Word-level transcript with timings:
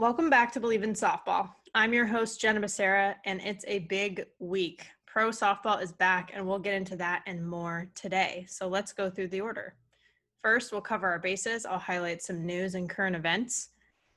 Welcome 0.00 0.30
back 0.30 0.50
to 0.52 0.60
Believe 0.60 0.82
in 0.82 0.94
Softball. 0.94 1.50
I'm 1.74 1.92
your 1.92 2.06
host, 2.06 2.40
Jenna 2.40 2.58
Becerra, 2.58 3.16
and 3.26 3.38
it's 3.42 3.66
a 3.68 3.80
big 3.80 4.24
week. 4.38 4.86
Pro 5.04 5.28
softball 5.28 5.82
is 5.82 5.92
back, 5.92 6.30
and 6.32 6.46
we'll 6.46 6.58
get 6.58 6.72
into 6.72 6.96
that 6.96 7.22
and 7.26 7.46
more 7.46 7.86
today. 7.94 8.46
So 8.48 8.66
let's 8.66 8.94
go 8.94 9.10
through 9.10 9.28
the 9.28 9.42
order. 9.42 9.74
First, 10.40 10.72
we'll 10.72 10.80
cover 10.80 11.06
our 11.06 11.18
bases. 11.18 11.66
I'll 11.66 11.78
highlight 11.78 12.22
some 12.22 12.46
news 12.46 12.76
and 12.76 12.88
current 12.88 13.14
events. 13.14 13.72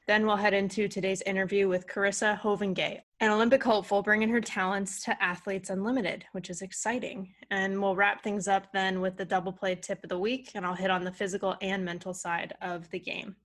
Then 0.07 0.25
we'll 0.25 0.37
head 0.37 0.53
into 0.53 0.87
today's 0.87 1.21
interview 1.23 1.67
with 1.67 1.85
Karissa 1.85 2.39
Hovinga, 2.39 3.01
an 3.19 3.31
Olympic 3.31 3.61
hopeful 3.61 4.01
bringing 4.01 4.29
her 4.29 4.39
talents 4.39 5.03
to 5.03 5.21
Athletes 5.21 5.69
Unlimited, 5.69 6.23
which 6.31 6.49
is 6.49 6.61
exciting. 6.61 7.33
And 7.51 7.81
we'll 7.81 7.97
wrap 7.97 8.23
things 8.23 8.47
up 8.47 8.71
then 8.71 9.01
with 9.01 9.17
the 9.17 9.25
double 9.25 9.51
play 9.51 9.75
tip 9.75 10.01
of 10.01 10.09
the 10.09 10.17
week, 10.17 10.51
and 10.55 10.65
I'll 10.65 10.75
hit 10.75 10.91
on 10.91 11.03
the 11.03 11.11
physical 11.11 11.57
and 11.59 11.83
mental 11.83 12.13
side 12.13 12.53
of 12.61 12.89
the 12.91 12.99
game. 12.99 13.35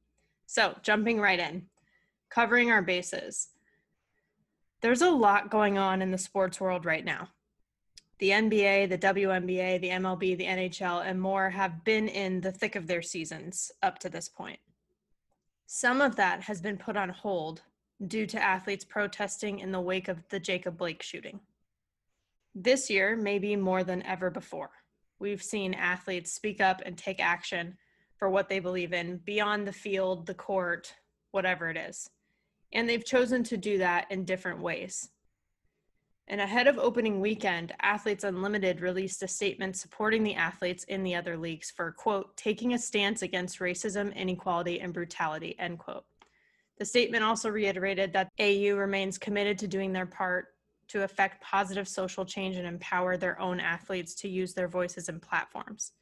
So, 0.46 0.76
jumping 0.82 1.20
right 1.20 1.40
in, 1.40 1.66
covering 2.30 2.70
our 2.70 2.82
bases. 2.82 3.48
There's 4.80 5.02
a 5.02 5.10
lot 5.10 5.50
going 5.50 5.76
on 5.78 6.02
in 6.02 6.10
the 6.10 6.18
sports 6.18 6.60
world 6.60 6.84
right 6.84 7.04
now 7.04 7.28
the 8.18 8.30
NBA, 8.30 8.88
the 8.88 8.98
WNBA, 8.98 9.80
the 9.80 9.90
MLB, 9.90 10.36
the 10.36 10.44
NHL, 10.44 11.06
and 11.06 11.20
more 11.20 11.50
have 11.50 11.84
been 11.84 12.08
in 12.08 12.40
the 12.40 12.50
thick 12.50 12.74
of 12.74 12.86
their 12.86 13.02
seasons 13.02 13.70
up 13.82 13.98
to 14.00 14.08
this 14.08 14.28
point. 14.28 14.58
Some 15.66 16.00
of 16.00 16.16
that 16.16 16.42
has 16.42 16.60
been 16.60 16.78
put 16.78 16.96
on 16.96 17.10
hold 17.10 17.62
due 18.06 18.26
to 18.26 18.42
athletes 18.42 18.84
protesting 18.84 19.60
in 19.60 19.70
the 19.70 19.80
wake 19.80 20.08
of 20.08 20.28
the 20.30 20.40
Jacob 20.40 20.76
Blake 20.76 21.02
shooting. 21.02 21.40
This 22.54 22.90
year, 22.90 23.14
maybe 23.14 23.54
more 23.54 23.84
than 23.84 24.02
ever 24.02 24.30
before, 24.30 24.70
we've 25.20 25.42
seen 25.42 25.74
athletes 25.74 26.32
speak 26.32 26.60
up 26.60 26.82
and 26.84 26.96
take 26.96 27.20
action 27.20 27.76
for 28.16 28.28
what 28.28 28.48
they 28.48 28.58
believe 28.58 28.92
in 28.92 29.18
beyond 29.18 29.66
the 29.66 29.72
field, 29.72 30.26
the 30.26 30.34
court, 30.34 30.92
whatever 31.30 31.70
it 31.70 31.76
is. 31.76 32.10
And 32.72 32.88
they've 32.88 33.04
chosen 33.04 33.42
to 33.44 33.56
do 33.56 33.78
that 33.78 34.06
in 34.10 34.24
different 34.24 34.60
ways. 34.60 35.10
And 36.30 36.42
ahead 36.42 36.66
of 36.66 36.78
opening 36.78 37.20
weekend, 37.20 37.72
Athletes 37.80 38.24
Unlimited 38.24 38.82
released 38.82 39.22
a 39.22 39.28
statement 39.28 39.76
supporting 39.76 40.22
the 40.22 40.34
athletes 40.34 40.84
in 40.84 41.02
the 41.02 41.14
other 41.14 41.38
leagues 41.38 41.70
for, 41.70 41.92
quote, 41.92 42.36
taking 42.36 42.74
a 42.74 42.78
stance 42.78 43.22
against 43.22 43.60
racism, 43.60 44.14
inequality, 44.14 44.80
and 44.80 44.92
brutality, 44.92 45.56
end 45.58 45.78
quote. 45.78 46.04
The 46.78 46.84
statement 46.84 47.24
also 47.24 47.48
reiterated 47.48 48.12
that 48.12 48.30
AU 48.38 48.76
remains 48.76 49.16
committed 49.16 49.58
to 49.58 49.68
doing 49.68 49.92
their 49.92 50.06
part 50.06 50.48
to 50.88 51.02
affect 51.02 51.42
positive 51.42 51.88
social 51.88 52.26
change 52.26 52.56
and 52.56 52.66
empower 52.66 53.16
their 53.16 53.40
own 53.40 53.58
athletes 53.58 54.14
to 54.16 54.28
use 54.28 54.52
their 54.52 54.68
voices 54.68 55.08
and 55.08 55.20
platforms 55.20 55.92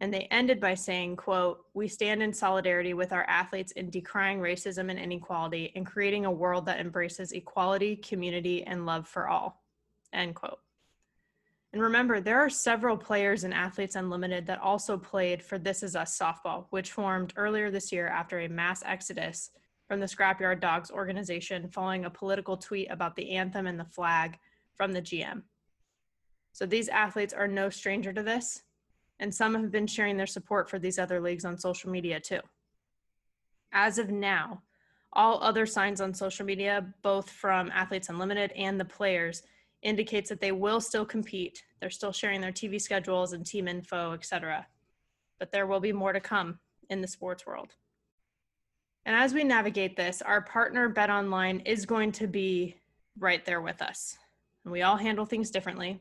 and 0.00 0.12
they 0.12 0.26
ended 0.30 0.60
by 0.60 0.74
saying 0.74 1.14
quote 1.14 1.66
we 1.74 1.86
stand 1.86 2.22
in 2.22 2.32
solidarity 2.32 2.94
with 2.94 3.12
our 3.12 3.24
athletes 3.24 3.72
in 3.72 3.90
decrying 3.90 4.40
racism 4.40 4.90
and 4.90 4.98
inequality 4.98 5.72
and 5.76 5.86
creating 5.86 6.24
a 6.24 6.30
world 6.30 6.66
that 6.66 6.80
embraces 6.80 7.32
equality 7.32 7.96
community 7.96 8.64
and 8.64 8.86
love 8.86 9.06
for 9.06 9.28
all. 9.28 9.62
End 10.12 10.34
quote. 10.34 10.58
And 11.72 11.82
remember 11.82 12.20
there 12.20 12.40
are 12.40 12.50
several 12.50 12.96
players 12.96 13.44
in 13.44 13.52
athletes 13.52 13.94
unlimited 13.94 14.46
that 14.46 14.60
also 14.60 14.96
played 14.96 15.42
for 15.42 15.58
this 15.58 15.82
is 15.82 15.94
us 15.94 16.18
softball 16.18 16.66
which 16.70 16.92
formed 16.92 17.32
earlier 17.36 17.70
this 17.70 17.92
year 17.92 18.08
after 18.08 18.40
a 18.40 18.48
mass 18.48 18.82
exodus 18.84 19.50
from 19.86 20.00
the 20.00 20.06
scrapyard 20.06 20.60
dogs 20.60 20.90
organization 20.90 21.68
following 21.68 22.04
a 22.06 22.10
political 22.10 22.56
tweet 22.56 22.90
about 22.90 23.14
the 23.16 23.30
anthem 23.32 23.66
and 23.66 23.78
the 23.78 23.84
flag 23.84 24.38
from 24.74 24.92
the 24.92 25.02
gm 25.02 25.42
so 26.52 26.66
these 26.66 26.88
athletes 26.88 27.32
are 27.32 27.48
no 27.48 27.70
stranger 27.70 28.12
to 28.12 28.22
this 28.22 28.62
and 29.20 29.32
some 29.32 29.54
have 29.54 29.70
been 29.70 29.86
sharing 29.86 30.16
their 30.16 30.26
support 30.26 30.68
for 30.68 30.78
these 30.78 30.98
other 30.98 31.20
leagues 31.20 31.44
on 31.44 31.56
social 31.56 31.90
media 31.90 32.18
too. 32.18 32.40
As 33.72 33.98
of 33.98 34.10
now, 34.10 34.62
all 35.12 35.42
other 35.42 35.66
signs 35.66 36.00
on 36.00 36.14
social 36.14 36.46
media, 36.46 36.92
both 37.02 37.30
from 37.30 37.70
Athletes 37.72 38.08
Unlimited 38.08 38.50
and 38.52 38.80
the 38.80 38.84
players, 38.84 39.42
indicates 39.82 40.28
that 40.30 40.40
they 40.40 40.52
will 40.52 40.80
still 40.80 41.04
compete. 41.04 41.62
They're 41.80 41.90
still 41.90 42.12
sharing 42.12 42.40
their 42.40 42.52
TV 42.52 42.80
schedules 42.80 43.32
and 43.32 43.44
team 43.44 43.68
info, 43.68 44.12
etc. 44.12 44.66
But 45.38 45.52
there 45.52 45.66
will 45.66 45.80
be 45.80 45.92
more 45.92 46.12
to 46.12 46.20
come 46.20 46.58
in 46.88 47.00
the 47.00 47.08
sports 47.08 47.46
world. 47.46 47.74
And 49.06 49.16
as 49.16 49.32
we 49.32 49.44
navigate 49.44 49.96
this, 49.96 50.22
our 50.22 50.42
partner 50.42 50.92
BetOnline 50.92 51.62
is 51.66 51.86
going 51.86 52.12
to 52.12 52.26
be 52.26 52.76
right 53.18 53.44
there 53.44 53.60
with 53.60 53.80
us. 53.82 54.16
And 54.64 54.72
we 54.72 54.82
all 54.82 54.96
handle 54.96 55.24
things 55.24 55.50
differently. 55.50 56.00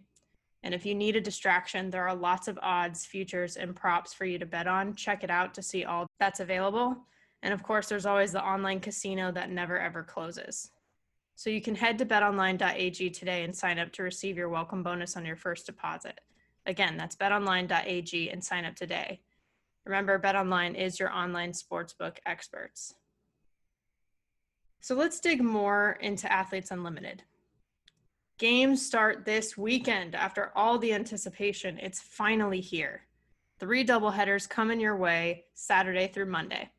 And 0.64 0.74
if 0.74 0.86
you 0.86 0.94
need 0.94 1.16
a 1.16 1.22
distraction, 1.22 1.90
there 1.90 2.08
are 2.08 2.16
lots 2.16 2.48
of 2.48 2.60
odds, 2.62 3.06
futures, 3.06 3.56
and 3.56 3.76
props 3.76 4.14
for 4.14 4.26
you 4.26 4.38
to 4.40 4.46
bet 4.46 4.68
on. 4.68 4.94
Check 4.96 5.24
it 5.24 5.30
out 5.30 5.54
to 5.54 5.62
see 5.62 5.86
all 5.86 6.08
that's 6.20 6.42
available. 6.42 6.98
And 7.42 7.54
of 7.54 7.64
course, 7.64 7.88
there's 7.88 8.06
always 8.06 8.34
the 8.34 8.44
online 8.44 8.82
casino 8.82 9.32
that 9.32 9.50
never 9.50 9.80
ever 9.80 10.04
closes. 10.04 10.72
So 11.36 11.50
you 11.50 11.62
can 11.62 11.76
head 11.76 11.98
to 12.00 12.06
betonline.ag 12.06 13.12
today 13.12 13.44
and 13.44 13.56
sign 13.56 13.80
up 13.80 13.94
to 13.94 14.04
receive 14.04 14.36
your 14.36 14.50
welcome 14.50 14.84
bonus 14.84 15.16
on 15.16 15.26
your 15.26 15.38
first 15.38 15.66
deposit. 15.66 16.20
Again, 16.66 16.98
that's 16.98 17.16
betonline.ag 17.16 18.30
and 18.30 18.44
sign 18.44 18.66
up 18.66 18.76
today. 18.76 19.22
Remember, 19.86 20.20
BetOnline 20.20 20.76
is 20.76 21.00
your 21.00 21.12
online 21.12 21.54
sportsbook 21.54 22.18
experts. 22.26 22.94
So 24.82 24.96
let's 24.96 25.20
dig 25.20 25.42
more 25.42 25.98
into 26.02 26.32
Athletes 26.32 26.72
Unlimited. 26.72 27.24
Games 28.40 28.86
start 28.86 29.26
this 29.26 29.58
weekend 29.58 30.16
after 30.16 30.54
all 30.56 30.80
the 30.80 30.94
anticipation. 30.94 31.78
It's 31.78 32.00
finally 32.00 32.62
here. 32.62 33.02
Three 33.60 33.86
doubleheaders 33.86 34.48
coming 34.48 34.80
your 34.80 34.96
way 34.96 35.44
Saturday 35.56 36.08
through 36.08 36.28
Monday. 36.28 36.70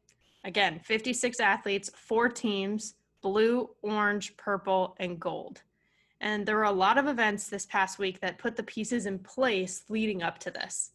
Again, 0.43 0.81
56 0.83 1.39
athletes, 1.39 1.91
four 1.95 2.31
teams 2.31 2.95
blue, 3.21 3.69
orange, 3.83 4.35
purple, 4.39 4.97
and 5.01 5.21
gold. 5.21 5.61
And 6.23 6.47
there 6.47 6.57
were 6.57 6.63
a 6.63 6.73
lot 6.73 6.97
of 6.97 7.07
events 7.07 7.49
this 7.49 7.67
past 7.67 7.99
week 7.99 8.21
that 8.21 8.39
put 8.39 8.57
the 8.57 8.63
pieces 8.63 9.05
in 9.05 9.19
place 9.19 9.83
leading 9.91 10.23
up 10.23 10.39
to 10.39 10.51
this. 10.51 10.93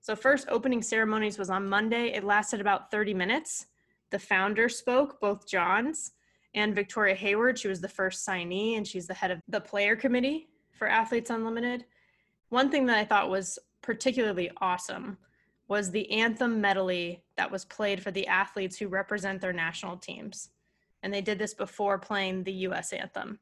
So, 0.00 0.16
first 0.16 0.48
opening 0.48 0.80
ceremonies 0.80 1.38
was 1.38 1.50
on 1.50 1.68
Monday. 1.68 2.14
It 2.14 2.24
lasted 2.24 2.62
about 2.62 2.90
30 2.90 3.12
minutes. 3.12 3.66
The 4.08 4.18
founder 4.18 4.70
spoke, 4.70 5.20
both 5.20 5.46
Johns, 5.46 6.12
and 6.54 6.74
Victoria 6.74 7.14
Hayward. 7.14 7.58
She 7.58 7.68
was 7.68 7.80
the 7.80 7.88
first 7.88 8.26
signee, 8.26 8.76
and 8.76 8.86
she's 8.86 9.06
the 9.06 9.14
head 9.14 9.30
of 9.30 9.40
the 9.48 9.60
player 9.60 9.96
committee 9.96 10.48
for 10.72 10.88
Athletes 10.88 11.30
Unlimited. 11.30 11.84
One 12.48 12.70
thing 12.70 12.86
that 12.86 12.96
I 12.98 13.04
thought 13.04 13.30
was 13.30 13.58
particularly 13.82 14.50
awesome 14.60 15.18
was 15.68 15.90
the 15.90 16.10
anthem 16.10 16.60
medley 16.60 17.22
that 17.36 17.50
was 17.50 17.64
played 17.66 18.02
for 18.02 18.10
the 18.10 18.26
athletes 18.26 18.78
who 18.78 18.88
represent 18.88 19.40
their 19.40 19.52
national 19.52 19.98
teams. 19.98 20.50
And 21.02 21.12
they 21.12 21.20
did 21.20 21.38
this 21.38 21.54
before 21.54 21.98
playing 21.98 22.42
the 22.42 22.52
US 22.52 22.92
anthem. 22.92 23.38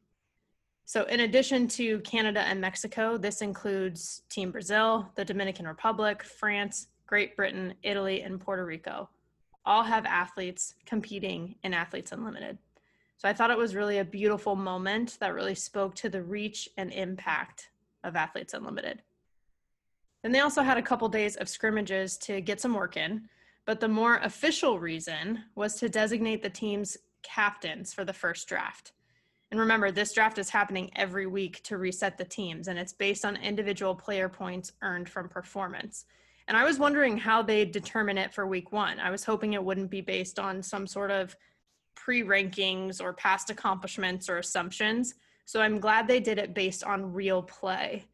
So, 0.84 1.04
in 1.04 1.20
addition 1.20 1.66
to 1.68 2.00
Canada 2.00 2.40
and 2.40 2.60
Mexico, 2.60 3.16
this 3.16 3.42
includes 3.42 4.22
Team 4.28 4.52
Brazil, 4.52 5.10
the 5.16 5.24
Dominican 5.24 5.66
Republic, 5.66 6.22
France, 6.22 6.88
Great 7.06 7.36
Britain, 7.36 7.74
Italy, 7.82 8.22
and 8.22 8.40
Puerto 8.40 8.64
Rico. 8.64 9.08
All 9.64 9.82
have 9.82 10.06
athletes 10.06 10.74
competing 10.84 11.56
in 11.64 11.74
Athletes 11.74 12.12
Unlimited. 12.12 12.58
So 13.18 13.28
I 13.28 13.32
thought 13.32 13.50
it 13.50 13.58
was 13.58 13.74
really 13.74 13.98
a 13.98 14.04
beautiful 14.04 14.56
moment 14.56 15.16
that 15.20 15.34
really 15.34 15.54
spoke 15.54 15.94
to 15.96 16.08
the 16.08 16.22
reach 16.22 16.68
and 16.76 16.92
impact 16.92 17.70
of 18.04 18.14
Athletes 18.14 18.54
Unlimited. 18.54 19.02
Then 20.22 20.32
they 20.32 20.40
also 20.40 20.62
had 20.62 20.76
a 20.76 20.82
couple 20.82 21.08
days 21.08 21.36
of 21.36 21.48
scrimmages 21.48 22.18
to 22.18 22.40
get 22.40 22.60
some 22.60 22.74
work 22.74 22.96
in, 22.96 23.28
but 23.64 23.80
the 23.80 23.88
more 23.88 24.16
official 24.16 24.78
reason 24.78 25.44
was 25.54 25.76
to 25.76 25.88
designate 25.88 26.42
the 26.42 26.50
team's 26.50 26.96
captains 27.22 27.94
for 27.94 28.04
the 28.04 28.12
first 28.12 28.48
draft. 28.48 28.92
And 29.50 29.60
remember, 29.60 29.90
this 29.90 30.12
draft 30.12 30.38
is 30.38 30.50
happening 30.50 30.90
every 30.96 31.26
week 31.26 31.62
to 31.64 31.78
reset 31.78 32.18
the 32.18 32.24
teams, 32.24 32.68
and 32.68 32.78
it's 32.78 32.92
based 32.92 33.24
on 33.24 33.36
individual 33.36 33.94
player 33.94 34.28
points 34.28 34.72
earned 34.82 35.08
from 35.08 35.28
performance. 35.28 36.04
And 36.48 36.56
I 36.56 36.64
was 36.64 36.78
wondering 36.78 37.16
how 37.16 37.42
they 37.42 37.64
determine 37.64 38.18
it 38.18 38.34
for 38.34 38.46
week 38.46 38.72
one. 38.72 39.00
I 39.00 39.10
was 39.10 39.24
hoping 39.24 39.52
it 39.52 39.64
wouldn't 39.64 39.90
be 39.90 40.00
based 40.00 40.38
on 40.38 40.62
some 40.62 40.86
sort 40.86 41.10
of 41.10 41.36
pre 41.96 42.22
rankings 42.22 43.00
or 43.00 43.12
past 43.12 43.50
accomplishments 43.50 44.28
or 44.28 44.38
assumptions. 44.38 45.14
So 45.44 45.60
I'm 45.60 45.80
glad 45.80 46.06
they 46.06 46.20
did 46.20 46.38
it 46.38 46.54
based 46.54 46.84
on 46.84 47.12
real 47.12 47.42
play. 47.42 48.04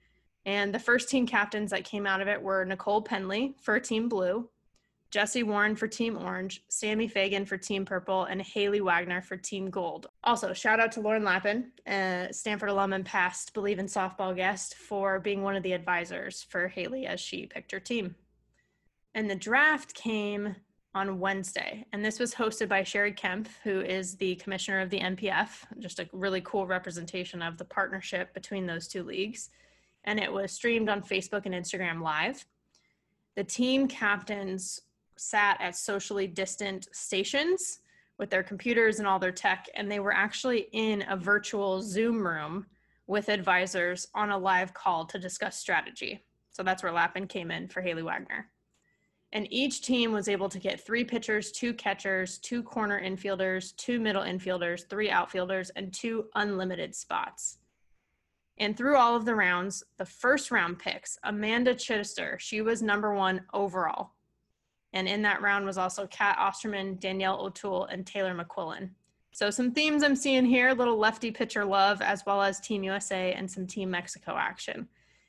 And 0.45 0.75
the 0.75 0.79
first 0.79 1.09
team 1.09 1.27
captains 1.27 1.71
that 1.71 1.85
came 1.85 2.07
out 2.07 2.21
of 2.21 2.29
it 2.29 2.41
were 2.41 2.65
Nicole 2.65 3.05
Pendley 3.05 3.55
for 3.61 3.79
Team 3.79 4.09
Blue, 4.09 4.49
Jessie 5.11 5.43
Warren 5.43 5.77
for 5.77 5.87
Team 5.87 6.17
Orange, 6.17 6.65
Sammy 6.69 7.07
Fagan 7.07 7.45
for 7.45 7.57
Team 7.57 7.85
Purple, 7.85 8.25
and 8.25 8.41
Haley 8.41 8.81
Wagner 8.81 9.21
for 9.23 9.37
Team 9.37 9.71
Gold. 9.71 10.09
Also, 10.25 10.53
shout 10.53 10.81
out 10.81 10.91
to 10.93 11.01
Lauren 11.01 11.23
Lappin, 11.23 11.71
Stanford 12.33 12.71
alum 12.71 12.93
and 12.93 13.05
past 13.05 13.55
Believe 13.55 13.79
in 13.79 13.87
Softball 13.87 14.35
guest, 14.35 14.75
for 14.75 15.21
being 15.21 15.43
one 15.43 15.55
of 15.55 15.63
the 15.63 15.75
advisors 15.75 16.43
for 16.49 16.67
Haley 16.67 17.07
as 17.07 17.21
she 17.21 17.47
picked 17.47 17.73
her 17.73 17.81
team. 17.81 18.15
And 19.15 19.31
the 19.31 19.37
draft 19.37 19.95
came 19.95 20.57
on 20.95 21.19
Wednesday, 21.19 21.87
and 21.93 22.05
this 22.05 22.19
was 22.19 22.35
hosted 22.35 22.69
by 22.69 22.83
Cheri 22.83 23.17
Kempf, 23.17 23.49
who 23.65 23.81
is 23.81 24.17
the 24.17 24.35
commissioner 24.37 24.81
of 24.81 24.91
the 24.91 25.01
NPF, 25.01 25.49
just 25.79 25.99
a 25.99 26.09
really 26.13 26.43
cool 26.43 26.67
representation 26.67 27.41
of 27.41 27.57
the 27.57 27.65
partnership 27.65 28.35
between 28.35 28.67
those 28.67 28.89
two 28.89 29.03
leagues. 29.03 29.51
And 30.05 30.21
it 30.21 30.31
was 30.31 30.53
streamed 30.53 30.89
on 30.89 31.03
Facebook 31.03 31.47
and 31.47 31.55
Instagram 31.55 32.03
Live. 32.03 32.45
The 33.37 33.45
team 33.45 33.89
captains 33.89 34.83
sat 35.17 35.59
at 35.61 35.77
socially 35.77 36.27
distant 36.27 36.89
stations 36.93 37.79
with 38.19 38.29
their 38.29 38.43
computers 38.43 38.99
and 38.99 39.09
all 39.09 39.19
their 39.19 39.33
tech, 39.33 39.69
and 39.75 39.91
they 39.91 40.01
were 40.01 40.13
actually 40.13 40.69
in 40.73 41.05
a 41.09 41.17
virtual 41.17 41.81
Zoom 41.81 42.27
room 42.27 42.67
with 43.07 43.31
advisors 43.31 44.07
on 44.15 44.31
a 44.31 44.39
live 44.39 44.75
call 44.75 45.07
to 45.07 45.19
discuss 45.19 45.57
strategy. 45.57 46.23
So 46.53 46.63
that's 46.63 46.83
where 46.83 46.93
Lappin 46.93 47.27
came 47.27 47.51
in 47.51 47.69
for 47.69 47.81
Haley 47.81 48.03
Wagner. 48.03 48.52
And 49.33 49.51
each 49.51 49.81
team 49.81 50.13
was 50.13 50.29
able 50.29 50.51
to 50.51 50.59
get 50.59 50.81
three 50.81 51.05
pitchers, 51.05 51.53
two 51.53 51.73
catchers, 51.73 52.39
two 52.39 52.63
corner 52.63 53.01
infielders, 53.01 53.75
two 53.77 53.99
middle 53.99 54.23
infielders, 54.23 54.87
three 54.89 55.11
outfielders, 55.11 55.71
and 55.71 55.93
two 55.93 56.27
unlimited 56.35 56.95
spots. 56.95 57.59
And 58.59 58.77
through 58.77 58.97
all 58.97 59.17
of 59.17 59.25
the 59.25 59.35
rounds, 59.35 59.83
the 59.97 60.05
first 60.05 60.51
round 60.51 60.79
picks, 60.79 61.19
Amanda 61.25 61.75
Chidester, 61.75 62.39
she 62.39 62.61
was 62.61 62.83
number 62.83 63.15
one 63.15 63.43
overall. 63.55 64.13
And 64.93 65.09
in 65.09 65.23
that 65.23 65.41
round 65.41 65.65
was 65.65 65.79
also 65.79 66.07
Cat 66.09 66.37
Osterman, 66.39 66.97
Danielle 67.01 67.41
O'Toole, 67.41 67.87
and 67.87 68.07
Taylor 68.07 68.35
McQuillin. 68.35 68.91
So 69.33 69.51
some 69.51 69.73
themes 69.73 70.03
I'm 70.03 70.15
seeing 70.15 70.45
here, 70.45 70.73
little 70.73 70.99
lefty 70.99 71.31
pitcher 71.31 71.65
love, 71.65 72.03
as 72.03 72.23
well 72.27 72.43
as 72.43 72.61
Team 72.61 72.85
USA 72.85 73.33
and 73.33 73.51
some 73.51 73.67
Team 73.67 73.91
Mexico 73.91 74.37
action. 74.37 74.87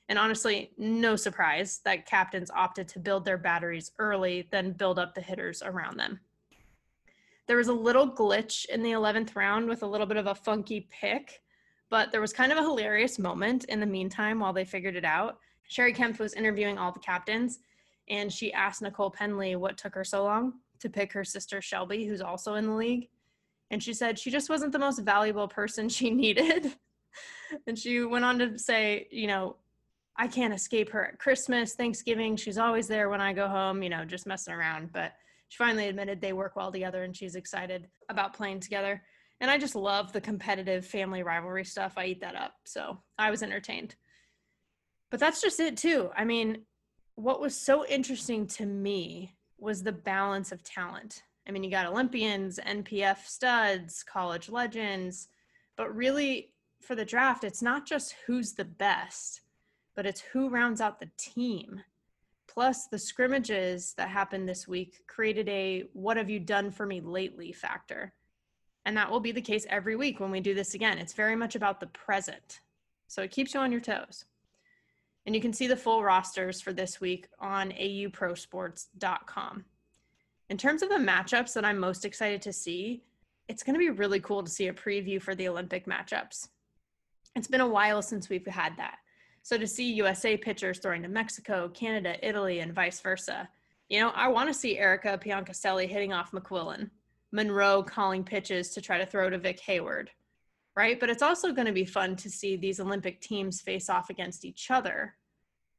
And 0.10 0.20
honestly, 0.20 0.72
no 0.78 1.16
surprise 1.16 1.80
that 1.86 2.06
captains 2.06 2.52
opted 2.52 2.88
to 2.90 3.00
build 3.00 3.26
their 3.26 3.38
batteries 3.38 3.92
early, 4.00 4.48
then 4.52 4.74
build 4.74 5.00
up 5.00 5.16
the 5.16 5.22
hitters 5.22 5.62
around 5.64 5.98
them. 5.98 6.20
There 7.48 7.58
was 7.58 7.68
a 7.68 7.74
little 7.74 8.10
glitch 8.10 8.66
in 8.66 8.84
the 8.84 8.92
11th 8.92 9.36
round 9.36 9.68
with 9.68 9.84
a 9.84 9.88
little 9.88 10.08
bit 10.08 10.18
of 10.18 10.28
a 10.28 10.36
funky 10.36 10.88
pick, 10.92 11.42
but 11.90 12.12
there 12.12 12.22
was 12.22 12.34
kind 12.34 12.52
of 12.52 12.58
a 12.58 12.64
hilarious 12.64 13.20
moment 13.20 13.66
in 13.66 13.80
the 13.80 13.86
meantime 13.86 14.40
while 14.40 14.54
they 14.54 14.66
figured 14.66 14.96
it 14.96 15.06
out. 15.06 15.40
Cheri 15.70 15.94
Kempf 15.94 16.20
was 16.20 16.34
interviewing 16.34 16.78
all 16.78 16.92
the 16.92 17.00
captains, 17.00 17.60
and 18.10 18.32
she 18.32 18.54
asked 18.54 18.82
Nicole 18.82 19.12
Pendley 19.12 19.56
what 19.56 19.78
took 19.78 19.96
her 19.96 20.04
so 20.04 20.24
long 20.24 20.54
to 20.80 20.90
pick 20.90 21.14
her 21.14 21.24
sister 21.24 21.62
Shelby, 21.62 22.06
who's 22.06 22.22
also 22.22 22.56
in 22.56 22.68
the 22.68 22.74
league. 22.74 23.10
And 23.72 23.82
she 23.82 23.94
said 23.94 24.20
she 24.20 24.30
just 24.30 24.50
wasn't 24.50 24.72
the 24.72 24.80
most 24.80 25.00
valuable 25.00 25.48
person 25.48 25.90
she 25.90 26.12
needed. 26.12 26.74
and 27.68 27.78
she 27.78 28.04
went 28.04 28.26
on 28.26 28.40
to 28.40 28.58
say, 28.58 29.08
you 29.12 29.28
know, 29.28 29.58
I 30.16 30.28
can't 30.28 30.54
escape 30.54 30.90
her 30.92 31.06
at 31.06 31.20
Christmas, 31.20 31.74
Thanksgiving. 31.74 32.36
She's 32.36 32.58
always 32.58 32.88
there 32.88 33.10
when 33.10 33.22
I 33.22 33.34
go 33.34 33.48
home, 33.48 33.82
you 33.82 33.90
know, 33.90 34.06
just 34.06 34.28
messing 34.28 34.54
around. 34.54 34.92
But 34.92 35.14
she 35.50 35.58
finally 35.58 35.88
admitted 35.88 36.22
they 36.22 36.34
work 36.34 36.56
well 36.56 36.72
together 36.72 37.04
and 37.04 37.16
she's 37.16 37.36
excited 37.36 37.88
about 38.10 38.34
playing 38.34 38.60
together. 38.60 39.02
And 39.42 39.50
I 39.50 39.58
just 39.58 39.76
love 39.76 40.14
the 40.14 40.22
competitive 40.22 40.86
family 40.86 41.24
rivalry 41.24 41.66
stuff. 41.66 41.94
I 41.98 42.06
eat 42.06 42.22
that 42.22 42.36
up. 42.36 42.54
So 42.66 43.02
I 43.18 43.32
was 43.32 43.44
entertained. 43.44 43.96
But 45.10 45.20
that's 45.20 45.42
just 45.42 45.60
it, 45.60 45.78
too. 45.78 46.12
I 46.16 46.26
mean, 46.26 46.62
what 47.16 47.42
was 47.42 47.56
so 47.56 47.86
interesting 47.86 48.48
to 48.48 48.66
me 48.66 49.36
was 49.58 49.84
the 49.84 49.92
balance 49.92 50.52
of 50.52 50.64
talent. 50.64 51.24
I 51.48 51.52
mean, 51.52 51.64
you 51.64 51.70
got 51.70 51.86
Olympians, 51.86 52.60
NPF 52.60 53.26
studs, 53.26 54.04
college 54.04 54.50
legends, 54.50 55.28
but 55.76 55.96
really 55.96 56.54
for 56.82 56.96
the 56.96 57.06
draft, 57.06 57.44
it's 57.44 57.62
not 57.62 57.86
just 57.86 58.16
who's 58.26 58.54
the 58.54 58.66
best, 58.66 59.42
but 59.96 60.06
it's 60.06 60.22
who 60.22 60.50
rounds 60.50 60.82
out 60.82 61.00
the 61.00 61.10
team. 61.18 61.82
Plus, 62.48 62.88
the 62.88 63.00
scrimmages 63.00 63.94
that 63.96 64.10
happened 64.10 64.48
this 64.48 64.68
week 64.68 65.08
created 65.08 65.50
a 65.50 65.86
what 65.94 66.18
have 66.18 66.30
you 66.30 66.40
done 66.40 66.72
for 66.72 66.86
me 66.86 67.02
lately 67.02 67.52
factor. 67.52 68.14
And 68.86 68.96
that 68.98 69.10
will 69.10 69.20
be 69.20 69.32
the 69.32 69.42
case 69.42 69.66
every 69.70 69.96
week 69.96 70.20
when 70.20 70.32
we 70.32 70.40
do 70.40 70.54
this 70.54 70.74
again. 70.74 70.98
It's 70.98 71.14
very 71.14 71.36
much 71.36 71.56
about 71.56 71.80
the 71.80 71.88
present. 71.88 72.60
So 73.08 73.22
it 73.22 73.32
keeps 73.32 73.54
you 73.54 73.60
on 73.60 73.72
your 73.72 73.82
toes. 73.82 74.26
And 75.26 75.34
you 75.34 75.42
can 75.42 75.54
see 75.54 75.68
the 75.68 75.78
full 75.78 76.04
rosters 76.04 76.60
for 76.60 76.74
this 76.74 77.00
week 77.00 77.28
on 77.40 77.72
auprosports.com. 77.72 79.66
In 80.50 80.58
terms 80.58 80.82
of 80.82 80.90
the 80.90 80.96
matchups 80.96 81.54
that 81.54 81.64
I'm 81.64 81.80
most 81.80 82.04
excited 82.04 82.42
to 82.42 82.52
see, 82.52 83.04
it's 83.48 83.64
going 83.64 83.74
to 83.74 83.80
be 83.80 83.90
really 83.90 84.20
cool 84.20 84.44
to 84.44 84.52
see 84.52 84.68
a 84.68 84.74
preview 84.74 85.22
for 85.22 85.34
the 85.34 85.48
Olympic 85.48 85.86
matchups. 85.86 86.50
It's 87.36 87.48
been 87.48 87.62
a 87.62 87.68
while 87.68 88.02
since 88.02 88.30
we've 88.30 88.46
had 88.46 88.78
that. 88.78 88.98
So 89.44 89.58
to 89.58 89.68
see 89.68 89.92
USA 89.94 90.38
pitchers 90.38 90.80
throwing 90.80 91.04
to 91.04 91.10
Mexico, 91.10 91.70
Canada, 91.70 92.16
Italy, 92.26 92.60
and 92.60 92.74
vice 92.74 93.02
versa, 93.02 93.50
you 93.90 94.00
know, 94.00 94.10
I 94.16 94.30
want 94.30 94.48
to 94.48 94.54
see 94.54 94.78
Erika 94.78 95.20
Piancastelli 95.24 95.88
hitting 95.88 96.14
off 96.14 96.32
McQuillin, 96.32 96.90
Munro 97.34 97.84
calling 97.84 98.24
pitches 98.24 98.70
to 98.70 98.82
try 98.82 98.98
to 98.98 99.06
throw 99.06 99.30
to 99.30 99.38
Vic 99.38 99.60
Hayward, 99.60 100.10
right? 100.78 100.98
But 100.98 101.10
it's 101.10 101.22
also 101.22 101.52
going 101.52 101.68
to 101.68 101.74
be 101.74 101.84
fun 101.84 102.16
to 102.16 102.30
see 102.30 102.56
these 102.56 102.80
Olympic 102.80 103.20
teams 103.20 103.60
face 103.60 103.90
off 103.90 104.10
against 104.10 104.46
each 104.46 104.72
other. 104.72 105.16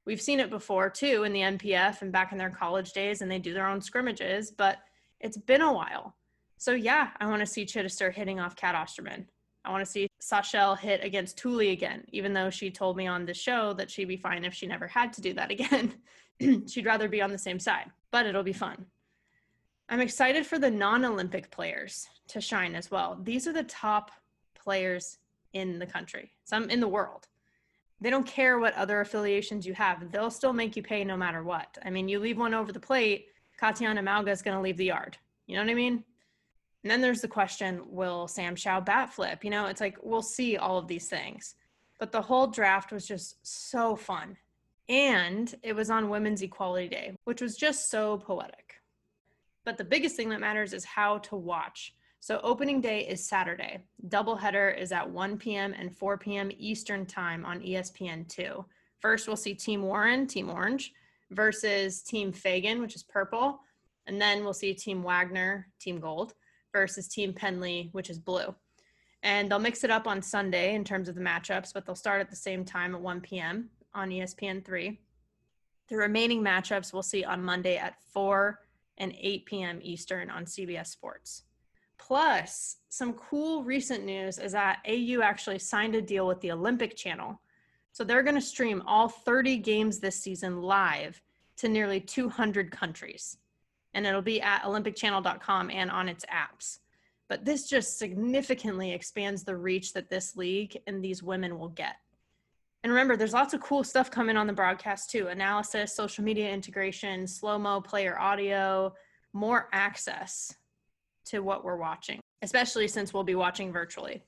We've 0.05 0.21
seen 0.21 0.41
it 0.41 0.51
before 0.51 0.91
too 0.91 1.25
in 1.25 1.33
the 1.33 1.41
NPF 1.41 2.03
and 2.03 2.13
back 2.13 2.33
in 2.33 2.39
their 2.39 2.51
college 2.51 2.93
days, 2.93 3.23
and 3.23 3.31
they 3.31 3.39
do 3.39 3.55
their 3.55 3.67
own 3.67 3.81
scrimmages, 3.81 4.51
but 4.51 4.79
it's 5.21 5.39
been 5.39 5.63
a 5.63 5.73
while. 5.73 6.15
So, 6.59 6.73
yeah, 6.73 7.11
I 7.19 7.27
want 7.27 7.41
to 7.41 7.47
see 7.47 7.65
Chidester 7.65 8.13
hitting 8.13 8.41
off 8.41 8.57
Cat 8.57 8.75
Osterman. 8.75 9.27
I 9.65 9.71
want 9.71 9.85
to 9.85 9.91
see 9.91 10.09
Sashel 10.21 10.77
hit 10.79 11.03
against 11.03 11.41
Thule 11.41 11.61
again, 11.61 12.05
even 12.13 12.33
though 12.33 12.51
she 12.51 12.71
told 12.71 12.97
me 12.97 13.07
on 13.07 13.25
the 13.25 13.35
show 13.35 13.73
that 13.75 13.91
she'd 13.91 14.09
be 14.09 14.17
fine 14.17 14.45
if 14.45 14.53
she 14.53 14.67
never 14.67 14.87
had 14.87 15.13
to 15.15 15.21
do 15.21 15.33
that 15.35 15.51
again. 15.51 15.95
she'd 16.69 16.87
rather 16.87 17.09
be 17.09 17.23
on 17.23 17.33
the 17.33 17.39
same 17.39 17.59
side, 17.59 17.91
but 18.11 18.27
it'll 18.27 18.43
be 18.43 18.53
fun. 18.53 18.87
I'm 19.89 20.01
excited 20.01 20.47
for 20.47 20.59
the 20.59 20.71
non 20.71 21.05
Olympic 21.05 21.51
players 21.51 22.07
to 22.29 22.41
shine 22.41 22.75
as 22.75 22.91
well. 22.91 23.19
These 23.23 23.47
are 23.47 23.53
the 23.53 23.65
top 23.65 24.11
players 24.55 25.19
in 25.53 25.79
the 25.79 25.87
country, 25.87 26.33
some 26.45 26.69
in 26.71 26.81
the 26.81 26.89
world. 26.89 27.29
They 28.01 28.11
don't 28.11 28.27
care 28.27 28.59
what 28.59 28.75
other 28.75 29.01
affiliations 29.01 29.67
you 29.67 29.73
have, 29.75 30.11
they'll 30.11 30.31
still 30.31 30.53
make 30.53 30.77
you 30.77 30.83
pay 30.83 31.05
no 31.05 31.17
matter 31.17 31.43
what. 31.43 31.79
I 31.85 31.91
mean, 31.91 32.09
you 32.09 32.19
leave 32.19 32.39
one 32.39 32.55
over 32.55 32.73
the 32.73 32.81
plate, 32.81 33.29
Katiyana 33.61 34.01
Mauga 34.01 34.31
is 34.31 34.43
going 34.43 34.57
to 34.57 34.63
leave 34.63 34.77
the 34.77 34.87
yard. 34.87 35.17
You 35.47 35.57
know 35.57 35.63
what 35.63 35.71
I 35.71 35.75
mean? 35.75 36.05
And 36.85 36.91
then 36.91 37.01
there's 37.01 37.23
the 37.23 37.29
question 37.29 37.81
will 37.89 38.29
Sam 38.29 38.55
Shao 38.55 38.79
bat 38.79 39.13
flip? 39.13 39.43
You 39.43 39.51
know, 39.51 39.67
it's 39.67 39.81
like 39.81 39.97
we'll 40.03 40.23
see 40.23 40.59
all 40.59 40.77
of 40.77 40.87
these 40.87 41.09
things. 41.09 41.55
But 41.99 42.13
the 42.13 42.21
whole 42.21 42.47
draft 42.47 42.93
was 42.93 43.07
just 43.07 43.37
so 43.43 43.97
fun. 43.97 44.37
And 44.91 45.53
it 45.63 45.75
was 45.75 45.89
on 45.89 46.11
Women's 46.11 46.43
Equality 46.43 46.89
Day, 46.89 47.17
which 47.25 47.41
was 47.41 47.57
just 47.57 47.91
so 47.91 48.19
poetic. 48.19 48.83
But 49.65 49.79
the 49.79 49.85
biggest 49.85 50.15
thing 50.15 50.29
that 50.29 50.41
matters 50.41 50.75
is 50.75 50.85
how 50.85 51.19
to 51.19 51.37
watch. 51.37 51.95
So 52.21 52.39
opening 52.43 52.83
day 52.83 53.01
is 53.07 53.27
Saturday. 53.27 53.81
Doubleheader 54.09 54.79
is 54.79 54.93
at 54.93 55.09
1 55.09 55.39
p.m. 55.39 55.75
and 55.79 55.97
4 55.97 56.19
p.m. 56.19 56.51
Eastern 56.59 57.07
time 57.07 57.47
on 57.47 57.61
ESPN2. 57.61 58.63
First, 58.99 59.27
we'll 59.27 59.37
see 59.37 59.55
Team 59.55 59.83
Warren, 59.83 60.27
Team 60.27 60.51
Orange, 60.51 60.93
versus 61.31 62.03
Team 62.03 62.31
Fagan, 62.31 62.81
which 62.83 62.95
is 62.95 63.03
purple. 63.03 63.61
And 64.07 64.21
then 64.21 64.45
we'll 64.45 64.53
see 64.53 64.75
Team 64.75 65.03
Wagner, 65.03 65.69
Team 65.81 65.99
Gold, 65.99 66.35
versus 66.75 67.09
Team 67.09 67.33
Pendley, 67.33 67.89
which 67.93 68.11
is 68.11 68.19
blue. 68.19 68.55
And 69.23 69.51
they'll 69.51 69.59
mix 69.59 69.85
it 69.85 69.91
up 69.91 70.07
on 70.07 70.21
Sunday 70.21 70.75
in 70.75 70.85
terms 70.85 71.09
of 71.09 71.15
the 71.15 71.23
matchups, 71.23 71.73
but 71.73 71.87
they'll 71.87 71.95
start 71.95 72.21
at 72.21 72.29
the 72.29 72.37
same 72.37 72.63
time 72.65 72.95
at 72.95 73.01
1 73.01 73.23
p.m. 73.23 73.71
on 73.95 74.11
ESPN3. 74.11 74.99
The 75.89 75.97
remaining 75.97 76.43
matchups 76.43 76.93
we'll 76.93 77.03
see 77.03 77.25
on 77.25 77.43
Monday 77.43 77.79
at 77.79 77.95
4 78.13 78.59
and 78.99 79.15
8 79.19 79.47
p.m. 79.47 79.79
Eastern 79.83 80.29
on 80.29 80.45
CBS 80.45 80.89
Sports. 80.89 81.45
Plus, 81.97 82.77
some 82.91 83.15
cool 83.15 83.65
recent 83.65 84.05
news 84.05 84.39
is 84.39 84.53
that 84.53 84.81
AU 84.87 85.23
actually 85.23 85.59
signed 85.59 85.95
a 85.95 86.03
deal 86.03 86.27
with 86.27 86.41
the 86.41 86.53
Olympic 86.53 86.97
Channel. 86.97 87.41
So 87.93 88.05
they're 88.05 88.23
going 88.23 88.35
to 88.35 88.41
stream 88.41 88.83
all 88.87 89.09
30 89.09 89.59
games 89.59 90.01
this 90.01 90.21
season 90.21 90.61
live 90.61 91.23
to 91.59 91.69
nearly 91.69 92.01
200 92.01 92.71
countries. 92.71 93.39
And 93.95 94.07
it'll 94.07 94.23
be 94.23 94.43
at 94.43 94.63
olympicchannel.com 94.63 95.71
and 95.71 95.91
on 95.91 96.09
its 96.09 96.25
apps. 96.27 96.79
But 97.29 97.45
this 97.45 97.69
just 97.69 97.99
significantly 97.99 98.93
expands 98.93 99.45
the 99.45 99.57
reach 99.57 99.93
that 99.95 100.11
this 100.11 100.37
league 100.37 100.77
and 100.87 101.03
these 101.03 101.23
women 101.23 101.59
will 101.59 101.69
get. 101.69 101.97
And 102.83 102.93
remember, 102.93 103.17
there's 103.17 103.33
lots 103.33 103.55
of 103.55 103.63
cool 103.63 103.83
stuff 103.83 104.11
coming 104.11 104.37
on 104.37 104.47
the 104.47 104.53
broadcast 104.53 105.11
too 105.11 105.29
analysis, 105.29 105.97
social 105.97 106.23
media 106.23 106.51
integration, 106.51 107.27
slow 107.27 107.59
mo 107.59 107.81
player 107.81 108.19
audio, 108.19 108.93
more 109.33 109.69
access 109.73 110.55
to 111.27 111.41
what 111.41 111.65
we're 111.65 111.79
watching, 111.79 112.21
especially 112.43 112.87
since 112.87 113.15
we'll 113.15 113.25
be 113.25 113.35
watching 113.35 113.73
virtually. 113.73 114.23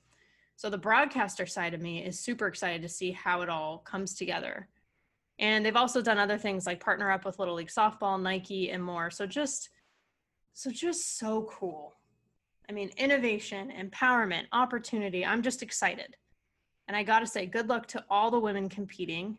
So 0.55 0.71
the 0.71 0.77
broadcaster 0.77 1.45
side 1.45 1.75
of 1.75 1.81
me 1.81 2.03
is 2.03 2.19
super 2.19 2.47
excited 2.47 2.81
to 2.81 2.89
see 2.89 3.11
how 3.11 3.41
it 3.41 3.49
all 3.49 3.77
comes 3.77 4.15
together. 4.15 4.67
And 5.39 5.65
they've 5.65 5.75
also 5.75 6.01
done 6.01 6.17
other 6.17 6.37
things 6.37 6.65
like 6.65 6.79
partner 6.79 7.11
up 7.11 7.25
with 7.25 7.39
Little 7.39 7.55
League 7.55 7.67
Softball, 7.69 8.21
Nike, 8.21 8.71
and 8.71 8.83
more. 8.83 9.11
So 9.11 9.25
just 9.25 9.69
so 10.53 10.71
just 10.71 11.19
so 11.19 11.47
cool. 11.51 11.95
I 12.67 12.73
mean, 12.73 12.89
innovation, 12.97 13.71
empowerment, 13.79 14.45
opportunity. 14.51 15.25
I'm 15.25 15.43
just 15.43 15.61
excited. 15.61 16.15
And 16.87 16.97
I 16.97 17.03
got 17.03 17.19
to 17.19 17.27
say, 17.27 17.45
good 17.45 17.69
luck 17.69 17.85
to 17.87 18.03
all 18.09 18.31
the 18.31 18.39
women 18.39 18.67
competing. 18.67 19.37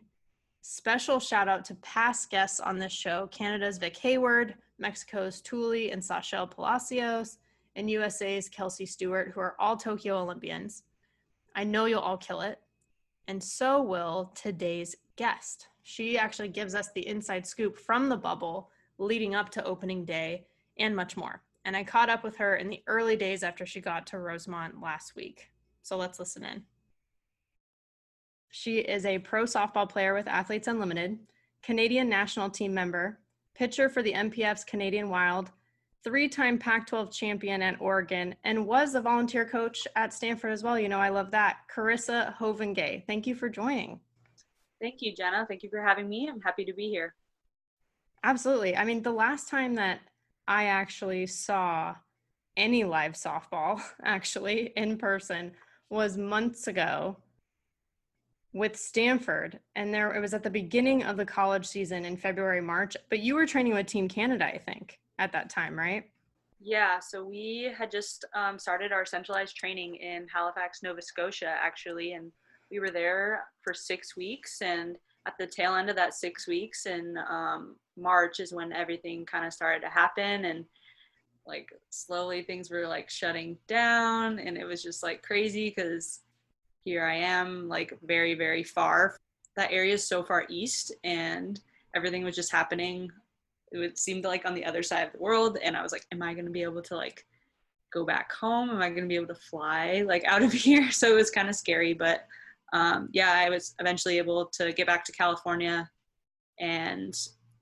Special 0.61 1.19
shout 1.19 1.47
out 1.47 1.65
to 1.65 1.75
past 1.75 2.29
guests 2.29 2.59
on 2.59 2.79
this 2.79 2.91
show 2.91 3.27
Canada's 3.27 3.77
Vic 3.77 3.97
Hayward, 3.97 4.55
Mexico's 4.77 5.41
Tuli 5.41 5.91
and 5.91 6.01
Sashel 6.01 6.49
Palacios, 6.49 7.37
and 7.75 7.89
USA's 7.89 8.49
Kelsey 8.49 8.85
Stewart, 8.85 9.31
who 9.33 9.39
are 9.41 9.55
all 9.59 9.77
Tokyo 9.77 10.17
Olympians. 10.17 10.83
I 11.55 11.63
know 11.63 11.85
you'll 11.85 11.99
all 11.99 12.17
kill 12.17 12.41
it. 12.41 12.59
And 13.27 13.43
so 13.43 13.81
will 13.81 14.31
today's 14.35 14.95
guest. 15.15 15.67
She 15.89 16.19
actually 16.19 16.49
gives 16.49 16.75
us 16.75 16.91
the 16.91 17.07
inside 17.07 17.47
scoop 17.47 17.75
from 17.75 18.09
the 18.09 18.15
bubble 18.15 18.69
leading 18.99 19.33
up 19.33 19.49
to 19.49 19.63
opening 19.63 20.05
day 20.05 20.45
and 20.77 20.95
much 20.95 21.17
more. 21.17 21.41
And 21.65 21.75
I 21.75 21.83
caught 21.83 22.11
up 22.11 22.23
with 22.23 22.37
her 22.37 22.57
in 22.57 22.69
the 22.69 22.83
early 22.85 23.15
days 23.15 23.41
after 23.41 23.65
she 23.65 23.81
got 23.81 24.05
to 24.07 24.19
Rosemont 24.19 24.79
last 24.79 25.15
week. 25.15 25.49
So 25.81 25.97
let's 25.97 26.19
listen 26.19 26.43
in. 26.43 26.63
She 28.49 28.77
is 28.77 29.03
a 29.03 29.17
pro 29.17 29.45
softball 29.45 29.89
player 29.89 30.13
with 30.13 30.27
Athletes 30.27 30.67
Unlimited, 30.67 31.17
Canadian 31.63 32.07
national 32.07 32.51
team 32.51 32.71
member, 32.71 33.17
pitcher 33.55 33.89
for 33.89 34.03
the 34.03 34.13
NPF's 34.13 34.63
Canadian 34.63 35.09
Wild, 35.09 35.49
three 36.03 36.29
time 36.29 36.59
Pac 36.59 36.85
12 36.85 37.11
champion 37.11 37.63
at 37.63 37.81
Oregon, 37.81 38.35
and 38.43 38.67
was 38.67 38.93
a 38.93 39.01
volunteer 39.01 39.43
coach 39.43 39.87
at 39.95 40.13
Stanford 40.13 40.51
as 40.51 40.61
well. 40.61 40.79
You 40.79 40.87
know, 40.87 40.99
I 40.99 41.09
love 41.09 41.31
that. 41.31 41.61
Karissa 41.75 42.37
Hovinga, 42.37 43.03
thank 43.07 43.25
you 43.25 43.33
for 43.33 43.49
joining. 43.49 43.99
Thank 44.81 45.01
you, 45.01 45.13
Jenna. 45.13 45.45
Thank 45.47 45.63
you 45.63 45.69
for 45.69 45.81
having 45.81 46.07
me. 46.07 46.29
I'm 46.31 46.41
happy 46.41 46.65
to 46.65 46.73
be 46.73 46.89
here. 46.89 47.15
Absolutely. 48.23 48.75
I 48.75 48.85
mean, 48.85 49.01
the 49.01 49.11
last 49.11 49.49
time 49.49 49.75
that 49.75 49.99
I 50.47 50.65
actually 50.65 51.27
saw 51.27 51.95
any 52.57 52.83
live 52.83 53.13
softball, 53.13 53.81
actually 54.03 54.73
in 54.75 54.97
person, 54.97 55.51
was 55.89 56.17
months 56.17 56.67
ago 56.67 57.17
with 58.53 58.75
Stanford. 58.77 59.59
And 59.75 59.93
there 59.93 60.13
it 60.13 60.19
was 60.19 60.33
at 60.33 60.43
the 60.43 60.49
beginning 60.49 61.03
of 61.03 61.17
the 61.17 61.25
college 61.25 61.65
season 61.65 62.05
in 62.05 62.17
February, 62.17 62.61
March. 62.61 62.97
But 63.09 63.19
you 63.19 63.35
were 63.35 63.45
training 63.45 63.73
with 63.73 63.87
Team 63.87 64.07
Canada, 64.07 64.45
I 64.45 64.57
think, 64.57 64.99
at 65.17 65.31
that 65.33 65.49
time, 65.49 65.77
right? 65.77 66.05
Yeah, 66.61 66.99
so 66.99 67.23
we 67.23 67.71
had 67.77 67.89
just 67.89 68.25
um, 68.35 68.59
started 68.59 68.91
our 68.91 69.05
centralized 69.05 69.55
training 69.55 69.95
in 69.95 70.27
Halifax, 70.33 70.83
Nova 70.83 71.01
Scotia, 71.01 71.55
actually, 71.61 72.13
and 72.13 72.31
we 72.71 72.79
were 72.79 72.91
there 72.91 73.45
for 73.61 73.73
six 73.73 74.15
weeks. 74.15 74.61
And 74.61 74.97
at 75.25 75.33
the 75.37 75.47
tail 75.47 75.75
end 75.75 75.89
of 75.89 75.95
that 75.95 76.13
six 76.13 76.47
weeks 76.47 76.85
in 76.85 77.15
um, 77.29 77.75
March 77.97 78.39
is 78.39 78.53
when 78.53 78.73
everything 78.73 79.25
kind 79.25 79.45
of 79.45 79.53
started 79.53 79.81
to 79.81 79.89
happen, 79.89 80.45
and 80.45 80.65
like 81.45 81.69
slowly 81.89 82.41
things 82.41 82.69
were 82.69 82.87
like 82.87 83.09
shutting 83.09 83.57
down, 83.67 84.39
and 84.39 84.57
it 84.57 84.65
was 84.65 84.81
just 84.81 85.03
like 85.03 85.21
crazy 85.21 85.69
because 85.69 86.21
here 86.85 87.05
I 87.05 87.15
am, 87.15 87.67
like 87.67 87.97
very, 88.03 88.33
very 88.33 88.63
far. 88.63 89.17
That 89.55 89.71
area 89.71 89.93
is 89.93 90.07
so 90.07 90.23
far 90.23 90.45
east, 90.49 90.93
and 91.03 91.59
everything 91.95 92.23
was 92.23 92.35
just 92.35 92.51
happening. 92.51 93.11
It 93.71 93.99
seemed 93.99 94.23
like 94.23 94.45
on 94.45 94.55
the 94.55 94.65
other 94.65 94.81
side 94.81 95.07
of 95.07 95.13
the 95.13 95.19
world, 95.19 95.57
and 95.61 95.75
I 95.75 95.83
was 95.83 95.91
like, 95.91 96.05
"Am 96.11 96.21
I 96.21 96.33
going 96.33 96.45
to 96.45 96.51
be 96.51 96.63
able 96.63 96.81
to 96.83 96.95
like 96.95 97.25
go 97.91 98.05
back 98.05 98.31
home? 98.31 98.69
Am 98.69 98.81
I 98.81 98.89
going 98.89 99.03
to 99.03 99.07
be 99.07 99.15
able 99.15 99.27
to 99.27 99.35
fly 99.35 100.03
like 100.07 100.23
out 100.23 100.41
of 100.41 100.53
here?" 100.65 100.91
So 100.91 101.11
it 101.11 101.15
was 101.15 101.29
kind 101.29 101.49
of 101.49 101.55
scary, 101.55 101.93
but 101.93 102.25
um, 102.73 103.09
yeah, 103.11 103.33
I 103.33 103.49
was 103.49 103.75
eventually 103.79 104.17
able 104.17 104.47
to 104.53 104.71
get 104.73 104.87
back 104.87 105.03
to 105.05 105.11
California, 105.11 105.89
and 106.59 107.13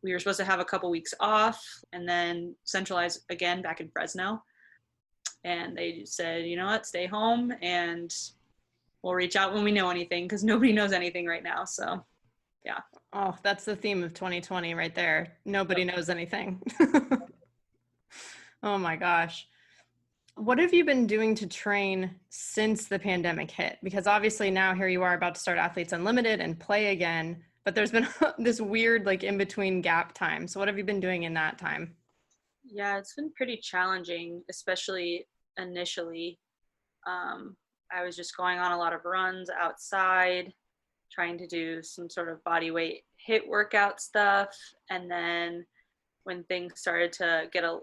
we 0.03 0.13
were 0.13 0.19
supposed 0.19 0.39
to 0.39 0.45
have 0.45 0.59
a 0.59 0.65
couple 0.65 0.89
weeks 0.89 1.13
off, 1.19 1.63
and 1.93 2.07
then 2.07 2.55
centralize 2.63 3.19
again 3.29 3.61
back 3.61 3.79
in 3.81 3.89
Fresno. 3.89 4.43
And 5.43 5.77
they 5.77 6.03
said, 6.05 6.45
you 6.45 6.57
know 6.57 6.65
what, 6.65 6.85
stay 6.85 7.05
home 7.05 7.53
and 7.61 8.13
we'll 9.01 9.13
reach 9.13 9.35
out 9.35 9.53
when 9.53 9.63
we 9.63 9.71
know 9.71 9.89
anything 9.89 10.25
because 10.25 10.43
nobody 10.43 10.73
knows 10.73 10.91
anything 10.91 11.25
right 11.25 11.43
now. 11.43 11.63
So, 11.63 12.03
yeah. 12.65 12.79
Oh, 13.13 13.35
that's 13.43 13.63
the 13.63 13.75
theme 13.75 14.03
of 14.03 14.13
2020 14.13 14.73
right 14.73 14.93
there. 14.93 15.37
Nobody 15.45 15.83
yep. 15.83 15.95
knows 15.95 16.09
anything. 16.09 16.61
oh 18.63 18.77
my 18.77 18.95
gosh. 18.95 19.47
What 20.38 20.60
have 20.60 20.72
you 20.72 20.86
been 20.86 21.08
doing 21.08 21.34
to 21.36 21.48
train 21.48 22.13
since 22.29 22.88
the 22.88 23.00
pandemic 23.00 23.50
hit? 23.50 23.79
Because 23.82 24.06
obviously 24.06 24.51
now 24.51 24.75
here 24.75 24.88
you 24.88 25.01
are 25.01 25.15
about 25.15 25.34
to 25.34 25.41
start 25.41 25.58
Athletes 25.58 25.94
Unlimited 25.94 26.41
and 26.41 26.60
play 26.60 26.91
again, 26.91 27.44
but 27.65 27.74
there's 27.74 27.91
been 27.91 28.08
this 28.38 28.62
weird 28.62 29.08
like 29.08 29.24
in 29.24 29.39
between 29.39 29.82
gap 29.82 30.13
time. 30.13 30.48
So 30.48 30.60
what 30.60 30.67
have 30.67 30.77
you 30.77 30.84
been 30.84 31.00
doing 31.00 31.24
in 31.24 31.34
that 31.34 31.58
time? 31.58 31.96
Yeah, 32.63 33.00
it's 33.00 33.15
been 33.15 33.32
pretty 33.36 33.58
challenging, 33.58 34.44
especially 34.48 35.25
initially. 35.58 36.38
Um, 37.08 37.58
I 37.91 38.03
was 38.03 38.15
just 38.15 38.38
going 38.38 38.60
on 38.60 38.72
a 38.72 38.77
lot 38.77 38.94
of 38.94 39.06
runs 39.06 39.50
outside, 39.50 40.53
trying 41.12 41.39
to 41.39 41.48
do 41.48 41.82
some 41.82 42.12
sort 42.12 42.29
of 42.29 42.44
body 42.44 42.70
weight 42.70 43.01
hit 43.25 43.48
workout 43.48 44.00
stuff. 44.00 44.56
And 44.91 45.10
then 45.10 45.65
when 46.25 46.44
things 46.44 46.79
started 46.79 47.12
to 47.13 47.46
get 47.51 47.63
a, 47.63 47.79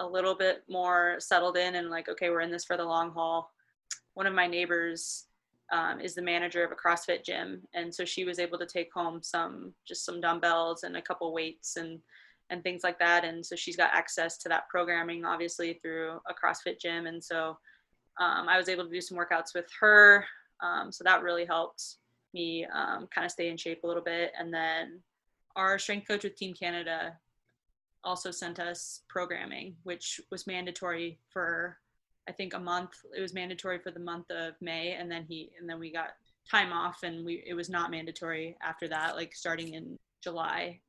a 0.00 0.06
little 0.06 0.34
bit 0.34 0.62
more 0.68 1.16
settled 1.18 1.56
in 1.56 1.76
and 1.76 1.90
like, 1.90 2.08
okay, 2.08 2.30
we're 2.30 2.40
in 2.40 2.50
this 2.50 2.64
for 2.64 2.76
the 2.76 2.84
long 2.84 3.10
haul, 3.10 3.50
one 4.14 4.26
of 4.26 4.34
my 4.34 4.46
neighbors 4.46 5.26
um, 5.70 6.00
is 6.00 6.14
the 6.14 6.22
manager 6.22 6.64
of 6.64 6.72
a 6.72 6.74
CrossFit 6.74 7.24
gym. 7.24 7.62
And 7.74 7.94
so 7.94 8.04
she 8.04 8.24
was 8.24 8.38
able 8.38 8.58
to 8.58 8.66
take 8.66 8.92
home 8.92 9.22
some, 9.22 9.72
just 9.86 10.04
some 10.04 10.20
dumbbells 10.20 10.82
and 10.82 10.96
a 10.96 11.02
couple 11.02 11.32
weights 11.32 11.76
and, 11.76 12.00
and 12.50 12.62
things 12.62 12.82
like 12.82 12.98
that. 12.98 13.24
And 13.24 13.44
so 13.44 13.54
she's 13.54 13.76
got 13.76 13.90
access 13.92 14.38
to 14.38 14.48
that 14.48 14.68
programming, 14.68 15.24
obviously, 15.24 15.74
through 15.74 16.20
a 16.28 16.34
CrossFit 16.34 16.80
gym. 16.80 17.06
And 17.06 17.22
so 17.22 17.58
um, 18.18 18.48
I 18.48 18.56
was 18.56 18.68
able 18.68 18.84
to 18.84 18.90
do 18.90 19.00
some 19.00 19.18
workouts 19.18 19.54
with 19.54 19.66
her. 19.80 20.24
Um, 20.60 20.90
so 20.90 21.04
that 21.04 21.22
really 21.22 21.44
helped 21.44 21.96
me 22.34 22.66
um, 22.74 23.06
kind 23.14 23.24
of 23.24 23.30
stay 23.30 23.48
in 23.48 23.56
shape 23.56 23.84
a 23.84 23.86
little 23.86 24.02
bit. 24.02 24.32
And 24.38 24.52
then 24.52 25.00
our 25.54 25.78
strength 25.78 26.08
coach 26.08 26.24
with 26.24 26.36
Team 26.36 26.54
Canada 26.54 27.18
also 28.08 28.30
sent 28.30 28.58
us 28.58 29.02
programming, 29.08 29.76
which 29.82 30.20
was 30.30 30.46
mandatory 30.46 31.18
for 31.32 31.78
I 32.28 32.32
think 32.32 32.52
a 32.54 32.58
month. 32.58 32.90
It 33.16 33.22
was 33.22 33.32
mandatory 33.32 33.78
for 33.78 33.90
the 33.90 34.00
month 34.00 34.30
of 34.30 34.54
May, 34.60 34.92
and 34.92 35.10
then 35.10 35.24
he 35.28 35.50
and 35.58 35.68
then 35.68 35.78
we 35.78 35.92
got 35.92 36.10
time 36.50 36.72
off, 36.72 37.02
and 37.02 37.24
we 37.24 37.44
it 37.46 37.54
was 37.54 37.68
not 37.68 37.90
mandatory 37.90 38.56
after 38.62 38.88
that, 38.88 39.16
like 39.16 39.34
starting 39.34 39.74
in 39.74 39.96
July. 40.22 40.80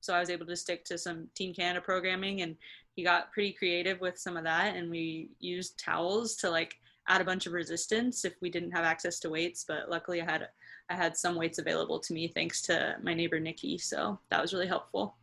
So 0.00 0.12
I 0.14 0.20
was 0.20 0.30
able 0.30 0.46
to 0.46 0.56
stick 0.56 0.84
to 0.86 0.98
some 0.98 1.28
Team 1.34 1.54
Canada 1.54 1.80
programming, 1.80 2.42
and 2.42 2.56
he 2.94 3.02
got 3.02 3.32
pretty 3.32 3.52
creative 3.52 4.00
with 4.00 4.18
some 4.18 4.36
of 4.36 4.44
that 4.44 4.76
and 4.76 4.90
we 4.90 5.30
used 5.40 5.78
towels 5.78 6.36
to 6.36 6.50
like 6.50 6.76
add 7.08 7.20
a 7.20 7.24
bunch 7.24 7.46
of 7.46 7.52
resistance 7.52 8.24
if 8.24 8.34
we 8.40 8.50
didn't 8.50 8.70
have 8.70 8.84
access 8.84 9.18
to 9.20 9.30
weights 9.30 9.64
but 9.66 9.88
luckily 9.90 10.20
i 10.20 10.24
had 10.24 10.48
i 10.90 10.94
had 10.94 11.16
some 11.16 11.34
weights 11.34 11.58
available 11.58 11.98
to 11.98 12.12
me 12.12 12.28
thanks 12.28 12.62
to 12.62 12.96
my 13.02 13.14
neighbor 13.14 13.40
nikki 13.40 13.78
so 13.78 14.18
that 14.30 14.40
was 14.40 14.52
really 14.52 14.66
helpful 14.66 15.16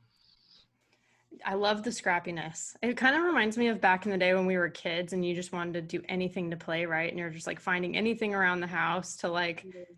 i 1.46 1.53
love 1.53 1.84
the 1.84 1.89
scrappiness. 1.89 2.75
It 2.81 2.98
kind 2.98 3.15
of 3.15 3.24
reminds 3.24 3.58
me 3.58 3.67
of 3.67 3.81
back 3.81 4.05
in 4.05 4.12
the 4.12 4.17
day 4.17 4.34
when 4.34 4.46
we 4.46 4.58
were 4.58 4.69
kids 4.69 5.13
and 5.13 5.25
you 5.25 5.36
just 5.36 5.51
wanted 5.51 5.74
to 5.74 5.81
do 5.81 6.03
anything 6.10 6.51
to 6.51 6.58
play 6.58 6.86
right? 6.86 7.10
And 7.10 7.19
you're 7.19 7.29
just 7.29 7.48
like 7.48 7.60
finding 7.60 7.96
anything 7.96 8.34
around 8.34 8.60
the 8.60 8.67
house 8.67 9.15
to 9.17 9.29
like 9.29 9.65
mm-hmm. 9.65 9.93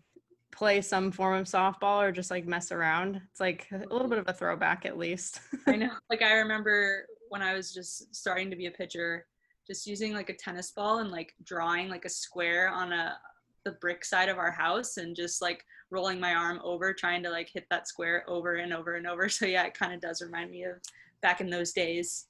play 0.50 0.80
some 0.80 1.10
form 1.10 1.38
of 1.38 1.46
softball 1.46 2.02
or 2.02 2.12
just 2.12 2.30
like 2.30 2.46
mess 2.46 2.72
around. 2.72 3.20
It's 3.30 3.40
like 3.40 3.66
a 3.72 3.92
little 3.92 4.08
bit 4.08 4.18
of 4.18 4.28
a 4.28 4.32
throwback 4.32 4.86
at 4.86 4.98
least. 4.98 5.40
I 5.66 5.76
know. 5.76 5.90
Like 6.10 6.22
i 6.22 6.32
remember 6.34 7.06
when 7.28 7.42
I 7.42 7.54
was 7.54 7.72
just 7.72 8.14
starting 8.14 8.50
to 8.50 8.56
be 8.56 8.66
a 8.66 8.70
pitcher, 8.70 9.26
just 9.66 9.86
using 9.86 10.12
like 10.12 10.28
a 10.28 10.34
tennis 10.34 10.70
ball 10.70 10.98
and 10.98 11.10
like 11.10 11.34
drawing 11.44 11.88
like 11.88 12.04
a 12.04 12.10
square 12.10 12.68
on 12.68 12.92
a 12.92 13.16
the 13.64 13.72
brick 13.80 14.04
side 14.04 14.28
of 14.28 14.38
our 14.38 14.50
house 14.50 14.96
and 14.96 15.14
just 15.14 15.40
like 15.40 15.64
rolling 15.90 16.18
my 16.18 16.34
arm 16.34 16.60
over 16.64 16.92
trying 16.92 17.22
to 17.22 17.30
like 17.30 17.48
hit 17.52 17.64
that 17.70 17.86
square 17.86 18.24
over 18.28 18.56
and 18.56 18.72
over 18.72 18.96
and 18.96 19.06
over. 19.06 19.28
So 19.32 19.46
yeah, 19.46 19.64
it 19.64 19.74
kind 19.74 19.92
of 19.92 20.00
does 20.00 20.22
remind 20.22 20.50
me 20.50 20.64
of 20.64 20.76
back 21.22 21.40
in 21.40 21.48
those 21.48 21.72
days. 21.72 22.26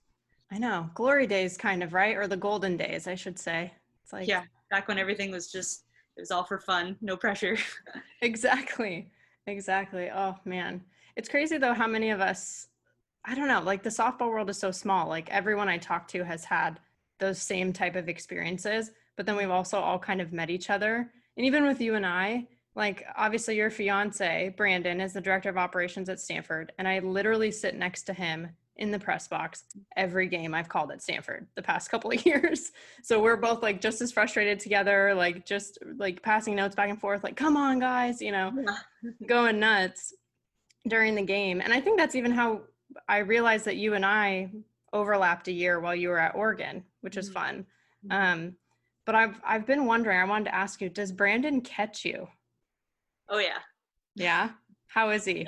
I 0.53 0.59
know. 0.59 0.91
Glory 0.95 1.27
days 1.27 1.57
kind 1.57 1.83
of, 1.83 1.95
right? 1.95 2.17
Or 2.17 2.27
the 2.27 2.37
golden 2.37 2.77
days, 2.77 3.09
I 3.09 3.15
should 3.15 3.39
say. 3.39 3.73
It's 4.05 4.13
like 4.13 4.29
Yeah, 4.29 4.45
back 4.71 4.87
when 4.87 4.99
everything 4.99 5.31
was 5.31 5.51
just 5.51 5.85
it 6.17 6.21
was 6.21 6.31
all 6.31 6.45
for 6.45 6.59
fun, 6.59 6.97
no 7.01 7.17
pressure. 7.17 7.57
exactly. 8.23 9.11
Exactly. 9.47 10.11
Oh 10.15 10.37
man. 10.45 10.85
It's 11.17 11.29
crazy 11.29 11.57
though 11.57 11.73
how 11.75 11.87
many 11.87 12.11
of 12.11 12.21
us 12.21 12.69
I 13.25 13.35
don't 13.35 13.49
know, 13.49 13.63
like 13.63 13.83
the 13.83 13.91
softball 13.91 14.31
world 14.31 14.51
is 14.51 14.59
so 14.59 14.71
small. 14.71 15.09
Like 15.09 15.31
everyone 15.31 15.69
I 15.69 15.79
talk 15.79 16.09
to 16.09 16.25
has 16.25 16.45
had 16.45 16.81
those 17.19 17.41
same 17.41 17.73
type 17.73 17.95
of 17.95 18.09
experiences, 18.09 18.91
but 19.17 19.27
then 19.27 19.37
we've 19.37 19.51
also 19.51 19.79
all 19.79 19.99
kind 19.99 20.21
of 20.21 20.33
met 20.33 20.51
each 20.51 20.71
other. 20.71 21.11
And 21.37 21.47
even 21.47 21.65
with 21.65 21.81
you 21.81 21.95
and 21.95 22.05
I, 22.05 22.49
like 22.75 23.05
obviously 23.17 23.57
your 23.57 23.71
fiance, 23.71 24.53
Brandon, 24.57 25.01
is 25.01 25.13
the 25.13 25.21
director 25.21 25.49
of 25.49 25.57
operations 25.57 26.09
at 26.09 26.21
Stanford. 26.21 26.73
And 26.79 26.89
I 26.89 26.99
literally 26.99 27.53
sit 27.53 27.77
next 27.77 28.03
to 28.05 28.13
him 28.13 28.49
in 28.76 28.91
the 28.91 28.99
press 28.99 29.29
box 29.29 29.64
every 29.97 30.26
game 30.26 30.55
I've 30.55 30.69
called 30.69 30.91
at 30.93 31.02
Stanford 31.02 31.47
the 31.57 31.62
past 31.62 31.91
couple 31.91 32.11
of 32.11 32.25
years. 32.26 32.73
So 33.02 33.21
we're 33.23 33.37
both 33.37 33.62
like 33.62 33.81
just 33.81 34.00
as 34.00 34.12
frustrated 34.12 34.59
together, 34.61 35.14
like 35.14 35.45
just 35.45 35.79
like 35.97 36.23
passing 36.23 36.57
notes 36.57 36.75
back 36.75 36.88
and 36.88 37.00
forth, 37.00 37.23
like, 37.23 37.37
come 37.37 37.57
on, 37.57 37.79
guys, 37.79 38.21
you 38.23 38.33
know, 38.33 38.52
going 39.26 39.61
nuts 39.61 40.14
during 40.88 41.14
the 41.14 41.23
game. 41.23 41.61
And 41.61 41.73
I 41.73 41.81
think 41.81 41.99
that's 41.99 42.14
even 42.14 42.33
how 42.33 42.62
I 43.09 43.19
realized 43.19 43.67
that 43.67 43.76
you 43.76 43.95
and 43.95 44.05
I 44.07 44.50
overlapped 44.93 45.49
a 45.49 45.52
year 45.52 45.81
while 45.81 45.95
you 45.95 46.09
were 46.09 46.19
at 46.19 46.35
Oregon, 46.35 46.85
which 47.02 47.17
was 47.17 47.29
Mhm. 47.31 47.33
fun. 47.35 47.67
Mhm. 48.07 48.12
Um, 48.12 48.57
but 49.05 49.14
I've 49.14 49.41
I've 49.45 49.67
been 49.67 49.87
wondering. 49.87 50.19
I 50.19 50.25
wanted 50.25 50.45
to 50.47 50.55
ask 50.55 50.81
you: 50.81 50.88
Does 50.88 51.12
Brandon 51.12 51.61
catch 51.61 52.05
you? 52.05 52.29
Oh 53.29 53.38
yeah. 53.38 53.59
Yeah. 54.14 54.50
How 54.88 55.11
is 55.11 55.25
he? 55.25 55.47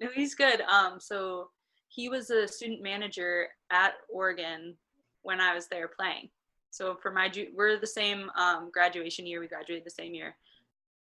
No, 0.00 0.08
he's 0.14 0.34
good. 0.34 0.60
Um, 0.62 1.00
so 1.00 1.50
he 1.98 2.08
was 2.08 2.30
a 2.30 2.46
student 2.46 2.80
manager 2.80 3.48
at 3.72 3.94
Oregon 4.08 4.76
when 5.22 5.40
I 5.40 5.52
was 5.52 5.66
there 5.66 5.88
playing. 5.88 6.28
So 6.70 6.96
for 7.02 7.10
my 7.10 7.28
we're 7.56 7.76
the 7.76 7.88
same 7.88 8.30
um, 8.38 8.70
graduation 8.72 9.26
year. 9.26 9.40
We 9.40 9.48
graduated 9.48 9.84
the 9.84 9.90
same 9.90 10.14
year. 10.14 10.36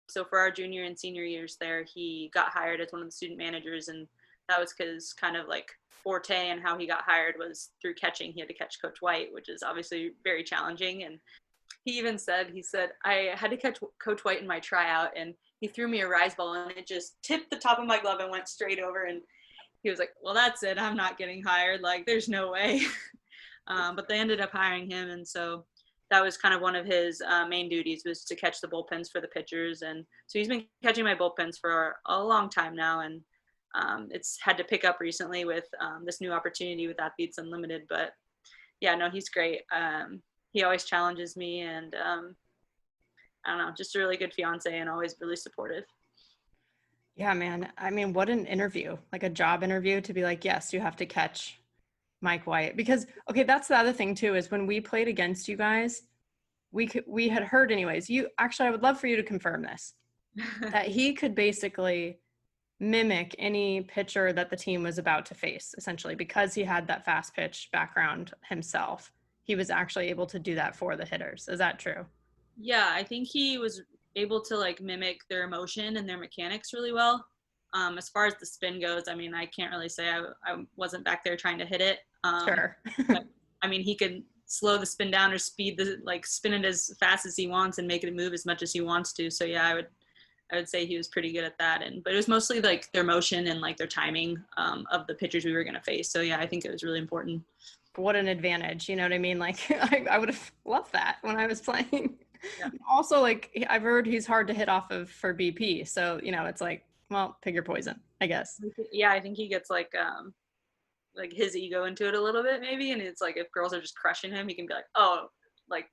So 0.08 0.24
for 0.24 0.40
our 0.40 0.50
junior 0.50 0.86
and 0.86 0.98
senior 0.98 1.26
years 1.26 1.58
there, 1.60 1.84
he 1.84 2.32
got 2.34 2.48
hired 2.48 2.80
as 2.80 2.94
one 2.94 3.02
of 3.02 3.10
the 3.10 3.12
student 3.12 3.38
managers, 3.38 3.90
and 3.90 4.08
that 4.48 4.58
was 4.58 4.74
because 4.74 5.12
kind 5.12 5.36
of 5.36 5.50
like 5.50 5.70
forte 5.90 6.48
and 6.48 6.62
how 6.62 6.78
he 6.78 6.88
got 6.88 7.02
hired 7.02 7.36
was 7.38 7.72
through 7.82 7.96
catching. 7.96 8.32
He 8.32 8.40
had 8.40 8.48
to 8.48 8.56
catch 8.56 8.82
Coach 8.82 9.02
White, 9.02 9.34
which 9.34 9.50
is 9.50 9.64
obviously 9.64 10.12
very 10.24 10.46
challenging. 10.46 11.04
And 11.04 11.20
he 11.84 11.98
even 11.98 12.18
said, 12.18 12.52
he 12.54 12.62
said, 12.62 12.92
I 13.04 13.32
had 13.36 13.52
to 13.52 13.58
catch 13.58 13.80
Coach 14.02 14.24
White 14.24 14.40
in 14.40 14.48
my 14.48 14.62
tryout, 14.62 15.10
and 15.18 15.34
he 15.60 15.68
threw 15.68 15.90
me 15.90 16.02
a 16.02 16.08
rise 16.08 16.36
ball, 16.36 16.54
and 16.54 16.72
it 16.72 16.88
just 16.88 17.22
tipped 17.22 17.50
the 17.50 17.58
top 17.58 17.80
of 17.80 17.86
my 17.86 18.00
glove 18.00 18.22
and 18.22 18.32
went 18.32 18.48
straight 18.48 18.80
over. 18.80 19.04
And 19.04 19.24
he 19.86 19.92
was 19.92 20.00
like, 20.00 20.14
"Well, 20.20 20.34
that's 20.34 20.64
it. 20.64 20.80
I'm 20.80 20.98
not 20.98 21.18
getting 21.18 21.44
hired. 21.44 21.82
Like, 21.82 22.08
there's 22.08 22.28
no 22.28 22.52
way." 22.52 22.82
um, 23.68 23.96
but 23.96 24.10
they 24.10 24.20
ended 24.20 24.42
up 24.42 24.52
hiring 24.52 24.90
him, 24.90 25.12
and 25.12 25.28
so 25.28 25.66
that 26.10 26.24
was 26.24 26.38
kind 26.38 26.56
of 26.56 26.62
one 26.62 26.76
of 26.76 26.88
his 26.88 27.22
uh, 27.22 27.48
main 27.48 27.70
duties 27.70 28.02
was 28.04 28.24
to 28.26 28.36
catch 28.36 28.62
the 28.62 28.68
bullpens 28.68 29.12
for 29.12 29.22
the 29.22 29.28
pitchers. 29.28 29.84
And 29.84 30.06
so 30.28 30.40
he's 30.40 30.48
been 30.48 30.66
catching 30.84 31.04
my 31.04 31.16
bullpens 31.16 31.60
for 31.60 31.98
a 32.08 32.24
long 32.24 32.50
time 32.50 32.76
now, 32.76 33.02
and 33.02 33.22
um, 33.76 34.08
it's 34.10 34.40
had 34.42 34.58
to 34.58 34.64
pick 34.64 34.86
up 34.86 34.98
recently 35.00 35.46
with 35.46 35.66
um, 35.80 36.04
this 36.04 36.20
new 36.20 36.32
opportunity 36.32 36.88
with 36.88 37.00
Athletes 37.00 37.38
Unlimited. 37.38 37.84
But 37.88 38.14
yeah, 38.82 38.96
no, 38.96 39.12
he's 39.12 39.30
great. 39.30 39.62
Um, 39.72 40.24
he 40.52 40.64
always 40.64 40.86
challenges 40.86 41.38
me, 41.38 41.62
and 41.62 41.94
um, 41.96 42.36
I 43.46 43.52
don't 43.52 43.60
know, 43.60 43.74
just 43.78 43.96
a 43.96 44.00
really 44.00 44.18
good 44.18 44.34
fiance 44.34 44.76
and 44.76 44.90
always 44.90 45.16
really 45.22 45.36
supportive. 45.36 45.84
Yeah, 47.16 47.34
man. 47.34 47.72
I 47.78 47.92
mean, 47.92 48.14
what 48.14 48.30
an 48.30 48.46
interview, 48.46 48.98
like 49.12 49.24
a 49.24 49.30
job 49.30 49.64
interview 49.64 50.02
to 50.02 50.14
be 50.14 50.24
like, 50.24 50.44
yes, 50.44 50.74
you 50.74 50.82
have 50.82 50.98
to 50.98 51.06
catch 51.06 51.60
Mike 52.22 52.46
White. 52.46 52.76
Because, 52.76 53.08
okay, 53.30 53.44
that's 53.44 53.70
the 53.70 53.78
other 53.78 53.94
thing 53.94 54.16
too, 54.16 54.36
is 54.36 54.52
when 54.52 54.68
we 54.68 54.82
played 54.82 55.08
against 55.08 55.48
you 55.48 55.56
guys, 55.56 56.04
we 56.72 56.88
could, 56.88 57.06
we 57.08 57.30
had 57.30 57.44
heard 57.44 57.72
anyways, 57.72 58.10
you 58.10 58.28
actually, 58.38 58.68
I 58.68 58.72
would 58.72 58.84
love 58.84 59.00
for 59.00 59.08
you 59.08 59.16
to 59.16 59.24
confirm 59.24 59.62
this, 59.62 59.94
that 60.62 60.88
he 60.88 61.14
could 61.14 61.36
basically 61.36 62.20
mimic 62.82 63.34
any 63.40 63.82
pitcher 63.82 64.34
that 64.34 64.50
the 64.50 64.58
team 64.58 64.84
was 64.84 64.98
about 64.98 65.26
to 65.28 65.34
face, 65.34 65.74
essentially, 65.78 66.16
because 66.16 66.54
he 66.54 66.64
had 66.64 66.88
that 66.88 67.06
fast 67.06 67.34
pitch 67.34 67.70
background 67.72 68.34
himself. 68.50 69.14
He 69.44 69.56
was 69.56 69.70
actually 69.70 70.10
able 70.10 70.26
to 70.26 70.40
do 70.40 70.56
that 70.56 70.76
for 70.76 70.98
the 70.98 71.06
hitters. 71.06 71.48
Is 71.48 71.60
that 71.60 71.80
true? 71.80 72.06
yeah, 72.58 72.92
I 72.92 73.04
think 73.04 73.28
he 73.28 73.58
was 73.58 73.82
able 74.16 74.42
to 74.42 74.58
like 74.58 74.82
mimic 74.82 75.20
their 75.30 75.44
emotion 75.44 75.98
and 75.98 76.08
their 76.08 76.18
mechanics 76.18 76.74
really 76.74 76.94
well. 76.94 77.26
Um, 77.74 77.98
as 77.98 78.10
far 78.10 78.26
as 78.26 78.36
the 78.40 78.46
spin 78.46 78.80
goes, 78.80 79.04
I 79.10 79.16
mean, 79.16 79.34
I 79.34 79.46
can't 79.48 79.72
really 79.72 79.90
say 79.90 80.10
I, 80.10 80.22
I 80.46 80.64
wasn't 80.78 81.04
back 81.04 81.24
there 81.24 81.36
trying 81.36 81.58
to 81.58 81.66
hit 81.66 81.82
it. 81.82 82.00
Um, 82.24 82.46
sure. 82.46 82.78
I 83.62 83.68
mean, 83.68 83.82
he 83.82 83.96
could 83.96 84.24
slow 84.46 84.78
the 84.78 84.86
spin 84.86 85.12
down 85.12 85.34
or 85.34 85.38
speed 85.38 85.78
the 85.78 86.00
like 86.04 86.26
spin 86.26 86.54
it 86.54 86.66
as 86.66 86.96
fast 87.00 87.26
as 87.26 87.36
he 87.36 87.48
wants 87.48 87.78
and 87.78 87.88
make 87.88 88.04
it 88.04 88.16
move 88.16 88.34
as 88.34 88.46
much 88.46 88.62
as 88.62 88.72
he 88.72 88.82
wants 88.82 89.12
to. 89.14 89.30
So 89.30 89.44
yeah, 89.44 89.68
I 89.68 89.74
would 89.74 89.88
I 90.54 90.58
would 90.58 90.70
say 90.70 90.86
he 90.86 90.96
was 90.96 91.08
pretty 91.08 91.34
good 91.34 91.44
at 91.44 91.58
that. 91.58 91.82
And 91.82 92.04
but 92.04 92.14
it 92.14 92.18
was 92.18 92.28
mostly 92.28 92.62
like 92.62 92.92
their 92.94 93.04
motion 93.04 93.48
and 93.48 93.60
like 93.60 93.78
their 93.78 93.88
timing 93.88 94.38
um, 94.58 94.86
of 94.92 95.08
the 95.08 95.16
pitchers 95.16 95.44
we 95.44 95.52
were 95.54 95.64
going 95.64 95.74
to 95.74 95.82
face. 95.82 96.12
So 96.12 96.22
yeah, 96.22 96.38
I 96.40 96.46
think 96.48 96.64
it 96.64 96.72
was 96.72 96.84
really 96.84 97.00
important. 97.00 97.42
what 97.96 98.16
an 98.16 98.28
advantage 98.28 98.90
you 98.90 98.96
know 98.96 99.04
what 99.04 99.14
i 99.14 99.18
mean 99.18 99.40
like 99.40 99.58
i, 99.70 100.06
I 100.12 100.18
would 100.18 100.28
have 100.30 100.52
loved 100.66 100.92
that 100.92 101.18
when 101.22 101.38
i 101.38 101.48
was 101.48 101.62
playing 101.62 102.18
Yeah. 102.60 102.70
also 102.90 103.22
like 103.22 103.66
i've 103.70 103.82
heard 103.82 104.06
he's 104.06 104.26
hard 104.26 104.48
to 104.48 104.54
hit 104.54 104.70
off 104.70 104.92
of 104.92 105.10
for 105.10 105.34
bp 105.34 105.88
so 105.88 106.20
you 106.24 106.32
know 106.32 106.46
it's 106.46 106.62
like 106.62 106.84
well 107.10 107.38
pick 107.42 107.54
your 107.54 107.64
poison 107.64 108.00
i 108.22 108.28
guess 108.28 108.60
Yeah, 108.92 109.12
I 109.12 109.20
think 109.20 109.38
he 109.38 109.48
gets 109.48 109.70
like 109.70 109.94
um 109.96 110.34
like 111.16 111.32
his 111.34 111.56
ego 111.56 111.86
into 111.86 112.08
it 112.08 112.14
a 112.14 112.22
little 112.22 112.44
bit 112.44 112.62
maybe, 112.62 112.92
and 112.92 113.02
it's 113.02 113.22
like 113.22 113.38
if 113.38 113.52
girls 113.52 113.74
are 113.74 113.82
just 113.82 113.96
crushing 113.96 114.32
him, 114.32 114.48
he 114.48 114.56
can 114.56 114.68
be 114.68 114.74
like, 114.74 114.86
oh, 114.96 115.28
like 115.70 115.86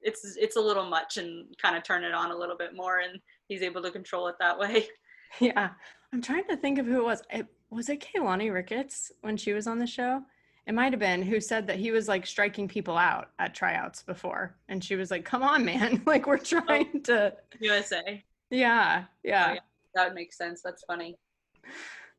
it's 0.00 0.36
it's 0.36 0.56
a 0.56 0.60
little 0.60 0.86
much 0.86 1.16
and 1.16 1.46
kind 1.60 1.76
of 1.76 1.82
turn 1.82 2.04
it 2.04 2.14
on 2.14 2.30
a 2.30 2.36
little 2.36 2.56
bit 2.56 2.74
more, 2.74 2.98
and 3.00 3.18
he's 3.48 3.62
able 3.62 3.82
to 3.82 3.90
control 3.90 4.28
it 4.28 4.36
that 4.38 4.58
way. 4.58 4.86
yeah 5.40 5.70
i'm 6.12 6.22
trying 6.22 6.46
to 6.48 6.56
think 6.56 6.78
of 6.78 6.86
who 6.86 7.00
it 7.00 7.04
was 7.04 7.20
it, 7.32 7.46
was 7.70 7.88
it 7.88 8.00
keilani 8.00 8.52
ricketts 8.52 9.10
when 9.22 9.36
she 9.36 9.52
was 9.52 9.66
on 9.66 9.78
the 9.78 9.86
show 9.86 10.22
it 10.66 10.74
might 10.74 10.92
have 10.92 11.00
been 11.00 11.22
who 11.22 11.40
said 11.40 11.66
that 11.66 11.76
he 11.76 11.90
was 11.90 12.08
like 12.08 12.26
striking 12.26 12.66
people 12.66 12.96
out 12.96 13.30
at 13.38 13.54
tryouts 13.54 14.02
before 14.02 14.54
and 14.68 14.82
she 14.82 14.96
was 14.96 15.10
like 15.10 15.24
come 15.24 15.42
on 15.42 15.64
man 15.64 16.02
like 16.06 16.26
we're 16.26 16.34
oh. 16.34 16.60
trying 16.60 17.02
to 17.02 17.32
USA, 17.60 18.22
yeah 18.50 19.04
yeah 19.22 19.46
oh, 19.50 19.54
yeah. 19.54 19.60
that 19.94 20.06
would 20.06 20.14
make 20.14 20.32
sense. 20.32 20.62
That's 20.62 20.84
funny. 20.84 21.16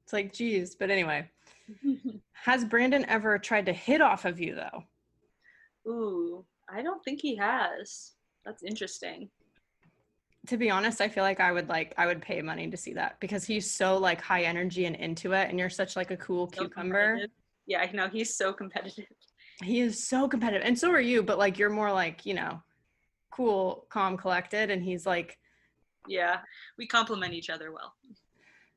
it's 0.04 0.14
like 0.14 0.34
geez 0.34 0.76
but 0.76 0.90
anyway 0.90 1.30
has 2.32 2.64
brandon 2.64 3.06
ever 3.06 3.38
tried 3.38 3.66
to 3.66 3.74
hit 3.74 4.02
off 4.02 4.26
of 4.26 4.40
you 4.40 4.56
though 4.56 4.84
Ooh, 5.88 6.44
I 6.70 6.82
don't 6.82 7.02
think 7.06 7.22
he 7.22 7.38
has. 7.38 8.12
That's 8.44 8.62
interesting. 8.62 9.30
to 10.48 10.58
be 10.58 10.70
honest 10.70 11.02
i 11.02 11.10
feel 11.10 11.24
like 11.24 11.42
i 11.42 11.52
would 11.52 11.68
like 11.68 11.94
i 11.98 12.06
would 12.06 12.22
pay 12.22 12.42
money 12.42 12.70
to 12.70 12.78
see 12.78 12.94
that 12.94 13.20
because 13.20 13.44
he's 13.46 13.70
so 13.70 13.98
like 13.98 14.22
high 14.22 14.44
energy 14.44 14.86
and 14.86 14.96
into 14.96 15.34
it 15.34 15.50
and 15.50 15.60
you're 15.60 15.70
such 15.70 15.98
like 15.98 16.12
a 16.12 16.18
cool 16.18 16.50
So 16.54 16.62
cucumber 16.62 17.08
competitive. 17.10 17.32
Yeah, 17.68 17.80
I 17.80 17.92
know 17.92 18.08
he's 18.08 18.36
so 18.36 18.54
competitive. 18.54 19.06
he 19.64 19.80
is 19.82 20.08
so 20.08 20.28
competitive 20.28 20.66
and 20.66 20.78
so 20.78 20.90
are 20.92 21.02
you 21.02 21.22
but 21.24 21.38
like 21.38 21.58
you're 21.60 21.70
more 21.70 21.92
like 21.92 22.26
you 22.26 22.34
know 22.36 22.62
cool 23.32 23.86
calm 23.90 24.16
collected 24.18 24.70
and 24.72 24.84
he's 24.84 25.06
like 25.06 25.38
Yeah, 26.08 26.40
we 26.78 26.88
complement 26.88 27.34
each 27.34 27.50
other 27.50 27.72
well. 27.72 27.94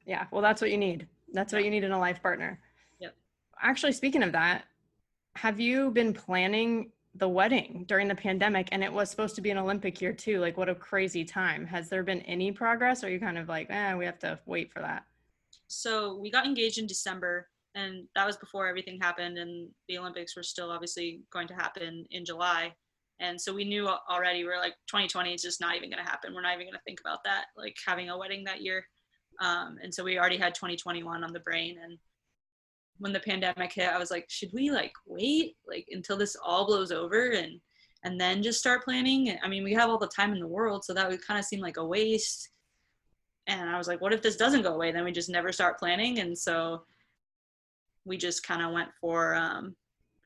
yeah 0.06 0.26
well 0.32 0.42
that's 0.42 0.60
what 0.60 0.70
you 0.70 0.78
need. 0.78 1.06
That's 1.32 1.52
what 1.52 1.64
you 1.64 1.70
need 1.70 1.84
in 1.84 1.92
a 1.92 1.98
life 1.98 2.20
partner. 2.22 2.58
Yep. 2.98 3.14
actually 3.62 3.92
speaking 3.92 4.22
of 4.22 4.32
that 4.32 4.64
have 5.36 5.60
you 5.60 5.90
been 5.92 6.12
planning 6.12 6.90
the 7.14 7.28
wedding 7.28 7.84
during 7.88 8.08
the 8.08 8.14
pandemic 8.14 8.68
and 8.72 8.82
it 8.82 8.92
was 8.92 9.10
supposed 9.10 9.34
to 9.36 9.40
be 9.40 9.50
an 9.50 9.58
olympic 9.58 10.00
year 10.00 10.12
too? 10.12 10.40
Like 10.40 10.56
what 10.56 10.68
a 10.68 10.74
crazy 10.74 11.24
time. 11.24 11.66
Has 11.66 11.88
there 11.88 12.02
been 12.02 12.20
any 12.22 12.50
progress 12.52 13.04
or 13.04 13.06
are 13.06 13.10
you 13.10 13.20
kind 13.20 13.38
of 13.38 13.48
like 13.48 13.68
eh, 13.70 13.94
we 13.94 14.04
have 14.06 14.18
to 14.20 14.38
wait 14.46 14.72
for 14.72 14.80
that 14.80 15.04
so 15.68 16.16
we 16.16 16.30
got 16.32 16.46
engaged 16.46 16.78
in 16.78 16.86
December, 16.88 17.48
and 17.80 18.06
that 18.14 18.26
was 18.26 18.36
before 18.36 18.68
everything 18.68 18.98
happened, 19.00 19.38
and 19.38 19.68
the 19.88 19.98
Olympics 19.98 20.36
were 20.36 20.42
still 20.42 20.70
obviously 20.70 21.20
going 21.32 21.48
to 21.48 21.54
happen 21.54 22.04
in 22.10 22.24
July. 22.24 22.72
And 23.20 23.38
so 23.40 23.52
we 23.52 23.64
knew 23.64 23.88
al- 23.88 24.02
already 24.10 24.44
we 24.44 24.50
are 24.50 24.58
like 24.58 24.74
2020 24.88 25.34
is 25.34 25.42
just 25.42 25.60
not 25.60 25.76
even 25.76 25.90
going 25.90 26.02
to 26.02 26.10
happen. 26.10 26.34
We're 26.34 26.42
not 26.42 26.54
even 26.54 26.66
going 26.66 26.74
to 26.74 26.82
think 26.86 27.00
about 27.00 27.18
that, 27.24 27.46
like 27.56 27.76
having 27.86 28.08
a 28.08 28.16
wedding 28.16 28.44
that 28.44 28.62
year. 28.62 28.86
Um, 29.40 29.76
and 29.82 29.92
so 29.92 30.02
we 30.02 30.18
already 30.18 30.38
had 30.38 30.54
2021 30.54 31.22
on 31.22 31.32
the 31.32 31.40
brain. 31.40 31.76
And 31.82 31.98
when 32.98 33.12
the 33.12 33.20
pandemic 33.20 33.72
hit, 33.72 33.88
I 33.88 33.98
was 33.98 34.10
like, 34.10 34.26
should 34.28 34.50
we 34.52 34.70
like 34.70 34.92
wait 35.06 35.56
like 35.68 35.86
until 35.90 36.16
this 36.16 36.36
all 36.44 36.66
blows 36.66 36.92
over 36.92 37.30
and 37.30 37.60
and 38.04 38.18
then 38.18 38.42
just 38.42 38.60
start 38.60 38.84
planning? 38.84 39.36
I 39.42 39.48
mean, 39.48 39.64
we 39.64 39.74
have 39.74 39.90
all 39.90 39.98
the 39.98 40.08
time 40.08 40.32
in 40.32 40.40
the 40.40 40.46
world, 40.46 40.84
so 40.84 40.94
that 40.94 41.08
would 41.08 41.26
kind 41.26 41.38
of 41.38 41.44
seem 41.44 41.60
like 41.60 41.76
a 41.76 41.84
waste 41.84 42.48
and 43.50 43.68
I 43.68 43.76
was 43.78 43.88
like, 43.88 44.00
what 44.00 44.12
if 44.12 44.22
this 44.22 44.36
doesn't 44.36 44.62
go 44.62 44.74
away? 44.74 44.92
Then 44.92 45.04
we 45.04 45.12
just 45.12 45.28
never 45.28 45.52
start 45.52 45.78
planning. 45.78 46.20
And 46.20 46.38
so 46.38 46.84
we 48.10 48.16
just 48.16 48.42
kind 48.42 48.60
of 48.60 48.72
went 48.72 48.88
for 49.00 49.36
um, 49.36 49.76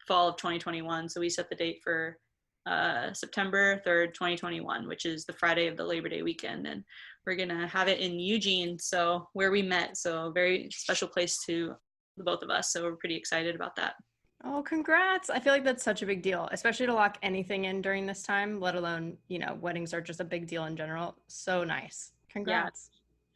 fall 0.09 0.27
of 0.27 0.37
2021. 0.39 1.07
So 1.11 1.21
we 1.21 1.29
set 1.29 1.51
the 1.51 1.55
date 1.55 1.81
for 1.85 2.19
uh, 2.65 3.13
September 3.13 3.83
3rd, 3.87 4.15
2021, 4.15 4.89
which 4.89 5.05
is 5.05 5.27
the 5.27 5.35
Friday 5.35 5.67
of 5.67 5.77
the 5.77 5.85
Labor 5.85 6.09
Day 6.09 6.23
weekend. 6.23 6.67
And 6.67 6.83
we're 7.27 7.37
going 7.37 7.51
to 7.51 7.67
have 7.67 7.89
it 7.89 8.01
in 8.01 8.19
Eugene, 8.19 8.79
so 8.79 9.29
where 9.35 9.51
we 9.51 9.61
met. 9.61 9.99
So 9.99 10.29
a 10.29 10.33
very 10.33 10.71
special 10.73 11.07
place 11.07 11.45
to 11.45 11.75
the 12.17 12.25
both 12.25 12.43
of 12.43 12.49
us. 12.49 12.73
So 12.73 12.83
we're 12.83 12.97
pretty 12.97 13.17
excited 13.17 13.55
about 13.55 13.77
that. 13.77 13.97
Oh, 14.45 14.63
congrats. 14.63 15.29
I 15.29 15.39
feel 15.39 15.53
like 15.53 15.65
that's 15.65 15.85
such 15.85 16.01
a 16.01 16.07
big 16.07 16.23
deal, 16.23 16.49
especially 16.53 16.87
to 16.87 16.95
lock 16.95 17.19
anything 17.23 17.67
in 17.67 17.83
during 17.83 18.07
this 18.07 18.23
time, 18.23 18.61
let 18.61 18.77
alone, 18.77 19.19
you 19.29 19.39
know, 19.39 19.59
weddings 19.61 19.93
are 19.93 20.01
just 20.01 20.21
a 20.21 20.25
big 20.25 20.47
deal 20.47 20.65
in 20.65 20.75
general. 20.75 21.17
So 21.27 21.65
nice. 21.65 22.13
Congrats. 22.31 22.89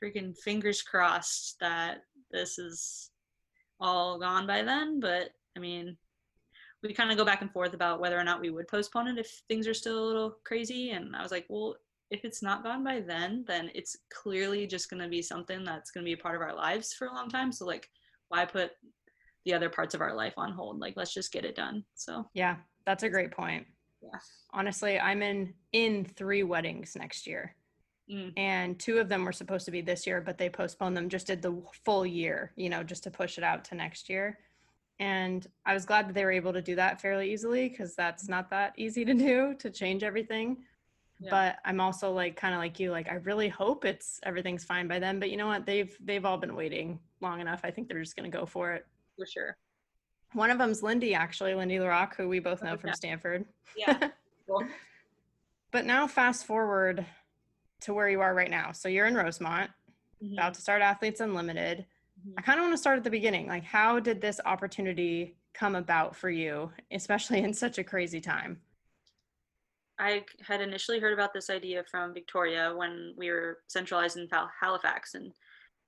Yeah. 0.03 0.09
Freaking 0.09 0.35
fingers 0.39 0.81
crossed 0.81 1.61
that 1.61 2.05
this 2.31 2.59
is 2.59 3.11
all 3.81 4.19
gone 4.19 4.47
by 4.47 4.63
then. 4.63 5.01
But 5.01 5.31
I 5.57 5.61
mean, 5.61 5.97
we 6.83 6.93
kind 6.95 7.11
of 7.11 7.17
go 7.17 7.25
back 7.25 7.43
and 7.43 7.53
forth 7.53 7.75
about 7.75 8.01
whether 8.01 8.19
or 8.19 8.25
not 8.25 8.41
we 8.41 8.51
would 8.51 8.69
postpone 8.69 9.09
it 9.09 9.19
if 9.19 9.43
things 9.49 9.67
are 9.67 9.75
still 9.75 9.99
a 9.99 10.07
little 10.07 10.37
crazy. 10.45 10.91
And 10.91 11.17
I 11.17 11.23
was 11.23 11.33
like, 11.33 11.47
well, 11.49 11.77
if 12.11 12.25
it's 12.25 12.43
not 12.43 12.63
gone 12.63 12.85
by 12.85 13.01
then, 13.01 13.45
then 13.47 13.71
it's 13.75 13.97
clearly 14.11 14.67
just 14.67 14.89
going 14.89 15.03
to 15.03 15.09
be 15.09 15.21
something 15.21 15.65
that's 15.65 15.91
going 15.91 16.05
to 16.05 16.09
be 16.09 16.19
a 16.19 16.23
part 16.23 16.37
of 16.37 16.43
our 16.43 16.55
lives 16.55 16.93
for 16.95 17.09
a 17.09 17.13
long 17.15 17.29
time. 17.29 17.53
So, 17.53 17.67
like, 17.67 17.89
why 18.29 18.45
put 18.45 18.71
the 19.45 19.53
other 19.55 19.69
parts 19.69 19.95
of 19.95 20.01
our 20.01 20.15
life 20.15 20.35
on 20.37 20.53
hold? 20.53 20.79
Like, 20.79 20.95
let's 20.97 21.13
just 21.13 21.33
get 21.33 21.45
it 21.45 21.55
done. 21.57 21.85
So, 21.97 22.29
Yeah, 22.33 22.57
that's 22.87 23.03
a 23.03 23.09
great 23.11 23.31
point. 23.33 23.67
yeah. 24.01 24.19
Honestly, 24.55 24.99
I'm 24.99 25.21
in 25.23 25.53
in 25.73 26.05
3 26.05 26.45
weddings 26.45 26.97
next 26.97 27.27
year. 27.27 27.55
Mm. 28.11 28.33
And 28.37 28.79
two 28.79 28.99
of 28.99 29.09
them 29.09 29.25
were 29.25 29.33
supposed 29.33 29.67
to 29.67 29.71
be 29.71 29.81
this 29.81 30.07
year, 30.07 30.21
but 30.21 30.39
they 30.39 30.49
postponed 30.49 30.97
them, 30.97 31.09
just 31.09 31.27
did 31.27 31.43
the 31.43 31.61
full 31.85 32.07
year, 32.07 32.53
you 32.57 32.71
know, 32.71 32.83
just 32.83 33.05
to 33.05 33.11
push 33.11 33.39
it 33.39 33.45
out 33.45 33.65
to 33.67 33.75
next 33.75 34.09
year. 34.09 34.39
And 35.01 35.47
I 35.65 35.75
was 35.75 35.85
glad 35.85 36.09
that 36.09 36.15
they 36.15 36.25
were 36.25 36.33
able 36.33 36.53
to 36.53 36.63
do 36.63 36.75
that 36.77 37.01
fairly 37.01 37.33
easily 37.33 37.69
because 37.69 37.95
that's 37.95 38.29
not 38.29 38.51
that 38.51 38.73
easy 38.77 39.05
to 39.05 39.15
do 39.29 39.55
to 39.59 39.71
change 39.71 40.03
everything. 40.03 40.59
Yeah. 41.21 41.31
But 41.31 41.57
I'm 41.65 41.81
also 41.81 42.13
like 42.13 42.37
kind 42.37 42.55
of 42.55 42.61
like 42.61 42.79
you, 42.79 42.93
like 42.93 43.11
I 43.11 43.15
really 43.17 43.49
hope 43.49 43.85
it's 43.85 44.21
everything's 44.23 44.65
fine 44.65 44.89
by 44.89 44.99
then. 44.99 45.19
But 45.19 45.31
you 45.31 45.37
know 45.37 45.49
what? 45.49 45.67
They've 45.67 45.95
they've 46.01 46.25
all 46.25 46.39
been 46.39 46.55
waiting 46.55 47.01
long 47.21 47.41
enough. 47.41 47.61
I 47.65 47.71
think 47.71 47.89
they're 47.89 48.01
just 48.01 48.17
gonna 48.17 48.29
go 48.29 48.47
for 48.47 48.73
it. 48.73 48.87
For 49.17 49.27
sure. 49.27 49.57
One 50.35 50.51
of 50.51 50.59
them's 50.59 50.83
Lindy, 50.83 51.15
actually, 51.15 51.55
Lindy 51.55 51.77
LaRock, 51.77 52.15
who 52.15 52.29
we 52.29 52.39
both 52.39 52.63
know 52.63 52.77
from 52.77 52.93
Stanford. 52.93 53.47
Yeah. 53.77 54.11
cool. 54.47 54.63
But 55.71 55.87
now 55.87 56.07
fast 56.07 56.47
forward 56.47 57.05
to 57.83 57.95
where 57.95 58.09
you 58.09 58.21
are 58.21 58.35
right 58.35 58.51
now. 58.51 58.73
So 58.73 58.89
you're 58.89 59.07
in 59.07 59.15
Rosemont, 59.15 59.71
mm-hmm. 60.23 60.35
about 60.35 60.55
to 60.55 60.61
start 60.61 60.83
Athletes 60.83 61.21
Unlimited. 61.21 61.87
Mm-hmm. 62.21 62.39
I 62.39 62.43
kind 62.43 62.59
of 62.59 62.65
want 62.65 62.75
to 62.75 62.79
start 62.79 62.99
at 62.99 63.05
the 63.05 63.11
beginning. 63.11 63.47
Like, 63.47 63.65
how 63.65 64.01
did 64.01 64.21
this 64.21 64.41
opportunity 64.45 65.37
come 65.55 65.75
about 65.75 66.17
for 66.17 66.31
you, 66.31 66.71
especially 66.91 67.41
in 67.41 67.55
such 67.55 67.79
a 67.79 67.85
crazy 67.85 68.21
time? 68.21 68.61
I 69.99 70.25
had 70.47 70.61
initially 70.61 71.01
heard 71.01 71.13
about 71.13 71.33
this 71.35 71.51
idea 71.51 71.83
from 71.91 72.15
Victoria 72.15 72.73
when 72.77 73.15
we 73.17 73.31
were 73.31 73.59
centralized 73.67 74.17
in 74.17 74.29
Halifax, 74.61 75.15
and 75.15 75.33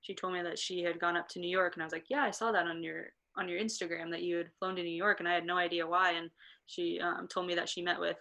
she 0.01 0.13
told 0.13 0.33
me 0.33 0.41
that 0.41 0.59
she 0.59 0.83
had 0.83 0.99
gone 0.99 1.15
up 1.15 1.29
to 1.29 1.39
New 1.39 1.49
York, 1.49 1.73
and 1.73 1.83
I 1.83 1.85
was 1.85 1.93
like, 1.93 2.09
"Yeah, 2.09 2.23
I 2.23 2.31
saw 2.31 2.51
that 2.51 2.67
on 2.67 2.83
your 2.83 3.05
on 3.37 3.47
your 3.47 3.59
Instagram 3.61 4.11
that 4.11 4.23
you 4.23 4.35
had 4.35 4.51
flown 4.59 4.75
to 4.75 4.83
New 4.83 4.89
York," 4.89 5.19
and 5.19 5.29
I 5.29 5.33
had 5.33 5.45
no 5.45 5.57
idea 5.57 5.87
why. 5.87 6.11
And 6.11 6.29
she 6.65 6.99
um, 6.99 7.27
told 7.29 7.47
me 7.47 7.55
that 7.55 7.69
she 7.69 7.81
met 7.81 7.99
with 7.99 8.17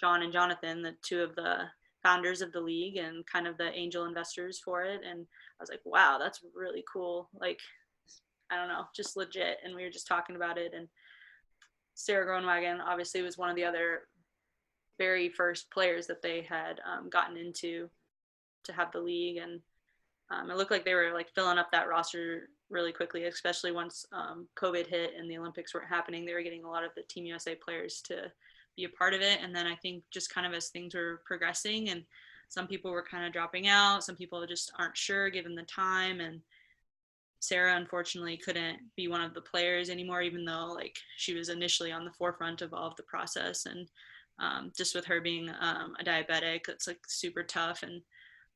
John 0.00 0.22
and 0.22 0.32
Jonathan, 0.32 0.82
the 0.82 0.96
two 1.02 1.20
of 1.22 1.36
the 1.36 1.68
founders 2.02 2.42
of 2.42 2.52
the 2.52 2.60
league 2.60 2.96
and 2.96 3.26
kind 3.26 3.46
of 3.46 3.56
the 3.56 3.72
angel 3.72 4.04
investors 4.04 4.60
for 4.64 4.82
it. 4.82 5.00
And 5.08 5.20
I 5.20 5.60
was 5.60 5.70
like, 5.70 5.80
wow, 5.84 6.18
that's 6.18 6.40
really 6.54 6.84
cool. 6.90 7.28
Like, 7.38 7.60
I 8.50 8.56
don't 8.56 8.68
know, 8.68 8.84
just 8.94 9.16
legit. 9.16 9.58
And 9.64 9.74
we 9.74 9.82
were 9.82 9.90
just 9.90 10.06
talking 10.06 10.36
about 10.36 10.58
it. 10.58 10.72
And 10.74 10.88
Sara 11.94 12.26
Groenewegen 12.26 12.78
obviously 12.84 13.22
was 13.22 13.36
one 13.36 13.50
of 13.50 13.56
the 13.56 13.64
other 13.64 14.02
very 14.98 15.28
first 15.28 15.70
players 15.70 16.06
that 16.06 16.22
they 16.22 16.42
had 16.42 16.80
um, 16.86 17.08
gotten 17.10 17.36
into 17.36 17.88
to 18.64 18.72
have 18.72 18.92
the 18.92 19.00
league. 19.00 19.38
And 19.38 19.60
um, 20.30 20.50
it 20.50 20.56
looked 20.56 20.70
like 20.70 20.84
they 20.84 20.94
were 20.94 21.12
like 21.12 21.34
filling 21.34 21.58
up 21.58 21.70
that 21.72 21.88
roster 21.88 22.48
really 22.70 22.92
quickly, 22.92 23.24
especially 23.24 23.72
once 23.72 24.06
um, 24.12 24.46
COVID 24.56 24.86
hit 24.86 25.12
and 25.18 25.30
the 25.30 25.38
Olympics 25.38 25.74
weren't 25.74 25.88
happening. 25.88 26.24
They 26.24 26.34
were 26.34 26.42
getting 26.42 26.64
a 26.64 26.70
lot 26.70 26.84
of 26.84 26.90
the 26.94 27.02
Team 27.02 27.24
USA 27.24 27.54
players 27.54 28.00
to 28.06 28.30
be 28.78 28.84
a 28.84 28.96
part 28.96 29.12
of 29.12 29.20
it. 29.20 29.40
And 29.42 29.54
then 29.54 29.66
I 29.66 29.74
think 29.74 30.04
just 30.10 30.32
kind 30.32 30.46
of 30.46 30.54
as 30.54 30.68
things 30.68 30.94
were 30.94 31.20
progressing 31.26 31.90
and 31.90 32.04
some 32.48 32.66
people 32.66 32.90
were 32.90 33.04
kind 33.04 33.26
of 33.26 33.32
dropping 33.32 33.68
out, 33.68 34.04
some 34.04 34.16
people 34.16 34.46
just 34.46 34.72
aren't 34.78 34.96
sure 34.96 35.28
given 35.28 35.54
the 35.54 35.64
time. 35.64 36.20
And 36.20 36.40
Sarah 37.40 37.76
unfortunately 37.76 38.38
couldn't 38.38 38.78
be 38.96 39.08
one 39.08 39.20
of 39.20 39.34
the 39.34 39.40
players 39.40 39.90
anymore, 39.90 40.22
even 40.22 40.44
though 40.44 40.72
like 40.74 40.96
she 41.16 41.34
was 41.34 41.50
initially 41.50 41.92
on 41.92 42.04
the 42.04 42.12
forefront 42.12 42.62
of 42.62 42.72
all 42.72 42.86
of 42.86 42.96
the 42.96 43.02
process. 43.02 43.66
And 43.66 43.88
um, 44.38 44.72
just 44.76 44.94
with 44.94 45.04
her 45.04 45.20
being 45.20 45.50
um, 45.60 45.94
a 46.00 46.04
diabetic, 46.04 46.68
it's 46.68 46.86
like 46.86 47.00
super 47.06 47.42
tough. 47.42 47.82
And 47.82 48.00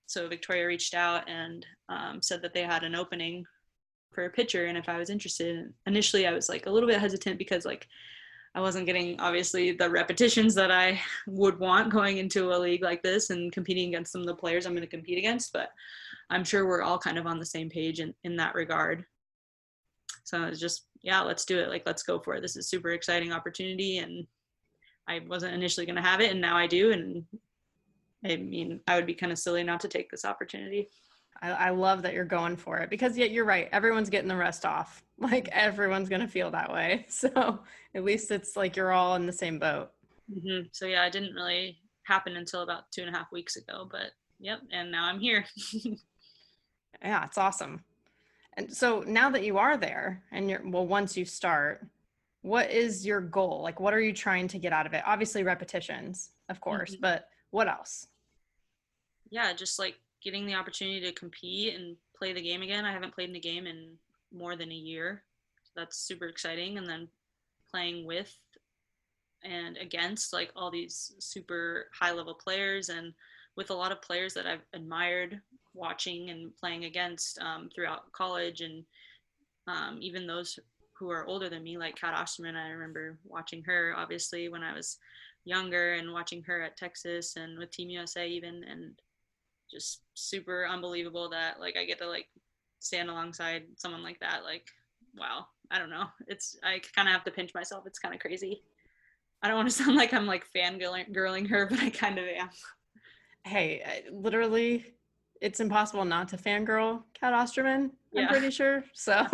so 0.06 0.28
Victoria 0.28 0.66
reached 0.66 0.94
out 0.94 1.28
and 1.28 1.66
um, 1.88 2.22
said 2.22 2.40
that 2.42 2.54
they 2.54 2.62
had 2.62 2.84
an 2.84 2.94
opening 2.94 3.44
for 4.12 4.26
a 4.26 4.30
pitcher 4.30 4.66
and 4.66 4.78
if 4.78 4.88
I 4.88 4.98
was 4.98 5.10
interested. 5.10 5.72
Initially, 5.86 6.26
I 6.26 6.32
was 6.32 6.48
like 6.48 6.66
a 6.66 6.70
little 6.70 6.88
bit 6.88 7.00
hesitant 7.00 7.38
because 7.38 7.64
like 7.64 7.88
I 8.54 8.60
wasn't 8.60 8.86
getting 8.86 9.18
obviously 9.18 9.72
the 9.72 9.88
repetitions 9.88 10.54
that 10.56 10.70
I 10.70 11.00
would 11.26 11.58
want 11.58 11.90
going 11.90 12.18
into 12.18 12.52
a 12.52 12.58
league 12.58 12.82
like 12.82 13.02
this 13.02 13.30
and 13.30 13.50
competing 13.50 13.88
against 13.88 14.12
some 14.12 14.20
of 14.20 14.26
the 14.26 14.34
players 14.34 14.66
I'm 14.66 14.72
going 14.72 14.82
to 14.82 14.86
compete 14.86 15.16
against. 15.16 15.52
But 15.54 15.70
I'm 16.28 16.44
sure 16.44 16.66
we're 16.66 16.82
all 16.82 16.98
kind 16.98 17.16
of 17.16 17.26
on 17.26 17.38
the 17.38 17.46
same 17.46 17.70
page 17.70 18.00
in, 18.00 18.14
in 18.24 18.36
that 18.36 18.54
regard. 18.54 19.06
So 20.24 20.44
it's 20.44 20.60
just, 20.60 20.84
yeah, 21.02 21.22
let's 21.22 21.46
do 21.46 21.58
it. 21.58 21.70
Like, 21.70 21.84
let's 21.86 22.02
go 22.02 22.18
for 22.18 22.34
it. 22.34 22.42
This 22.42 22.56
is 22.56 22.68
super 22.68 22.90
exciting 22.90 23.32
opportunity. 23.32 23.98
And 23.98 24.26
I 25.08 25.20
wasn't 25.26 25.54
initially 25.54 25.86
going 25.86 25.96
to 25.96 26.02
have 26.02 26.20
it. 26.20 26.30
And 26.30 26.40
now 26.40 26.56
I 26.56 26.66
do. 26.66 26.92
And 26.92 27.24
I 28.24 28.36
mean, 28.36 28.80
I 28.86 28.96
would 28.96 29.06
be 29.06 29.14
kind 29.14 29.32
of 29.32 29.38
silly 29.38 29.64
not 29.64 29.80
to 29.80 29.88
take 29.88 30.10
this 30.10 30.26
opportunity. 30.26 30.88
I, 31.42 31.50
I 31.50 31.70
love 31.70 32.02
that 32.02 32.14
you're 32.14 32.24
going 32.24 32.56
for 32.56 32.78
it 32.78 32.88
because 32.88 33.18
yet 33.18 33.32
you're 33.32 33.44
right. 33.44 33.68
Everyone's 33.72 34.08
getting 34.08 34.28
the 34.28 34.36
rest 34.36 34.64
off. 34.64 35.02
Like 35.18 35.48
everyone's 35.52 36.08
gonna 36.08 36.26
feel 36.26 36.50
that 36.50 36.72
way. 36.72 37.06
So 37.10 37.60
at 37.94 38.02
least 38.02 38.32
it's 38.32 38.56
like 38.56 38.74
you're 38.74 38.90
all 38.90 39.14
in 39.14 39.24
the 39.24 39.32
same 39.32 39.60
boat. 39.60 39.92
Mm-hmm. 40.28 40.66
So 40.72 40.86
yeah, 40.86 41.06
it 41.06 41.12
didn't 41.12 41.34
really 41.34 41.78
happen 42.02 42.36
until 42.36 42.62
about 42.62 42.90
two 42.90 43.02
and 43.02 43.14
a 43.14 43.16
half 43.16 43.30
weeks 43.30 43.54
ago, 43.54 43.86
but 43.88 44.10
yep. 44.40 44.58
And 44.72 44.90
now 44.90 45.04
I'm 45.04 45.20
here. 45.20 45.44
yeah, 47.04 47.24
it's 47.24 47.38
awesome. 47.38 47.84
And 48.56 48.74
so 48.74 49.04
now 49.06 49.30
that 49.30 49.44
you 49.44 49.58
are 49.58 49.76
there 49.76 50.24
and 50.32 50.50
you're 50.50 50.62
well, 50.64 50.88
once 50.88 51.16
you 51.16 51.24
start, 51.24 51.86
what 52.40 52.72
is 52.72 53.06
your 53.06 53.20
goal? 53.20 53.60
Like, 53.62 53.78
what 53.78 53.94
are 53.94 54.00
you 54.00 54.12
trying 54.12 54.48
to 54.48 54.58
get 54.58 54.72
out 54.72 54.86
of 54.86 54.92
it? 54.94 55.04
Obviously, 55.06 55.44
repetitions, 55.44 56.30
of 56.48 56.60
course, 56.60 56.92
mm-hmm. 56.92 57.02
but 57.02 57.28
what 57.50 57.68
else? 57.68 58.08
Yeah, 59.30 59.52
just 59.52 59.78
like 59.78 59.94
getting 60.22 60.46
the 60.46 60.54
opportunity 60.54 61.00
to 61.00 61.12
compete 61.12 61.74
and 61.74 61.96
play 62.16 62.32
the 62.32 62.42
game 62.42 62.62
again. 62.62 62.84
I 62.84 62.92
haven't 62.92 63.14
played 63.14 63.28
in 63.28 63.34
the 63.34 63.40
game 63.40 63.66
in 63.66 63.94
more 64.32 64.56
than 64.56 64.70
a 64.70 64.74
year. 64.74 65.22
So 65.64 65.72
that's 65.76 65.98
super 65.98 66.26
exciting. 66.26 66.78
And 66.78 66.86
then 66.86 67.08
playing 67.70 68.06
with 68.06 68.34
and 69.44 69.76
against 69.78 70.32
like 70.32 70.50
all 70.54 70.70
these 70.70 71.14
super 71.18 71.86
high 71.98 72.12
level 72.12 72.34
players 72.34 72.90
and 72.90 73.12
with 73.56 73.70
a 73.70 73.74
lot 73.74 73.92
of 73.92 74.00
players 74.00 74.34
that 74.34 74.46
I've 74.46 74.64
admired 74.72 75.40
watching 75.74 76.30
and 76.30 76.56
playing 76.56 76.84
against 76.84 77.40
um, 77.40 77.68
throughout 77.74 78.12
college 78.12 78.60
and 78.60 78.84
um, 79.66 79.98
even 80.00 80.26
those 80.26 80.58
who 80.92 81.10
are 81.10 81.26
older 81.26 81.48
than 81.48 81.62
me, 81.62 81.76
like 81.76 81.96
Cat 81.96 82.14
Osterman. 82.14 82.56
I 82.56 82.70
remember 82.70 83.18
watching 83.24 83.62
her 83.64 83.94
obviously 83.96 84.48
when 84.48 84.62
I 84.62 84.72
was 84.74 84.98
younger 85.44 85.94
and 85.94 86.12
watching 86.12 86.42
her 86.44 86.62
at 86.62 86.76
Texas 86.76 87.36
and 87.36 87.58
with 87.58 87.70
Team 87.70 87.90
USA 87.90 88.28
even 88.28 88.64
and 88.64 88.92
just 89.72 90.02
super 90.14 90.66
unbelievable 90.66 91.30
that 91.30 91.58
like 91.58 91.76
I 91.76 91.84
get 91.84 91.98
to 91.98 92.08
like 92.08 92.26
stand 92.78 93.08
alongside 93.08 93.64
someone 93.76 94.02
like 94.02 94.20
that. 94.20 94.44
Like, 94.44 94.66
wow, 95.16 95.46
I 95.70 95.78
don't 95.78 95.90
know. 95.90 96.06
It's 96.28 96.56
I 96.62 96.80
kind 96.94 97.08
of 97.08 97.14
have 97.14 97.24
to 97.24 97.30
pinch 97.30 97.54
myself. 97.54 97.84
It's 97.86 97.98
kind 97.98 98.14
of 98.14 98.20
crazy. 98.20 98.62
I 99.42 99.48
don't 99.48 99.56
want 99.56 99.68
to 99.68 99.74
sound 99.82 99.96
like 99.96 100.12
I'm 100.12 100.26
like 100.26 100.44
fangirling 100.54 101.48
her, 101.48 101.66
but 101.66 101.80
I 101.80 101.90
kind 101.90 102.18
of 102.18 102.26
am. 102.26 102.50
Hey, 103.44 104.04
literally, 104.12 104.94
it's 105.40 105.58
impossible 105.58 106.04
not 106.04 106.28
to 106.28 106.36
fangirl 106.36 107.02
Cat 107.14 107.32
Osterman. 107.32 107.90
I'm 108.16 108.28
pretty 108.28 108.50
sure. 108.50 108.84
So 108.92 109.26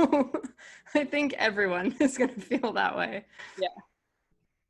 I 0.94 1.05
think 1.05 1.35
everyone 1.35 1.94
is 2.01 2.16
going 2.16 2.35
to 2.35 2.40
feel 2.40 2.72
that 2.72 2.96
way. 2.96 3.27
Yeah. 3.61 3.68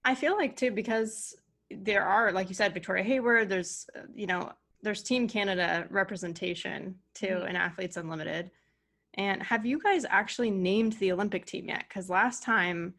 I 0.04 0.14
feel 0.14 0.36
like 0.36 0.56
too 0.56 0.70
because 0.70 1.36
there 1.70 2.04
are, 2.04 2.32
like 2.32 2.48
you 2.48 2.54
said, 2.54 2.74
Victoria 2.74 3.04
Hayward. 3.04 3.48
There's, 3.48 3.88
uh, 3.96 4.00
you 4.14 4.26
know, 4.26 4.50
there's 4.82 5.02
Team 5.02 5.28
Canada 5.28 5.86
representation 5.90 6.94
too 7.14 7.26
mm-hmm. 7.26 7.48
in 7.48 7.56
Athletes 7.56 7.96
Unlimited. 7.96 8.50
And 9.14 9.42
have 9.42 9.66
you 9.66 9.80
guys 9.82 10.04
actually 10.08 10.50
named 10.50 10.92
the 10.94 11.12
Olympic 11.12 11.44
team 11.46 11.68
yet? 11.68 11.84
Because 11.88 12.08
last 12.08 12.42
time 12.42 12.94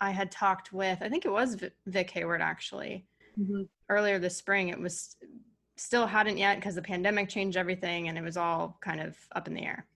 I 0.00 0.10
had 0.10 0.30
talked 0.30 0.72
with, 0.72 0.98
I 1.02 1.08
think 1.08 1.26
it 1.26 1.32
was 1.32 1.56
Vic 1.86 2.10
Hayward 2.10 2.40
actually, 2.40 3.06
mm-hmm. 3.38 3.62
earlier 3.90 4.18
this 4.18 4.36
spring. 4.36 4.68
It 4.68 4.80
was 4.80 5.16
still 5.76 6.06
hadn't 6.06 6.38
yet 6.38 6.56
because 6.56 6.74
the 6.74 6.82
pandemic 6.82 7.28
changed 7.28 7.58
everything 7.58 8.08
and 8.08 8.16
it 8.16 8.24
was 8.24 8.38
all 8.38 8.78
kind 8.82 9.00
of 9.00 9.16
up 9.34 9.46
in 9.46 9.54
the 9.54 9.64
air. 9.64 9.86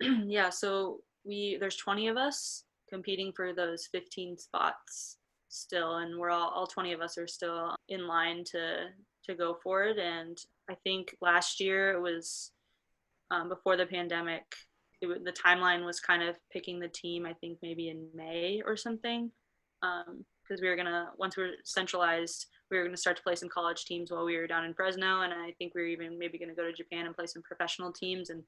yeah. 0.00 0.50
So 0.50 1.00
we, 1.24 1.56
there's 1.60 1.76
20 1.76 2.08
of 2.08 2.16
us 2.16 2.64
competing 2.88 3.32
for 3.32 3.52
those 3.52 3.88
15 3.92 4.38
spots 4.38 5.18
still. 5.48 5.98
And 5.98 6.18
we're 6.18 6.30
all, 6.30 6.48
all 6.48 6.66
20 6.66 6.92
of 6.92 7.00
us 7.00 7.16
are 7.16 7.28
still 7.28 7.76
in 7.88 8.08
line 8.08 8.42
to 8.46 8.86
to 9.30 9.36
go 9.36 9.56
for 9.62 9.84
it. 9.84 9.98
And 9.98 10.38
I 10.68 10.74
think 10.84 11.16
last 11.20 11.60
year 11.60 11.92
it 11.92 12.00
was 12.00 12.52
um, 13.30 13.48
before 13.48 13.76
the 13.76 13.86
pandemic. 13.86 14.44
It, 15.00 15.24
the 15.24 15.32
timeline 15.32 15.84
was 15.84 16.00
kind 16.00 16.22
of 16.22 16.36
picking 16.52 16.78
the 16.78 16.88
team. 16.88 17.26
I 17.26 17.32
think 17.34 17.58
maybe 17.62 17.88
in 17.88 18.08
May 18.14 18.62
or 18.64 18.76
something, 18.76 19.30
because 19.80 20.08
um, 20.08 20.62
we 20.62 20.68
were 20.68 20.76
gonna 20.76 21.10
once 21.16 21.36
we 21.36 21.44
are 21.44 21.52
centralized, 21.64 22.46
we 22.70 22.76
were 22.76 22.84
gonna 22.84 22.96
start 22.96 23.16
to 23.16 23.22
play 23.22 23.34
some 23.34 23.48
college 23.48 23.84
teams 23.84 24.10
while 24.10 24.24
we 24.24 24.36
were 24.36 24.46
down 24.46 24.64
in 24.64 24.74
Fresno, 24.74 25.22
and 25.22 25.32
I 25.32 25.52
think 25.58 25.74
we 25.74 25.80
were 25.80 25.86
even 25.86 26.18
maybe 26.18 26.38
gonna 26.38 26.54
go 26.54 26.64
to 26.64 26.72
Japan 26.72 27.06
and 27.06 27.16
play 27.16 27.26
some 27.26 27.42
professional 27.42 27.92
teams. 27.92 28.30
And 28.30 28.42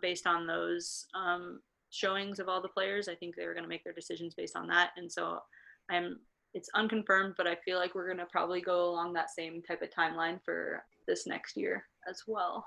based 0.00 0.26
on 0.26 0.46
those 0.46 1.06
um, 1.14 1.60
showings 1.90 2.38
of 2.38 2.48
all 2.48 2.62
the 2.62 2.68
players, 2.68 3.08
I 3.08 3.16
think 3.16 3.34
they 3.34 3.46
were 3.46 3.54
gonna 3.54 3.68
make 3.68 3.84
their 3.84 3.92
decisions 3.92 4.34
based 4.34 4.56
on 4.56 4.68
that. 4.68 4.90
And 4.96 5.10
so 5.10 5.40
I'm 5.90 6.20
it's 6.54 6.68
unconfirmed, 6.74 7.34
but 7.36 7.46
I 7.46 7.56
feel 7.64 7.78
like 7.78 7.94
we're 7.94 8.08
gonna 8.08 8.26
probably 8.30 8.60
go 8.60 8.90
along 8.90 9.12
that 9.14 9.30
same 9.30 9.62
type 9.62 9.82
of 9.82 9.90
timeline 9.90 10.42
for 10.44 10.84
this 11.06 11.26
next 11.26 11.56
year 11.56 11.84
as 12.08 12.22
well. 12.26 12.66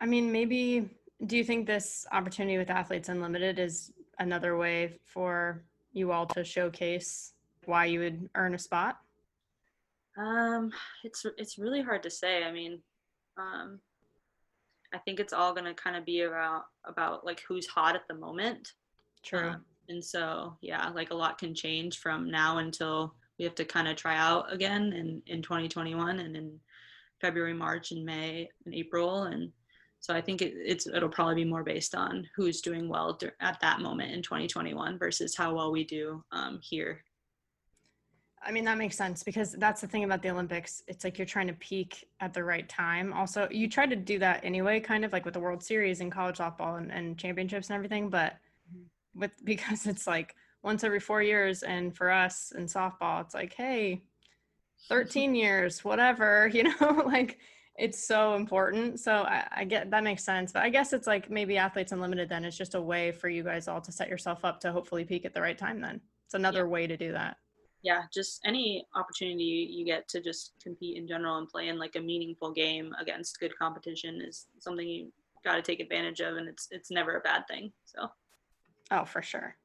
I 0.00 0.06
mean, 0.06 0.32
maybe 0.32 0.88
do 1.26 1.36
you 1.36 1.44
think 1.44 1.66
this 1.66 2.06
opportunity 2.12 2.56
with 2.56 2.70
Athletes 2.70 3.08
Unlimited 3.08 3.58
is 3.58 3.92
another 4.18 4.56
way 4.56 4.98
for 5.04 5.62
you 5.92 6.12
all 6.12 6.26
to 6.26 6.44
showcase 6.44 7.34
why 7.66 7.84
you 7.86 8.00
would 8.00 8.30
earn 8.34 8.54
a 8.54 8.58
spot? 8.58 8.98
Um, 10.16 10.72
it's 11.04 11.24
it's 11.36 11.58
really 11.58 11.82
hard 11.82 12.02
to 12.04 12.10
say. 12.10 12.44
I 12.44 12.52
mean, 12.52 12.82
Um, 13.36 13.80
I 14.92 14.98
think 14.98 15.20
it's 15.20 15.32
all 15.32 15.52
going 15.52 15.66
to 15.66 15.74
kind 15.74 15.96
of 15.96 16.04
be 16.04 16.22
about 16.22 16.64
about 16.84 17.24
like 17.24 17.42
who's 17.46 17.66
hot 17.66 17.94
at 17.94 18.06
the 18.08 18.14
moment. 18.14 18.72
True. 19.22 19.50
Um, 19.50 19.64
and 19.90 20.04
so 20.04 20.56
yeah, 20.60 20.88
like 20.90 21.10
a 21.10 21.14
lot 21.14 21.38
can 21.38 21.54
change 21.54 21.98
from 21.98 22.30
now 22.30 22.58
until 22.58 23.14
we 23.38 23.44
have 23.44 23.54
to 23.56 23.64
kind 23.64 23.88
of 23.88 23.96
try 23.96 24.16
out 24.16 24.52
again 24.52 24.92
in 24.92 25.22
in 25.26 25.42
2021 25.42 26.20
and 26.20 26.36
in 26.36 26.58
February, 27.20 27.54
March, 27.54 27.90
and 27.90 28.04
May 28.04 28.48
and 28.64 28.74
April 28.74 29.24
and 29.24 29.52
so 30.02 30.14
I 30.14 30.22
think 30.22 30.40
it, 30.40 30.54
it's 30.56 30.86
it'll 30.86 31.10
probably 31.10 31.34
be 31.34 31.44
more 31.44 31.62
based 31.62 31.94
on 31.94 32.26
who's 32.34 32.62
doing 32.62 32.88
well 32.88 33.18
at 33.40 33.60
that 33.60 33.80
moment 33.80 34.12
in 34.12 34.22
2021 34.22 34.98
versus 34.98 35.36
how 35.36 35.54
well 35.54 35.70
we 35.70 35.84
do 35.84 36.24
um, 36.32 36.58
here 36.62 37.02
I 38.42 38.52
mean, 38.52 38.64
that 38.64 38.78
makes 38.78 38.96
sense 38.96 39.22
because 39.22 39.52
that's 39.52 39.82
the 39.82 39.86
thing 39.86 40.04
about 40.04 40.22
the 40.22 40.30
Olympics. 40.30 40.82
It's 40.88 41.04
like 41.04 41.18
you're 41.18 41.26
trying 41.26 41.48
to 41.48 41.52
peak 41.54 42.08
at 42.20 42.32
the 42.32 42.42
right 42.42 42.66
time. 42.68 43.12
Also, 43.12 43.46
you 43.50 43.68
try 43.68 43.86
to 43.86 43.96
do 43.96 44.18
that 44.20 44.42
anyway, 44.42 44.80
kind 44.80 45.04
of 45.04 45.12
like 45.12 45.26
with 45.26 45.34
the 45.34 45.40
World 45.40 45.62
Series 45.62 46.00
and 46.00 46.10
college 46.10 46.38
softball 46.38 46.78
and, 46.78 46.90
and 46.90 47.18
championships 47.18 47.68
and 47.68 47.76
everything. 47.76 48.08
But. 48.08 48.36
With 49.14 49.32
because 49.44 49.86
it's 49.86 50.06
like 50.06 50.34
once 50.62 50.84
every 50.84 51.00
four 51.00 51.22
years, 51.22 51.62
and 51.62 51.96
for 51.96 52.10
us 52.10 52.52
in 52.56 52.66
softball, 52.66 53.22
it's 53.22 53.34
like, 53.34 53.54
hey, 53.54 54.02
13 54.88 55.34
years, 55.34 55.84
whatever, 55.84 56.48
you 56.52 56.64
know, 56.64 57.02
like 57.06 57.38
it's 57.76 58.06
so 58.06 58.34
important. 58.34 59.00
So 59.00 59.22
I, 59.22 59.46
I, 59.56 59.64
get 59.64 59.90
that 59.90 60.04
makes 60.04 60.22
sense. 60.22 60.52
But 60.52 60.62
I 60.62 60.68
guess 60.68 60.92
it's 60.92 61.06
like 61.06 61.30
maybe 61.30 61.56
Athletes 61.56 61.92
Unlimited 61.92 62.28
then 62.28 62.44
it's 62.44 62.56
just 62.56 62.74
a 62.74 62.80
way 62.80 63.10
for 63.10 63.28
you 63.28 63.42
guys 63.42 63.68
all 63.68 63.80
to 63.80 63.92
set 63.92 64.08
yourself 64.08 64.44
up 64.44 64.60
to 64.60 64.72
hopefully 64.72 65.04
peak 65.04 65.24
at 65.24 65.32
the 65.32 65.40
right 65.40 65.56
time 65.56 65.80
then. 65.80 66.00
It's 66.26 66.34
another 66.34 66.60
yeah. 66.60 66.64
way 66.64 66.86
to 66.86 66.96
do 66.96 67.12
that 67.12 67.36
yeah, 67.82 68.02
just 68.12 68.40
any 68.44 68.86
opportunity 68.94 69.68
you 69.70 69.84
get 69.84 70.06
to 70.08 70.20
just 70.20 70.52
compete 70.62 70.96
in 70.96 71.08
general 71.08 71.38
and 71.38 71.48
play 71.48 71.68
in 71.68 71.78
like 71.78 71.96
a 71.96 72.00
meaningful 72.00 72.52
game 72.52 72.94
against 73.00 73.40
good 73.40 73.56
competition 73.58 74.20
is 74.20 74.46
something 74.58 74.86
you 74.86 75.12
got 75.44 75.56
to 75.56 75.62
take 75.62 75.80
advantage 75.80 76.20
of, 76.20 76.36
and 76.36 76.48
it's 76.48 76.68
it's 76.70 76.90
never 76.90 77.16
a 77.16 77.20
bad 77.20 77.46
thing. 77.48 77.72
So, 77.84 78.08
oh, 78.90 79.04
for 79.04 79.22
sure. 79.22 79.56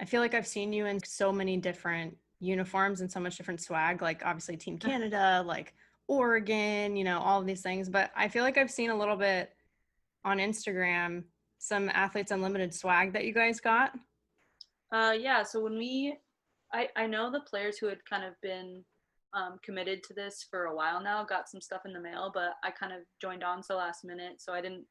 I 0.00 0.04
feel 0.04 0.20
like 0.20 0.34
I've 0.34 0.46
seen 0.46 0.72
you 0.72 0.86
in 0.86 1.02
so 1.04 1.32
many 1.32 1.56
different 1.56 2.16
uniforms 2.40 3.00
and 3.00 3.10
so 3.10 3.20
much 3.20 3.36
different 3.36 3.60
swag. 3.60 4.02
Like 4.02 4.22
obviously 4.24 4.56
Team 4.56 4.78
Canada, 4.78 5.42
like 5.46 5.74
Oregon, 6.08 6.96
you 6.96 7.04
know, 7.04 7.18
all 7.18 7.40
of 7.40 7.46
these 7.46 7.62
things. 7.62 7.88
But 7.88 8.10
I 8.16 8.28
feel 8.28 8.42
like 8.42 8.58
I've 8.58 8.70
seen 8.70 8.90
a 8.90 8.96
little 8.96 9.16
bit 9.16 9.52
on 10.24 10.38
Instagram 10.38 11.24
some 11.60 11.90
athletes 11.90 12.30
unlimited 12.30 12.74
swag 12.74 13.12
that 13.12 13.26
you 13.26 13.34
guys 13.34 13.60
got. 13.60 13.92
Uh, 14.90 15.14
yeah. 15.16 15.42
So 15.42 15.62
when 15.62 15.76
we 15.76 16.16
I, 16.72 16.88
I 16.96 17.06
know 17.06 17.30
the 17.30 17.40
players 17.40 17.78
who 17.78 17.86
had 17.86 18.04
kind 18.06 18.24
of 18.24 18.40
been 18.40 18.84
um, 19.34 19.58
committed 19.62 20.02
to 20.04 20.14
this 20.14 20.46
for 20.50 20.64
a 20.64 20.74
while 20.74 21.02
now 21.02 21.24
got 21.24 21.48
some 21.48 21.60
stuff 21.60 21.82
in 21.84 21.92
the 21.92 22.00
mail, 22.00 22.30
but 22.32 22.54
I 22.64 22.70
kind 22.70 22.92
of 22.92 23.00
joined 23.20 23.44
on 23.44 23.62
so 23.62 23.76
last 23.76 24.04
minute, 24.04 24.40
so 24.40 24.52
I 24.52 24.60
didn't 24.60 24.84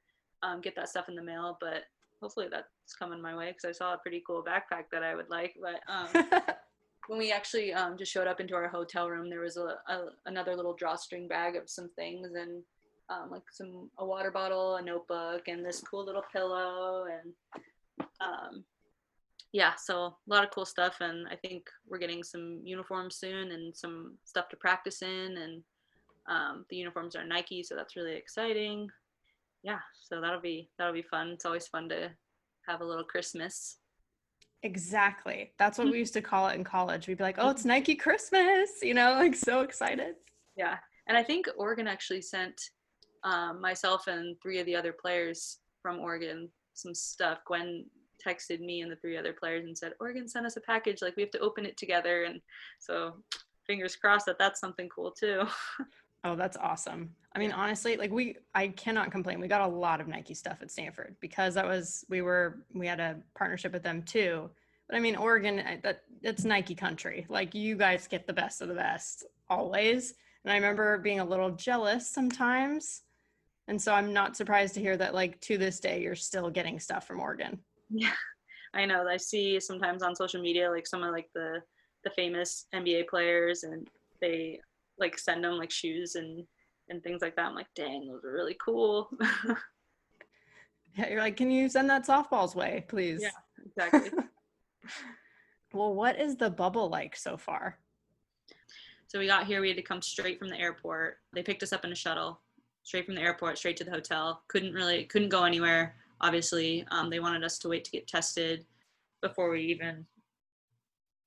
um, 0.43 0.61
get 0.61 0.75
that 0.75 0.89
stuff 0.89 1.09
in 1.09 1.15
the 1.15 1.23
mail. 1.23 1.57
But 1.59 1.83
hopefully 2.21 2.47
that's 2.51 2.95
coming 2.97 3.21
my 3.21 3.35
way 3.35 3.47
because 3.47 3.65
I 3.65 3.71
saw 3.71 3.93
a 3.93 3.97
pretty 3.97 4.23
cool 4.25 4.43
backpack 4.43 4.85
that 4.91 5.03
I 5.03 5.15
would 5.15 5.29
like. 5.29 5.55
But 5.61 5.81
um, 5.87 6.29
when 7.07 7.19
we 7.19 7.31
actually 7.31 7.73
um, 7.73 7.97
just 7.97 8.11
showed 8.11 8.27
up 8.27 8.39
into 8.39 8.55
our 8.55 8.67
hotel 8.67 9.09
room, 9.09 9.29
there 9.29 9.41
was 9.41 9.57
a, 9.57 9.77
a 9.87 10.05
another 10.25 10.55
little 10.55 10.73
drawstring 10.73 11.27
bag 11.27 11.55
of 11.55 11.69
some 11.69 11.89
things 11.95 12.29
and 12.35 12.63
um, 13.09 13.29
like 13.31 13.43
some 13.51 13.89
a 13.97 14.05
water 14.05 14.31
bottle, 14.31 14.75
a 14.75 14.81
notebook, 14.81 15.47
and 15.47 15.65
this 15.65 15.81
cool 15.81 16.05
little 16.05 16.25
pillow 16.31 17.05
and 17.05 17.33
um, 18.21 18.63
yeah, 19.51 19.73
so 19.75 19.95
a 19.95 20.15
lot 20.27 20.43
of 20.43 20.51
cool 20.51 20.65
stuff, 20.65 20.97
and 21.01 21.27
I 21.27 21.35
think 21.35 21.69
we're 21.87 21.97
getting 21.97 22.23
some 22.23 22.61
uniforms 22.63 23.15
soon 23.15 23.51
and 23.51 23.75
some 23.75 24.13
stuff 24.23 24.47
to 24.49 24.57
practice 24.57 25.01
in, 25.01 25.37
and 25.37 25.63
um, 26.27 26.65
the 26.69 26.75
uniforms 26.75 27.15
are 27.15 27.25
Nike, 27.25 27.63
so 27.63 27.75
that's 27.75 27.95
really 27.95 28.15
exciting. 28.15 28.89
Yeah, 29.63 29.79
so 30.01 30.21
that'll 30.21 30.41
be 30.41 30.69
that'll 30.77 30.93
be 30.93 31.01
fun. 31.01 31.29
It's 31.29 31.45
always 31.45 31.67
fun 31.67 31.89
to 31.89 32.09
have 32.67 32.81
a 32.81 32.85
little 32.85 33.03
Christmas. 33.03 33.77
Exactly. 34.63 35.53
That's 35.57 35.77
what 35.77 35.91
we 35.91 35.99
used 36.05 36.13
to 36.13 36.21
call 36.21 36.47
it 36.49 36.55
in 36.55 36.63
college. 36.63 37.07
We'd 37.07 37.17
be 37.17 37.23
like, 37.23 37.37
"Oh, 37.37 37.49
it's 37.49 37.65
Nike 37.73 37.95
Christmas," 37.95 38.69
you 38.81 38.93
know, 38.93 39.13
like 39.13 39.35
so 39.35 39.61
excited. 39.61 40.15
Yeah, 40.55 40.77
and 41.07 41.17
I 41.17 41.23
think 41.23 41.47
Oregon 41.57 41.87
actually 41.87 42.21
sent 42.21 42.59
um, 43.23 43.61
myself 43.61 44.07
and 44.07 44.35
three 44.41 44.59
of 44.59 44.65
the 44.65 44.75
other 44.75 44.93
players 44.93 45.59
from 45.81 45.99
Oregon 45.99 46.49
some 46.73 46.95
stuff. 46.95 47.39
Gwen 47.45 47.85
texted 48.25 48.59
me 48.59 48.81
and 48.81 48.91
the 48.91 48.95
three 48.97 49.17
other 49.17 49.33
players 49.33 49.65
and 49.65 49.77
said, 49.77 49.93
Oregon 49.99 50.27
sent 50.27 50.45
us 50.45 50.57
a 50.57 50.61
package. 50.61 51.01
Like 51.01 51.15
we 51.15 51.23
have 51.23 51.31
to 51.31 51.39
open 51.39 51.65
it 51.65 51.77
together. 51.77 52.23
And 52.23 52.41
so 52.79 53.23
fingers 53.67 53.95
crossed 53.95 54.25
that 54.25 54.39
that's 54.39 54.59
something 54.59 54.89
cool 54.89 55.11
too. 55.11 55.43
Oh, 56.23 56.35
that's 56.35 56.57
awesome. 56.57 57.15
I 57.35 57.39
mean, 57.39 57.51
honestly, 57.51 57.95
like 57.95 58.11
we, 58.11 58.37
I 58.53 58.69
cannot 58.69 59.11
complain. 59.11 59.39
We 59.39 59.47
got 59.47 59.61
a 59.61 59.67
lot 59.67 60.01
of 60.01 60.07
Nike 60.07 60.33
stuff 60.33 60.59
at 60.61 60.71
Stanford 60.71 61.15
because 61.19 61.53
that 61.53 61.65
was, 61.65 62.03
we 62.09 62.21
were, 62.21 62.59
we 62.73 62.87
had 62.87 62.99
a 62.99 63.17
partnership 63.37 63.71
with 63.71 63.83
them 63.83 64.03
too. 64.03 64.49
But 64.89 64.97
I 64.97 64.99
mean, 64.99 65.15
Oregon, 65.15 65.63
that 65.83 66.03
it's 66.23 66.43
Nike 66.43 66.75
country. 66.75 67.25
Like 67.29 67.53
you 67.53 67.75
guys 67.75 68.07
get 68.07 68.25
the 68.25 68.33
best 68.33 68.61
of 68.61 68.67
the 68.67 68.73
best 68.73 69.25
always. 69.49 70.15
And 70.43 70.51
I 70.51 70.55
remember 70.55 70.97
being 70.97 71.19
a 71.19 71.25
little 71.25 71.51
jealous 71.51 72.09
sometimes. 72.09 73.03
And 73.69 73.79
so 73.79 73.93
I'm 73.93 74.11
not 74.11 74.35
surprised 74.35 74.73
to 74.73 74.79
hear 74.79 74.97
that, 74.97 75.13
like, 75.13 75.39
to 75.41 75.57
this 75.59 75.79
day, 75.79 76.01
you're 76.01 76.15
still 76.15 76.49
getting 76.49 76.79
stuff 76.79 77.05
from 77.05 77.19
Oregon. 77.19 77.59
Yeah, 77.91 78.13
I 78.73 78.85
know. 78.85 79.07
I 79.07 79.17
see 79.17 79.59
sometimes 79.59 80.01
on 80.01 80.15
social 80.15 80.41
media 80.41 80.71
like 80.71 80.87
some 80.87 81.03
of 81.03 81.11
like 81.11 81.29
the 81.35 81.61
the 82.03 82.09
famous 82.11 82.65
NBA 82.73 83.07
players, 83.07 83.63
and 83.63 83.87
they 84.21 84.59
like 84.99 85.17
send 85.17 85.43
them 85.43 85.57
like 85.57 85.71
shoes 85.71 86.15
and 86.15 86.45
and 86.89 87.03
things 87.03 87.21
like 87.21 87.35
that. 87.35 87.45
I'm 87.45 87.55
like, 87.55 87.67
dang, 87.75 88.07
those 88.07 88.23
are 88.25 88.31
really 88.31 88.57
cool. 88.63 89.09
yeah, 90.97 91.09
you're 91.09 91.19
like, 91.19 91.37
can 91.37 91.51
you 91.51 91.69
send 91.69 91.89
that 91.89 92.07
softball's 92.07 92.55
way, 92.55 92.83
please? 92.87 93.21
Yeah, 93.21 93.29
exactly. 93.63 94.09
well, 95.73 95.93
what 95.93 96.19
is 96.19 96.35
the 96.35 96.49
bubble 96.49 96.89
like 96.89 97.15
so 97.15 97.37
far? 97.37 97.77
So 99.05 99.19
we 99.19 99.27
got 99.27 99.45
here, 99.45 99.61
we 99.61 99.67
had 99.67 99.77
to 99.77 99.83
come 99.83 100.01
straight 100.01 100.39
from 100.39 100.49
the 100.49 100.59
airport. 100.59 101.17
They 101.31 101.43
picked 101.43 101.61
us 101.61 101.73
up 101.73 101.85
in 101.85 101.91
a 101.91 101.95
shuttle, 101.95 102.39
straight 102.81 103.05
from 103.05 103.13
the 103.13 103.21
airport, 103.21 103.59
straight 103.59 103.77
to 103.77 103.83
the 103.83 103.91
hotel. 103.91 104.41
Couldn't 104.47 104.73
really, 104.73 105.05
couldn't 105.05 105.29
go 105.29 105.43
anywhere 105.43 105.95
obviously 106.21 106.85
um, 106.91 107.09
they 107.09 107.19
wanted 107.19 107.43
us 107.43 107.57
to 107.59 107.69
wait 107.69 107.83
to 107.85 107.91
get 107.91 108.07
tested 108.07 108.65
before 109.21 109.49
we 109.49 109.61
even 109.61 110.05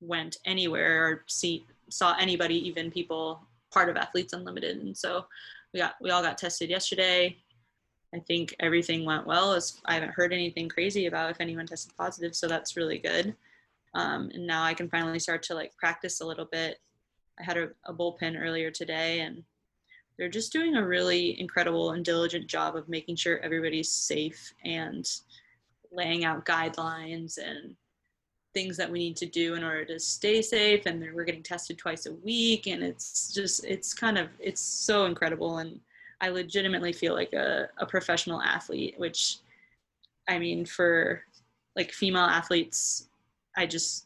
went 0.01 0.37
anywhere 0.45 1.07
or 1.07 1.23
see 1.27 1.65
saw 1.89 2.15
anybody 2.19 2.55
even 2.67 2.91
people 2.91 3.41
part 3.73 3.89
of 3.89 3.97
athletes 3.97 4.33
unlimited. 4.33 4.77
And 4.77 4.95
so 4.95 5.25
we 5.73 5.79
got 5.79 5.95
we 6.01 6.11
all 6.11 6.21
got 6.21 6.37
tested 6.37 6.69
yesterday. 6.69 7.37
I 8.13 8.19
think 8.19 8.55
everything 8.59 9.05
went 9.05 9.25
well. 9.25 9.53
As 9.53 9.81
i 9.85 9.95
haven't 9.95 10.13
heard 10.13 10.33
anything 10.33 10.69
crazy 10.69 11.07
about 11.07 11.31
if 11.31 11.41
anyone 11.41 11.65
tested 11.65 11.93
positive 11.97 12.35
so 12.35 12.47
that's 12.47 12.77
really 12.77 12.99
good. 12.99 13.35
Um, 13.95 14.31
and 14.33 14.47
now 14.47 14.63
i 14.63 14.73
can 14.73 14.89
finally 14.89 15.19
start 15.19 15.43
to 15.43 15.55
like 15.55 15.75
practice 15.77 16.21
a 16.21 16.25
little 16.25 16.47
bit. 16.51 16.77
I 17.39 17.43
had 17.43 17.57
a, 17.57 17.69
a 17.85 17.93
bullpen 17.93 18.39
earlier 18.39 18.69
today 18.69 19.21
and 19.21 19.43
they're 20.17 20.29
just 20.29 20.53
doing 20.53 20.75
a 20.75 20.85
really 20.85 21.39
incredible 21.39 21.91
and 21.91 22.05
diligent 22.05 22.47
job 22.47 22.75
of 22.75 22.87
making 22.87 23.15
sure 23.15 23.39
everybody's 23.39 23.89
safe 23.89 24.53
and 24.63 25.09
laying 25.91 26.23
out 26.23 26.45
guidelines 26.45 27.37
and 27.37 27.75
things 28.53 28.77
that 28.77 28.91
we 28.91 28.99
need 28.99 29.17
to 29.17 29.25
do 29.25 29.55
in 29.55 29.63
order 29.63 29.83
to 29.85 29.99
stay 29.99 30.41
safe 30.41 30.85
and 30.85 31.01
we're 31.13 31.23
getting 31.23 31.43
tested 31.43 31.77
twice 31.77 32.05
a 32.05 32.13
week 32.13 32.67
and 32.67 32.83
it's 32.83 33.33
just 33.33 33.65
it's 33.65 33.93
kind 33.93 34.17
of 34.17 34.29
it's 34.39 34.61
so 34.61 35.05
incredible 35.05 35.57
and 35.57 35.79
i 36.21 36.29
legitimately 36.29 36.93
feel 36.93 37.13
like 37.13 37.33
a, 37.33 37.67
a 37.79 37.85
professional 37.85 38.41
athlete 38.41 38.93
which 38.97 39.37
i 40.27 40.37
mean 40.37 40.65
for 40.65 41.23
like 41.75 41.91
female 41.91 42.23
athletes 42.23 43.07
i 43.57 43.65
just 43.65 44.05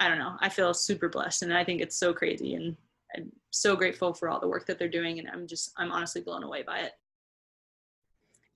i 0.00 0.08
don't 0.08 0.18
know 0.18 0.36
i 0.40 0.48
feel 0.48 0.74
super 0.74 1.08
blessed 1.08 1.42
and 1.42 1.56
i 1.56 1.62
think 1.62 1.80
it's 1.80 1.96
so 1.96 2.12
crazy 2.12 2.54
and 2.54 2.76
I'm 3.14 3.32
so 3.50 3.76
grateful 3.76 4.12
for 4.12 4.28
all 4.28 4.40
the 4.40 4.48
work 4.48 4.66
that 4.66 4.78
they're 4.78 4.88
doing, 4.88 5.18
and 5.18 5.28
I'm 5.28 5.46
just 5.46 5.72
I'm 5.76 5.92
honestly 5.92 6.20
blown 6.20 6.42
away 6.42 6.62
by 6.62 6.80
it. 6.80 6.92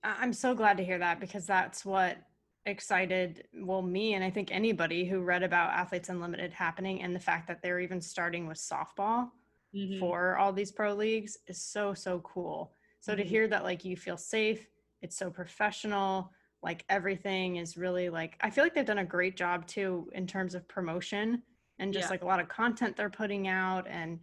I'm 0.03 0.33
so 0.33 0.55
glad 0.55 0.77
to 0.77 0.83
hear 0.83 0.97
that 0.97 1.19
because 1.19 1.45
that's 1.45 1.85
what 1.85 2.17
excited 2.65 3.47
well 3.61 3.81
me 3.81 4.13
and 4.13 4.23
I 4.23 4.29
think 4.29 4.51
anybody 4.51 5.05
who 5.05 5.21
read 5.21 5.41
about 5.41 5.71
Athletes 5.71 6.09
Unlimited 6.09 6.53
happening 6.53 7.01
and 7.01 7.15
the 7.15 7.19
fact 7.19 7.47
that 7.47 7.61
they're 7.61 7.79
even 7.79 7.99
starting 7.99 8.47
with 8.47 8.57
softball 8.57 9.29
mm-hmm. 9.75 9.99
for 9.99 10.37
all 10.37 10.53
these 10.53 10.71
pro 10.71 10.93
leagues 10.93 11.37
is 11.47 11.59
so 11.59 11.93
so 11.93 12.19
cool. 12.19 12.73
So 12.99 13.13
mm-hmm. 13.13 13.21
to 13.21 13.27
hear 13.27 13.47
that 13.47 13.63
like 13.63 13.83
you 13.83 13.97
feel 13.97 14.17
safe, 14.17 14.67
it's 15.01 15.17
so 15.17 15.31
professional, 15.31 16.31
like 16.61 16.85
everything 16.89 17.55
is 17.55 17.77
really 17.77 18.09
like 18.09 18.37
I 18.41 18.51
feel 18.51 18.63
like 18.63 18.75
they've 18.75 18.85
done 18.85 18.99
a 18.99 19.05
great 19.05 19.35
job 19.35 19.65
too 19.65 20.09
in 20.13 20.27
terms 20.27 20.53
of 20.53 20.67
promotion 20.67 21.41
and 21.79 21.91
just 21.91 22.05
yeah. 22.05 22.11
like 22.11 22.21
a 22.21 22.27
lot 22.27 22.39
of 22.39 22.47
content 22.47 22.95
they're 22.95 23.09
putting 23.09 23.47
out 23.47 23.87
and 23.89 24.19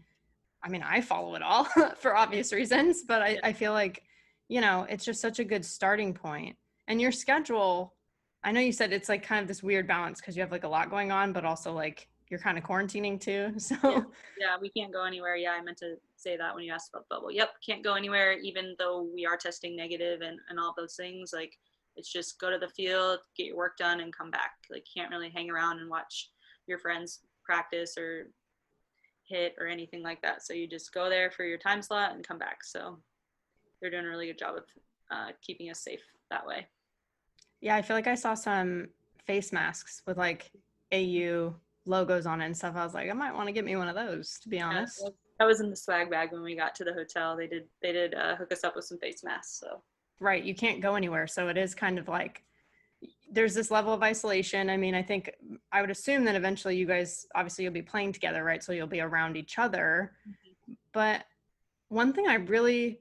I 0.62 0.68
mean, 0.68 0.82
I 0.82 1.00
follow 1.00 1.34
it 1.34 1.42
all 1.42 1.64
for 1.98 2.16
obvious 2.16 2.52
reasons, 2.52 3.02
but 3.02 3.22
I, 3.22 3.38
I 3.42 3.52
feel 3.52 3.72
like, 3.72 4.02
you 4.48 4.60
know, 4.60 4.86
it's 4.88 5.04
just 5.04 5.20
such 5.20 5.38
a 5.38 5.44
good 5.44 5.64
starting. 5.64 6.16
And 6.88 7.00
your 7.00 7.12
schedule, 7.12 7.94
I 8.44 8.52
know 8.52 8.60
you 8.60 8.72
said 8.72 8.92
it's 8.92 9.08
like 9.08 9.22
kind 9.22 9.42
of 9.42 9.48
this 9.48 9.62
weird 9.62 9.86
balance 9.86 10.20
because 10.20 10.36
you 10.36 10.42
have 10.42 10.52
like 10.52 10.64
a 10.64 10.68
lot 10.68 10.90
going 10.90 11.10
on, 11.10 11.32
but 11.32 11.44
also 11.44 11.72
like 11.72 12.08
you're 12.30 12.40
kind 12.40 12.58
of 12.58 12.64
quarantining 12.64 13.20
too. 13.20 13.52
So 13.58 13.76
yeah. 13.82 14.02
yeah, 14.38 14.56
we 14.60 14.70
can't 14.70 14.92
go 14.92 15.04
anywhere. 15.04 15.36
Yeah, 15.36 15.52
I 15.52 15.62
meant 15.62 15.78
to 15.78 15.96
say 16.16 16.36
that 16.36 16.54
when 16.54 16.64
you 16.64 16.72
asked 16.72 16.90
about 16.90 17.08
the 17.08 17.14
bubble. 17.14 17.32
Yep, 17.32 17.50
can't 17.66 17.82
go 17.82 17.94
anywhere 17.94 18.32
even 18.38 18.74
though 18.78 19.08
we 19.14 19.26
are 19.26 19.36
testing 19.36 19.76
negative 19.76 20.20
and 20.20 20.38
and 20.48 20.58
all 20.58 20.74
those 20.76 20.94
things. 20.94 21.32
Like 21.32 21.56
it's 21.96 22.12
just 22.12 22.38
go 22.38 22.50
to 22.50 22.58
the 22.58 22.68
field, 22.68 23.18
get 23.36 23.46
your 23.46 23.56
work 23.56 23.76
done, 23.76 24.00
and 24.00 24.16
come 24.16 24.30
back. 24.30 24.52
Like 24.70 24.86
can't 24.94 25.10
really 25.10 25.30
hang 25.30 25.50
around 25.50 25.80
and 25.80 25.90
watch 25.90 26.30
your 26.66 26.78
friends 26.78 27.20
practice 27.44 27.96
or 27.98 28.28
hit 29.24 29.54
or 29.58 29.66
anything 29.66 30.02
like 30.02 30.22
that. 30.22 30.42
So 30.42 30.52
you 30.54 30.66
just 30.66 30.92
go 30.92 31.08
there 31.08 31.30
for 31.30 31.44
your 31.44 31.58
time 31.58 31.82
slot 31.82 32.14
and 32.14 32.26
come 32.26 32.38
back. 32.38 32.64
So 32.64 32.98
they're 33.80 33.90
doing 33.90 34.04
a 34.04 34.08
really 34.08 34.26
good 34.26 34.38
job 34.38 34.56
of 34.56 34.64
uh, 35.10 35.32
keeping 35.42 35.70
us 35.70 35.80
safe 35.80 36.02
that 36.30 36.46
way. 36.46 36.66
Yeah, 37.60 37.76
I 37.76 37.82
feel 37.82 37.96
like 37.96 38.06
I 38.06 38.14
saw 38.14 38.34
some 38.34 38.88
face 39.26 39.52
masks 39.52 40.02
with 40.06 40.16
like 40.16 40.50
AU 40.92 41.54
logos 41.86 42.26
on 42.26 42.40
it 42.40 42.46
and 42.46 42.56
stuff. 42.56 42.76
I 42.76 42.84
was 42.84 42.94
like, 42.94 43.10
I 43.10 43.12
might 43.12 43.34
want 43.34 43.48
to 43.48 43.52
get 43.52 43.64
me 43.64 43.76
one 43.76 43.88
of 43.88 43.94
those, 43.94 44.38
to 44.42 44.48
be 44.48 44.60
honest. 44.60 45.00
Yeah, 45.02 45.10
that 45.38 45.46
was 45.46 45.60
in 45.60 45.70
the 45.70 45.76
swag 45.76 46.10
bag 46.10 46.32
when 46.32 46.42
we 46.42 46.54
got 46.54 46.74
to 46.76 46.84
the 46.84 46.92
hotel. 46.92 47.36
They 47.36 47.46
did 47.46 47.64
they 47.82 47.92
did 47.92 48.14
uh, 48.14 48.36
hook 48.36 48.52
us 48.52 48.64
up 48.64 48.76
with 48.76 48.84
some 48.84 48.98
face 48.98 49.24
masks. 49.24 49.58
So 49.58 49.82
right, 50.20 50.42
you 50.42 50.54
can't 50.54 50.80
go 50.80 50.94
anywhere, 50.94 51.26
so 51.26 51.48
it 51.48 51.56
is 51.56 51.74
kind 51.74 51.98
of 51.98 52.08
like 52.08 52.44
there's 53.30 53.54
this 53.54 53.70
level 53.70 53.92
of 53.92 54.02
isolation. 54.02 54.70
I 54.70 54.76
mean, 54.76 54.94
I 54.94 55.02
think 55.02 55.30
I 55.70 55.80
would 55.80 55.90
assume 55.90 56.24
that 56.24 56.34
eventually 56.34 56.76
you 56.76 56.86
guys 56.86 57.26
obviously 57.34 57.64
you'll 57.64 57.72
be 57.72 57.82
playing 57.82 58.12
together, 58.12 58.44
right? 58.44 58.62
So 58.62 58.72
you'll 58.72 58.86
be 58.86 59.00
around 59.00 59.36
each 59.36 59.58
other. 59.58 60.12
Mm-hmm. 60.28 60.72
But 60.92 61.24
one 61.88 62.12
thing 62.12 62.26
I 62.26 62.34
really 62.34 63.00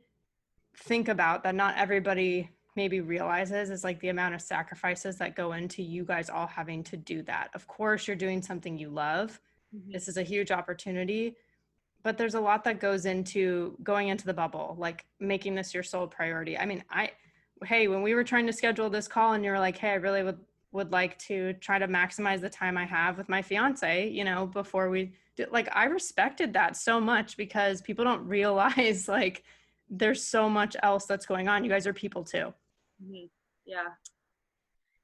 think 0.84 1.08
about 1.08 1.44
that 1.44 1.56
not 1.56 1.76
everybody 1.78 2.50
maybe 2.78 3.02
realizes 3.02 3.70
is 3.70 3.84
like 3.84 4.00
the 4.00 4.08
amount 4.08 4.36
of 4.36 4.42
sacrifices 4.42 5.18
that 5.18 5.36
go 5.36 5.52
into 5.52 5.84
you 5.84 6.06
guys 6.06 6.30
all 6.30 6.48
having 6.48 6.84
to 6.84 6.96
do 6.96 7.22
that. 7.24 7.50
Of 7.54 7.68
course, 7.68 8.08
you're 8.08 8.16
doing 8.16 8.42
something 8.42 8.78
you 8.78 8.90
love. 8.90 9.42
Mm-hmm. 9.76 9.92
This 9.92 10.08
is 10.08 10.16
a 10.16 10.24
huge 10.24 10.52
opportunity, 10.52 11.36
but 12.04 12.18
there's 12.18 12.36
a 12.36 12.40
lot 12.40 12.64
that 12.64 12.80
goes 12.80 13.06
into 13.06 13.76
going 13.84 14.08
into 14.08 14.26
the 14.26 14.34
bubble, 14.34 14.78
like 14.80 15.04
making 15.20 15.56
this 15.56 15.74
your 15.74 15.84
sole 15.84 16.08
priority. 16.08 16.58
I 16.58 16.66
mean, 16.66 16.84
I 16.90 17.12
hey, 17.66 17.88
when 17.88 18.04
we 18.04 18.14
were 18.14 18.24
trying 18.24 18.46
to 18.46 18.54
schedule 18.54 18.90
this 18.90 19.08
call 19.08 19.34
and 19.34 19.44
you 19.44 19.52
were 19.52 19.60
like, 19.60 19.78
"Hey, 19.78 19.90
I 19.90 19.96
really 19.96 20.24
would 20.24 20.40
would 20.72 20.92
like 20.92 21.18
to 21.18 21.54
try 21.54 21.80
to 21.80 21.88
maximize 21.88 22.40
the 22.40 22.50
time 22.50 22.78
I 22.78 22.86
have 22.86 23.18
with 23.18 23.28
my 23.28 23.42
fiance, 23.42 24.10
you 24.10 24.24
know, 24.24 24.46
before 24.46 24.90
we 24.90 25.14
do, 25.36 25.46
like 25.52 25.68
I 25.76 25.86
respected 25.86 26.54
that 26.54 26.78
so 26.78 27.00
much 27.00 27.38
because 27.38 27.82
people 27.82 28.06
don't 28.06 28.26
realize 28.38 29.08
like 29.08 29.44
there's 29.90 30.24
so 30.24 30.50
much 30.50 30.76
else 30.84 31.06
that's 31.06 31.26
going 31.26 31.48
on. 31.48 31.64
You 31.64 31.70
guys 31.70 31.88
are 31.88 31.94
people 31.94 32.24
too. 32.24 32.54
Mm-hmm. 33.04 33.26
Yeah. 33.66 33.90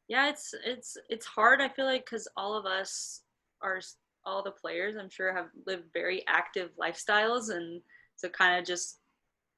Yeah, 0.07 0.29
it's 0.29 0.53
it's 0.65 0.97
it's 1.09 1.25
hard. 1.25 1.61
I 1.61 1.69
feel 1.69 1.85
like 1.85 2.05
because 2.05 2.27
all 2.35 2.55
of 2.55 2.65
us 2.65 3.21
are 3.61 3.79
all 4.25 4.43
the 4.43 4.51
players. 4.51 4.95
I'm 4.95 5.09
sure 5.09 5.33
have 5.33 5.49
lived 5.65 5.85
very 5.93 6.23
active 6.27 6.71
lifestyles, 6.79 7.49
and 7.49 7.81
so 8.15 8.29
kind 8.29 8.59
of 8.59 8.65
just 8.65 8.97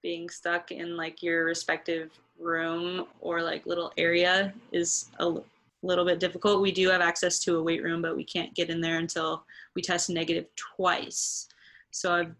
being 0.03 0.29
stuck 0.29 0.71
in 0.71 0.95
like 0.95 1.23
your 1.23 1.45
respective 1.45 2.11
room 2.39 3.07
or 3.21 3.41
like 3.41 3.65
little 3.65 3.91
area 3.97 4.53
is 4.71 5.09
a 5.19 5.35
little 5.81 6.05
bit 6.05 6.19
difficult. 6.19 6.61
We 6.61 6.71
do 6.71 6.89
have 6.89 7.01
access 7.01 7.39
to 7.39 7.57
a 7.57 7.63
weight 7.63 7.83
room, 7.83 8.01
but 8.01 8.15
we 8.15 8.23
can't 8.23 8.53
get 8.53 8.69
in 8.69 8.81
there 8.81 8.99
until 8.99 9.43
we 9.75 9.81
test 9.81 10.09
negative 10.09 10.45
twice. 10.55 11.47
So 11.91 12.13
I've 12.13 12.35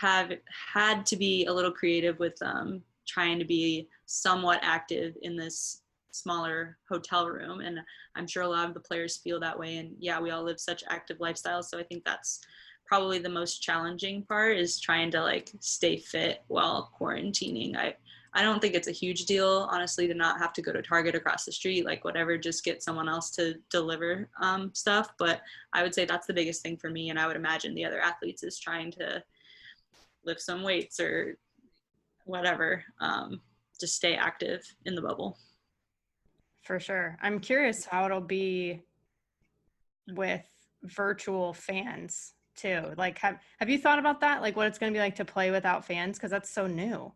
have 0.00 0.32
had 0.74 1.06
to 1.06 1.16
be 1.16 1.46
a 1.46 1.52
little 1.52 1.70
creative 1.70 2.18
with 2.18 2.36
um, 2.42 2.82
trying 3.06 3.38
to 3.38 3.44
be 3.44 3.88
somewhat 4.06 4.60
active 4.62 5.16
in 5.22 5.36
this 5.36 5.82
smaller 6.16 6.78
hotel 6.88 7.28
room. 7.28 7.60
And 7.60 7.80
i'm 8.14 8.26
sure 8.26 8.42
a 8.42 8.48
lot 8.48 8.68
of 8.68 8.74
the 8.74 8.80
players 8.80 9.18
feel 9.18 9.38
that 9.40 9.58
way. 9.58 9.76
And 9.76 9.94
yeah 9.98 10.20
we 10.20 10.30
all 10.30 10.42
live 10.42 10.60
such 10.60 10.82
active 10.88 11.18
lifestyles. 11.18 11.64
So 11.64 11.78
i 11.78 11.82
think 11.82 12.04
that's 12.04 12.40
probably 12.86 13.18
the 13.18 13.28
most 13.28 13.62
challenging 13.62 14.22
part 14.22 14.56
is 14.56 14.80
trying 14.80 15.10
to 15.10 15.20
like 15.20 15.50
stay 15.60 15.98
fit 15.98 16.42
while 16.48 16.90
quarantining. 16.98 17.76
I 17.76 17.94
i 18.34 18.42
don't 18.42 18.60
think 18.60 18.74
it's 18.74 18.88
a 18.88 18.92
huge 18.92 19.24
deal 19.24 19.68
honestly 19.70 20.06
to 20.06 20.14
not 20.14 20.38
have 20.38 20.52
to 20.54 20.62
go 20.62 20.72
to 20.72 20.82
target 20.82 21.14
across 21.14 21.44
the 21.44 21.52
street 21.52 21.86
like 21.86 22.04
whatever 22.04 22.36
just 22.36 22.64
get 22.64 22.82
someone 22.82 23.08
else 23.08 23.30
to 23.32 23.54
deliver 23.70 24.28
um, 24.40 24.70
stuff. 24.74 25.10
But 25.18 25.42
i 25.72 25.82
would 25.82 25.94
say 25.94 26.04
that's 26.06 26.26
the 26.26 26.34
biggest 26.34 26.62
thing 26.62 26.76
for 26.78 26.90
me. 26.90 27.10
And 27.10 27.18
i 27.18 27.26
would 27.26 27.36
imagine 27.36 27.74
the 27.74 27.84
other 27.84 28.00
athletes 28.00 28.42
is 28.42 28.58
trying 28.58 28.90
to 28.92 29.22
lift 30.24 30.40
some 30.40 30.62
weights 30.62 30.98
or 30.98 31.38
whatever 32.26 32.84
um, 33.00 33.40
to 33.80 33.86
stay 33.86 34.14
active 34.14 34.62
in 34.84 34.94
the 34.94 35.02
bubble. 35.02 35.38
For 36.62 36.78
sure. 36.78 37.16
I'm 37.22 37.38
curious 37.38 37.86
how 37.86 38.04
it'll 38.04 38.20
be 38.20 38.82
with 40.08 40.42
virtual 40.82 41.52
fans 41.52 42.34
too. 42.56 42.92
Like 42.96 43.18
have 43.18 43.38
have 43.58 43.70
you 43.70 43.78
thought 43.78 43.98
about 43.98 44.20
that? 44.20 44.42
Like 44.42 44.56
what 44.56 44.66
it's 44.66 44.78
going 44.78 44.92
to 44.92 44.96
be 44.96 45.00
like 45.00 45.14
to 45.16 45.24
play 45.24 45.50
without 45.50 45.84
fans? 45.84 46.18
Because 46.18 46.30
that's 46.30 46.52
so 46.52 46.66
new. 46.66 47.12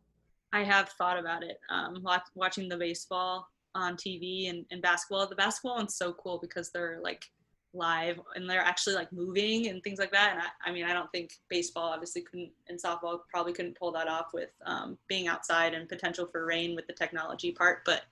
I 0.53 0.65
have 0.65 0.91
thought 0.91 1.19
about 1.19 1.43
it. 1.43 1.59
Um, 1.71 2.05
watching 2.35 2.69
the 2.69 2.77
baseball 2.77 3.47
on 3.75 3.97
tv 3.97 4.51
and, 4.51 4.65
and 4.71 4.83
basketball. 4.83 5.29
The 5.29 5.37
basketball 5.37 5.77
one's 5.77 5.97
so 5.97 6.13
cool 6.13 6.39
because 6.41 6.71
they're 6.73 7.01
like 7.03 7.25
live 7.73 8.21
and 8.35 8.49
they're 8.49 8.61
actually 8.61 8.95
like 8.95 9.13
moving 9.13 9.69
and 9.69 9.83
things 9.83 9.99
like 9.99 10.13
that. 10.13 10.33
And 10.33 10.43
I, 10.43 10.71
I 10.71 10.73
mean, 10.73 10.85
I 10.85 10.93
don't 10.93 11.11
think 11.13 11.35
baseball 11.49 11.91
obviously 11.91 12.23
couldn't 12.23 12.51
and 12.69 12.81
softball 12.81 13.21
probably 13.29 13.53
couldn't 13.53 13.79
pull 13.79 13.93
that 13.93 14.09
off 14.09 14.33
with 14.33 14.51
um, 14.67 14.99
being 15.09 15.29
outside 15.29 15.75
and 15.75 15.89
potential 15.89 16.27
for 16.27 16.45
rain 16.45 16.75
with 16.75 16.87
the 16.87 16.93
technology 16.93 17.53
part. 17.53 17.85
But 17.85 18.03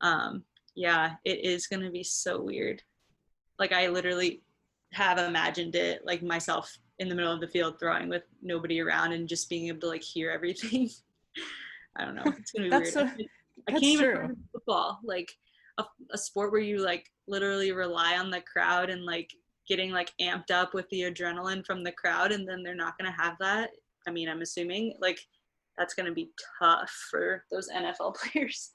um, 0.00 0.42
yeah, 0.74 1.12
it 1.24 1.44
is 1.44 1.66
going 1.66 1.82
to 1.82 1.90
be 1.90 2.04
so 2.04 2.40
weird. 2.40 2.82
Like 3.58 3.72
I 3.72 3.88
literally 3.88 4.42
have 4.92 5.18
imagined 5.18 5.74
it 5.74 6.04
like 6.04 6.22
myself 6.22 6.78
in 6.98 7.08
the 7.08 7.14
middle 7.14 7.32
of 7.32 7.40
the 7.40 7.48
field 7.48 7.78
throwing 7.78 8.08
with 8.08 8.22
nobody 8.42 8.80
around 8.80 9.12
and 9.12 9.28
just 9.28 9.48
being 9.48 9.68
able 9.68 9.80
to 9.80 9.88
like 9.88 10.02
hear 10.02 10.30
everything. 10.30 10.90
I 11.96 12.04
don't 12.04 12.14
know. 12.14 12.22
It's 12.38 12.52
gonna 12.52 12.70
be 12.70 12.76
weird. 12.76 12.92
So, 12.92 13.08
I 13.68 13.72
can't 13.72 13.82
even 13.82 14.36
football. 14.52 15.00
Like 15.04 15.30
a, 15.78 15.84
a 16.12 16.18
sport 16.18 16.52
where 16.52 16.60
you 16.60 16.78
like 16.78 17.06
literally 17.26 17.72
rely 17.72 18.18
on 18.18 18.30
the 18.30 18.40
crowd 18.40 18.90
and 18.90 19.04
like 19.04 19.30
getting 19.68 19.90
like 19.90 20.12
amped 20.20 20.50
up 20.50 20.74
with 20.74 20.88
the 20.90 21.02
adrenaline 21.02 21.64
from 21.64 21.84
the 21.84 21.92
crowd 21.92 22.32
and 22.32 22.48
then 22.48 22.62
they're 22.62 22.74
not 22.74 22.98
going 22.98 23.10
to 23.10 23.22
have 23.22 23.36
that? 23.40 23.70
I 24.06 24.10
mean 24.10 24.28
i'm 24.28 24.40
assuming 24.40 24.94
like 25.00 25.20
that's 25.76 25.94
going 25.94 26.06
to 26.06 26.12
be 26.12 26.30
tough 26.60 26.90
for 27.10 27.44
those 27.50 27.68
nfl 27.68 28.14
players. 28.32 28.70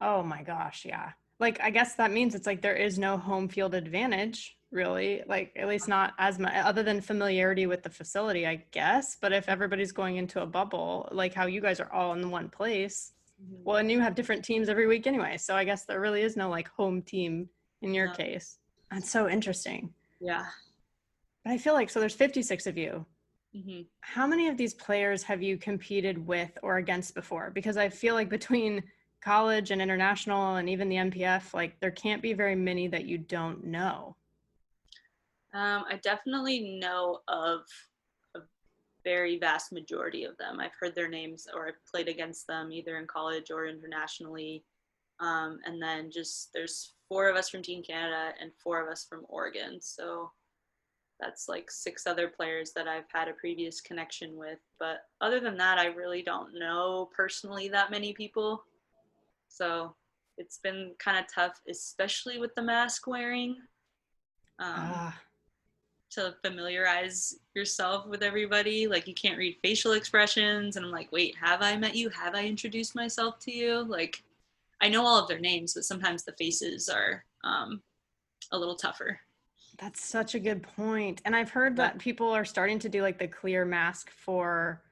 Oh 0.00 0.22
my 0.22 0.42
gosh 0.42 0.84
yeah. 0.84 1.10
Like 1.40 1.60
i 1.60 1.70
guess 1.70 1.94
that 1.94 2.12
means 2.12 2.34
it's 2.34 2.46
like 2.46 2.62
there 2.62 2.76
is 2.76 2.98
no 2.98 3.16
home 3.16 3.48
field 3.48 3.74
advantage 3.74 4.56
really. 4.70 5.22
Like 5.28 5.52
at 5.56 5.68
least 5.68 5.86
not 5.88 6.14
as 6.18 6.40
much 6.40 6.52
other 6.54 6.82
than 6.82 7.00
familiarity 7.00 7.66
with 7.66 7.82
the 7.82 7.90
facility 7.90 8.46
i 8.46 8.64
guess. 8.72 9.16
But 9.20 9.32
if 9.32 9.48
everybody's 9.48 9.92
going 9.92 10.16
into 10.16 10.42
a 10.42 10.46
bubble 10.46 11.08
like 11.12 11.32
how 11.32 11.46
you 11.46 11.60
guys 11.60 11.80
are 11.80 11.92
all 11.92 12.12
in 12.12 12.30
one 12.30 12.48
place. 12.48 13.12
Well 13.64 13.76
and 13.76 13.90
you 13.90 14.00
have 14.00 14.14
different 14.14 14.44
teams 14.44 14.68
every 14.68 14.86
week 14.86 15.06
anyway 15.06 15.36
so 15.36 15.54
i 15.54 15.64
guess 15.64 15.84
there 15.84 16.00
really 16.00 16.22
is 16.22 16.36
no 16.36 16.48
like 16.48 16.68
home 16.68 17.02
team 17.02 17.48
in 17.84 17.94
your 17.94 18.08
case. 18.08 18.58
That's 18.90 19.10
so 19.10 19.28
interesting. 19.28 19.92
Yeah. 20.20 20.46
But 21.44 21.52
I 21.52 21.58
feel 21.58 21.74
like 21.74 21.90
so 21.90 22.00
there's 22.00 22.14
56 22.14 22.66
of 22.66 22.76
you. 22.76 23.06
Mm-hmm. 23.54 23.82
How 24.00 24.26
many 24.26 24.48
of 24.48 24.56
these 24.56 24.74
players 24.74 25.22
have 25.22 25.42
you 25.42 25.56
competed 25.56 26.26
with 26.26 26.50
or 26.62 26.78
against 26.78 27.14
before? 27.14 27.50
Because 27.54 27.76
I 27.76 27.88
feel 27.88 28.14
like 28.14 28.28
between 28.28 28.82
college 29.20 29.70
and 29.70 29.80
international 29.80 30.56
and 30.56 30.68
even 30.68 30.88
the 30.88 30.96
NPF, 30.96 31.54
like 31.54 31.78
there 31.80 31.90
can't 31.90 32.22
be 32.22 32.32
very 32.32 32.56
many 32.56 32.88
that 32.88 33.04
you 33.04 33.18
don't 33.18 33.64
know. 33.64 34.16
Um, 35.52 35.84
I 35.88 36.00
definitely 36.02 36.78
know 36.80 37.20
of 37.28 37.60
very 39.04 39.38
vast 39.38 39.72
majority 39.72 40.24
of 40.24 40.36
them. 40.38 40.58
I've 40.60 40.74
heard 40.78 40.94
their 40.94 41.08
names 41.08 41.46
or 41.54 41.68
I've 41.68 41.84
played 41.90 42.08
against 42.08 42.46
them 42.46 42.72
either 42.72 42.98
in 42.98 43.06
college 43.06 43.50
or 43.50 43.66
internationally. 43.66 44.64
Um, 45.20 45.60
and 45.64 45.80
then 45.80 46.10
just 46.10 46.52
there's 46.52 46.94
four 47.08 47.28
of 47.28 47.36
us 47.36 47.48
from 47.48 47.62
Team 47.62 47.82
Canada 47.82 48.32
and 48.40 48.50
four 48.62 48.82
of 48.82 48.90
us 48.90 49.06
from 49.08 49.26
Oregon. 49.28 49.78
So 49.80 50.32
that's 51.20 51.48
like 51.48 51.70
six 51.70 52.06
other 52.06 52.28
players 52.28 52.72
that 52.72 52.88
I've 52.88 53.08
had 53.12 53.28
a 53.28 53.34
previous 53.34 53.80
connection 53.80 54.36
with. 54.36 54.58
But 54.80 55.02
other 55.20 55.38
than 55.38 55.56
that, 55.58 55.78
I 55.78 55.86
really 55.86 56.22
don't 56.22 56.58
know 56.58 57.10
personally 57.14 57.68
that 57.68 57.90
many 57.90 58.12
people. 58.12 58.64
So 59.48 59.94
it's 60.38 60.58
been 60.58 60.94
kind 60.98 61.18
of 61.18 61.32
tough, 61.32 61.60
especially 61.68 62.38
with 62.38 62.54
the 62.56 62.62
mask 62.62 63.06
wearing. 63.06 63.56
Um, 64.58 64.74
ah. 64.76 65.20
To 66.14 66.34
familiarize 66.44 67.36
yourself 67.54 68.06
with 68.06 68.22
everybody. 68.22 68.86
Like, 68.86 69.08
you 69.08 69.14
can't 69.14 69.38
read 69.38 69.56
facial 69.62 69.92
expressions. 69.92 70.76
And 70.76 70.84
I'm 70.84 70.92
like, 70.92 71.10
wait, 71.10 71.34
have 71.42 71.60
I 71.60 71.76
met 71.76 71.96
you? 71.96 72.08
Have 72.10 72.34
I 72.34 72.44
introduced 72.44 72.94
myself 72.94 73.38
to 73.40 73.50
you? 73.50 73.82
Like, 73.82 74.22
I 74.80 74.88
know 74.88 75.04
all 75.04 75.20
of 75.20 75.28
their 75.28 75.40
names, 75.40 75.74
but 75.74 75.84
sometimes 75.84 76.22
the 76.22 76.34
faces 76.38 76.88
are 76.88 77.24
um, 77.42 77.82
a 78.52 78.58
little 78.58 78.76
tougher. 78.76 79.18
That's 79.80 80.04
such 80.04 80.34
a 80.34 80.38
good 80.38 80.62
point. 80.62 81.20
And 81.24 81.34
I've 81.34 81.50
heard 81.50 81.76
that 81.76 81.98
people 81.98 82.30
are 82.30 82.44
starting 82.44 82.78
to 82.80 82.88
do 82.88 83.02
like 83.02 83.18
the 83.18 83.26
clear 83.26 83.64
mask 83.64 84.10
for 84.10 84.82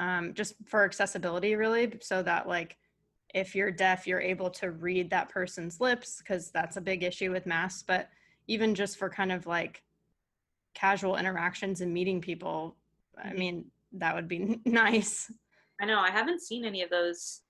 um, 0.00 0.34
just 0.34 0.54
for 0.66 0.84
accessibility, 0.84 1.54
really, 1.54 1.92
so 2.00 2.22
that 2.22 2.48
like 2.48 2.76
if 3.34 3.54
you're 3.54 3.70
deaf, 3.70 4.06
you're 4.06 4.20
able 4.20 4.50
to 4.50 4.70
read 4.72 5.10
that 5.10 5.28
person's 5.28 5.80
lips 5.80 6.18
because 6.18 6.50
that's 6.50 6.76
a 6.76 6.80
big 6.80 7.02
issue 7.02 7.30
with 7.30 7.46
masks. 7.46 7.84
But 7.86 8.08
even 8.48 8.74
just 8.74 8.98
for 8.98 9.08
kind 9.08 9.30
of 9.30 9.46
like 9.46 9.82
casual 10.76 11.16
interactions 11.16 11.80
and 11.80 11.92
meeting 11.92 12.20
people, 12.20 12.76
I 13.16 13.30
Mhm. 13.30 13.38
mean, 13.38 13.70
that 13.92 14.14
would 14.14 14.28
be 14.28 14.38
nice. 14.66 15.32
I 15.80 15.86
know 15.86 15.98
I 15.98 16.10
haven't 16.10 16.42
seen 16.42 16.64
any 16.64 16.82
of 16.82 16.90
those 16.90 17.42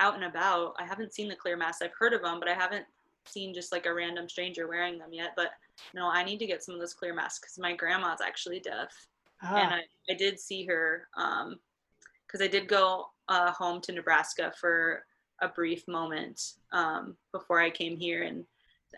out 0.00 0.14
and 0.16 0.24
about. 0.24 0.74
I 0.78 0.84
haven't 0.84 1.14
seen 1.14 1.28
the 1.28 1.36
clear 1.36 1.56
masks. 1.56 1.80
I've 1.80 1.94
heard 1.96 2.12
of 2.12 2.22
them, 2.22 2.40
but 2.40 2.48
I 2.48 2.54
haven't 2.54 2.86
seen 3.24 3.54
just 3.54 3.70
like 3.70 3.86
a 3.86 3.94
random 3.94 4.28
stranger 4.28 4.66
wearing 4.66 4.98
them 4.98 5.12
yet. 5.12 5.34
But 5.36 5.52
no, 5.94 6.08
I 6.08 6.24
need 6.24 6.38
to 6.38 6.46
get 6.46 6.62
some 6.64 6.74
of 6.74 6.80
those 6.80 6.94
clear 6.94 7.14
masks 7.14 7.40
because 7.40 7.58
my 7.58 7.74
grandma's 7.74 8.20
actually 8.20 8.60
deaf, 8.60 8.92
and 9.42 9.72
Ah, 9.72 9.76
I, 9.76 10.12
I 10.12 10.14
did 10.14 10.40
see 10.40 10.64
her 10.66 11.08
because 12.26 12.40
I 12.42 12.48
did 12.48 12.66
go 12.66 13.10
uh, 13.28 13.52
home 13.52 13.80
to 13.82 13.92
Nebraska 13.92 14.52
for 14.60 15.04
a 15.40 15.48
brief 15.48 15.86
moment 15.86 16.54
um, 16.72 17.16
before 17.32 17.60
I 17.60 17.70
came 17.70 17.96
here, 17.96 18.24
and 18.24 18.44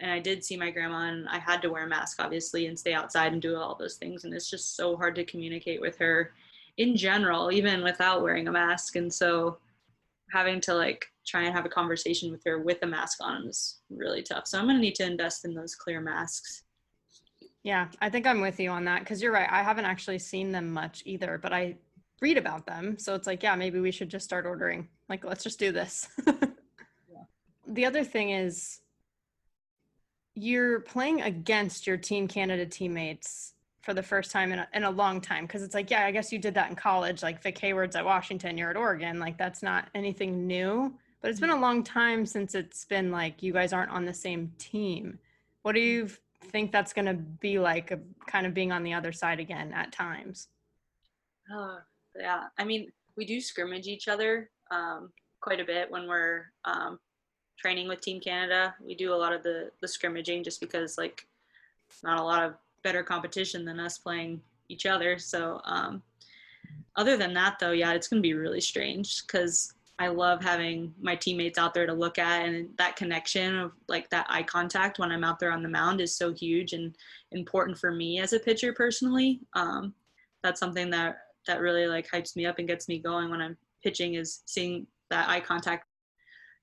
and 0.00 0.10
I 0.10 0.18
did 0.18 0.44
see 0.44 0.56
my 0.56 0.70
grandma, 0.70 1.08
and 1.08 1.28
I 1.28 1.38
had 1.38 1.62
to 1.62 1.68
wear 1.70 1.84
a 1.84 1.88
mask 1.88 2.20
obviously 2.20 2.66
and 2.66 2.78
stay 2.78 2.94
outside 2.94 3.32
and 3.32 3.42
do 3.42 3.56
all 3.56 3.74
those 3.74 3.96
things, 3.96 4.24
and 4.24 4.34
it's 4.34 4.50
just 4.50 4.76
so 4.76 4.96
hard 4.96 5.14
to 5.16 5.24
communicate 5.24 5.80
with 5.80 5.98
her 5.98 6.32
in 6.78 6.96
general, 6.96 7.52
even 7.52 7.82
without 7.82 8.22
wearing 8.22 8.48
a 8.48 8.52
mask, 8.52 8.96
and 8.96 9.12
so 9.12 9.58
having 10.30 10.60
to 10.62 10.74
like 10.74 11.06
try 11.26 11.42
and 11.42 11.54
have 11.54 11.66
a 11.66 11.68
conversation 11.68 12.32
with 12.32 12.42
her 12.44 12.58
with 12.60 12.78
a 12.82 12.86
mask 12.86 13.18
on 13.20 13.46
is 13.46 13.80
really 13.90 14.22
tough. 14.22 14.46
So 14.46 14.58
I'm 14.58 14.66
gonna 14.66 14.78
need 14.78 14.94
to 14.96 15.06
invest 15.06 15.44
in 15.44 15.54
those 15.54 15.74
clear 15.74 16.00
masks. 16.00 16.62
yeah, 17.62 17.88
I 18.00 18.10
think 18.10 18.26
I'm 18.26 18.40
with 18.40 18.58
you 18.58 18.70
on 18.70 18.84
that 18.86 19.00
because 19.00 19.22
you're 19.22 19.32
right. 19.32 19.48
I 19.50 19.62
haven't 19.62 19.84
actually 19.84 20.18
seen 20.18 20.50
them 20.52 20.72
much 20.72 21.02
either, 21.04 21.38
but 21.40 21.52
I 21.52 21.76
read 22.20 22.38
about 22.38 22.66
them. 22.66 22.98
So 22.98 23.14
it's 23.14 23.26
like, 23.26 23.42
yeah, 23.42 23.54
maybe 23.54 23.80
we 23.80 23.90
should 23.90 24.08
just 24.08 24.24
start 24.24 24.46
ordering. 24.46 24.88
Like, 25.08 25.24
let's 25.24 25.44
just 25.44 25.58
do 25.58 25.72
this. 25.72 26.08
The 27.72 27.86
other 27.86 28.04
thing 28.04 28.30
is 28.30 28.80
you're 30.34 30.80
playing 30.80 31.22
against 31.22 31.86
your 31.86 31.96
Team 31.96 32.26
Canada 32.26 32.66
teammates 32.66 33.54
for 33.82 33.94
the 33.94 34.02
first 34.02 34.30
time 34.30 34.52
in 34.52 34.60
a, 34.60 34.68
in 34.74 34.84
a 34.84 34.90
long 34.90 35.20
time 35.20 35.44
because 35.44 35.62
it's 35.62 35.74
like, 35.74 35.90
yeah, 35.90 36.06
I 36.06 36.12
guess 36.12 36.32
you 36.32 36.38
did 36.38 36.54
that 36.54 36.70
in 36.70 36.76
college. 36.76 37.22
Like 37.22 37.42
Vic 37.42 37.58
Hayward's 37.58 37.96
at 37.96 38.04
Washington, 38.04 38.56
you're 38.56 38.70
at 38.70 38.76
Oregon. 38.76 39.18
Like 39.18 39.36
that's 39.36 39.62
not 39.62 39.88
anything 39.94 40.46
new, 40.46 40.94
but 41.20 41.30
it's 41.30 41.40
been 41.40 41.50
a 41.50 41.60
long 41.60 41.82
time 41.82 42.24
since 42.24 42.54
it's 42.54 42.84
been 42.84 43.10
like 43.10 43.42
you 43.42 43.52
guys 43.52 43.72
aren't 43.72 43.90
on 43.90 44.04
the 44.04 44.14
same 44.14 44.52
team. 44.58 45.18
What 45.62 45.74
do 45.74 45.80
you 45.80 46.08
think 46.50 46.72
that's 46.72 46.92
going 46.92 47.06
to 47.06 47.14
be 47.14 47.58
like, 47.58 47.92
uh, 47.92 47.96
kind 48.26 48.46
of 48.46 48.54
being 48.54 48.72
on 48.72 48.82
the 48.82 48.94
other 48.94 49.12
side 49.12 49.40
again 49.40 49.72
at 49.72 49.92
times? 49.92 50.48
Oh, 51.52 51.78
yeah. 52.18 52.44
I 52.58 52.64
mean, 52.64 52.90
we 53.16 53.24
do 53.24 53.40
scrimmage 53.40 53.86
each 53.86 54.08
other 54.08 54.50
um, 54.70 55.10
quite 55.40 55.60
a 55.60 55.64
bit 55.64 55.90
when 55.90 56.08
we're 56.08 56.46
um, 56.64 56.98
training 57.62 57.86
with 57.86 58.00
Team 58.00 58.20
Canada. 58.20 58.74
We 58.84 58.96
do 58.96 59.14
a 59.14 59.16
lot 59.16 59.32
of 59.32 59.42
the 59.44 59.70
the 59.80 59.88
scrimmaging 59.88 60.42
just 60.42 60.60
because 60.60 60.98
like 60.98 61.26
not 62.02 62.18
a 62.18 62.22
lot 62.22 62.42
of 62.42 62.54
better 62.82 63.04
competition 63.04 63.64
than 63.64 63.78
us 63.78 63.98
playing 63.98 64.42
each 64.68 64.84
other. 64.84 65.18
So 65.18 65.60
um, 65.64 66.02
other 66.96 67.16
than 67.16 67.32
that, 67.34 67.58
though, 67.60 67.70
yeah, 67.70 67.92
it's 67.92 68.08
gonna 68.08 68.20
be 68.20 68.34
really 68.34 68.60
strange 68.60 69.24
because 69.24 69.74
I 70.00 70.08
love 70.08 70.42
having 70.42 70.92
my 71.00 71.14
teammates 71.14 71.58
out 71.58 71.72
there 71.72 71.86
to 71.86 71.92
look 71.92 72.18
at, 72.18 72.44
and 72.44 72.68
that 72.78 72.96
connection 72.96 73.56
of 73.56 73.72
like 73.88 74.10
that 74.10 74.26
eye 74.28 74.42
contact 74.42 74.98
when 74.98 75.12
I'm 75.12 75.22
out 75.22 75.38
there 75.38 75.52
on 75.52 75.62
the 75.62 75.68
mound 75.68 76.00
is 76.00 76.16
so 76.16 76.32
huge 76.32 76.72
and 76.72 76.96
important 77.30 77.78
for 77.78 77.92
me 77.92 78.18
as 78.18 78.32
a 78.32 78.40
pitcher 78.40 78.72
personally. 78.72 79.40
Um, 79.52 79.94
that's 80.42 80.58
something 80.58 80.90
that 80.90 81.18
that 81.46 81.60
really 81.60 81.86
like 81.86 82.10
hypes 82.10 82.34
me 82.34 82.46
up 82.46 82.58
and 82.58 82.66
gets 82.66 82.88
me 82.88 82.98
going 82.98 83.30
when 83.30 83.40
I'm 83.40 83.56
pitching 83.84 84.14
is 84.14 84.42
seeing 84.46 84.86
that 85.10 85.28
eye 85.28 85.40
contact 85.40 85.86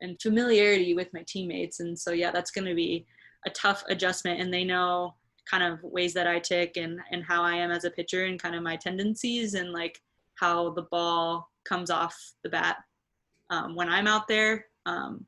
and 0.02 0.22
familiarity 0.22 0.93
with 0.93 1.14
my 1.14 1.24
teammates. 1.28 1.80
And 1.80 1.97
so 1.97 2.12
yeah, 2.12 2.32
that's 2.32 2.52
going 2.52 2.68
to 2.68 2.76
be 2.76 3.06
a 3.45 3.50
tough 3.50 3.84
adjustment 3.89 4.41
and 4.41 4.54
they 4.54 4.64
know 4.64 5.16
kind 5.50 5.64
of 5.64 5.82
ways 5.82 6.14
that 6.14 6.28
I 6.28 6.39
tick 6.39 6.78
and 6.78 7.00
and 7.12 7.24
how 7.24 7.41
I 7.41 7.56
am 7.56 7.72
as 7.72 7.84
a 7.84 7.89
pitcher 7.89 8.26
and 8.26 8.41
kind 8.41 8.56
of 8.56 8.62
my 8.62 8.76
tendencies 8.76 9.54
and 9.56 9.72
like 9.72 10.00
how 10.36 10.72
the 10.72 10.84
ball 10.84 11.50
comes 11.64 11.89
off 11.89 12.16
the 12.43 12.50
bat 12.50 12.78
um, 13.50 13.76
when 13.76 13.89
I'm 13.89 14.08
out 14.08 14.28
there. 14.28 14.66
Um, 14.86 15.26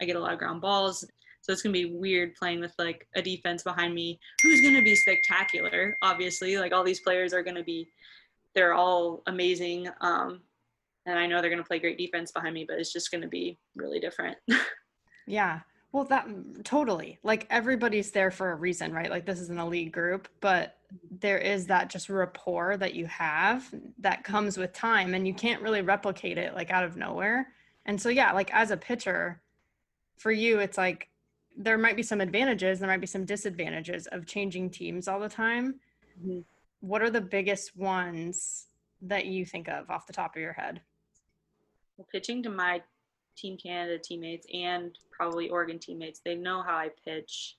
I 0.00 0.04
get 0.04 0.16
a 0.16 0.20
lot 0.20 0.32
of 0.32 0.38
ground 0.38 0.60
balls. 0.60 1.04
So 1.40 1.52
it's 1.52 1.62
gonna 1.62 1.72
be 1.72 1.94
weird 1.94 2.34
playing 2.36 2.60
with 2.60 2.72
like 2.78 3.06
a 3.16 3.22
defense 3.22 3.62
behind 3.62 3.94
me 3.94 4.18
who's 4.42 4.60
gonna 4.60 4.82
be 4.82 4.94
spectacular. 4.94 5.96
Obviously, 6.02 6.56
like 6.56 6.72
all 6.72 6.84
these 6.84 7.00
players 7.00 7.34
are 7.34 7.42
gonna 7.42 7.64
be, 7.64 7.88
they're 8.54 8.74
all 8.74 9.22
amazing. 9.26 9.88
Um, 10.00 10.40
and 11.06 11.18
I 11.18 11.26
know 11.26 11.40
they're 11.40 11.50
gonna 11.50 11.64
play 11.64 11.78
great 11.78 11.98
defense 11.98 12.32
behind 12.32 12.54
me, 12.54 12.64
but 12.66 12.78
it's 12.78 12.92
just 12.92 13.10
gonna 13.10 13.28
be 13.28 13.58
really 13.76 14.00
different. 14.00 14.36
Yeah. 15.26 15.60
Well, 15.92 16.04
that 16.06 16.26
totally 16.64 17.18
like 17.22 17.46
everybody's 17.50 18.10
there 18.10 18.30
for 18.30 18.50
a 18.50 18.56
reason, 18.56 18.92
right? 18.92 19.08
Like 19.10 19.24
this 19.24 19.40
is 19.40 19.48
an 19.48 19.58
elite 19.58 19.92
group, 19.92 20.28
but 20.40 20.76
there 21.20 21.38
is 21.38 21.66
that 21.68 21.88
just 21.88 22.08
rapport 22.08 22.76
that 22.76 22.94
you 22.94 23.06
have 23.06 23.72
that 23.98 24.24
comes 24.24 24.58
with 24.58 24.72
time 24.72 25.14
and 25.14 25.26
you 25.26 25.32
can't 25.32 25.62
really 25.62 25.82
replicate 25.82 26.36
it 26.36 26.54
like 26.54 26.70
out 26.70 26.84
of 26.84 26.96
nowhere. 26.96 27.48
And 27.86 28.00
so, 28.00 28.08
yeah, 28.08 28.32
like 28.32 28.52
as 28.52 28.70
a 28.70 28.76
pitcher, 28.76 29.40
for 30.16 30.32
you, 30.32 30.58
it's 30.58 30.76
like 30.76 31.08
there 31.56 31.78
might 31.78 31.96
be 31.96 32.02
some 32.02 32.20
advantages, 32.20 32.80
there 32.80 32.88
might 32.88 33.00
be 33.00 33.06
some 33.06 33.24
disadvantages 33.24 34.06
of 34.08 34.26
changing 34.26 34.70
teams 34.70 35.06
all 35.06 35.20
the 35.20 35.28
time. 35.28 35.78
Mhm. 36.22 36.44
What 36.80 37.02
are 37.02 37.10
the 37.10 37.20
biggest 37.20 37.76
ones 37.76 38.66
that 39.00 39.26
you 39.26 39.46
think 39.46 39.68
of 39.68 39.88
off 39.90 40.06
the 40.06 40.12
top 40.12 40.34
of 40.34 40.42
your 40.42 40.52
head? 40.54 40.82
Pitching 42.10 42.42
to 42.42 42.50
my 42.50 42.82
Team 43.36 43.56
Canada 43.56 43.98
teammates 43.98 44.46
and 44.52 44.96
probably 45.10 45.50
Oregon 45.50 45.78
teammates, 45.78 46.20
they 46.24 46.34
know 46.34 46.62
how 46.62 46.74
I 46.74 46.90
pitch. 47.04 47.56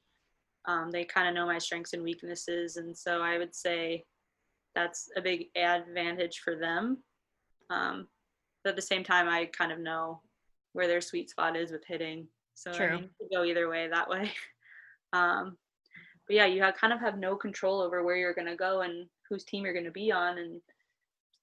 Um, 0.65 0.89
they 0.91 1.05
kind 1.05 1.27
of 1.27 1.35
know 1.35 1.45
my 1.45 1.59
strengths 1.59 1.93
and 1.93 2.03
weaknesses, 2.03 2.77
and 2.77 2.97
so 2.97 3.21
I 3.21 3.37
would 3.37 3.53
say 3.53 4.05
that's 4.73 5.09
a 5.15 5.21
big 5.21 5.47
advantage 5.55 6.39
for 6.39 6.55
them. 6.55 7.03
Um, 7.69 8.07
but 8.63 8.71
at 8.71 8.75
the 8.75 8.81
same 8.81 9.03
time, 9.03 9.27
I 9.29 9.45
kind 9.45 9.71
of 9.71 9.79
know 9.79 10.21
where 10.73 10.87
their 10.87 11.01
sweet 11.01 11.29
spot 11.29 11.55
is 11.55 11.71
with 11.71 11.85
hitting. 11.85 12.27
So 12.55 12.73
True. 12.73 12.87
I 12.87 12.95
mean, 12.95 13.09
go 13.33 13.43
either 13.43 13.69
way 13.69 13.87
that 13.87 14.09
way. 14.09 14.31
Um, 15.13 15.55
but 16.27 16.35
yeah, 16.35 16.45
you 16.45 16.61
have, 16.61 16.75
kind 16.75 16.91
of 16.91 16.99
have 16.99 17.17
no 17.17 17.37
control 17.37 17.79
over 17.79 18.03
where 18.03 18.17
you're 18.17 18.33
going 18.33 18.47
to 18.47 18.57
go 18.57 18.81
and 18.81 19.07
whose 19.29 19.45
team 19.45 19.63
you're 19.63 19.71
going 19.71 19.85
to 19.85 19.91
be 19.91 20.11
on. 20.11 20.37
And 20.37 20.59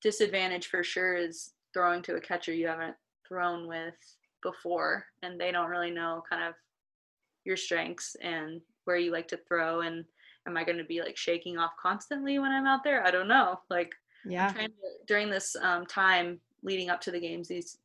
disadvantage 0.02 0.66
for 0.66 0.84
sure 0.84 1.14
is 1.14 1.52
throwing 1.72 2.02
to 2.02 2.16
a 2.16 2.20
catcher 2.20 2.52
you 2.52 2.66
haven't 2.66 2.96
thrown 3.26 3.66
with 3.66 3.94
before, 4.42 5.04
and 5.22 5.40
they 5.40 5.52
don't 5.52 5.70
really 5.70 5.90
know 5.90 6.22
kind 6.28 6.42
of 6.44 6.54
your 7.44 7.56
strengths 7.56 8.16
and 8.22 8.60
where 8.84 8.96
you 8.96 9.10
like 9.12 9.28
to 9.28 9.40
throw. 9.48 9.80
And 9.80 10.04
am 10.46 10.56
I 10.56 10.64
going 10.64 10.78
to 10.78 10.84
be 10.84 11.00
like 11.00 11.16
shaking 11.16 11.58
off 11.58 11.72
constantly 11.80 12.38
when 12.38 12.52
I'm 12.52 12.66
out 12.66 12.84
there? 12.84 13.06
I 13.06 13.10
don't 13.10 13.28
know. 13.28 13.60
Like 13.70 13.92
Yeah. 14.24 14.52
trying 14.52 14.68
to, 14.68 14.74
during 15.06 15.30
this 15.30 15.56
um, 15.56 15.86
time 15.86 16.40
leading 16.62 16.90
up 16.90 17.00
to 17.02 17.10
the 17.10 17.20
games, 17.20 17.48
these 17.48 17.78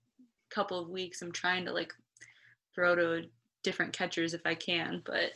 couple 0.50 0.80
of 0.80 0.90
weeks, 0.90 1.22
I'm 1.22 1.32
trying 1.32 1.66
to 1.66 1.74
like 1.74 1.94
throw 2.74 2.96
to 2.96 3.24
different 3.64 3.94
catchers 3.94 4.34
if 4.34 4.42
I 4.46 4.56
can. 4.56 5.02
But 5.06 5.32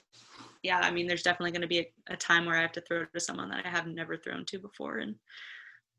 yeah, 0.64 0.80
I 0.80 0.92
mean, 0.92 1.08
there's 1.08 1.24
definitely 1.24 1.52
going 1.52 1.62
to 1.64 1.68
be 1.68 1.80
a, 1.80 2.14
a 2.14 2.18
time 2.18 2.46
where 2.46 2.56
I 2.56 2.62
have 2.62 2.72
to 2.74 2.82
throw 2.82 3.06
to 3.06 3.20
someone 3.20 3.50
that 3.50 3.66
I 3.66 3.70
have 3.70 3.88
never 3.88 4.16
thrown 4.16 4.46
to 4.46 4.60
before, 4.60 5.00
and 5.00 5.16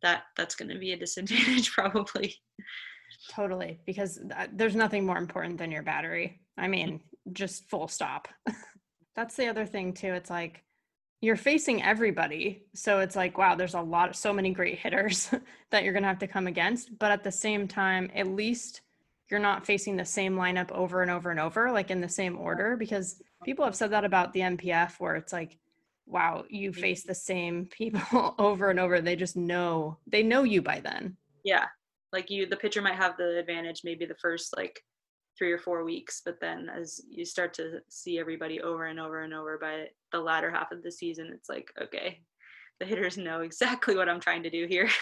that 0.02 0.24
that's 0.36 0.54
going 0.54 0.70
to 0.70 0.78
be 0.78 0.92
a 0.92 0.96
disadvantage 0.96 1.72
probably. 1.74 2.36
Totally, 3.30 3.80
because 3.86 4.16
th- 4.16 4.32
uh, 4.36 4.46
there's 4.52 4.74
nothing 4.74 5.06
more 5.06 5.18
important 5.18 5.58
than 5.58 5.70
your 5.70 5.82
battery. 5.82 6.40
I 6.56 6.68
mean, 6.68 7.00
just 7.32 7.68
full 7.68 7.88
stop. 7.88 8.28
That's 9.16 9.36
the 9.36 9.48
other 9.48 9.66
thing 9.66 9.92
too. 9.92 10.12
It's 10.12 10.30
like 10.30 10.64
you're 11.20 11.36
facing 11.36 11.82
everybody. 11.82 12.64
So 12.74 12.98
it's 12.98 13.14
like, 13.14 13.38
wow, 13.38 13.54
there's 13.54 13.74
a 13.74 13.80
lot, 13.80 14.16
so 14.16 14.32
many 14.32 14.52
great 14.52 14.78
hitters 14.78 15.32
that 15.70 15.84
you're 15.84 15.92
going 15.92 16.02
to 16.02 16.08
have 16.08 16.18
to 16.18 16.26
come 16.26 16.48
against. 16.48 16.98
But 16.98 17.12
at 17.12 17.22
the 17.22 17.32
same 17.32 17.68
time, 17.68 18.10
at 18.14 18.26
least 18.26 18.80
you're 19.30 19.40
not 19.40 19.64
facing 19.64 19.96
the 19.96 20.04
same 20.04 20.34
lineup 20.36 20.72
over 20.72 21.00
and 21.00 21.10
over 21.10 21.30
and 21.30 21.38
over, 21.38 21.70
like 21.70 21.90
in 21.90 22.00
the 22.00 22.08
same 22.08 22.36
order, 22.36 22.76
because 22.76 23.22
people 23.44 23.64
have 23.64 23.76
said 23.76 23.90
that 23.90 24.04
about 24.04 24.32
the 24.32 24.40
NPF, 24.40 24.98
where 24.98 25.14
it's 25.14 25.32
like, 25.32 25.58
wow, 26.12 26.44
you 26.48 26.72
face 26.72 27.02
the 27.02 27.14
same 27.14 27.66
people 27.66 28.34
over 28.38 28.70
and 28.70 28.78
over. 28.78 29.00
They 29.00 29.16
just 29.16 29.36
know, 29.36 29.98
they 30.06 30.22
know 30.22 30.42
you 30.44 30.62
by 30.62 30.80
then. 30.80 31.16
Yeah, 31.44 31.66
like 32.12 32.30
you, 32.30 32.46
the 32.46 32.56
pitcher 32.56 32.82
might 32.82 32.96
have 32.96 33.16
the 33.16 33.38
advantage 33.38 33.80
maybe 33.82 34.04
the 34.04 34.16
first 34.20 34.54
like 34.56 34.80
three 35.38 35.50
or 35.50 35.58
four 35.58 35.84
weeks, 35.84 36.20
but 36.24 36.38
then 36.40 36.68
as 36.68 37.00
you 37.08 37.24
start 37.24 37.54
to 37.54 37.80
see 37.88 38.18
everybody 38.18 38.60
over 38.60 38.86
and 38.86 39.00
over 39.00 39.22
and 39.22 39.32
over 39.32 39.58
by 39.58 39.86
the 40.12 40.20
latter 40.20 40.50
half 40.50 40.70
of 40.70 40.82
the 40.82 40.92
season, 40.92 41.30
it's 41.32 41.48
like, 41.48 41.72
okay, 41.82 42.20
the 42.78 42.86
hitters 42.86 43.16
know 43.16 43.40
exactly 43.40 43.96
what 43.96 44.08
I'm 44.08 44.20
trying 44.20 44.42
to 44.42 44.50
do 44.50 44.66
here. 44.66 44.88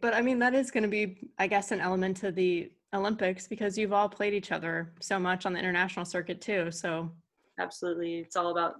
But 0.00 0.14
I 0.14 0.22
mean, 0.22 0.38
that 0.38 0.54
is 0.54 0.70
going 0.70 0.84
to 0.84 0.88
be, 0.88 1.28
I 1.38 1.48
guess, 1.48 1.72
an 1.72 1.80
element 1.80 2.18
to 2.18 2.30
the 2.30 2.70
Olympics 2.94 3.48
because 3.48 3.76
you've 3.76 3.92
all 3.92 4.08
played 4.08 4.32
each 4.32 4.52
other 4.52 4.92
so 5.00 5.18
much 5.18 5.44
on 5.44 5.52
the 5.52 5.58
international 5.58 6.04
circuit 6.04 6.40
too. 6.40 6.70
So, 6.70 7.10
Absolutely. 7.58 8.18
It's 8.18 8.36
all 8.36 8.52
about 8.52 8.74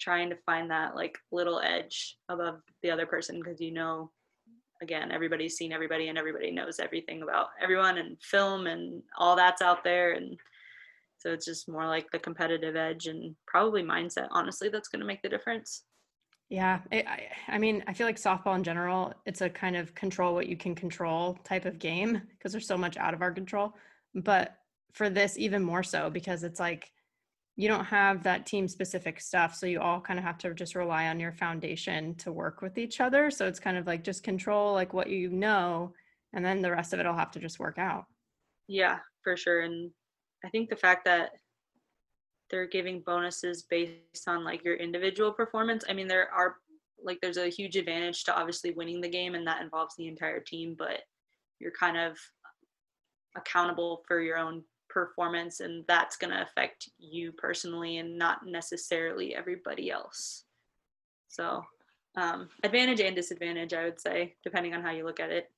trying 0.00 0.30
to 0.30 0.36
find 0.46 0.70
that 0.70 0.96
like 0.96 1.18
little 1.30 1.60
edge 1.60 2.16
above 2.28 2.60
the 2.82 2.90
other 2.90 3.06
person 3.06 3.38
because 3.38 3.60
you 3.60 3.72
know 3.72 4.10
again 4.82 5.12
everybody's 5.12 5.56
seen 5.56 5.72
everybody 5.72 6.08
and 6.08 6.18
everybody 6.18 6.50
knows 6.50 6.80
everything 6.80 7.22
about 7.22 7.48
everyone 7.62 7.98
and 7.98 8.16
film 8.22 8.66
and 8.66 9.02
all 9.18 9.36
that's 9.36 9.62
out 9.62 9.84
there 9.84 10.12
and 10.12 10.38
so 11.18 11.30
it's 11.30 11.44
just 11.44 11.68
more 11.68 11.86
like 11.86 12.10
the 12.10 12.18
competitive 12.18 12.76
edge 12.76 13.06
and 13.06 13.36
probably 13.46 13.82
mindset 13.82 14.28
honestly 14.30 14.68
that's 14.68 14.88
going 14.88 15.00
to 15.00 15.06
make 15.06 15.22
the 15.22 15.28
difference 15.28 15.84
Yeah, 16.48 16.80
it, 16.90 17.06
I, 17.06 17.28
I 17.46 17.58
mean, 17.58 17.84
I 17.86 17.92
feel 17.92 18.08
like 18.08 18.16
softball 18.16 18.56
in 18.56 18.64
general, 18.64 19.14
it's 19.24 19.40
a 19.40 19.48
kind 19.48 19.76
of 19.76 19.94
control 19.94 20.34
what 20.34 20.48
you 20.48 20.56
can 20.56 20.74
control 20.74 21.38
type 21.44 21.64
of 21.64 21.78
game 21.78 22.20
because 22.32 22.50
there's 22.50 22.66
so 22.66 22.76
much 22.76 22.96
out 22.96 23.14
of 23.14 23.22
our 23.22 23.30
control. 23.30 23.74
But 24.16 24.56
for 24.92 25.08
this, 25.08 25.38
even 25.38 25.62
more 25.62 25.84
so 25.84 26.10
because 26.10 26.42
it's 26.42 26.58
like 26.58 26.90
you 27.60 27.68
don't 27.68 27.84
have 27.84 28.22
that 28.22 28.46
team 28.46 28.66
specific 28.66 29.20
stuff. 29.20 29.54
So 29.54 29.66
you 29.66 29.82
all 29.82 30.00
kind 30.00 30.18
of 30.18 30.24
have 30.24 30.38
to 30.38 30.54
just 30.54 30.74
rely 30.74 31.08
on 31.08 31.20
your 31.20 31.32
foundation 31.32 32.14
to 32.14 32.32
work 32.32 32.62
with 32.62 32.78
each 32.78 33.02
other. 33.02 33.30
So 33.30 33.46
it's 33.46 33.60
kind 33.60 33.76
of 33.76 33.86
like 33.86 34.02
just 34.02 34.22
control 34.22 34.72
like 34.72 34.94
what 34.94 35.10
you 35.10 35.28
know, 35.28 35.92
and 36.32 36.42
then 36.42 36.62
the 36.62 36.70
rest 36.70 36.94
of 36.94 37.00
it 37.00 37.06
will 37.06 37.12
have 37.12 37.32
to 37.32 37.38
just 37.38 37.58
work 37.58 37.76
out. 37.76 38.06
Yeah, 38.66 39.00
for 39.22 39.36
sure. 39.36 39.60
And 39.60 39.90
I 40.42 40.48
think 40.48 40.70
the 40.70 40.76
fact 40.76 41.04
that 41.04 41.32
they're 42.50 42.66
giving 42.66 43.02
bonuses 43.04 43.64
based 43.68 44.26
on 44.26 44.42
like 44.42 44.64
your 44.64 44.76
individual 44.76 45.30
performance. 45.30 45.84
I 45.86 45.92
mean, 45.92 46.08
there 46.08 46.32
are 46.32 46.56
like 47.04 47.18
there's 47.20 47.36
a 47.36 47.48
huge 47.50 47.76
advantage 47.76 48.24
to 48.24 48.34
obviously 48.34 48.70
winning 48.70 49.02
the 49.02 49.08
game 49.10 49.34
and 49.34 49.46
that 49.46 49.60
involves 49.60 49.96
the 49.96 50.08
entire 50.08 50.40
team, 50.40 50.76
but 50.78 51.00
you're 51.58 51.72
kind 51.78 51.98
of 51.98 52.16
accountable 53.36 54.02
for 54.08 54.22
your 54.22 54.38
own 54.38 54.62
performance 54.90 55.60
and 55.60 55.84
that's 55.86 56.16
going 56.16 56.32
to 56.32 56.42
affect 56.42 56.88
you 56.98 57.32
personally 57.32 57.98
and 57.98 58.18
not 58.18 58.46
necessarily 58.46 59.34
everybody 59.34 59.90
else. 59.90 60.44
So, 61.28 61.64
um, 62.16 62.48
advantage 62.64 63.00
and 63.00 63.14
disadvantage, 63.14 63.72
I 63.72 63.84
would 63.84 64.00
say, 64.00 64.34
depending 64.42 64.74
on 64.74 64.82
how 64.82 64.90
you 64.90 65.04
look 65.04 65.20
at 65.20 65.30
it. 65.30 65.50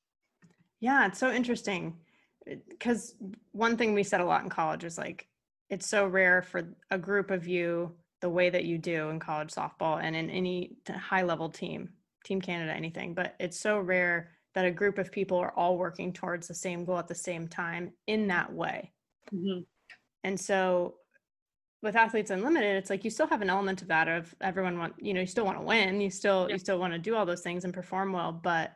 Yeah, 0.81 1.07
it's 1.07 1.19
so 1.19 1.33
interesting 1.33 1.97
because 2.69 3.15
one 3.53 3.77
thing 3.77 3.95
we 3.95 4.03
said 4.03 4.21
a 4.21 4.25
lot 4.25 4.43
in 4.43 4.51
college 4.51 4.85
was 4.85 4.99
like 4.99 5.29
it's 5.71 5.87
so 5.87 6.07
rare 6.07 6.43
for 6.43 6.69
a 6.91 6.99
group 6.99 7.31
of 7.31 7.47
you 7.47 7.95
the 8.21 8.29
way 8.29 8.51
that 8.51 8.65
you 8.65 8.79
do 8.79 9.09
in 9.09 9.19
college 9.19 9.51
softball 9.51 10.03
and 10.03 10.15
in 10.15 10.29
any 10.29 10.77
high 10.89 11.23
level 11.23 11.49
team, 11.49 11.91
Team 12.25 12.41
Canada, 12.41 12.73
anything, 12.73 13.15
but 13.15 13.35
it's 13.41 13.59
so 13.59 13.79
rare 13.79 14.31
that 14.55 14.65
a 14.65 14.71
group 14.71 14.99
of 14.99 15.11
people 15.11 15.39
are 15.39 15.53
all 15.57 15.79
working 15.79 16.13
towards 16.13 16.47
the 16.47 16.55
same 16.55 16.85
goal 16.85 16.99
at 16.99 17.09
the 17.09 17.15
same 17.15 17.49
time 17.49 17.93
in 18.07 18.29
that 18.29 18.53
way. 18.53 18.93
Mm-hmm. 19.35 19.61
And 20.25 20.39
so 20.39 20.95
with 21.83 21.97
athletes 21.97 22.31
unlimited 22.31 22.77
it's 22.77 22.91
like 22.91 23.05
you 23.05 23.11
still 23.11 23.27
have 23.27 23.43
an 23.43 23.51
element 23.51 23.83
of 23.83 23.89
that 23.89 24.09
of 24.09 24.35
everyone 24.41 24.79
want 24.79 24.95
you 24.99 25.13
know 25.13 25.21
you 25.21 25.27
still 25.27 25.45
want 25.45 25.59
to 25.59 25.65
win 25.65 26.01
you 26.01 26.11
still 26.11 26.47
yeah. 26.49 26.55
you 26.55 26.59
still 26.59 26.79
want 26.79 26.93
to 26.93 26.99
do 26.99 27.15
all 27.15 27.27
those 27.27 27.43
things 27.43 27.65
and 27.65 27.75
perform 27.75 28.13
well 28.13 28.33
but 28.33 28.73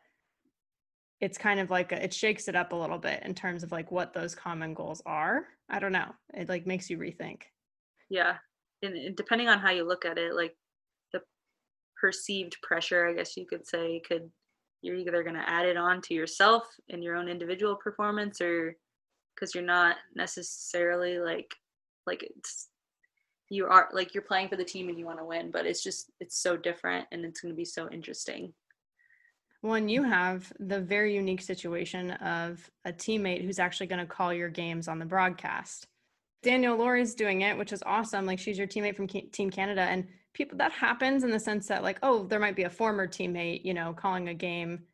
it's 1.20 1.38
kind 1.38 1.60
of 1.60 1.70
like 1.70 1.92
a, 1.92 2.04
it 2.04 2.12
shakes 2.12 2.48
it 2.48 2.56
up 2.56 2.72
a 2.72 2.76
little 2.76 2.98
bit 2.98 3.22
in 3.24 3.34
terms 3.34 3.62
of 3.62 3.72
like 3.72 3.90
what 3.90 4.12
those 4.12 4.34
common 4.34 4.74
goals 4.74 5.00
are 5.06 5.46
i 5.70 5.78
don't 5.78 5.92
know 5.92 6.12
it 6.34 6.48
like 6.48 6.66
makes 6.66 6.90
you 6.90 6.98
rethink 6.98 7.42
yeah 8.10 8.34
and 8.82 9.16
depending 9.16 9.48
on 9.48 9.58
how 9.58 9.70
you 9.70 9.86
look 9.86 10.04
at 10.04 10.18
it 10.18 10.34
like 10.34 10.54
the 11.12 11.20
perceived 12.00 12.56
pressure 12.62 13.06
i 13.06 13.14
guess 13.14 13.36
you 13.36 13.46
could 13.46 13.66
say 13.66 14.00
could 14.06 14.30
you're 14.82 14.96
either 14.96 15.22
going 15.22 15.34
to 15.34 15.48
add 15.48 15.64
it 15.64 15.76
on 15.76 16.00
to 16.02 16.12
yourself 16.12 16.64
in 16.88 17.02
your 17.02 17.16
own 17.16 17.28
individual 17.28 17.76
performance 17.76 18.40
or 18.40 18.76
because 19.36 19.54
you're 19.54 19.62
not 19.62 19.96
necessarily 20.14 21.18
like 21.18 21.54
like 22.06 22.22
it's 22.22 22.68
you 23.48 23.66
are 23.66 23.88
like 23.92 24.14
you're 24.14 24.22
playing 24.22 24.48
for 24.48 24.56
the 24.56 24.64
team 24.64 24.88
and 24.88 24.98
you 24.98 25.06
want 25.06 25.18
to 25.18 25.24
win 25.24 25.50
but 25.50 25.66
it's 25.66 25.82
just 25.82 26.10
it's 26.20 26.40
so 26.40 26.56
different 26.56 27.06
and 27.12 27.24
it's 27.24 27.40
going 27.40 27.52
to 27.52 27.56
be 27.56 27.64
so 27.64 27.88
interesting 27.90 28.52
one, 29.66 29.88
you 29.88 30.02
have 30.04 30.52
the 30.60 30.80
very 30.80 31.14
unique 31.14 31.40
situation 31.40 32.12
of 32.12 32.70
a 32.84 32.92
teammate 32.92 33.44
who's 33.44 33.58
actually 33.58 33.86
going 33.88 34.00
to 34.00 34.06
call 34.06 34.32
your 34.32 34.48
games 34.48 34.86
on 34.86 34.98
the 34.98 35.04
broadcast. 35.04 35.88
Danielle 36.42 36.76
Lawrie's 36.76 37.14
doing 37.14 37.40
it, 37.40 37.58
which 37.58 37.72
is 37.72 37.82
awesome. 37.84 38.26
Like 38.26 38.38
she's 38.38 38.58
your 38.58 38.68
teammate 38.68 38.94
from 38.94 39.08
Team 39.08 39.50
Canada. 39.50 39.80
And 39.80 40.06
people 40.34 40.58
that 40.58 40.72
happens 40.72 41.24
in 41.24 41.30
the 41.30 41.40
sense 41.40 41.66
that, 41.66 41.82
like, 41.82 41.98
oh, 42.02 42.24
there 42.24 42.38
might 42.38 42.54
be 42.54 42.64
a 42.64 42.70
former 42.70 43.08
teammate, 43.08 43.64
you 43.64 43.74
know, 43.74 43.92
calling 43.92 44.28
a 44.28 44.34
game 44.34 44.84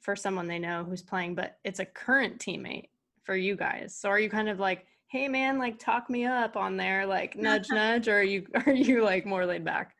for 0.00 0.16
someone 0.16 0.46
they 0.46 0.58
know 0.58 0.84
who's 0.84 1.02
playing, 1.02 1.34
but 1.34 1.58
it's 1.64 1.80
a 1.80 1.84
current 1.84 2.38
teammate 2.38 2.88
for 3.24 3.36
you 3.36 3.56
guys. 3.56 3.96
So 3.98 4.08
are 4.08 4.18
you 4.18 4.30
kind 4.30 4.48
of 4.48 4.58
like, 4.58 4.86
hey 5.08 5.28
man, 5.28 5.58
like 5.58 5.78
talk 5.78 6.08
me 6.08 6.24
up 6.24 6.56
on 6.56 6.76
there, 6.76 7.06
like 7.06 7.36
nudge 7.36 7.68
nudge, 7.70 8.08
or 8.08 8.18
are 8.18 8.22
you 8.22 8.46
are 8.66 8.72
you 8.72 9.02
like 9.02 9.26
more 9.26 9.46
laid 9.46 9.64
back? 9.64 9.94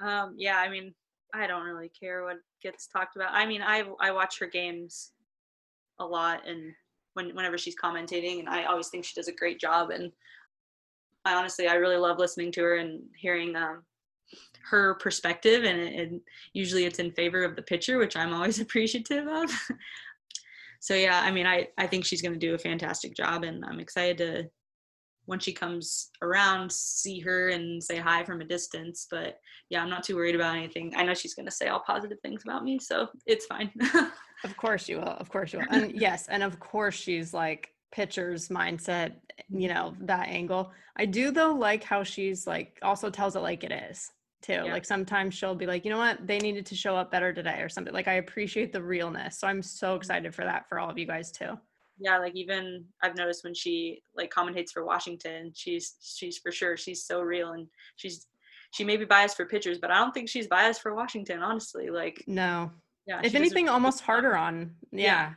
Um, 0.00 0.34
yeah, 0.36 0.58
I 0.58 0.68
mean, 0.68 0.94
I 1.34 1.46
don't 1.46 1.64
really 1.64 1.90
care 1.98 2.24
what 2.24 2.36
gets 2.62 2.86
talked 2.86 3.16
about. 3.16 3.32
I 3.32 3.46
mean, 3.46 3.62
I 3.62 3.84
I 4.00 4.12
watch 4.12 4.38
her 4.38 4.46
games 4.46 5.12
a 5.98 6.04
lot, 6.04 6.46
and 6.46 6.72
when 7.14 7.34
whenever 7.34 7.58
she's 7.58 7.76
commentating, 7.76 8.38
and 8.38 8.48
I 8.48 8.64
always 8.64 8.88
think 8.88 9.04
she 9.04 9.14
does 9.14 9.28
a 9.28 9.32
great 9.32 9.58
job. 9.58 9.90
And 9.90 10.12
I 11.24 11.34
honestly, 11.34 11.66
I 11.66 11.74
really 11.74 11.96
love 11.96 12.18
listening 12.18 12.52
to 12.52 12.62
her 12.62 12.76
and 12.76 13.02
hearing 13.16 13.56
um, 13.56 13.82
her 14.70 14.94
perspective, 14.94 15.64
and, 15.64 15.80
and 15.80 16.20
usually 16.52 16.84
it's 16.84 16.98
in 16.98 17.12
favor 17.12 17.44
of 17.44 17.56
the 17.56 17.62
pitcher, 17.62 17.98
which 17.98 18.16
I'm 18.16 18.32
always 18.32 18.60
appreciative 18.60 19.26
of. 19.26 19.50
So 20.80 20.94
yeah, 20.94 21.20
I 21.22 21.30
mean, 21.30 21.46
I 21.46 21.68
I 21.76 21.86
think 21.86 22.04
she's 22.04 22.22
going 22.22 22.34
to 22.34 22.38
do 22.38 22.54
a 22.54 22.58
fantastic 22.58 23.14
job, 23.14 23.44
and 23.44 23.64
I'm 23.64 23.80
excited 23.80 24.18
to 24.18 24.50
when 25.26 25.38
she 25.38 25.52
comes 25.52 26.08
around, 26.22 26.72
see 26.72 27.20
her 27.20 27.50
and 27.50 27.84
say 27.84 27.98
hi 27.98 28.24
from 28.24 28.40
a 28.40 28.44
distance. 28.44 29.06
But 29.10 29.38
yeah, 29.68 29.82
I'm 29.82 29.90
not 29.90 30.02
too 30.02 30.16
worried 30.16 30.34
about 30.34 30.56
anything. 30.56 30.94
I 30.96 31.04
know 31.04 31.12
she's 31.12 31.34
going 31.34 31.44
to 31.44 31.52
say 31.52 31.68
all 31.68 31.82
positive 31.86 32.18
things 32.22 32.42
about 32.44 32.64
me, 32.64 32.78
so 32.78 33.08
it's 33.26 33.44
fine. 33.44 33.70
of 34.44 34.56
course 34.56 34.88
you 34.88 34.96
will. 34.96 35.04
Of 35.04 35.28
course 35.28 35.52
you 35.52 35.58
will. 35.58 35.66
And 35.70 35.92
yes, 35.92 36.28
and 36.28 36.42
of 36.42 36.58
course 36.60 36.94
she's 36.94 37.34
like 37.34 37.70
pitcher's 37.92 38.48
mindset, 38.48 39.16
you 39.50 39.68
know, 39.68 39.94
that 40.00 40.28
angle. 40.28 40.72
I 40.96 41.04
do 41.04 41.30
though 41.30 41.52
like 41.52 41.84
how 41.84 42.04
she's 42.04 42.46
like 42.46 42.78
also 42.82 43.10
tells 43.10 43.36
it 43.36 43.40
like 43.40 43.64
it 43.64 43.72
is 43.90 44.10
too. 44.42 44.52
Yeah. 44.52 44.72
Like 44.72 44.84
sometimes 44.84 45.34
she'll 45.34 45.54
be 45.54 45.66
like, 45.66 45.84
you 45.84 45.90
know 45.90 45.98
what, 45.98 46.26
they 46.26 46.38
needed 46.38 46.66
to 46.66 46.74
show 46.74 46.96
up 46.96 47.10
better 47.10 47.32
today 47.32 47.60
or 47.60 47.68
something. 47.68 47.92
Like 47.92 48.08
I 48.08 48.14
appreciate 48.14 48.72
the 48.72 48.82
realness. 48.82 49.38
So 49.40 49.46
I'm 49.46 49.62
so 49.62 49.88
mm-hmm. 49.88 49.96
excited 49.96 50.34
for 50.34 50.44
that 50.44 50.68
for 50.68 50.78
all 50.78 50.90
of 50.90 50.98
you 50.98 51.06
guys 51.06 51.30
too 51.32 51.58
yeah 51.98 52.18
like 52.18 52.34
even 52.34 52.84
i've 53.02 53.16
noticed 53.16 53.44
when 53.44 53.54
she 53.54 54.00
like 54.16 54.30
commentates 54.30 54.70
for 54.70 54.84
washington 54.84 55.52
she's 55.54 55.96
she's 56.00 56.38
for 56.38 56.52
sure 56.52 56.76
she's 56.76 57.04
so 57.04 57.20
real 57.20 57.52
and 57.52 57.66
she's 57.96 58.26
she 58.72 58.84
may 58.84 58.96
be 58.96 59.04
biased 59.04 59.36
for 59.36 59.46
pitchers 59.46 59.78
but 59.78 59.90
i 59.90 59.94
don't 59.94 60.12
think 60.12 60.28
she's 60.28 60.46
biased 60.46 60.80
for 60.80 60.94
washington 60.94 61.42
honestly 61.42 61.90
like 61.90 62.22
no 62.26 62.70
yeah 63.06 63.20
if 63.24 63.34
anything 63.34 63.68
almost 63.68 64.00
harder 64.00 64.36
on 64.36 64.74
yeah. 64.92 65.02
yeah. 65.02 65.30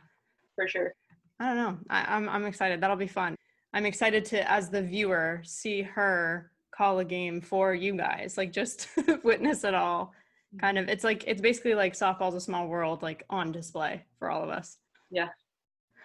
for 0.54 0.68
sure 0.68 0.92
i 1.40 1.46
don't 1.46 1.56
know 1.56 1.78
I, 1.90 2.16
i'm 2.16 2.28
i'm 2.28 2.46
excited 2.46 2.80
that'll 2.80 2.96
be 2.96 3.06
fun 3.06 3.34
i'm 3.72 3.86
excited 3.86 4.24
to 4.26 4.50
as 4.50 4.70
the 4.70 4.82
viewer 4.82 5.42
see 5.44 5.82
her 5.82 6.51
call 6.82 6.98
a 6.98 7.04
game 7.04 7.40
for 7.40 7.74
you 7.74 7.96
guys 7.96 8.36
like 8.36 8.52
just 8.52 8.88
witness 9.22 9.64
it 9.64 9.74
all 9.74 10.12
kind 10.60 10.78
of 10.78 10.88
it's 10.88 11.04
like 11.04 11.24
it's 11.26 11.40
basically 11.40 11.74
like 11.74 11.92
softball's 11.92 12.34
a 12.34 12.40
small 12.40 12.66
world 12.66 13.02
like 13.02 13.24
on 13.30 13.52
display 13.52 14.02
for 14.18 14.30
all 14.30 14.42
of 14.42 14.50
us 14.50 14.78
yeah 15.10 15.28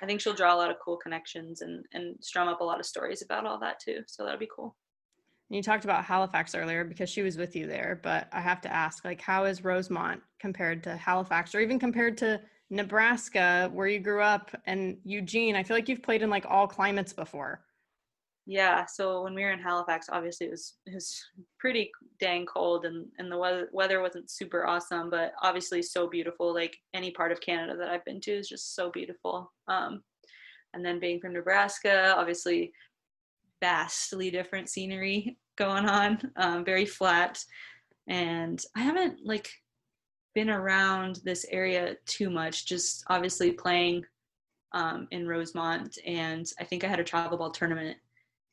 I 0.01 0.05
think 0.05 0.21
she'll 0.21 0.33
draw 0.33 0.53
a 0.53 0.57
lot 0.57 0.71
of 0.71 0.77
cool 0.83 0.97
connections 0.97 1.61
and 1.61 1.83
and 1.93 2.15
strum 2.21 2.47
up 2.47 2.61
a 2.61 2.63
lot 2.63 2.79
of 2.79 2.85
stories 2.85 3.21
about 3.21 3.45
all 3.45 3.59
that 3.59 3.79
too. 3.79 4.01
So 4.07 4.23
that'll 4.23 4.39
be 4.39 4.49
cool. 4.53 4.75
You 5.49 5.63
talked 5.63 5.85
about 5.85 6.03
Halifax 6.03 6.53
earlier 6.55 6.83
because 6.83 7.09
she 7.09 7.21
was 7.21 7.37
with 7.37 7.55
you 7.55 7.67
there, 7.67 8.01
but 8.03 8.27
I 8.33 8.41
have 8.41 8.59
to 8.61 8.73
ask, 8.73 9.05
like, 9.05 9.21
how 9.21 9.45
is 9.45 9.63
Rosemont 9.63 10.21
compared 10.39 10.83
to 10.83 10.97
Halifax, 10.97 11.55
or 11.55 11.61
even 11.61 11.79
compared 11.79 12.17
to 12.17 12.41
Nebraska, 12.69 13.69
where 13.71 13.87
you 13.87 13.99
grew 13.99 14.21
up, 14.21 14.53
and 14.65 14.97
Eugene? 15.05 15.55
I 15.55 15.63
feel 15.63 15.77
like 15.77 15.87
you've 15.87 16.03
played 16.03 16.21
in 16.21 16.29
like 16.29 16.45
all 16.49 16.67
climates 16.67 17.13
before. 17.13 17.61
Yeah, 18.49 18.85
so 18.85 19.23
when 19.23 19.35
we 19.35 19.43
were 19.43 19.51
in 19.51 19.59
Halifax, 19.59 20.07
obviously 20.09 20.47
it 20.47 20.51
was 20.51 20.75
it 20.85 20.93
was 20.93 21.21
pretty 21.59 21.91
dang 22.17 22.45
cold, 22.45 22.85
and 22.85 23.05
and 23.19 23.29
the 23.29 23.37
weather 23.37 23.67
weather 23.73 24.01
wasn't 24.01 24.31
super 24.31 24.65
awesome, 24.65 25.09
but 25.09 25.33
obviously 25.43 25.81
so 25.81 26.07
beautiful. 26.07 26.53
Like 26.53 26.77
any 26.93 27.11
part 27.11 27.33
of 27.33 27.41
Canada 27.41 27.75
that 27.77 27.89
I've 27.89 28.05
been 28.05 28.21
to 28.21 28.31
is 28.31 28.47
just 28.47 28.73
so 28.73 28.89
beautiful. 28.89 29.51
Um, 29.67 30.01
and 30.73 30.83
then 30.83 30.97
being 30.97 31.19
from 31.19 31.33
Nebraska, 31.33 32.15
obviously 32.17 32.71
vastly 33.61 34.31
different 34.31 34.69
scenery 34.69 35.37
going 35.57 35.85
on, 35.85 36.17
um, 36.37 36.63
very 36.63 36.85
flat, 36.85 37.43
and 38.07 38.63
I 38.77 38.79
haven't 38.79 39.25
like 39.25 39.49
been 40.35 40.49
around 40.49 41.19
this 41.25 41.45
area 41.51 41.97
too 42.05 42.29
much. 42.29 42.65
Just 42.65 43.03
obviously 43.09 43.51
playing 43.51 44.05
um, 44.71 45.09
in 45.11 45.27
Rosemont, 45.27 45.97
and 46.05 46.49
I 46.61 46.63
think 46.63 46.85
I 46.85 46.87
had 46.87 47.01
a 47.01 47.03
travel 47.03 47.37
ball 47.37 47.51
tournament 47.51 47.97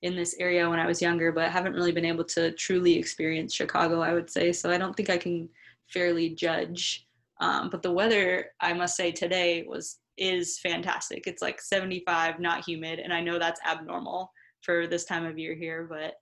in 0.04 0.14
this 0.14 0.36
area 0.38 0.68
when 0.68 0.78
I 0.78 0.86
was 0.86 1.00
younger, 1.00 1.32
but 1.32 1.50
haven't 1.50 1.72
really 1.72 1.90
been 1.90 2.04
able 2.04 2.24
to 2.24 2.52
truly 2.52 2.94
experience 2.98 3.54
Chicago, 3.54 4.02
I 4.02 4.12
would 4.12 4.28
say. 4.28 4.52
So 4.52 4.70
I 4.70 4.76
don't 4.76 4.94
think 4.94 5.08
I 5.08 5.16
can 5.16 5.48
fairly 5.88 6.28
judge. 6.28 7.06
Um, 7.40 7.70
but 7.70 7.82
the 7.82 7.90
weather, 7.90 8.50
I 8.60 8.74
must 8.74 8.96
say, 8.96 9.10
today 9.10 9.64
was 9.66 9.98
is 10.18 10.58
fantastic. 10.58 11.26
It's 11.26 11.42
like 11.42 11.60
75, 11.60 12.38
not 12.38 12.68
humid, 12.68 13.00
and 13.00 13.12
I 13.14 13.20
know 13.20 13.38
that's 13.38 13.60
abnormal 13.66 14.30
for 14.60 14.86
this 14.86 15.06
time 15.06 15.24
of 15.24 15.38
year 15.38 15.54
here, 15.54 15.86
but 15.88 16.14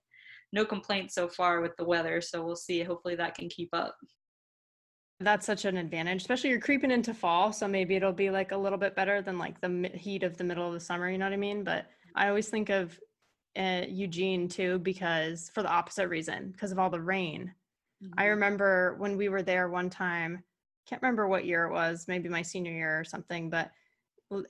no 0.53 0.63
complaints 0.65 1.13
so 1.13 1.27
far 1.27 1.59
with 1.61 1.75
the 1.77 1.83
weather. 1.83 2.21
So 2.21 2.43
we'll 2.43 2.55
see. 2.55 2.81
Hopefully 2.81 3.15
that 3.15 3.35
can 3.35 3.49
keep 3.49 3.69
up. 3.73 3.95
That's 5.19 5.45
such 5.45 5.65
an 5.65 5.75
advantage, 5.77 6.21
especially 6.21 6.51
you're 6.51 6.59
creeping 6.59 6.89
into 6.89 7.13
fall. 7.13 7.51
So 7.51 7.67
maybe 7.67 7.95
it'll 7.95 8.13
be 8.13 8.29
like 8.29 8.53
a 8.53 8.57
little 8.57 8.79
bit 8.79 8.95
better 8.95 9.21
than 9.21 9.37
like 9.37 9.59
the 9.59 9.91
heat 9.93 10.23
of 10.23 10.37
the 10.37 10.43
middle 10.43 10.67
of 10.67 10.73
the 10.73 10.79
summer. 10.79 11.09
You 11.09 11.17
know 11.17 11.25
what 11.25 11.33
I 11.33 11.37
mean? 11.37 11.63
But 11.63 11.87
I 12.15 12.29
always 12.29 12.47
think 12.47 12.69
of 12.69 12.97
uh, 13.57 13.83
Eugene 13.87 14.47
too 14.47 14.79
because 14.79 15.49
for 15.53 15.61
the 15.63 15.69
opposite 15.71 16.07
reason 16.07 16.51
because 16.51 16.71
of 16.71 16.79
all 16.79 16.89
the 16.89 17.01
rain. 17.01 17.53
I 18.17 18.25
Mhm. 18.25 18.29
remember 18.29 18.95
when 18.97 19.15
we 19.15 19.29
were 19.29 19.43
there 19.43 19.69
one 19.69 19.89
time, 19.89 20.43
can't 20.85 21.01
remember 21.01 21.27
what 21.27 21.45
year 21.45 21.65
it 21.65 21.71
was, 21.71 22.07
maybe 22.07 22.27
my 22.27 22.41
senior 22.41 22.71
year 22.73 22.99
or 22.99 23.03
something, 23.05 23.49
but 23.49 23.71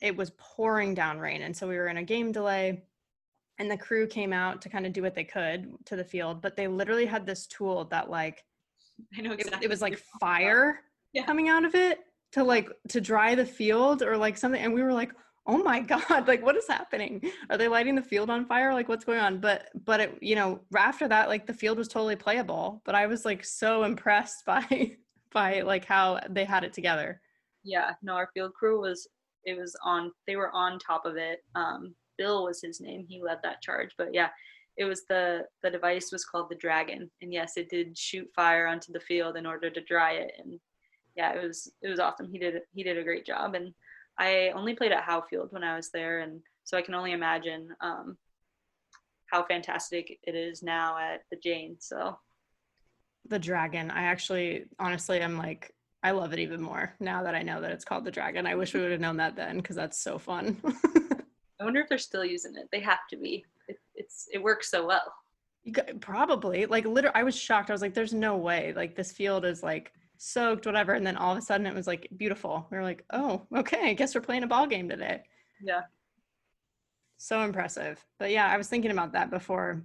it 0.01 0.15
was 0.15 0.31
pouring 0.37 0.93
down 0.93 1.19
rain. 1.19 1.41
And 1.43 1.55
so 1.55 1.67
we 1.67 1.75
were 1.75 1.87
in 1.89 1.97
a 1.97 2.03
game 2.03 2.31
delay 2.31 2.83
and 3.59 3.69
the 3.69 3.77
crew 3.77 4.07
came 4.07 4.33
out 4.33 4.61
to 4.63 4.69
kind 4.69 4.85
of 4.87 4.93
do 4.93 5.01
what 5.03 5.13
they 5.13 5.23
could 5.25 5.73
to 5.85 5.95
the 5.95 6.03
field, 6.03 6.41
but 6.41 6.55
they 6.55 6.67
literally 6.67 7.05
had 7.05 7.25
this 7.25 7.45
tool 7.45 7.85
that 7.85 8.09
like 8.09 8.43
I 9.17 9.21
know 9.21 9.33
it, 9.33 9.41
exactly. 9.41 9.65
it 9.65 9.69
was 9.69 9.81
like 9.81 9.91
you're 9.93 9.99
talking 9.99 10.17
about. 10.21 10.27
fire 10.41 10.81
Yeah. 11.11 11.25
coming 11.25 11.49
out 11.49 11.65
of 11.65 11.75
it 11.75 11.99
to 12.31 12.43
like 12.43 12.69
to 12.89 13.01
dry 13.01 13.35
the 13.35 13.45
field 13.45 14.01
or 14.01 14.17
like 14.17 14.37
something 14.37 14.61
and 14.61 14.73
we 14.73 14.81
were 14.81 14.93
like 14.93 15.11
oh 15.45 15.61
my 15.61 15.79
god 15.79 16.27
like 16.27 16.41
what 16.43 16.55
is 16.55 16.67
happening 16.67 17.21
are 17.49 17.57
they 17.57 17.67
lighting 17.67 17.95
the 17.95 18.01
field 18.01 18.29
on 18.29 18.45
fire 18.45 18.73
like 18.73 18.87
what's 18.87 19.03
going 19.03 19.19
on 19.19 19.39
but 19.39 19.69
but 19.83 19.99
it 19.99 20.17
you 20.21 20.35
know 20.35 20.61
after 20.77 21.07
that 21.07 21.27
like 21.27 21.45
the 21.45 21.53
field 21.53 21.77
was 21.77 21.87
totally 21.87 22.15
playable 22.15 22.81
but 22.85 22.95
i 22.95 23.05
was 23.05 23.25
like 23.25 23.43
so 23.43 23.83
impressed 23.83 24.45
by 24.45 24.95
by 25.33 25.61
like 25.61 25.83
how 25.83 26.19
they 26.29 26.45
had 26.45 26.63
it 26.63 26.71
together 26.73 27.19
Yeah, 27.63 27.91
no, 28.01 28.13
our 28.13 28.29
field 28.33 28.53
crew 28.53 28.81
was 28.81 29.07
it 29.45 29.57
was 29.57 29.75
on 29.83 30.11
they 30.27 30.35
were 30.35 30.51
on 30.51 30.79
top 30.79 31.05
of 31.05 31.15
it. 31.17 31.39
Um 31.55 31.95
Bill 32.17 32.43
was 32.43 32.61
his 32.61 32.79
name. 32.79 33.05
He 33.07 33.21
led 33.21 33.39
that 33.43 33.61
charge. 33.61 33.89
But 33.97 34.13
yeah, 34.13 34.29
it 34.77 34.85
was 34.85 35.03
the 35.07 35.45
the 35.63 35.71
device 35.71 36.11
was 36.11 36.25
called 36.25 36.49
the 36.49 36.55
Dragon. 36.55 37.09
And 37.21 37.33
yes, 37.33 37.57
it 37.57 37.69
did 37.69 37.97
shoot 37.97 38.27
fire 38.35 38.67
onto 38.67 38.91
the 38.91 38.99
field 38.99 39.35
in 39.37 39.45
order 39.45 39.69
to 39.69 39.81
dry 39.81 40.13
it. 40.13 40.33
And 40.37 40.59
yeah, 41.15 41.33
it 41.33 41.43
was 41.45 41.71
it 41.81 41.89
was 41.89 41.99
awesome. 41.99 42.29
He 42.31 42.37
did 42.37 42.61
he 42.73 42.83
did 42.83 42.97
a 42.97 43.03
great 43.03 43.25
job. 43.25 43.55
And 43.55 43.73
I 44.17 44.51
only 44.55 44.75
played 44.75 44.91
at 44.91 45.03
Howe 45.03 45.23
Field 45.29 45.47
when 45.51 45.63
I 45.63 45.75
was 45.75 45.89
there 45.89 46.19
and 46.19 46.41
so 46.63 46.77
I 46.77 46.81
can 46.81 46.93
only 46.93 47.11
imagine 47.11 47.69
um 47.81 48.17
how 49.31 49.43
fantastic 49.43 50.19
it 50.23 50.35
is 50.35 50.61
now 50.61 50.97
at 50.97 51.21
the 51.31 51.37
Jane. 51.37 51.77
So 51.79 52.17
the 53.29 53.39
dragon 53.39 53.89
i 53.89 54.03
actually 54.03 54.65
honestly 54.79 55.23
i'm 55.23 55.37
like 55.37 55.73
i 56.03 56.11
love 56.11 56.33
it 56.33 56.39
even 56.39 56.61
more 56.61 56.93
now 56.99 57.23
that 57.23 57.33
i 57.33 57.41
know 57.41 57.61
that 57.61 57.71
it's 57.71 57.85
called 57.85 58.03
the 58.03 58.11
dragon 58.11 58.45
i 58.45 58.53
wish 58.53 58.73
we 58.73 58.81
would 58.81 58.91
have 58.91 58.99
known 58.99 59.15
that 59.15 59.33
then 59.33 59.55
because 59.55 59.77
that's 59.77 59.97
so 59.97 60.17
fun 60.17 60.61
I 61.63 61.65
wonder 61.65 61.79
if 61.79 61.87
they're 61.87 61.97
still 61.97 62.25
using 62.25 62.57
it. 62.57 62.67
They 62.73 62.81
have 62.81 63.07
to 63.09 63.15
be. 63.15 63.45
It, 63.69 63.79
it's 63.95 64.27
it 64.33 64.43
works 64.43 64.69
so 64.69 64.85
well. 64.85 65.13
You 65.63 65.71
got, 65.71 66.01
probably 66.01 66.65
like 66.65 66.83
literally, 66.85 67.15
I 67.15 67.23
was 67.23 67.37
shocked. 67.37 67.69
I 67.69 67.73
was 67.73 67.81
like, 67.81 67.93
"There's 67.93 68.13
no 68.13 68.35
way!" 68.35 68.73
Like 68.75 68.97
this 68.97 69.13
field 69.13 69.45
is 69.45 69.63
like 69.63 69.93
soaked, 70.23 70.65
whatever. 70.65 70.93
And 70.93 71.05
then 71.05 71.17
all 71.17 71.33
of 71.33 71.37
a 71.37 71.41
sudden, 71.41 71.67
it 71.67 71.75
was 71.75 71.87
like 71.87 72.07
beautiful. 72.15 72.65
We 72.71 72.77
were 72.77 72.83
like, 72.83 73.03
"Oh, 73.11 73.45
okay. 73.55 73.89
I 73.89 73.93
guess 73.93 74.15
we're 74.15 74.21
playing 74.21 74.43
a 74.43 74.47
ball 74.47 74.67
game 74.67 74.87
today." 74.89 75.23
Yeah. 75.61 75.81
So 77.17 77.41
impressive. 77.41 78.03
But 78.19 78.31
yeah, 78.31 78.47
I 78.47 78.57
was 78.57 78.67
thinking 78.67 78.91
about 78.91 79.13
that 79.13 79.29
before 79.29 79.83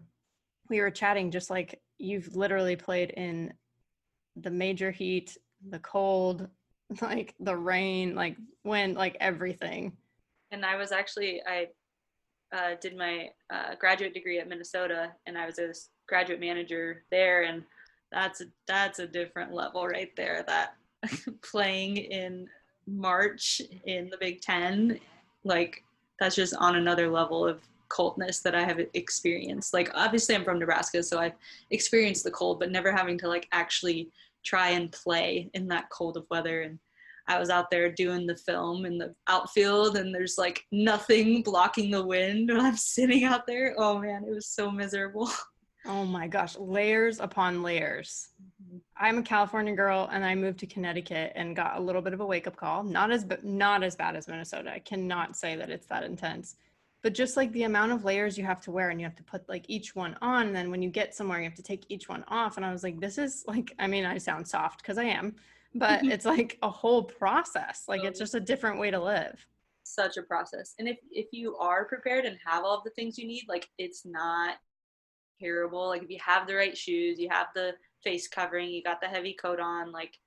we 0.68 0.80
were 0.80 0.90
chatting. 0.90 1.30
Just 1.30 1.50
like 1.50 1.80
you've 1.98 2.36
literally 2.36 2.76
played 2.76 3.10
in 3.10 3.52
the 4.36 4.50
major 4.50 4.92
heat, 4.92 5.36
the 5.68 5.80
cold, 5.80 6.48
like 7.02 7.34
the 7.40 7.56
rain, 7.56 8.14
like 8.14 8.36
wind, 8.64 8.94
like 8.94 9.16
everything. 9.20 9.96
and 10.52 10.64
I 10.64 10.76
was 10.76 10.92
actually 10.92 11.42
I 11.46 11.66
uh, 12.56 12.76
did 12.80 12.96
my 12.96 13.28
uh, 13.50 13.74
graduate 13.78 14.14
degree 14.14 14.38
at 14.38 14.48
Minnesota, 14.48 15.12
and 15.26 15.36
I 15.36 15.46
was 15.46 15.58
a 15.58 15.72
graduate 16.08 16.40
manager 16.40 17.04
there, 17.10 17.42
and 17.42 17.64
that's 18.12 18.40
a, 18.40 18.46
that's 18.66 18.98
a 18.98 19.06
different 19.06 19.52
level 19.52 19.86
right 19.86 20.14
there. 20.16 20.44
That 20.46 20.74
playing 21.42 21.96
in 21.96 22.48
March 22.86 23.60
in 23.84 24.08
the 24.10 24.18
Big 24.18 24.40
Ten, 24.40 24.98
like 25.44 25.82
that's 26.20 26.36
just 26.36 26.54
on 26.56 26.76
another 26.76 27.08
level 27.08 27.46
of 27.46 27.60
coldness 27.88 28.40
that 28.40 28.54
I 28.54 28.64
have 28.64 28.80
experienced. 28.94 29.72
Like 29.72 29.90
obviously 29.94 30.34
I'm 30.34 30.44
from 30.44 30.58
Nebraska, 30.58 31.02
so 31.02 31.18
I've 31.18 31.36
experienced 31.70 32.24
the 32.24 32.30
cold, 32.30 32.58
but 32.60 32.70
never 32.70 32.92
having 32.92 33.18
to 33.18 33.28
like 33.28 33.48
actually 33.52 34.10
try 34.44 34.70
and 34.70 34.92
play 34.92 35.50
in 35.54 35.68
that 35.68 35.90
cold 35.90 36.16
of 36.16 36.26
weather 36.30 36.62
and 36.62 36.78
I 37.28 37.38
was 37.38 37.50
out 37.50 37.70
there 37.70 37.92
doing 37.92 38.26
the 38.26 38.36
film 38.36 38.86
in 38.86 38.96
the 38.96 39.14
outfield 39.28 39.98
and 39.98 40.14
there's 40.14 40.38
like 40.38 40.64
nothing 40.72 41.42
blocking 41.42 41.90
the 41.90 42.04
wind 42.04 42.50
and 42.50 42.60
I'm 42.60 42.76
sitting 42.76 43.24
out 43.24 43.46
there. 43.46 43.74
Oh 43.76 43.98
man, 43.98 44.24
it 44.24 44.30
was 44.30 44.46
so 44.46 44.70
miserable. 44.70 45.30
Oh 45.88 46.04
my 46.04 46.28
gosh, 46.28 46.56
layers 46.58 47.18
upon 47.18 47.62
layers. 47.62 48.28
Mm-hmm. 48.42 48.76
I'm 48.98 49.18
a 49.18 49.22
California 49.22 49.74
girl 49.74 50.08
and 50.12 50.22
I 50.22 50.34
moved 50.34 50.58
to 50.60 50.66
Connecticut 50.66 51.32
and 51.34 51.56
got 51.56 51.78
a 51.78 51.80
little 51.80 52.02
bit 52.02 52.12
of 52.12 52.20
a 52.20 52.26
wake 52.26 52.46
up 52.46 52.56
call. 52.56 52.82
Not 52.82 53.10
as 53.10 53.24
not 53.42 53.82
as 53.82 53.96
bad 53.96 54.14
as 54.14 54.28
Minnesota. 54.28 54.70
I 54.70 54.80
cannot 54.80 55.34
say 55.34 55.56
that 55.56 55.70
it's 55.70 55.86
that 55.86 56.04
intense. 56.04 56.56
But 57.00 57.14
just 57.14 57.38
like 57.38 57.50
the 57.52 57.62
amount 57.62 57.92
of 57.92 58.04
layers 58.04 58.36
you 58.36 58.44
have 58.44 58.60
to 58.62 58.70
wear 58.70 58.90
and 58.90 59.00
you 59.00 59.06
have 59.06 59.16
to 59.16 59.22
put 59.22 59.48
like 59.48 59.64
each 59.68 59.96
one 59.96 60.16
on 60.20 60.48
and 60.48 60.56
then 60.56 60.70
when 60.70 60.82
you 60.82 60.90
get 60.90 61.14
somewhere 61.14 61.38
you 61.38 61.44
have 61.44 61.54
to 61.54 61.62
take 61.62 61.86
each 61.88 62.08
one 62.08 62.24
off 62.28 62.56
and 62.56 62.66
I 62.66 62.72
was 62.72 62.82
like 62.82 63.00
this 63.00 63.16
is 63.16 63.44
like 63.46 63.72
I 63.78 63.86
mean 63.86 64.04
I 64.04 64.18
sound 64.18 64.46
soft 64.46 64.84
cuz 64.84 64.98
I 64.98 65.04
am, 65.04 65.36
but 65.74 66.00
mm-hmm. 66.00 66.10
it's 66.10 66.26
like 66.26 66.58
a 66.62 66.68
whole 66.68 67.02
process. 67.02 67.84
Like 67.88 68.04
it's 68.04 68.18
just 68.18 68.34
a 68.34 68.40
different 68.40 68.78
way 68.78 68.90
to 68.90 69.00
live. 69.00 69.46
Such 69.84 70.18
a 70.18 70.22
process. 70.22 70.74
And 70.78 70.86
if 70.86 70.98
if 71.10 71.28
you 71.32 71.56
are 71.56 71.86
prepared 71.86 72.26
and 72.26 72.36
have 72.44 72.62
all 72.62 72.76
of 72.76 72.84
the 72.84 72.90
things 72.90 73.16
you 73.16 73.26
need, 73.26 73.44
like 73.48 73.70
it's 73.78 74.04
not 74.04 74.56
terrible. 75.40 75.88
Like 75.88 76.02
if 76.02 76.10
you 76.10 76.18
have 76.24 76.46
the 76.46 76.54
right 76.54 76.76
shoes, 76.76 77.18
you 77.18 77.28
have 77.30 77.48
the 77.54 77.74
face 78.02 78.28
covering, 78.28 78.70
you 78.70 78.82
got 78.82 79.00
the 79.00 79.06
heavy 79.06 79.32
coat 79.32 79.60
on, 79.60 79.92
like 79.92 80.18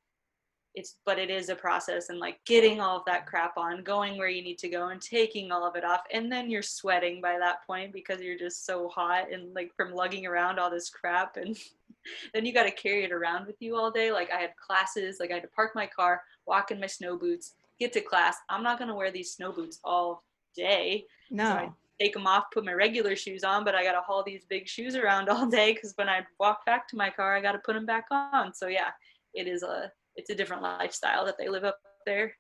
it's 0.74 0.96
but 1.06 1.20
it 1.20 1.30
is 1.30 1.50
a 1.50 1.56
process 1.56 2.10
and 2.10 2.20
like 2.20 2.40
getting 2.46 2.80
all 2.80 2.98
of 2.98 3.06
that 3.06 3.28
crap 3.28 3.58
on, 3.58 3.84
going 3.84 4.18
where 4.18 4.30
you 4.30 4.42
need 4.42 4.58
to 4.60 4.70
go 4.70 4.88
and 4.88 5.02
taking 5.02 5.52
all 5.52 5.68
of 5.68 5.76
it 5.76 5.84
off. 5.84 6.02
And 6.14 6.32
then 6.32 6.50
you're 6.50 6.62
sweating 6.62 7.22
by 7.22 7.38
that 7.40 7.66
point 7.68 7.92
because 7.92 8.22
you're 8.22 8.38
just 8.38 8.66
so 8.66 8.88
hot 8.88 9.32
and 9.32 9.54
like 9.54 9.76
from 9.76 9.94
lugging 9.94 10.26
around 10.26 10.60
all 10.60 10.70
this 10.70 10.90
crap 10.90 11.38
and 11.38 11.58
then 12.34 12.46
you 12.46 12.54
got 12.54 12.64
to 12.64 12.72
carry 12.72 13.04
it 13.04 13.12
around 13.12 13.48
with 13.48 13.58
you 13.60 13.76
all 13.76 13.92
day. 13.92 14.12
Like 14.12 14.32
I 14.32 14.40
had 14.40 14.56
classes, 14.56 15.18
like 15.20 15.32
I 15.32 15.36
had 15.36 15.44
to 15.44 15.50
park 15.50 15.72
my 15.76 15.88
car, 15.88 16.22
walk 16.46 16.72
in 16.72 16.80
my 16.80 16.88
snow 16.88 17.18
boots, 17.18 17.54
get 17.80 17.92
to 17.94 18.02
class. 18.02 18.38
I'm 18.50 18.64
not 18.64 18.78
going 18.78 18.90
to 18.90 18.96
wear 18.96 19.12
these 19.12 19.34
snow 19.34 19.52
boots 19.52 19.80
all 19.84 20.24
day. 20.56 21.06
No. 21.30 21.46
I 21.46 21.70
take 22.02 22.14
them 22.14 22.28
off, 22.28 22.46
put 22.52 22.66
my 22.66 22.74
regular 22.74 23.16
shoes 23.16 23.44
on, 23.44 23.64
but 23.64 23.76
I 23.76 23.84
got 23.84 23.94
to 23.94 24.02
haul 24.02 24.24
these 24.24 24.44
big 24.50 24.68
shoes 24.68 24.96
around 24.96 25.30
all 25.30 25.46
day 25.46 25.74
because 25.74 25.94
when 25.96 26.10
I 26.10 26.26
walk 26.40 26.66
back 26.66 26.88
to 26.90 26.96
my 26.96 27.10
car, 27.10 27.36
I 27.36 27.42
got 27.42 27.54
to 27.54 27.60
put 27.60 27.74
them 27.74 27.86
back 27.86 28.06
on. 28.12 28.54
So 28.54 28.68
yeah, 28.68 28.90
it 29.34 29.48
is 29.48 29.64
a 29.64 29.92
it's 30.16 30.30
a 30.30 30.36
different 30.36 30.62
lifestyle 30.62 31.26
that 31.26 31.38
they 31.38 31.48
live 31.48 31.64
up 31.64 31.80
there. 32.06 32.34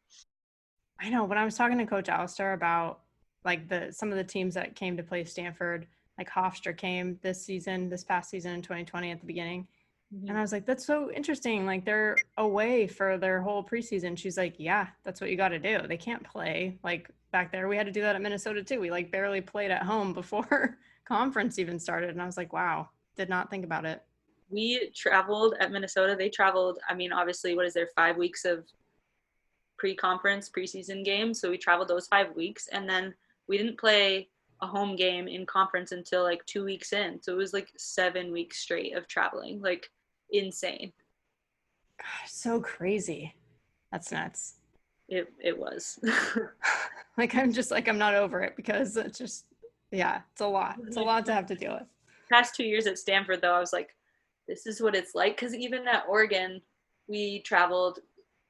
I 0.99 1.09
know 1.09 1.23
when 1.23 1.37
I 1.37 1.45
was 1.45 1.55
talking 1.55 1.77
to 1.77 1.85
Coach 1.85 2.09
Allister 2.09 2.53
about 2.53 3.01
like 3.45 3.69
the 3.69 3.91
some 3.91 4.11
of 4.11 4.17
the 4.17 4.23
teams 4.23 4.53
that 4.55 4.75
came 4.75 4.97
to 4.97 5.03
play 5.03 5.23
Stanford, 5.23 5.87
like 6.17 6.29
Hofstra 6.29 6.75
came 6.75 7.17
this 7.21 7.43
season, 7.43 7.89
this 7.89 8.03
past 8.03 8.29
season 8.29 8.53
in 8.53 8.61
2020 8.61 9.11
at 9.11 9.19
the 9.19 9.25
beginning. 9.25 9.67
And 10.11 10.23
mm-hmm. 10.23 10.37
I 10.37 10.41
was 10.41 10.51
like, 10.51 10.65
that's 10.65 10.85
so 10.85 11.09
interesting. 11.11 11.65
Like 11.65 11.85
they're 11.85 12.17
away 12.37 12.85
for 12.85 13.17
their 13.17 13.41
whole 13.41 13.63
preseason. 13.63 14.17
She's 14.17 14.37
like, 14.37 14.55
yeah, 14.57 14.87
that's 15.05 15.21
what 15.21 15.29
you 15.29 15.37
got 15.37 15.49
to 15.49 15.59
do. 15.59 15.87
They 15.87 15.97
can't 15.97 16.23
play 16.23 16.77
like 16.83 17.09
back 17.31 17.51
there. 17.51 17.67
We 17.67 17.77
had 17.77 17.85
to 17.85 17.91
do 17.91 18.01
that 18.01 18.15
at 18.15 18.21
Minnesota 18.21 18.63
too. 18.63 18.79
We 18.79 18.91
like 18.91 19.11
barely 19.11 19.41
played 19.41 19.71
at 19.71 19.83
home 19.83 20.13
before 20.21 20.77
conference 21.05 21.59
even 21.59 21.79
started. 21.79 22.09
And 22.09 22.21
I 22.21 22.25
was 22.25 22.37
like, 22.37 22.53
wow, 22.53 22.89
did 23.17 23.29
not 23.29 23.49
think 23.49 23.65
about 23.65 23.85
it. 23.85 24.01
we 24.49 24.89
traveled 24.95 25.55
at 25.59 25.71
Minnesota. 25.71 26.15
They 26.17 26.29
traveled, 26.29 26.79
I 26.89 26.93
mean, 26.93 27.11
obviously, 27.13 27.55
what 27.55 27.65
is 27.65 27.73
there, 27.73 27.89
five 27.95 28.17
weeks 28.17 28.45
of 28.45 28.65
pre 29.77 29.95
conference, 29.95 30.49
preseason 30.49 31.03
games. 31.03 31.39
So 31.39 31.49
we 31.49 31.57
traveled 31.57 31.87
those 31.87 32.07
five 32.07 32.35
weeks. 32.35 32.67
And 32.71 32.87
then 32.87 33.13
we 33.47 33.57
didn't 33.57 33.79
play 33.79 34.29
a 34.61 34.67
home 34.67 34.95
game 34.95 35.27
in 35.27 35.45
conference 35.45 35.91
until 35.91 36.23
like 36.23 36.45
two 36.45 36.63
weeks 36.63 36.93
in. 36.93 37.21
So 37.21 37.33
it 37.33 37.37
was 37.37 37.53
like 37.53 37.69
seven 37.77 38.31
weeks 38.31 38.59
straight 38.59 38.95
of 38.95 39.07
traveling, 39.07 39.59
like 39.61 39.89
insane. 40.29 40.93
Gosh, 41.97 42.07
so 42.31 42.61
crazy. 42.61 43.35
That's 43.91 44.11
nuts. 44.11 44.55
It, 45.11 45.31
it 45.43 45.59
was. 45.59 45.99
like 47.17 47.35
I'm 47.35 47.51
just 47.51 47.69
like 47.69 47.87
I'm 47.87 47.97
not 47.97 48.15
over 48.15 48.41
it 48.41 48.55
because 48.55 48.97
it's 48.97 49.17
just 49.17 49.45
yeah, 49.91 50.21
it's 50.31 50.41
a 50.41 50.47
lot. 50.47 50.77
It's 50.87 50.95
a 50.95 51.01
lot 51.01 51.25
to 51.25 51.33
have 51.33 51.45
to 51.47 51.55
deal 51.55 51.73
with. 51.73 51.87
past 52.31 52.55
two 52.55 52.63
years 52.63 52.87
at 52.87 52.97
Stanford, 52.97 53.41
though, 53.41 53.53
I 53.53 53.59
was 53.59 53.73
like, 53.73 53.89
this 54.47 54.65
is 54.65 54.81
what 54.81 54.95
it's 54.95 55.13
like. 55.13 55.35
Because 55.35 55.53
even 55.53 55.85
at 55.87 56.05
Oregon, 56.09 56.61
we 57.07 57.41
traveled. 57.41 57.99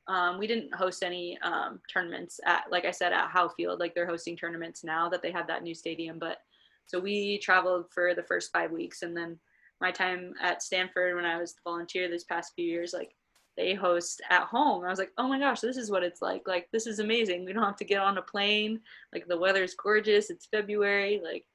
Um, 0.07 0.37
we 0.37 0.47
didn't 0.47 0.73
host 0.73 1.03
any 1.03 1.37
um, 1.41 1.79
tournaments 1.91 2.39
at, 2.45 2.65
like 2.69 2.85
I 2.85 2.91
said, 2.91 3.13
at 3.13 3.29
Howe 3.29 3.49
Field. 3.49 3.79
Like 3.79 3.95
they're 3.95 4.07
hosting 4.07 4.35
tournaments 4.35 4.83
now 4.83 5.09
that 5.09 5.21
they 5.21 5.31
have 5.31 5.47
that 5.47 5.63
new 5.63 5.73
stadium. 5.73 6.19
But 6.19 6.37
so 6.85 6.99
we 6.99 7.39
traveled 7.39 7.85
for 7.91 8.13
the 8.13 8.23
first 8.23 8.51
five 8.51 8.71
weeks, 8.71 9.01
and 9.01 9.17
then 9.17 9.39
my 9.79 9.91
time 9.91 10.33
at 10.41 10.61
Stanford 10.61 11.15
when 11.15 11.25
I 11.25 11.39
was 11.39 11.53
the 11.53 11.61
volunteer 11.63 12.07
this 12.07 12.23
past 12.23 12.53
few 12.55 12.65
years, 12.65 12.93
like 12.93 13.15
they 13.57 13.73
host 13.73 14.21
at 14.29 14.43
home. 14.43 14.83
I 14.85 14.89
was 14.89 14.99
like, 14.99 15.11
oh 15.17 15.27
my 15.27 15.37
gosh, 15.39 15.59
this 15.59 15.77
is 15.77 15.91
what 15.91 16.03
it's 16.03 16.21
like. 16.21 16.47
Like 16.47 16.69
this 16.71 16.87
is 16.87 16.99
amazing. 16.99 17.45
We 17.45 17.53
don't 17.53 17.63
have 17.63 17.75
to 17.77 17.85
get 17.85 17.99
on 18.01 18.17
a 18.17 18.21
plane. 18.21 18.79
Like 19.13 19.27
the 19.27 19.37
weather's 19.37 19.73
gorgeous. 19.75 20.29
It's 20.29 20.45
February. 20.45 21.21
Like 21.23 21.45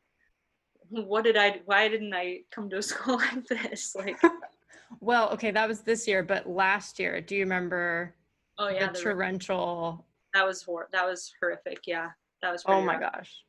what 0.89 1.25
did 1.25 1.37
I 1.37 1.61
why 1.65 1.89
didn't 1.89 2.15
I 2.15 2.41
come 2.51 2.69
to 2.71 2.79
a 2.79 2.83
school 2.91 3.17
like 3.17 3.47
this? 3.47 3.95
Like 3.95 4.19
Well, 5.01 5.31
okay, 5.31 5.51
that 5.51 5.67
was 5.67 5.81
this 5.81 6.07
year, 6.07 6.23
but 6.23 6.49
last 6.49 6.99
year, 7.01 7.21
do 7.21 7.35
you 7.35 7.43
remember 7.43 8.15
oh 8.59 8.69
yeah, 8.69 8.87
the 8.89 8.93
the- 8.93 9.01
torrential 9.01 10.05
that 10.35 10.47
was 10.47 10.63
hor- 10.63 10.89
that 10.93 11.07
was 11.07 11.33
horrific. 11.41 11.87
Yeah. 11.87 12.11
That 12.43 12.53
was 12.53 12.63
Oh 12.67 12.83
my 12.83 12.99
rough. 12.99 13.13
gosh. 13.15 13.43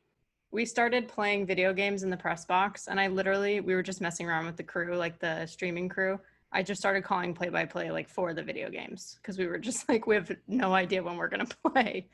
We 0.50 0.64
started 0.64 1.06
playing 1.06 1.44
video 1.44 1.74
games 1.74 2.02
in 2.02 2.08
the 2.08 2.16
press 2.16 2.46
box 2.46 2.88
and 2.88 2.98
I 2.98 3.08
literally 3.08 3.60
we 3.60 3.74
were 3.74 3.82
just 3.82 4.00
messing 4.00 4.26
around 4.26 4.46
with 4.46 4.56
the 4.56 4.62
crew, 4.62 4.96
like 4.96 5.18
the 5.18 5.44
streaming 5.46 5.90
crew. 5.90 6.18
I 6.52 6.62
just 6.62 6.80
started 6.80 7.04
calling 7.04 7.34
play 7.34 7.50
by 7.50 7.66
play 7.66 7.90
like 7.90 8.08
for 8.08 8.32
the 8.32 8.42
video 8.42 8.70
games 8.70 9.18
because 9.20 9.38
we 9.38 9.46
were 9.46 9.58
just 9.58 9.88
like 9.88 10.06
we 10.06 10.14
have 10.14 10.30
no 10.46 10.72
idea 10.72 11.02
when 11.02 11.16
we're 11.16 11.28
gonna 11.28 11.46
play. 11.66 12.08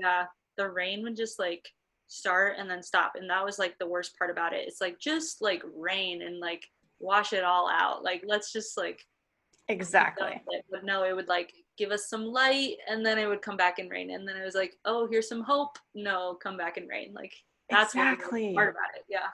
Yeah, 0.00 0.24
the 0.56 0.68
rain 0.68 1.02
would 1.02 1.16
just 1.16 1.38
like 1.38 1.68
start 2.08 2.56
and 2.58 2.68
then 2.68 2.82
stop, 2.82 3.12
and 3.16 3.28
that 3.30 3.44
was 3.44 3.58
like 3.58 3.78
the 3.78 3.88
worst 3.88 4.16
part 4.18 4.30
about 4.30 4.52
it. 4.52 4.66
It's 4.66 4.80
like 4.80 4.98
just 4.98 5.42
like 5.42 5.62
rain 5.74 6.22
and 6.22 6.38
like 6.40 6.66
wash 6.98 7.32
it 7.32 7.44
all 7.44 7.68
out. 7.68 8.02
Like 8.02 8.24
let's 8.26 8.52
just 8.52 8.76
like 8.76 9.04
exactly. 9.68 10.42
But 10.70 10.84
no, 10.84 11.04
it 11.04 11.14
would 11.14 11.28
like 11.28 11.52
give 11.78 11.90
us 11.90 12.08
some 12.08 12.24
light, 12.24 12.76
and 12.88 13.04
then 13.04 13.18
it 13.18 13.26
would 13.26 13.42
come 13.42 13.56
back 13.56 13.78
and 13.78 13.90
rain, 13.90 14.10
and 14.10 14.26
then 14.26 14.36
it 14.36 14.44
was 14.44 14.54
like, 14.54 14.74
oh, 14.84 15.06
here's 15.06 15.28
some 15.28 15.42
hope. 15.42 15.78
No, 15.94 16.36
come 16.42 16.56
back 16.56 16.76
and 16.76 16.88
rain. 16.88 17.12
Like 17.14 17.32
that's 17.70 17.94
exactly 17.94 18.54
part 18.54 18.70
about 18.70 18.96
it. 18.96 19.04
Yeah. 19.08 19.28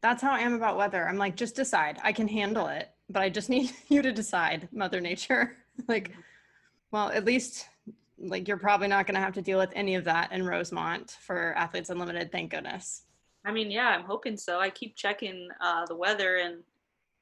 That's 0.00 0.22
how 0.22 0.30
I 0.30 0.40
am 0.40 0.54
about 0.54 0.76
weather. 0.76 1.08
I'm 1.08 1.18
like, 1.18 1.34
just 1.34 1.56
decide. 1.56 1.98
I 2.04 2.12
can 2.12 2.28
handle 2.28 2.68
it, 2.68 2.88
but 3.08 3.22
I 3.22 3.28
just 3.28 3.48
need 3.50 3.72
you 3.88 4.02
to 4.02 4.12
decide, 4.12 4.68
Mother 4.72 5.00
Nature. 5.00 5.56
like, 5.88 6.12
well, 6.90 7.10
at 7.10 7.24
least 7.24 7.66
like 8.20 8.48
you're 8.48 8.56
probably 8.56 8.88
not 8.88 9.06
going 9.06 9.14
to 9.14 9.20
have 9.20 9.34
to 9.34 9.42
deal 9.42 9.58
with 9.58 9.70
any 9.74 9.94
of 9.94 10.04
that 10.04 10.32
in 10.32 10.44
Rosemont 10.44 11.16
for 11.20 11.54
Athletes 11.56 11.90
Unlimited. 11.90 12.32
Thank 12.32 12.50
goodness. 12.50 13.02
I 13.44 13.52
mean, 13.52 13.70
yeah, 13.70 13.88
I'm 13.88 14.04
hoping 14.04 14.36
so. 14.36 14.58
I 14.58 14.70
keep 14.70 14.96
checking 14.96 15.48
uh, 15.60 15.86
the 15.86 15.94
weather 15.94 16.38
and 16.38 16.62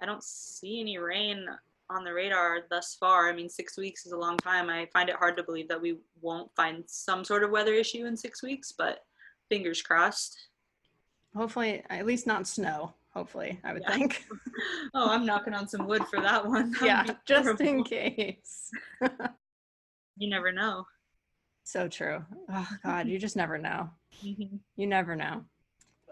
I 0.01 0.07
don't 0.07 0.25
see 0.25 0.81
any 0.81 0.99
rain 0.99 1.47
on 1.89 2.05
the 2.05 2.13
radar 2.13 2.61
thus 2.69 2.97
far. 2.99 3.29
I 3.29 3.33
mean, 3.33 3.49
six 3.49 3.77
weeks 3.77 4.07
is 4.07 4.13
a 4.13 4.17
long 4.17 4.37
time. 4.39 4.69
I 4.69 4.87
find 4.93 5.09
it 5.09 5.17
hard 5.17 5.37
to 5.37 5.43
believe 5.43 5.69
that 5.69 5.81
we 5.81 5.99
won't 6.21 6.51
find 6.57 6.83
some 6.87 7.25
sort 7.25 7.45
of 7.45 7.51
weather 7.51 7.75
issue 7.75 8.07
in 8.07 8.17
six 8.17 8.43
weeks, 8.43 8.73
but 8.73 9.05
fingers 9.49 9.83
crossed. 9.83 10.49
Hopefully, 11.37 11.83
at 11.91 12.07
least 12.07 12.27
not 12.27 12.47
snow. 12.47 12.95
Hopefully, 13.17 13.59
I 13.65 13.73
would 13.73 13.81
yeah. 13.81 13.95
think. 13.95 14.27
oh, 14.95 15.09
I'm 15.09 15.25
knocking 15.25 15.55
on 15.55 15.67
some 15.67 15.87
wood 15.87 16.07
for 16.07 16.21
that 16.21 16.45
one. 16.45 16.73
That 16.81 16.85
yeah, 16.85 17.15
just 17.27 17.63
in 17.63 17.83
case. 17.83 18.71
you 20.19 20.29
never 20.29 20.53
know. 20.53 20.85
So 21.65 21.89
true. 21.89 22.23
Oh 22.53 22.69
God, 22.85 23.09
you 23.09 23.19
just 23.19 23.35
never 23.35 23.57
know. 23.57 23.89
Mm-hmm. 24.23 24.57
You 24.77 24.87
never 24.87 25.17
know. 25.17 25.47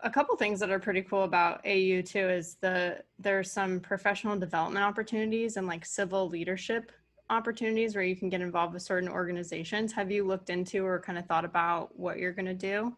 A 0.03 0.09
couple 0.09 0.35
things 0.37 0.59
that 0.61 0.71
are 0.71 0.79
pretty 0.79 1.03
cool 1.03 1.25
about 1.25 1.61
AU 1.67 2.01
too 2.01 2.27
is 2.27 2.57
the 2.63 3.03
there's 3.19 3.53
some 3.53 3.81
professional 3.81 4.39
development 4.39 4.87
opportunities 4.87 5.59
and 5.59 5.67
like 5.67 5.85
civil 5.85 6.31
leadership 6.31 6.91
opportunities 7.29 7.95
where 7.95 8.05
you 8.05 8.17
can 8.17 8.31
get 8.31 8.41
involved 8.41 8.73
with 8.73 8.83
certain 8.83 9.11
organizations. 9.11 9.93
Have 9.93 10.11
you 10.11 10.27
looked 10.27 10.49
into 10.49 10.87
or 10.87 11.01
kind 11.01 11.19
of 11.19 11.27
thought 11.27 11.45
about 11.45 11.99
what 11.99 12.19
you're 12.19 12.33
going 12.33 12.47
to 12.47 12.55
do? 12.55 12.97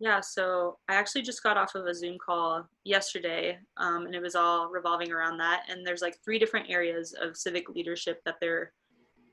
Yeah, 0.00 0.20
so 0.20 0.78
I 0.88 0.94
actually 0.94 1.22
just 1.22 1.42
got 1.42 1.56
off 1.56 1.74
of 1.74 1.86
a 1.86 1.94
Zoom 1.94 2.18
call 2.24 2.64
yesterday, 2.84 3.58
um, 3.78 4.06
and 4.06 4.14
it 4.14 4.22
was 4.22 4.36
all 4.36 4.68
revolving 4.68 5.10
around 5.10 5.38
that. 5.38 5.64
And 5.68 5.84
there's 5.84 6.02
like 6.02 6.18
three 6.24 6.38
different 6.38 6.70
areas 6.70 7.14
of 7.20 7.36
civic 7.36 7.68
leadership 7.68 8.22
that 8.24 8.36
they're 8.40 8.72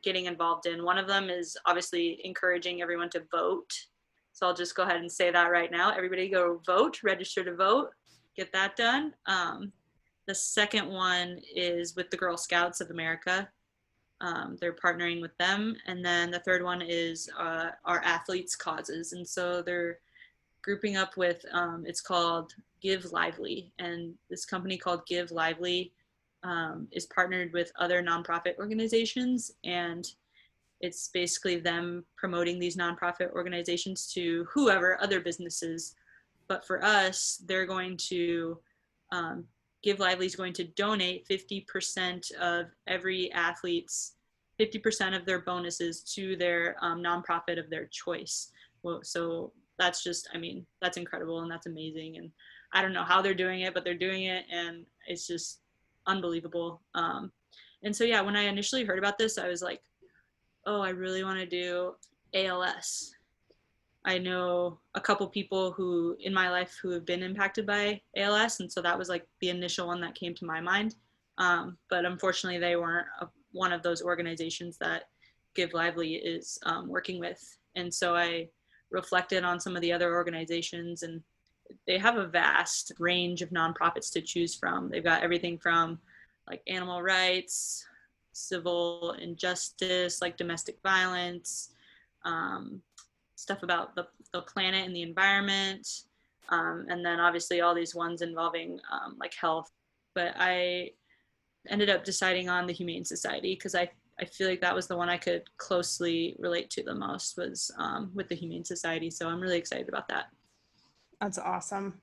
getting 0.04 0.26
involved 0.26 0.66
in. 0.66 0.84
One 0.84 0.98
of 0.98 1.08
them 1.08 1.30
is 1.30 1.56
obviously 1.68 2.20
encouraging 2.24 2.82
everyone 2.82 3.10
to 3.12 3.24
vote. 3.32 3.72
So 4.34 4.48
I'll 4.48 4.56
just 4.56 4.76
go 4.76 4.84
ahead 4.84 4.98
and 4.98 5.12
say 5.12 5.32
that 5.32 5.52
right 5.52 5.72
now. 5.72 5.94
Everybody 5.96 6.30
go 6.30 6.62
vote, 6.66 7.00
register 7.04 7.44
to 7.44 7.56
vote, 7.56 7.90
get 8.36 8.52
that 8.54 8.76
done. 8.76 9.14
Um, 9.28 9.72
the 10.28 10.36
second 10.36 10.88
one 10.88 11.40
is 11.56 11.96
with 11.96 12.10
the 12.10 12.18
Girl 12.18 12.38
Scouts 12.38 12.82
of 12.82 12.90
America. 12.90 13.48
Um, 14.22 14.58
they're 14.60 14.76
partnering 14.76 15.22
with 15.22 15.38
them. 15.38 15.76
And 15.86 16.04
then 16.04 16.32
the 16.32 16.40
third 16.40 16.64
one 16.64 16.82
is 16.82 17.30
uh, 17.40 17.68
our 17.86 18.02
athletes' 18.04 18.56
causes. 18.56 19.14
And 19.14 19.28
so 19.28 19.62
they're 19.62 20.00
grouping 20.66 20.98
up 20.98 21.16
with 21.16 21.46
um, 21.52 21.84
it's 21.86 22.02
called 22.02 22.54
Give 22.82 23.06
Lively, 23.12 23.72
and 23.78 24.16
this 24.32 24.46
company 24.46 24.78
called 24.78 25.06
Give 25.06 25.30
Lively 25.30 25.94
um, 26.44 26.88
is 26.92 27.06
partnered 27.06 27.54
with 27.54 27.72
other 27.80 28.02
nonprofit 28.02 28.58
organizations, 28.58 29.52
and 29.64 30.08
it's 30.82 31.10
basically 31.10 31.60
them 31.60 32.04
promoting 32.18 32.58
these 32.58 32.76
nonprofit 32.76 33.32
organizations 33.34 34.12
to 34.14 34.48
whoever 34.52 35.00
other 35.02 35.22
businesses. 35.22 35.96
But 36.48 36.66
for 36.66 36.84
us, 36.84 37.44
they're 37.46 37.68
going 37.68 37.98
to 38.10 38.58
um, 39.12 39.46
Give 39.84 40.00
Lively 40.00 40.26
is 40.26 40.36
going 40.36 40.54
to 40.54 40.64
donate 40.64 41.28
50% 41.28 42.32
of 42.42 42.66
every 42.88 43.32
athlete's 43.34 44.14
50% 44.60 45.16
of 45.16 45.26
their 45.28 45.42
bonuses 45.42 46.02
to 46.16 46.36
their 46.36 46.76
um, 46.82 47.04
nonprofit 47.04 47.60
of 47.60 47.70
their 47.70 47.86
choice. 47.86 48.52
So 49.04 49.52
that's 49.78 50.04
just 50.04 50.30
i 50.34 50.38
mean 50.38 50.66
that's 50.82 50.98
incredible 50.98 51.42
and 51.42 51.52
that's 51.52 51.66
amazing. 51.66 52.18
And 52.18 52.32
i 52.74 52.82
don't 52.82 52.94
know 52.94 53.04
how 53.04 53.22
they're 53.22 53.34
doing 53.34 53.62
it 53.62 53.74
but 53.74 53.84
they're 53.84 53.94
doing 53.98 54.24
it 54.24 54.46
and 54.52 54.86
it's 55.08 55.28
just 55.28 55.60
unbelievable. 56.08 56.82
Um, 56.94 57.32
and 57.84 57.96
so 57.96 58.04
yeah 58.04 58.22
when 58.22 58.36
i 58.36 58.44
initially 58.44 58.84
heard 58.84 59.00
about 59.00 59.18
this 59.18 59.38
i 59.38 59.48
was 59.48 59.62
like 59.62 59.82
oh 60.66 60.82
i 60.82 60.90
really 60.90 61.24
want 61.24 61.40
to 61.40 61.46
do 61.46 61.94
als 62.34 63.14
i 64.04 64.18
know 64.18 64.80
a 64.96 65.02
couple 65.02 65.28
people 65.28 65.72
who 65.72 66.16
in 66.20 66.34
my 66.34 66.50
life 66.50 66.78
who 66.82 66.90
have 66.90 67.06
been 67.06 67.24
impacted 67.24 67.66
by 67.66 68.02
als 68.18 68.60
and 68.60 68.72
so 68.72 68.82
that 68.82 68.98
was 68.98 69.08
like 69.10 69.28
the 69.40 69.50
initial 69.50 69.88
one 69.88 70.02
that 70.02 70.16
came 70.16 70.34
to 70.36 70.46
my 70.46 70.60
mind. 70.60 70.96
Um, 71.38 71.78
but 71.90 72.06
unfortunately 72.06 72.60
they 72.60 72.78
weren't 72.78 73.08
a, 73.20 73.28
one 73.52 73.74
of 73.74 73.84
those 73.84 74.02
organizations 74.02 74.78
that 74.78 75.10
give 75.54 75.74
lively 75.74 76.16
is 76.16 76.58
um, 76.64 76.88
working 76.88 77.20
with. 77.20 77.42
And 77.76 77.94
so 77.94 78.16
i 78.16 78.48
reflected 78.92 79.44
on 79.44 79.60
some 79.60 79.76
of 79.76 79.82
the 79.82 79.92
other 79.92 80.14
organizations 80.14 81.04
and 81.04 81.22
they 81.88 81.98
have 81.98 82.18
a 82.18 82.28
vast 82.28 82.92
range 83.00 83.42
of 83.42 83.50
nonprofits 83.50 84.12
to 84.14 84.22
choose 84.22 84.56
from. 84.56 84.90
They've 84.90 85.04
got 85.04 85.24
everything 85.24 85.58
from 85.58 86.00
like 86.48 86.62
animal 86.68 87.02
rights, 87.02 87.86
civil 88.34 89.16
injustice, 89.20 90.22
like 90.22 90.38
domestic 90.38 90.78
violence, 90.84 91.72
um, 92.24 92.82
stuff 93.36 93.64
about 93.64 93.96
the, 93.96 94.08
the 94.34 94.42
planet 94.42 94.86
and 94.86 94.96
the 94.96 95.02
environment, 95.02 95.88
um, 96.50 96.86
and 96.90 97.04
then 97.04 97.20
obviously 97.20 97.62
all 97.62 97.74
these 97.74 97.96
ones 97.96 98.22
involving 98.22 98.80
um, 98.92 99.16
like 99.20 99.34
health. 99.34 99.72
But 100.14 100.34
I 100.38 100.92
ended 101.68 101.90
up 101.90 102.04
deciding 102.04 102.50
on 102.50 102.68
the 102.68 102.74
Humane 102.74 103.06
Society 103.06 103.56
because 103.56 103.76
I 103.76 103.90
I 104.20 104.26
feel 104.26 104.48
like 104.48 104.62
that 104.62 104.76
was 104.76 104.88
the 104.88 104.98
one 104.98 105.10
I 105.10 105.18
could 105.18 105.44
closely 105.58 106.36
relate 106.40 106.70
to 106.72 106.84
the 106.84 106.96
most 106.96 107.38
was 107.38 107.72
um, 107.78 108.12
with 108.14 108.30
the 108.30 108.36
Humane 108.36 108.64
Society. 108.64 109.12
So 109.12 109.28
I'm 109.28 109.42
really 109.42 109.58
excited 109.58 109.90
about 109.90 110.08
that. 110.08 110.26
That's 111.20 111.38
awesome. 111.38 112.00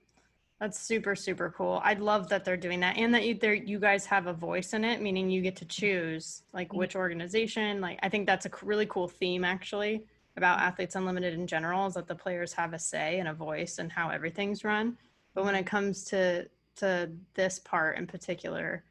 That's 0.60 0.80
super 0.80 1.16
super 1.16 1.52
cool. 1.56 1.80
I'd 1.82 1.98
love 1.98 2.28
that 2.28 2.44
they're 2.44 2.56
doing 2.56 2.80
that 2.80 2.96
and 2.96 3.12
that 3.14 3.24
you 3.24 3.34
there 3.34 3.54
you 3.54 3.80
guys 3.80 4.06
have 4.06 4.28
a 4.28 4.32
voice 4.32 4.74
in 4.74 4.84
it, 4.84 5.00
meaning 5.00 5.28
you 5.28 5.42
get 5.42 5.56
to 5.56 5.64
choose 5.64 6.44
like 6.52 6.68
mm-hmm. 6.68 6.78
which 6.78 6.94
organization. 6.94 7.80
Like 7.80 7.98
I 8.02 8.08
think 8.08 8.26
that's 8.26 8.46
a 8.46 8.50
really 8.62 8.86
cool 8.86 9.08
theme 9.08 9.44
actually 9.44 10.04
about 10.36 10.60
Athletes 10.60 10.94
Unlimited 10.94 11.34
in 11.34 11.46
general 11.46 11.86
is 11.86 11.94
that 11.94 12.06
the 12.06 12.14
players 12.14 12.52
have 12.52 12.74
a 12.74 12.78
say 12.78 13.18
and 13.18 13.28
a 13.28 13.34
voice 13.34 13.78
in 13.78 13.90
how 13.90 14.08
everything's 14.08 14.64
run. 14.64 14.96
But 15.34 15.44
when 15.44 15.54
it 15.54 15.66
comes 15.66 16.04
to 16.04 16.48
to 16.76 17.10
this 17.34 17.58
part 17.58 17.98
in 17.98 18.06
particular, 18.06 18.84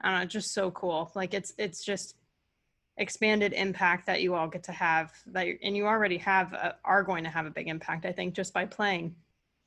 I 0.00 0.10
don't 0.10 0.20
know, 0.20 0.26
just 0.26 0.54
so 0.54 0.70
cool. 0.70 1.10
Like 1.14 1.34
it's 1.34 1.52
it's 1.58 1.84
just 1.84 2.14
expanded 2.98 3.52
impact 3.52 4.06
that 4.06 4.22
you 4.22 4.34
all 4.34 4.48
get 4.48 4.62
to 4.62 4.72
have 4.72 5.12
that 5.26 5.46
and 5.62 5.76
you 5.76 5.86
already 5.86 6.16
have 6.16 6.52
a, 6.54 6.76
are 6.84 7.02
going 7.02 7.22
to 7.22 7.30
have 7.30 7.44
a 7.44 7.50
big 7.50 7.68
impact 7.68 8.06
i 8.06 8.12
think 8.12 8.34
just 8.34 8.54
by 8.54 8.64
playing 8.64 9.14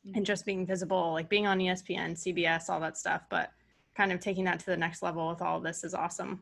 mm-hmm. 0.05 0.17
and 0.17 0.25
just 0.25 0.45
being 0.45 0.65
visible 0.65 1.13
like 1.13 1.29
being 1.29 1.45
on 1.45 1.59
espn 1.59 2.11
cbs 2.11 2.69
all 2.69 2.79
that 2.79 2.97
stuff. 2.97 3.21
But 3.29 3.51
kind 3.95 4.11
of 4.11 4.19
taking 4.19 4.45
that 4.45 4.59
to 4.59 4.65
the 4.65 4.77
next 4.77 5.03
level 5.03 5.27
with 5.29 5.41
all 5.41 5.57
of 5.57 5.63
this 5.63 5.83
is 5.83 5.93
awesome. 5.93 6.41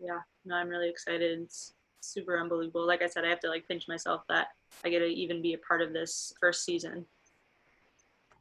Yeah 0.00 0.20
no 0.44 0.56
i'm 0.56 0.68
really 0.68 0.88
excited. 0.88 1.40
It's 1.40 1.74
super 2.00 2.38
unbelievable. 2.38 2.86
Like 2.86 3.02
i 3.02 3.06
said 3.06 3.24
i 3.24 3.28
have 3.28 3.40
to 3.40 3.48
like 3.48 3.68
pinch 3.68 3.86
myself 3.88 4.22
that 4.28 4.48
i 4.84 4.88
get 4.88 4.98
to 4.98 5.06
even 5.06 5.42
be 5.42 5.54
a 5.54 5.58
part 5.58 5.80
of 5.80 5.92
this 5.92 6.32
first 6.40 6.64
season. 6.64 7.06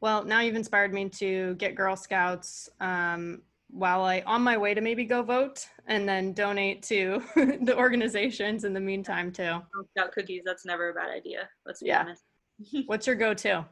Well 0.01 0.23
now 0.23 0.41
you've 0.41 0.55
inspired 0.55 0.93
me 0.93 1.09
to 1.09 1.55
get 1.55 1.75
girl 1.75 1.95
scouts 1.95 2.69
um, 2.79 3.41
while 3.73 4.03
I 4.03 4.21
on 4.25 4.43
my 4.43 4.55
way 4.55 4.73
to 4.73 4.81
maybe 4.81 5.03
go 5.03 5.23
vote 5.23 5.67
and 5.87 6.07
then 6.07 6.33
donate 6.33 6.83
to 6.83 7.23
the 7.35 7.75
organizations 7.75 8.63
in 8.63 8.73
the 8.73 8.79
meantime 8.79 9.31
too. 9.31 9.61
Scout 9.97 10.11
cookies, 10.13 10.43
that's 10.45 10.65
never 10.65 10.89
a 10.89 10.93
bad 10.93 11.09
idea. 11.09 11.49
Let's 11.65 11.81
be 11.81 11.87
yeah. 11.87 12.01
honest. 12.01 12.23
What's 12.85 13.07
your 13.07 13.15
go-to? 13.15 13.65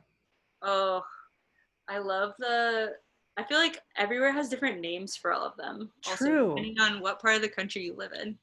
Oh, 0.63 1.03
I 1.87 1.99
love 1.99 2.33
the 2.39 2.93
I 3.37 3.43
feel 3.43 3.59
like 3.59 3.79
everywhere 3.97 4.33
has 4.33 4.49
different 4.49 4.81
names 4.81 5.15
for 5.15 5.31
all 5.31 5.45
of 5.45 5.55
them. 5.55 5.89
True. 6.03 6.49
Also, 6.49 6.55
depending 6.55 6.79
on 6.81 6.99
what 6.99 7.21
part 7.21 7.35
of 7.35 7.41
the 7.41 7.49
country 7.49 7.83
you 7.83 7.95
live 7.95 8.11
in. 8.11 8.37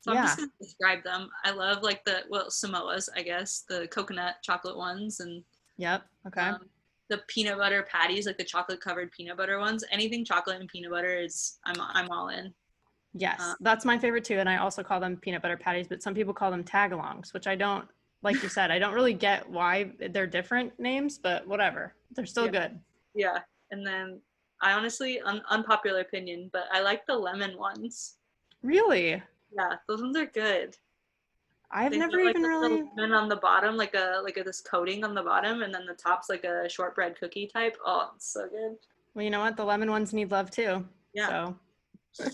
So 0.00 0.12
I'm 0.12 0.24
just 0.24 0.38
gonna 0.38 0.50
describe 0.60 1.04
them. 1.04 1.28
I 1.44 1.50
love 1.50 1.82
like 1.82 2.04
the 2.04 2.22
well 2.30 2.50
Samoa's, 2.50 3.08
I 3.14 3.22
guess, 3.22 3.64
the 3.68 3.86
coconut 3.88 4.36
chocolate 4.42 4.76
ones 4.76 5.20
and 5.20 5.44
Yep. 5.78 6.04
Okay. 6.28 6.40
Um, 6.40 6.68
the 7.08 7.22
peanut 7.28 7.58
butter 7.58 7.86
patties, 7.90 8.26
like 8.26 8.38
the 8.38 8.44
chocolate 8.44 8.80
covered 8.80 9.12
peanut 9.12 9.36
butter 9.36 9.58
ones. 9.58 9.84
Anything 9.90 10.24
chocolate 10.24 10.60
and 10.60 10.68
peanut 10.68 10.90
butter 10.90 11.18
is 11.18 11.58
I'm 11.64 11.76
I'm 11.80 12.10
all 12.10 12.28
in. 12.28 12.52
Yes, 13.14 13.40
um, 13.40 13.56
that's 13.60 13.84
my 13.84 13.96
favorite 13.96 14.24
too, 14.24 14.38
and 14.38 14.48
I 14.48 14.58
also 14.58 14.82
call 14.82 15.00
them 15.00 15.16
peanut 15.16 15.42
butter 15.42 15.56
patties. 15.56 15.88
But 15.88 16.02
some 16.02 16.14
people 16.14 16.34
call 16.34 16.50
them 16.50 16.64
tagalongs, 16.64 17.32
which 17.32 17.46
I 17.46 17.54
don't. 17.54 17.86
Like 18.22 18.42
you 18.42 18.48
said, 18.48 18.70
I 18.70 18.78
don't 18.78 18.94
really 18.94 19.14
get 19.14 19.48
why 19.48 19.92
they're 20.10 20.26
different 20.26 20.78
names, 20.80 21.18
but 21.18 21.46
whatever. 21.46 21.94
They're 22.14 22.26
still 22.26 22.46
yeah. 22.46 22.50
good. 22.50 22.80
Yeah, 23.14 23.38
and 23.70 23.86
then 23.86 24.20
I 24.60 24.72
honestly, 24.72 25.20
un- 25.20 25.42
unpopular 25.50 26.00
opinion, 26.00 26.50
but 26.52 26.64
I 26.72 26.80
like 26.80 27.06
the 27.06 27.14
lemon 27.14 27.56
ones. 27.58 28.16
Really? 28.62 29.22
Yeah, 29.52 29.76
those 29.86 30.02
ones 30.02 30.16
are 30.16 30.26
good. 30.26 30.76
I've 31.70 31.92
They 31.92 31.98
never 31.98 32.24
like, 32.24 32.36
even 32.36 32.42
really. 32.42 32.84
lemon 32.96 33.12
on 33.12 33.28
the 33.28 33.36
bottom, 33.36 33.76
like 33.76 33.94
a 33.94 34.20
like 34.22 34.36
a, 34.36 34.42
this 34.42 34.60
coating 34.60 35.04
on 35.04 35.14
the 35.14 35.22
bottom, 35.22 35.62
and 35.62 35.74
then 35.74 35.86
the 35.86 35.94
top's 35.94 36.28
like 36.28 36.44
a 36.44 36.68
shortbread 36.68 37.18
cookie 37.18 37.46
type. 37.46 37.76
Oh, 37.84 38.12
it's 38.14 38.32
so 38.32 38.48
good. 38.48 38.76
Well, 39.14 39.24
you 39.24 39.30
know 39.30 39.40
what? 39.40 39.56
The 39.56 39.64
lemon 39.64 39.90
ones 39.90 40.12
need 40.12 40.30
love 40.30 40.50
too. 40.50 40.84
Yeah. 41.12 41.52
So. 42.14 42.24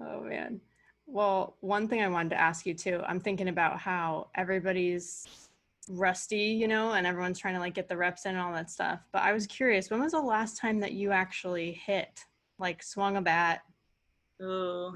oh 0.00 0.20
man. 0.20 0.60
Well, 1.06 1.56
one 1.60 1.88
thing 1.88 2.02
I 2.02 2.08
wanted 2.08 2.30
to 2.30 2.40
ask 2.40 2.66
you 2.66 2.74
too. 2.74 3.00
I'm 3.06 3.20
thinking 3.20 3.48
about 3.48 3.78
how 3.78 4.28
everybody's 4.34 5.26
rusty, 5.88 6.38
you 6.38 6.68
know, 6.68 6.92
and 6.92 7.06
everyone's 7.06 7.38
trying 7.38 7.54
to 7.54 7.60
like 7.60 7.74
get 7.74 7.88
the 7.88 7.96
reps 7.96 8.26
in 8.26 8.32
and 8.32 8.40
all 8.40 8.52
that 8.52 8.70
stuff. 8.70 9.00
But 9.12 9.22
I 9.22 9.32
was 9.32 9.46
curious, 9.46 9.90
when 9.90 10.00
was 10.00 10.12
the 10.12 10.20
last 10.20 10.58
time 10.58 10.80
that 10.80 10.92
you 10.92 11.12
actually 11.12 11.72
hit, 11.72 12.24
like 12.58 12.82
swung 12.82 13.16
a 13.16 13.22
bat? 13.22 13.62
Ooh, 14.42 14.94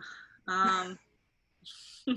um, 0.48 0.98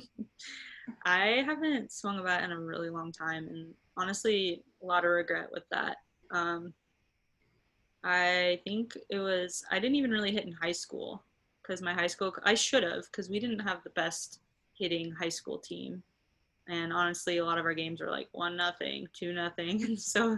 I 1.06 1.44
haven't 1.46 1.92
swung 1.92 2.20
a 2.20 2.24
bat 2.24 2.44
in 2.44 2.52
a 2.52 2.60
really 2.60 2.90
long 2.90 3.12
time, 3.12 3.48
and 3.48 3.74
honestly, 3.98 4.64
a 4.82 4.86
lot 4.86 5.06
of 5.06 5.12
regret 5.12 5.50
with 5.52 5.64
that. 5.72 5.98
Um, 6.32 6.74
I 8.04 8.60
think 8.66 8.98
it 9.10 9.20
was 9.20 9.64
I 9.72 9.80
didn't 9.80 9.96
even 9.96 10.12
really 10.12 10.32
hit 10.32 10.46
in 10.46 10.52
high 10.52 10.74
school 10.74 11.24
because 11.62 11.82
my 11.82 11.94
high 11.94 12.08
school 12.08 12.36
I 12.44 12.54
should 12.54 12.84
have 12.84 13.06
because 13.12 13.30
we 13.30 13.40
didn't 13.40 13.60
have 13.60 13.84
the 13.84 13.92
best 13.92 14.40
hitting 14.78 15.12
high 15.12 15.30
school 15.30 15.58
team, 15.58 16.04
and 16.68 16.92
honestly, 16.92 17.38
a 17.38 17.46
lot 17.46 17.58
of 17.58 17.66
our 17.66 17.74
games 17.74 18.02
were 18.02 18.12
like 18.12 18.28
one 18.32 18.58
nothing, 18.58 19.08
two 19.14 19.34
nothing, 19.34 19.84
and 19.84 20.00
so, 20.00 20.38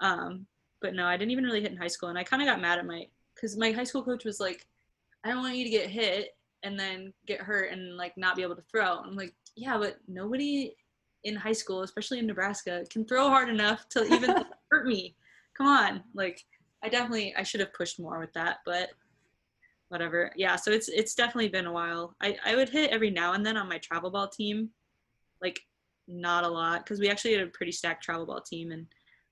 um, 0.00 0.46
but 0.80 0.94
no, 0.94 1.06
I 1.06 1.16
didn't 1.16 1.32
even 1.32 1.44
really 1.44 1.62
hit 1.62 1.72
in 1.72 1.78
high 1.78 1.88
school, 1.88 2.08
and 2.08 2.18
I 2.18 2.24
kind 2.24 2.42
of 2.42 2.48
got 2.48 2.60
mad 2.60 2.78
at 2.78 2.86
my 2.86 3.06
because 3.34 3.56
my 3.56 3.70
high 3.72 3.84
school 3.84 4.02
coach 4.02 4.24
was 4.24 4.40
like, 4.40 4.66
I 5.24 5.28
don't 5.28 5.42
want 5.42 5.56
you 5.56 5.64
to 5.64 5.70
get 5.70 5.88
hit 5.88 6.36
and 6.62 6.78
then 6.78 7.12
get 7.26 7.40
hurt 7.40 7.72
and 7.72 7.96
like 7.96 8.16
not 8.16 8.36
be 8.36 8.42
able 8.42 8.56
to 8.56 8.64
throw. 8.70 8.98
I'm 8.98 9.16
like, 9.16 9.34
yeah, 9.56 9.78
but 9.78 9.98
nobody 10.08 10.74
in 11.24 11.34
high 11.36 11.52
school, 11.52 11.82
especially 11.82 12.18
in 12.18 12.26
Nebraska, 12.26 12.84
can 12.90 13.04
throw 13.04 13.28
hard 13.28 13.48
enough 13.48 13.88
to 13.90 14.04
even 14.04 14.34
hurt 14.70 14.86
me. 14.86 15.14
Come 15.56 15.66
on, 15.66 16.02
like 16.14 16.44
I 16.82 16.88
definitely 16.88 17.34
I 17.36 17.42
should 17.42 17.60
have 17.60 17.74
pushed 17.74 18.00
more 18.00 18.18
with 18.18 18.32
that, 18.32 18.58
but 18.64 18.90
whatever. 19.88 20.32
Yeah, 20.36 20.56
so 20.56 20.70
it's 20.70 20.88
it's 20.88 21.14
definitely 21.14 21.48
been 21.48 21.66
a 21.66 21.72
while. 21.72 22.14
I 22.20 22.36
I 22.44 22.56
would 22.56 22.68
hit 22.68 22.90
every 22.90 23.10
now 23.10 23.34
and 23.34 23.44
then 23.44 23.56
on 23.56 23.68
my 23.68 23.78
travel 23.78 24.10
ball 24.10 24.28
team, 24.28 24.70
like 25.42 25.60
not 26.08 26.44
a 26.44 26.48
lot 26.48 26.84
because 26.84 26.98
we 26.98 27.08
actually 27.08 27.32
had 27.34 27.46
a 27.46 27.50
pretty 27.50 27.72
stacked 27.72 28.02
travel 28.02 28.26
ball 28.26 28.40
team 28.40 28.72
and 28.72 28.86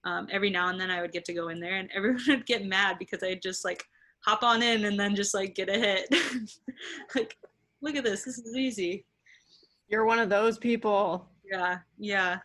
um, 0.05 0.29
every 0.31 0.49
now 0.49 0.69
and 0.69 0.81
then 0.81 0.91
I 0.91 1.01
would 1.01 1.13
get 1.13 1.25
to 1.27 1.35
go 1.35 1.49
in 1.49 1.61
there 1.61 1.77
and 1.77 1.91
everyone 1.95 2.23
would 2.29 2.47
get 2.47 2.65
mad 2.65 2.99
because 2.99 3.23
I'd 3.23 3.43
just 3.43 3.65
like 3.65 3.85
hop 4.25 4.43
on 4.43 4.63
in 4.63 4.85
and 4.85 4.99
then 4.99 5.15
just 5.15 5.35
like 5.35 5.55
get 5.55 5.69
a 5.69 5.79
hit. 5.79 6.15
like, 7.15 7.37
look 7.83 7.97
at 7.97 8.05
this. 8.05 8.25
This 8.25 8.39
is 8.39 8.57
easy. 8.57 9.05
You're 9.89 10.05
one 10.05 10.19
of 10.19 10.29
those 10.29 10.59
people. 10.59 11.29
Yeah, 11.51 11.79
yeah. 11.99 12.39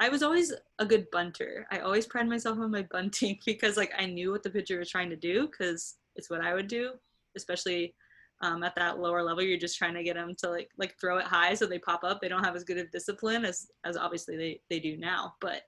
I 0.00 0.08
was 0.08 0.22
always 0.22 0.52
a 0.80 0.86
good 0.86 1.06
bunter. 1.12 1.66
I 1.70 1.78
always 1.78 2.06
pride 2.06 2.28
myself 2.28 2.58
on 2.58 2.70
my 2.70 2.82
bunting 2.90 3.38
because 3.46 3.76
like 3.76 3.92
I 3.96 4.06
knew 4.06 4.32
what 4.32 4.42
the 4.42 4.50
pitcher 4.50 4.78
was 4.78 4.90
trying 4.90 5.10
to 5.10 5.16
do 5.16 5.48
because 5.48 5.96
it's 6.16 6.30
what 6.30 6.40
I 6.40 6.54
would 6.54 6.68
do, 6.68 6.92
especially 7.36 7.94
um, 8.42 8.62
at 8.64 8.74
that 8.74 8.98
lower 8.98 9.22
level. 9.22 9.42
You're 9.42 9.58
just 9.58 9.78
trying 9.78 9.94
to 9.94 10.02
get 10.02 10.16
them 10.16 10.34
to 10.38 10.50
like 10.50 10.68
like 10.78 10.96
throw 11.00 11.18
it 11.18 11.26
high 11.26 11.54
so 11.54 11.66
they 11.66 11.78
pop 11.78 12.02
up. 12.02 12.20
They 12.20 12.28
don't 12.28 12.44
have 12.44 12.56
as 12.56 12.64
good 12.64 12.78
of 12.78 12.90
discipline 12.90 13.44
as 13.44 13.68
as 13.84 13.96
obviously 13.96 14.36
they 14.36 14.60
they 14.68 14.80
do 14.80 14.96
now. 14.96 15.34
But 15.40 15.62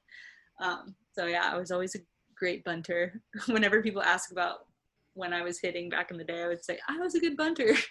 um, 0.61 0.94
so 1.12 1.26
yeah, 1.26 1.50
I 1.52 1.57
was 1.57 1.70
always 1.70 1.94
a 1.94 2.00
great 2.34 2.64
bunter. 2.64 3.20
Whenever 3.46 3.82
people 3.82 4.02
ask 4.02 4.32
about 4.32 4.66
when 5.14 5.32
I 5.32 5.42
was 5.42 5.59
hitting 5.59 5.88
back 5.88 6.11
in 6.11 6.18
the 6.18 6.24
day, 6.24 6.42
I 6.42 6.48
would 6.48 6.64
say 6.64 6.78
I 6.88 6.98
was 6.98 7.14
a 7.14 7.20
good 7.20 7.36
bunter. 7.36 7.74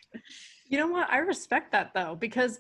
You 0.68 0.80
know 0.80 0.88
what? 0.88 1.08
I 1.12 1.20
respect 1.20 1.72
that 1.74 1.94
though, 1.94 2.16
because 2.20 2.60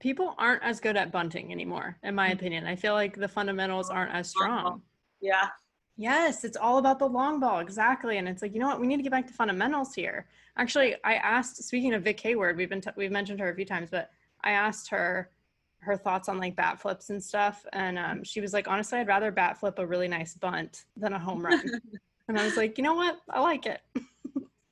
people 0.00 0.34
aren't 0.38 0.62
as 0.62 0.80
good 0.80 0.96
at 0.96 1.10
bunting 1.10 1.50
anymore, 1.52 1.98
in 2.02 2.14
my 2.14 2.30
Mhm. 2.30 2.34
opinion. 2.34 2.66
I 2.66 2.76
feel 2.76 2.94
like 2.94 3.16
the 3.16 3.28
fundamentals 3.28 3.90
aren't 3.90 4.12
as 4.12 4.28
strong. 4.30 4.82
yeah, 5.20 5.48
Yes, 5.98 6.44
it's 6.44 6.58
all 6.58 6.76
about 6.76 6.98
the 6.98 7.08
long 7.08 7.40
ball, 7.40 7.60
exactly. 7.60 8.18
And 8.18 8.28
it's 8.28 8.42
like, 8.42 8.52
you 8.52 8.60
know 8.60 8.66
what? 8.66 8.78
We 8.80 8.86
need 8.86 8.98
to 8.98 9.02
get 9.02 9.12
back 9.12 9.26
to 9.28 9.32
fundamentals 9.32 9.94
here. 9.94 10.26
Actually, 10.58 10.94
I 11.04 11.14
asked. 11.14 11.56
Speaking 11.64 11.94
of 11.94 12.02
Vic 12.02 12.20
Hayward, 12.20 12.58
we've 12.58 12.68
been 12.68 12.82
t- 12.82 12.90
we've 12.96 13.10
mentioned 13.10 13.40
her 13.40 13.48
a 13.50 13.54
few 13.54 13.64
times, 13.64 13.88
but 13.90 14.10
I 14.42 14.50
asked 14.50 14.90
her 14.90 15.30
her 15.78 15.96
thoughts 15.96 16.28
on 16.28 16.36
like 16.36 16.54
bat 16.54 16.78
flips 16.78 17.08
and 17.08 17.22
stuff, 17.24 17.64
and 17.72 17.98
um, 17.98 18.22
she 18.24 18.42
was 18.42 18.52
like, 18.52 18.68
honestly, 18.68 18.98
I'd 18.98 19.06
rather 19.08 19.30
bat 19.30 19.58
flip 19.58 19.78
a 19.78 19.86
really 19.86 20.06
nice 20.08 20.34
bunt 20.34 20.84
than 20.98 21.14
a 21.14 21.18
home 21.18 21.40
run. 21.46 21.62
and 22.28 22.38
I 22.38 22.44
was 22.44 22.58
like, 22.58 22.76
you 22.76 22.84
know 22.84 22.94
what? 22.94 23.18
I 23.30 23.40
like 23.40 23.64
it. 23.64 23.80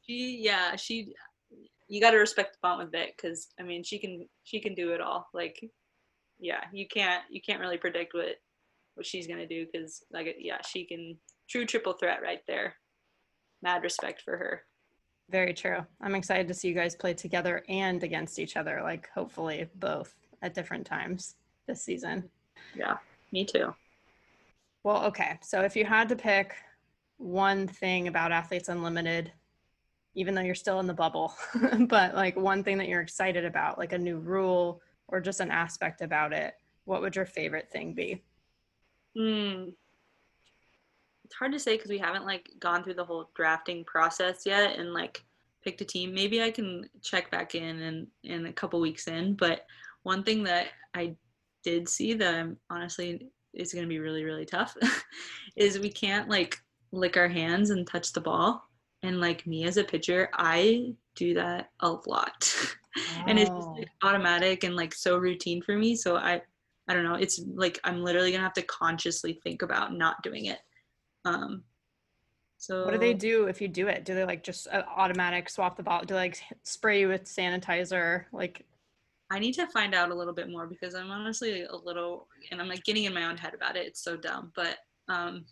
she 0.02 0.40
yeah 0.42 0.76
she. 0.76 1.14
You 1.88 2.00
got 2.00 2.12
to 2.12 2.18
respect 2.18 2.52
the 2.52 2.58
bunt 2.62 2.78
with 2.78 2.92
Vic 2.92 3.14
because 3.16 3.48
I 3.60 3.62
mean 3.62 3.82
she 3.82 3.98
can 3.98 4.28
she 4.44 4.60
can 4.60 4.74
do 4.74 4.92
it 4.92 5.00
all. 5.00 5.28
Like, 5.34 5.58
yeah, 6.38 6.64
you 6.72 6.86
can't 6.88 7.22
you 7.30 7.40
can't 7.40 7.60
really 7.60 7.78
predict 7.78 8.14
what 8.14 8.36
what 8.94 9.06
she's 9.06 9.26
gonna 9.26 9.46
do 9.46 9.66
because 9.70 10.02
like 10.12 10.36
yeah 10.38 10.58
she 10.66 10.84
can 10.84 11.18
true 11.48 11.66
triple 11.66 11.94
threat 11.94 12.22
right 12.22 12.40
there. 12.46 12.74
Mad 13.62 13.82
respect 13.82 14.22
for 14.22 14.36
her. 14.36 14.62
Very 15.30 15.54
true. 15.54 15.78
I'm 16.02 16.14
excited 16.14 16.48
to 16.48 16.54
see 16.54 16.68
you 16.68 16.74
guys 16.74 16.94
play 16.94 17.14
together 17.14 17.64
and 17.68 18.02
against 18.02 18.38
each 18.38 18.56
other, 18.56 18.80
like 18.82 19.08
hopefully 19.14 19.68
both 19.76 20.14
at 20.42 20.54
different 20.54 20.86
times 20.86 21.36
this 21.66 21.82
season. 21.82 22.28
Yeah, 22.74 22.98
me 23.32 23.44
too. 23.44 23.74
Well, 24.82 25.04
okay. 25.06 25.38
So 25.42 25.62
if 25.62 25.74
you 25.76 25.86
had 25.86 26.10
to 26.10 26.16
pick 26.16 26.54
one 27.16 27.66
thing 27.66 28.08
about 28.08 28.32
Athletes 28.32 28.68
Unlimited, 28.68 29.32
even 30.14 30.34
though 30.34 30.42
you're 30.42 30.54
still 30.54 30.80
in 30.80 30.86
the 30.86 30.94
bubble, 30.94 31.34
but 31.88 32.14
like 32.14 32.36
one 32.36 32.62
thing 32.62 32.78
that 32.78 32.88
you're 32.88 33.00
excited 33.00 33.44
about, 33.44 33.78
like 33.78 33.92
a 33.92 33.98
new 33.98 34.18
rule 34.18 34.80
or 35.08 35.20
just 35.20 35.40
an 35.40 35.50
aspect 35.50 36.00
about 36.00 36.32
it, 36.32 36.54
what 36.84 37.00
would 37.00 37.16
your 37.16 37.26
favorite 37.26 37.70
thing 37.70 37.94
be? 37.94 38.22
Hmm. 39.16 39.70
It's 41.24 41.34
hard 41.34 41.52
to 41.52 41.58
say 41.58 41.76
because 41.76 41.90
we 41.90 41.98
haven't 41.98 42.26
like 42.26 42.50
gone 42.60 42.84
through 42.84 42.94
the 42.94 43.04
whole 43.04 43.30
drafting 43.34 43.84
process 43.84 44.44
yet 44.44 44.78
and 44.78 44.92
like 44.92 45.24
picked 45.64 45.80
a 45.80 45.84
team. 45.84 46.12
Maybe 46.12 46.42
I 46.42 46.50
can 46.50 46.88
check 47.02 47.30
back 47.30 47.54
in 47.54 47.80
and 47.80 48.06
in 48.22 48.46
a 48.46 48.52
couple 48.52 48.80
weeks 48.80 49.08
in. 49.08 49.34
But 49.34 49.66
one 50.02 50.22
thing 50.22 50.42
that 50.44 50.68
I 50.94 51.16
did 51.62 51.88
see 51.88 52.12
that 52.14 52.34
I'm 52.34 52.58
honestly 52.70 53.30
is 53.54 53.72
going 53.72 53.84
to 53.84 53.88
be 53.88 54.00
really 54.00 54.24
really 54.24 54.44
tough 54.44 54.76
is 55.56 55.78
we 55.78 55.90
can't 55.90 56.28
like 56.28 56.60
lick 56.92 57.16
our 57.16 57.28
hands 57.28 57.70
and 57.70 57.86
touch 57.86 58.12
the 58.12 58.20
ball. 58.20 58.68
And 59.04 59.20
like 59.20 59.46
me 59.46 59.64
as 59.64 59.76
a 59.76 59.84
pitcher, 59.84 60.30
I 60.32 60.94
do 61.14 61.34
that 61.34 61.70
a 61.80 61.90
lot. 61.90 62.54
and 63.26 63.38
it's 63.38 63.50
just 63.50 63.68
like 63.68 63.88
automatic 64.02 64.64
and 64.64 64.74
like 64.74 64.94
so 64.94 65.16
routine 65.18 65.62
for 65.62 65.76
me. 65.76 65.94
So 65.94 66.16
I 66.16 66.40
I 66.88 66.94
don't 66.94 67.04
know. 67.04 67.14
It's 67.14 67.40
like 67.54 67.78
I'm 67.84 68.02
literally 68.02 68.32
gonna 68.32 68.42
have 68.42 68.54
to 68.54 68.62
consciously 68.62 69.40
think 69.42 69.62
about 69.62 69.94
not 69.94 70.22
doing 70.22 70.46
it. 70.46 70.58
Um, 71.24 71.64
so 72.56 72.84
What 72.86 72.92
do 72.92 72.98
they 72.98 73.12
do 73.12 73.46
if 73.46 73.60
you 73.60 73.68
do 73.68 73.88
it? 73.88 74.06
Do 74.06 74.14
they 74.14 74.24
like 74.24 74.42
just 74.42 74.68
uh, 74.68 74.84
automatic 74.96 75.50
swap 75.50 75.76
the 75.76 75.82
ball? 75.82 76.00
Do 76.00 76.14
they 76.14 76.20
like 76.20 76.40
spray 76.62 77.00
you 77.00 77.08
with 77.08 77.24
sanitizer? 77.24 78.24
Like, 78.32 78.64
I 79.30 79.38
need 79.38 79.52
to 79.54 79.66
find 79.66 79.94
out 79.94 80.10
a 80.10 80.14
little 80.14 80.32
bit 80.32 80.48
more 80.48 80.66
because 80.66 80.94
I'm 80.94 81.10
honestly 81.10 81.64
a 81.64 81.76
little, 81.76 82.28
and 82.50 82.62
I'm 82.62 82.68
like 82.68 82.84
getting 82.84 83.04
in 83.04 83.12
my 83.12 83.26
own 83.26 83.36
head 83.36 83.52
about 83.52 83.76
it. 83.76 83.86
It's 83.86 84.02
so 84.02 84.16
dumb, 84.16 84.50
but 84.56 84.78
um, 85.08 85.44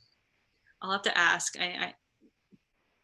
I'll 0.80 0.92
have 0.92 1.02
to 1.02 1.18
ask. 1.18 1.58
I, 1.60 1.64
I 1.64 1.94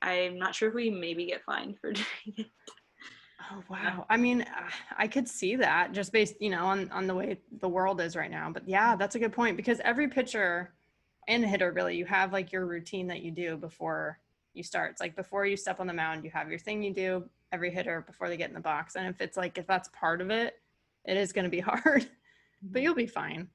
I'm 0.02 0.38
not 0.38 0.54
sure 0.54 0.68
if 0.68 0.74
we 0.74 0.90
maybe 0.90 1.26
get 1.26 1.42
fined 1.44 1.78
for 1.80 1.92
doing 1.92 2.06
it. 2.36 2.46
oh 3.50 3.62
wow. 3.68 4.06
I 4.08 4.16
mean, 4.16 4.42
uh, 4.42 4.70
I 4.96 5.08
could 5.08 5.28
see 5.28 5.56
that 5.56 5.92
just 5.92 6.12
based, 6.12 6.40
you 6.40 6.50
know, 6.50 6.66
on 6.66 6.90
on 6.90 7.06
the 7.06 7.14
way 7.14 7.38
the 7.60 7.68
world 7.68 8.00
is 8.00 8.16
right 8.16 8.30
now. 8.30 8.50
But 8.52 8.68
yeah, 8.68 8.96
that's 8.96 9.14
a 9.14 9.18
good 9.18 9.32
point 9.32 9.56
because 9.56 9.80
every 9.80 10.08
pitcher 10.08 10.74
and 11.28 11.44
hitter 11.44 11.72
really, 11.72 11.96
you 11.96 12.06
have 12.06 12.32
like 12.32 12.52
your 12.52 12.66
routine 12.66 13.06
that 13.08 13.22
you 13.22 13.30
do 13.30 13.56
before 13.56 14.18
you 14.54 14.62
start. 14.62 14.92
It's 14.92 15.00
like 15.00 15.14
before 15.14 15.46
you 15.46 15.56
step 15.56 15.80
on 15.80 15.86
the 15.86 15.92
mound, 15.92 16.24
you 16.24 16.30
have 16.30 16.48
your 16.48 16.58
thing 16.58 16.82
you 16.82 16.92
do. 16.92 17.24
Every 17.52 17.70
hitter 17.70 18.02
before 18.06 18.28
they 18.28 18.36
get 18.36 18.50
in 18.50 18.54
the 18.54 18.60
box, 18.60 18.96
and 18.96 19.06
if 19.06 19.22
it's 19.22 19.36
like 19.36 19.56
if 19.56 19.66
that's 19.66 19.88
part 19.94 20.20
of 20.20 20.30
it, 20.30 20.60
it 21.06 21.16
is 21.16 21.32
going 21.32 21.44
to 21.44 21.50
be 21.50 21.60
hard, 21.60 22.06
but 22.62 22.82
you'll 22.82 22.94
be 22.94 23.06
fine. 23.06 23.48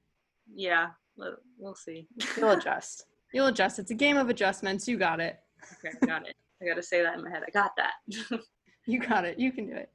Yeah, 0.51 0.89
we'll, 1.15 1.35
we'll 1.59 1.75
see. 1.75 2.07
You'll 2.37 2.51
adjust. 2.57 3.05
You'll 3.33 3.47
adjust. 3.47 3.79
It's 3.79 3.91
a 3.91 3.95
game 3.95 4.17
of 4.17 4.29
adjustments. 4.29 4.87
You 4.87 4.97
got 4.97 5.19
it. 5.19 5.39
Okay, 5.73 5.97
got 6.05 6.27
it. 6.27 6.35
I 6.61 6.65
got 6.65 6.75
to 6.75 6.83
say 6.83 7.01
that 7.01 7.15
in 7.15 7.23
my 7.23 7.29
head. 7.29 7.43
I 7.45 7.51
got 7.51 7.71
that. 7.77 8.39
You 8.85 8.99
got 8.99 9.25
it. 9.25 9.39
You 9.39 9.51
can 9.51 9.67
do 9.67 9.75
it. 9.75 9.89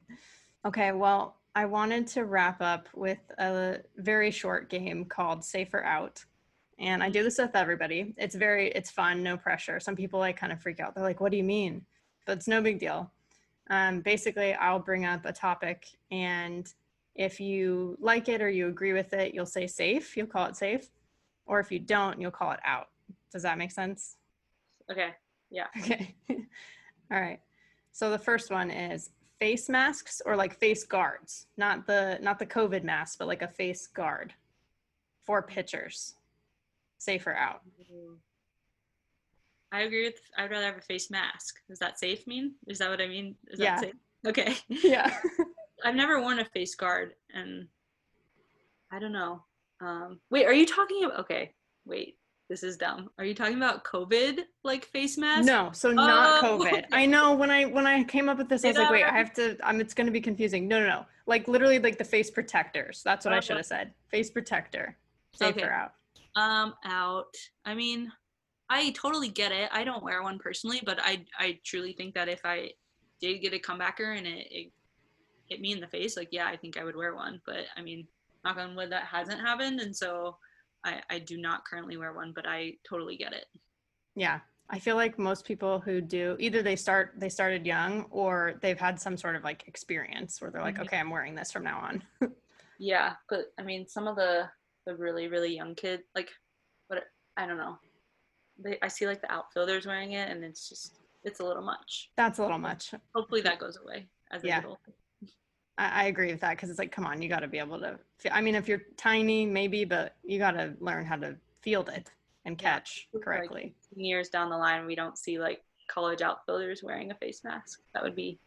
Okay, 0.66 0.92
well, 0.92 1.36
I 1.54 1.66
wanted 1.66 2.06
to 2.08 2.24
wrap 2.24 2.60
up 2.60 2.88
with 2.94 3.18
a 3.38 3.78
very 3.96 4.30
short 4.30 4.70
game 4.70 5.04
called 5.04 5.44
Safer 5.44 5.84
Out. 5.84 6.24
And 6.78 7.02
I 7.02 7.10
do 7.10 7.22
this 7.22 7.38
with 7.38 7.54
everybody. 7.54 8.14
It's 8.16 8.34
very 8.34 8.68
it's 8.70 8.90
fun, 8.90 9.22
no 9.22 9.36
pressure. 9.36 9.80
Some 9.80 9.96
people 9.96 10.20
like 10.20 10.36
kind 10.36 10.52
of 10.52 10.62
freak 10.62 10.80
out. 10.80 10.94
They're 10.94 11.04
like, 11.04 11.20
"What 11.20 11.32
do 11.32 11.36
you 11.36 11.44
mean?" 11.44 11.84
But 12.24 12.38
it's 12.38 12.48
no 12.48 12.62
big 12.62 12.78
deal. 12.78 13.10
Um, 13.70 14.00
basically, 14.00 14.54
I'll 14.54 14.78
bring 14.78 15.04
up 15.04 15.26
a 15.26 15.32
topic, 15.32 15.86
and 16.10 16.72
if 17.16 17.40
you 17.40 17.96
like 18.00 18.28
it 18.28 18.40
or 18.40 18.48
you 18.48 18.68
agree 18.68 18.92
with 18.92 19.12
it, 19.12 19.34
you'll 19.34 19.44
say 19.44 19.66
safe. 19.66 20.16
You'll 20.16 20.28
call 20.28 20.46
it 20.46 20.56
safe, 20.56 20.88
or 21.46 21.58
if 21.58 21.72
you 21.72 21.80
don't, 21.80 22.20
you'll 22.20 22.30
call 22.30 22.52
it 22.52 22.60
out. 22.64 22.88
Does 23.32 23.42
that 23.42 23.58
make 23.58 23.72
sense? 23.72 24.16
okay. 24.90 25.10
Yeah. 25.50 25.66
Okay. 25.80 26.14
All 27.10 27.20
right. 27.20 27.40
So 27.92 28.10
the 28.10 28.18
first 28.18 28.50
one 28.50 28.70
is 28.70 29.10
face 29.40 29.68
masks 29.68 30.20
or 30.26 30.36
like 30.36 30.54
face 30.58 30.84
guards, 30.84 31.46
not 31.56 31.86
the 31.86 32.18
not 32.20 32.38
the 32.38 32.46
COVID 32.46 32.84
mask, 32.84 33.18
but 33.18 33.28
like 33.28 33.42
a 33.42 33.48
face 33.48 33.86
guard 33.86 34.34
for 35.24 35.42
pitchers. 35.42 36.14
Safer 36.98 37.34
out. 37.34 37.62
I 39.72 39.80
agree 39.82 40.04
with. 40.04 40.20
I'd 40.36 40.50
rather 40.50 40.66
have 40.66 40.78
a 40.78 40.80
face 40.82 41.10
mask. 41.10 41.60
Does 41.68 41.78
that 41.78 41.98
safe 41.98 42.26
mean? 42.26 42.54
Is 42.66 42.78
that 42.78 42.90
what 42.90 43.00
I 43.00 43.06
mean? 43.06 43.34
Is 43.48 43.60
Yeah. 43.60 43.76
that 43.76 43.80
safe? 43.80 43.94
Okay. 44.26 44.56
Yeah. 44.68 45.14
I've 45.84 45.94
never 45.94 46.20
worn 46.20 46.40
a 46.40 46.44
face 46.44 46.74
guard, 46.74 47.14
and 47.32 47.68
I 48.90 48.98
don't 48.98 49.12
know. 49.12 49.44
Um, 49.80 50.18
wait, 50.28 50.44
are 50.46 50.52
you 50.52 50.66
talking 50.66 51.04
about? 51.04 51.20
Okay, 51.20 51.54
wait. 51.86 52.16
This 52.48 52.62
is 52.62 52.78
dumb. 52.78 53.10
Are 53.18 53.24
you 53.26 53.34
talking 53.34 53.56
about 53.58 53.84
COVID 53.84 54.38
like 54.64 54.86
face 54.86 55.18
mask? 55.18 55.46
No, 55.46 55.70
so 55.72 55.92
not 55.92 56.42
Oh, 56.42 56.58
COVID. 56.58 56.84
I 56.92 57.04
know 57.04 57.34
when 57.34 57.50
I 57.50 57.66
when 57.66 57.86
I 57.86 58.02
came 58.04 58.28
up 58.28 58.38
with 58.38 58.48
this, 58.48 58.64
I 58.64 58.68
was 58.68 58.78
like, 58.78 58.90
wait, 58.90 59.04
I 59.04 59.12
have 59.16 59.34
to. 59.34 59.56
I'm. 59.62 59.80
it's 59.82 59.92
going 59.92 60.06
to 60.06 60.12
be 60.12 60.20
confusing. 60.20 60.66
No, 60.66 60.80
no, 60.80 60.86
no. 60.86 61.06
Like 61.26 61.46
literally, 61.46 61.78
like 61.78 61.98
the 61.98 62.04
face 62.04 62.30
protectors. 62.30 63.02
That's 63.04 63.26
what 63.26 63.34
I 63.34 63.38
Oh. 63.38 63.40
should 63.40 63.58
have 63.58 63.66
said. 63.66 63.92
Face 64.10 64.30
protector. 64.30 64.96
Safe 65.34 65.56
Okay. 65.58 65.68
out. 65.68 65.92
Um, 66.36 66.74
out. 66.84 67.34
I 67.66 67.74
mean, 67.74 68.10
I 68.70 68.90
totally 68.92 69.28
get 69.28 69.52
it. 69.52 69.68
I 69.70 69.84
don't 69.84 70.02
wear 70.02 70.22
one 70.22 70.38
personally, 70.38 70.80
but 70.86 70.98
I 71.02 71.26
I 71.38 71.58
truly 71.64 71.92
think 71.92 72.14
that 72.14 72.28
if 72.28 72.40
I 72.46 72.70
did 73.20 73.40
get 73.42 73.52
a 73.52 73.58
comebacker 73.58 74.16
and 74.16 74.26
it, 74.26 74.46
it 74.50 74.72
hit 75.48 75.60
me 75.60 75.72
in 75.72 75.80
the 75.80 75.86
face, 75.86 76.16
like 76.16 76.28
yeah, 76.30 76.46
I 76.46 76.56
think 76.56 76.78
I 76.78 76.84
would 76.84 76.96
wear 76.96 77.14
one. 77.14 77.42
But 77.44 77.66
I 77.76 77.82
mean, 77.82 78.06
knock 78.42 78.56
on 78.56 78.74
wood, 78.74 78.90
that 78.92 79.04
hasn't 79.04 79.40
happened, 79.40 79.80
and 79.80 79.94
so 79.94 80.38
I 80.84 81.00
I 81.10 81.18
do 81.18 81.36
not 81.38 81.64
currently 81.64 81.96
wear 81.96 82.12
one, 82.12 82.32
but 82.32 82.46
I 82.46 82.74
totally 82.88 83.16
get 83.16 83.32
it. 83.32 83.46
Yeah. 84.14 84.40
I 84.70 84.78
feel 84.78 84.96
like 84.96 85.18
most 85.18 85.46
people 85.46 85.80
who 85.80 86.00
do 86.02 86.36
either 86.38 86.62
they 86.62 86.76
start 86.76 87.14
they 87.16 87.28
started 87.30 87.66
young 87.66 88.04
or 88.10 88.54
they've 88.60 88.78
had 88.78 89.00
some 89.00 89.16
sort 89.16 89.34
of 89.36 89.42
like 89.44 89.66
experience 89.66 90.40
where 90.40 90.50
they're 90.50 90.62
like, 90.62 90.76
Mhm. 90.76 90.82
okay, 90.82 90.98
I'm 90.98 91.08
wearing 91.10 91.34
this 91.34 91.50
from 91.52 91.64
now 91.64 91.78
on. 91.78 92.02
Yeah, 92.80 93.16
but 93.28 93.52
I 93.58 93.62
mean, 93.64 93.88
some 93.88 94.06
of 94.06 94.14
the 94.14 94.48
the 94.86 94.94
really 94.94 95.26
really 95.26 95.52
young 95.52 95.74
kid, 95.74 96.02
like, 96.14 96.30
what 96.86 97.02
I 97.36 97.44
don't 97.44 97.56
know, 97.56 97.76
they 98.56 98.78
I 98.82 98.86
see 98.88 99.04
like 99.06 99.20
the 99.20 99.32
outfielders 99.32 99.84
wearing 99.84 100.12
it, 100.12 100.30
and 100.30 100.44
it's 100.44 100.68
just 100.68 101.00
it's 101.24 101.40
a 101.40 101.44
little 101.44 101.64
much. 101.64 102.12
That's 102.16 102.38
a 102.38 102.42
little 102.42 102.58
much. 102.58 102.94
Hopefully 103.16 103.40
that 103.40 103.58
goes 103.58 103.76
away 103.78 104.06
as 104.30 104.44
Yeah. 104.44 104.62
Older. 104.64 104.78
I, 105.78 106.02
I 106.02 106.04
agree 106.08 106.30
with 106.30 106.40
that 106.40 106.50
because 106.56 106.68
it's 106.68 106.78
like, 106.78 106.92
come 106.92 107.06
on, 107.06 107.22
you 107.22 107.28
got 107.28 107.40
to 107.40 107.48
be 107.48 107.58
able 107.58 107.78
to. 107.80 107.98
I 108.30 108.40
mean, 108.42 108.54
if 108.54 108.68
you're 108.68 108.82
tiny, 108.96 109.46
maybe, 109.46 109.84
but 109.84 110.16
you 110.24 110.38
got 110.38 110.50
to 110.52 110.74
learn 110.80 111.06
how 111.06 111.16
to 111.16 111.36
field 111.62 111.88
it 111.88 112.10
and 112.44 112.60
Yeah, 112.60 112.70
catch 112.74 113.08
like- 113.12 113.22
correctly. 113.24 113.74
years 113.96 114.28
down 114.28 114.50
the 114.50 114.56
line 114.56 114.84
we 114.86 114.94
don't 114.94 115.16
see 115.16 115.38
like 115.38 115.62
college 115.88 116.20
outfielders 116.22 116.82
wearing 116.82 117.10
a 117.10 117.14
face 117.14 117.42
mask 117.44 117.80
that 117.94 118.02
would 118.02 118.14
be 118.14 118.38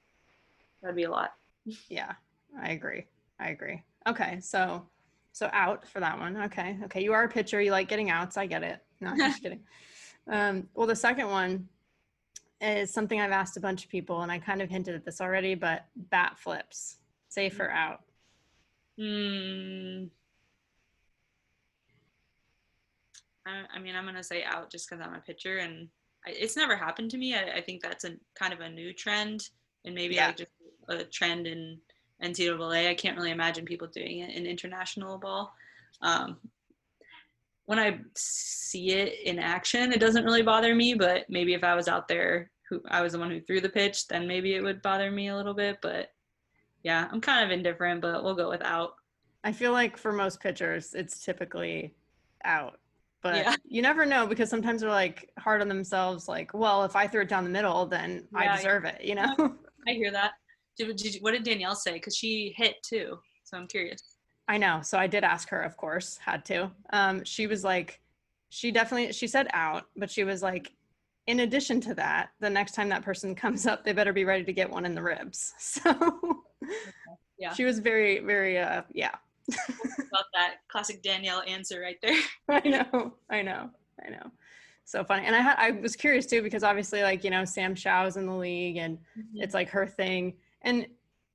that'd 0.82 0.96
be 0.96 1.04
a 1.04 1.10
lot 1.10 1.32
Yeah, 1.90 2.14
I 2.62 2.72
agree. 2.72 3.06
I 3.40 3.50
agree. 3.50 3.82
Okay, 4.08 4.40
so 4.42 4.86
so 5.34 5.50
out 5.54 5.88
for 5.88 6.00
that 6.02 6.20
one. 6.20 6.36
Okay, 6.44 6.78
okay. 6.86 7.02
You 7.04 7.14
are 7.14 7.24
a 7.24 7.30
pitcher. 7.30 7.62
You 7.62 7.72
like 7.72 7.88
getting 7.88 8.10
outs. 8.10 8.36
I 8.38 8.46
get 8.46 8.64
it. 8.64 8.84
No, 9.00 9.10
I'm 9.12 9.18
just 9.18 9.42
kidding. 9.44 9.62
Um, 10.28 10.68
well, 10.76 10.86
the 10.88 10.96
second 10.96 11.30
one 11.30 11.68
is 12.60 12.92
something 12.92 13.20
I've 13.20 13.32
asked 13.32 13.58
a 13.58 13.62
bunch 13.62 13.84
of 13.86 13.90
people, 13.90 14.22
and 14.22 14.32
I 14.32 14.38
kind 14.40 14.62
of 14.62 14.70
hinted 14.70 14.94
at 14.96 15.06
this 15.06 15.22
already, 15.22 15.56
but 15.56 15.86
bat 15.96 16.38
flips, 16.38 16.98
safe 17.32 17.60
or 17.60 17.72
out. 17.72 18.02
Hmm. 19.00 20.04
I, 23.48 23.64
I 23.76 23.80
mean 23.80 23.96
i'm 23.96 24.06
gonna 24.06 24.22
say 24.24 24.44
out 24.44 24.70
just 24.70 24.88
because 24.90 25.04
i'm 25.04 25.16
a 25.16 25.20
pitcher 25.20 25.58
and 25.58 25.88
I, 26.28 26.32
it's 26.32 26.56
never 26.56 26.76
happened 26.76 27.10
to 27.12 27.18
me 27.18 27.34
I, 27.34 27.58
I 27.58 27.62
think 27.62 27.82
that's 27.82 28.04
a 28.04 28.12
kind 28.36 28.54
of 28.54 28.60
a 28.60 28.70
new 28.70 28.94
trend 28.94 29.50
and 29.86 29.96
maybe 29.96 30.16
Yeah. 30.16 30.28
like 30.28 30.38
just 30.38 30.52
a 30.90 31.04
trend 31.06 31.48
in 31.48 31.80
ncaa 32.24 32.88
i 32.88 32.94
can't 32.94 33.18
really 33.18 33.32
imagine 33.32 33.66
people 33.66 33.88
doing 33.88 34.20
it 34.20 34.30
in 34.36 34.46
international 34.46 35.18
ball 35.18 35.54
um, 36.04 36.38
when 37.66 37.80
i 37.80 37.98
see 38.16 38.92
it 38.92 39.22
in 39.24 39.40
action 39.40 39.92
it 39.92 40.00
doesn't 40.00 40.26
really 40.26 40.44
bother 40.44 40.76
me 40.76 40.94
but 40.94 41.28
maybe 41.30 41.54
if 41.56 41.64
i 41.64 41.74
was 41.74 41.88
out 41.88 42.08
there 42.08 42.52
who 42.70 42.80
i 42.90 43.02
was 43.02 43.14
the 43.14 43.20
one 43.20 43.32
who 43.32 43.42
threw 43.42 43.60
the 43.62 43.70
pitch 43.70 44.08
then 44.08 44.28
maybe 44.28 44.54
it 44.54 44.62
would 44.62 44.82
bother 44.84 45.10
me 45.10 45.30
a 45.30 45.36
little 45.36 45.56
bit 45.56 45.80
but 45.82 46.10
yeah 46.84 47.08
i'm 47.12 47.22
kind 47.22 47.44
of 47.46 47.52
indifferent 47.52 48.02
but 48.02 48.24
we'll 48.24 48.36
go 48.36 48.50
with 48.50 48.62
out 48.64 48.94
I 49.44 49.52
feel 49.52 49.72
like 49.72 49.98
for 49.98 50.12
most 50.12 50.40
pitchers, 50.40 50.94
it's 50.94 51.26
typically 51.26 51.96
out. 52.46 52.80
But 53.24 53.38
Yeah. 53.38 53.56
you 53.66 53.82
never 53.82 54.06
know 54.06 54.28
because 54.28 54.52
sometimes 54.52 54.82
they're 54.82 54.90
like 54.92 55.32
hard 55.40 55.62
on 55.62 55.68
themselves, 55.68 56.28
like, 56.28 56.54
well, 56.54 56.84
if 56.84 56.96
I 56.96 57.08
threw 57.08 57.22
it 57.22 57.28
down 57.30 57.44
the 57.44 57.50
middle, 57.50 57.88
then 57.88 58.28
Yeah, 58.32 58.40
I 58.40 58.44
yeah. 58.44 58.56
deserve 58.58 58.86
it, 58.86 59.02
you 59.04 59.16
know? 59.16 59.56
I 59.88 59.94
hear 59.94 60.12
that. 60.12 60.34
Did, 60.78 60.96
did, 60.96 61.16
what 61.22 61.32
did 61.32 61.44
Danielle 61.44 61.74
say? 61.74 61.94
Because 61.94 62.16
she 62.16 62.54
hit 62.56 62.76
too. 62.84 63.18
So 63.44 63.58
I'm 63.58 63.66
curious. 63.66 64.18
I 64.48 64.60
know. 64.60 64.82
So 64.84 65.00
I 65.00 65.08
did 65.08 65.24
ask 65.24 65.50
her, 65.50 65.64
of 65.64 65.76
course, 65.76 66.18
had 66.18 66.46
to. 66.46 66.70
Um, 66.94 67.24
she 67.24 67.48
was 67.48 67.64
like, 67.64 68.00
she 68.50 68.72
definitely, 68.72 69.12
she 69.12 69.26
said 69.28 69.48
out, 69.54 69.86
but 69.98 70.12
she 70.12 70.24
was 70.24 70.44
like, 70.44 70.72
in 71.26 71.40
addition 71.40 71.82
to 71.82 71.96
that, 71.96 72.30
the 72.42 72.50
next 72.52 72.76
time 72.76 72.90
that 72.90 73.02
person 73.04 73.34
comes 73.44 73.66
up, 73.66 73.84
they 73.84 73.92
better 73.94 74.14
be 74.14 74.24
ready 74.26 74.44
to 74.44 74.54
get 74.54 74.70
one 74.70 74.86
in 74.86 74.94
the 74.94 75.02
ribs. 75.02 75.56
So 75.60 76.41
Yeah. 77.40 77.54
she 77.56 77.64
was 77.66 77.80
very, 77.80 78.20
very, 78.20 78.60
uh, 78.60 78.84
yeah, 78.94 79.16
About 79.50 80.26
that 80.36 80.58
classic 80.68 81.02
Danielle 81.02 81.42
answer 81.48 81.82
right 81.82 81.98
there. 82.04 82.16
I 82.50 82.60
know, 82.70 83.14
I 83.32 83.42
know, 83.42 83.72
I 84.06 84.10
know. 84.12 84.30
So 84.86 85.04
funny. 85.04 85.26
And 85.26 85.36
I 85.36 85.40
had, 85.40 85.56
I 85.58 85.72
was 85.72 85.96
curious 85.96 86.28
too, 86.28 86.44
because 86.44 86.64
obviously 86.64 87.02
like, 87.02 87.24
you 87.24 87.32
know, 87.32 87.44
Sam 87.44 87.74
Shaw's 87.74 88.16
in 88.16 88.28
the 88.28 88.36
league 88.36 88.78
and 88.78 89.00
it's 89.34 89.56
like 89.56 89.70
her 89.70 89.88
thing. 89.88 90.36
And 90.62 90.86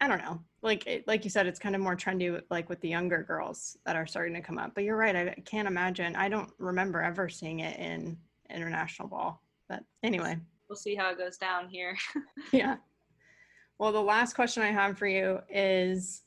I 0.01 0.07
don't 0.07 0.18
know, 0.18 0.41
like, 0.62 0.87
it, 0.87 1.09
like 1.09 1.24
you 1.24 1.30
said, 1.30 1.49
it's 1.49 1.59
kind 1.59 1.74
of 1.74 1.80
more 1.80 1.97
trendy, 1.97 2.32
with- 2.32 2.45
like 2.51 2.68
with 2.68 2.80
the 2.82 2.89
younger 2.89 3.24
girls 3.24 3.76
that 3.84 3.97
are 3.97 4.07
starting 4.07 4.34
to 4.34 4.41
come 4.41 4.59
up, 4.59 4.76
but 4.76 4.84
you're 4.84 4.97
right. 4.97 5.16
I 5.16 5.34
can't 5.45 5.66
imagine. 5.66 6.14
I 6.14 6.28
don't 6.28 6.51
remember 6.59 7.03
ever 7.03 7.28
seeing 7.28 7.61
it 7.61 7.76
in 7.80 8.16
international 8.49 9.09
ball, 9.09 9.43
but 9.68 9.82
anyway, 10.05 10.39
We'll 10.68 10.76
see 10.76 10.95
how 10.95 11.11
it 11.11 11.18
goes 11.18 11.37
down 11.37 11.68
here. 11.68 11.97
yeah. 12.53 12.76
Well, 13.79 13.93
the 13.93 14.03
last 14.03 14.35
question 14.35 14.62
I 14.62 14.70
have 14.70 14.99
for 14.99 15.07
you 15.07 15.41
is 15.51 16.22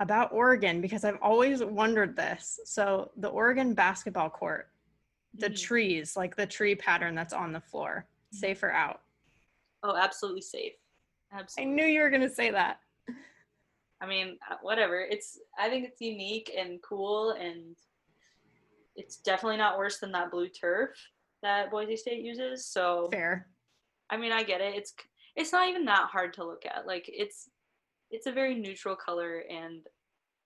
about 0.00 0.32
Oregon 0.32 0.80
because 0.80 1.04
I've 1.04 1.18
always 1.22 1.62
wondered 1.62 2.16
this. 2.16 2.58
So, 2.64 3.12
the 3.16 3.28
Oregon 3.28 3.72
basketball 3.74 4.30
court, 4.30 4.70
the 5.34 5.48
Mhm. 5.48 5.62
trees, 5.62 6.16
like 6.16 6.34
the 6.36 6.46
tree 6.46 6.74
pattern 6.74 7.14
that's 7.14 7.32
on 7.32 7.52
the 7.52 7.60
floor, 7.60 8.08
safe 8.32 8.62
or 8.62 8.72
out? 8.72 9.02
Oh, 9.82 9.96
absolutely 9.96 10.42
safe. 10.42 10.74
Absolutely. 11.32 11.72
I 11.72 11.74
knew 11.74 11.86
you 11.86 12.00
were 12.02 12.10
going 12.10 12.22
to 12.22 12.30
say 12.30 12.50
that. 12.50 12.80
I 14.00 14.06
mean, 14.06 14.38
uh, 14.50 14.56
whatever. 14.60 15.00
It's. 15.00 15.40
I 15.58 15.70
think 15.70 15.86
it's 15.86 16.00
unique 16.00 16.52
and 16.54 16.82
cool, 16.82 17.30
and 17.30 17.76
it's 18.94 19.16
definitely 19.16 19.56
not 19.56 19.78
worse 19.78 19.98
than 19.98 20.12
that 20.12 20.30
blue 20.30 20.48
turf 20.48 20.90
that 21.42 21.70
Boise 21.70 21.96
State 21.96 22.22
uses. 22.22 22.66
So 22.66 23.08
Fair. 23.10 23.48
I 24.10 24.16
mean, 24.18 24.32
I 24.32 24.42
get 24.42 24.60
it. 24.60 24.74
It's 24.74 24.92
it's 25.36 25.52
not 25.52 25.68
even 25.68 25.84
that 25.84 26.08
hard 26.10 26.32
to 26.34 26.44
look 26.44 26.64
at. 26.66 26.86
Like 26.86 27.04
it's 27.08 27.50
it's 28.10 28.26
a 28.26 28.32
very 28.32 28.54
neutral 28.54 28.96
color, 28.96 29.44
and 29.50 29.86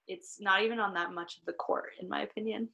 it's 0.08 0.38
not 0.40 0.62
even 0.62 0.80
on 0.80 0.94
that 0.94 1.12
much 1.12 1.38
of 1.38 1.44
the 1.46 1.52
court, 1.52 1.90
in 2.00 2.08
my 2.08 2.22
opinion. 2.22 2.68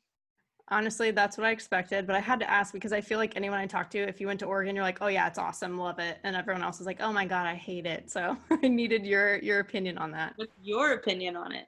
Honestly, 0.69 1.13
that's 1.13 1.37
what 1.39 1.47
I 1.47 1.51
expected, 1.51 2.07
but 2.07 2.17
I 2.17 2.21
had 2.21 2.41
to 2.41 2.51
ask 2.51 2.73
because 2.73 2.93
I 2.93 3.01
feel 3.01 3.19
like 3.19 3.37
anyone 3.37 3.61
I 3.61 3.67
talk 3.67 3.89
to, 3.91 3.99
if 3.99 4.21
you 4.21 4.27
went 4.27 4.41
to 4.41 4.47
Oregon, 4.47 4.75
you're 4.75 4.85
like, 4.85 4.99
"Oh 5.01 5.07
yeah, 5.07 5.29
it's 5.29 5.39
awesome, 5.39 5.79
love 5.79 5.99
it," 5.99 6.19
and 6.25 6.35
everyone 6.35 6.63
else 6.63 6.81
is 6.81 6.87
like, 6.87 7.01
"Oh 7.01 7.13
my 7.13 7.27
god, 7.27 7.47
I 7.47 7.55
hate 7.55 7.87
it." 7.87 8.11
So 8.11 8.37
I 8.51 8.69
needed 8.69 9.07
your 9.07 9.37
your 9.39 9.61
opinion 9.61 9.99
on 9.99 10.11
that. 10.13 10.33
What's 10.37 10.53
your 10.61 10.95
opinion 10.95 11.37
on 11.37 11.53
it? 11.53 11.67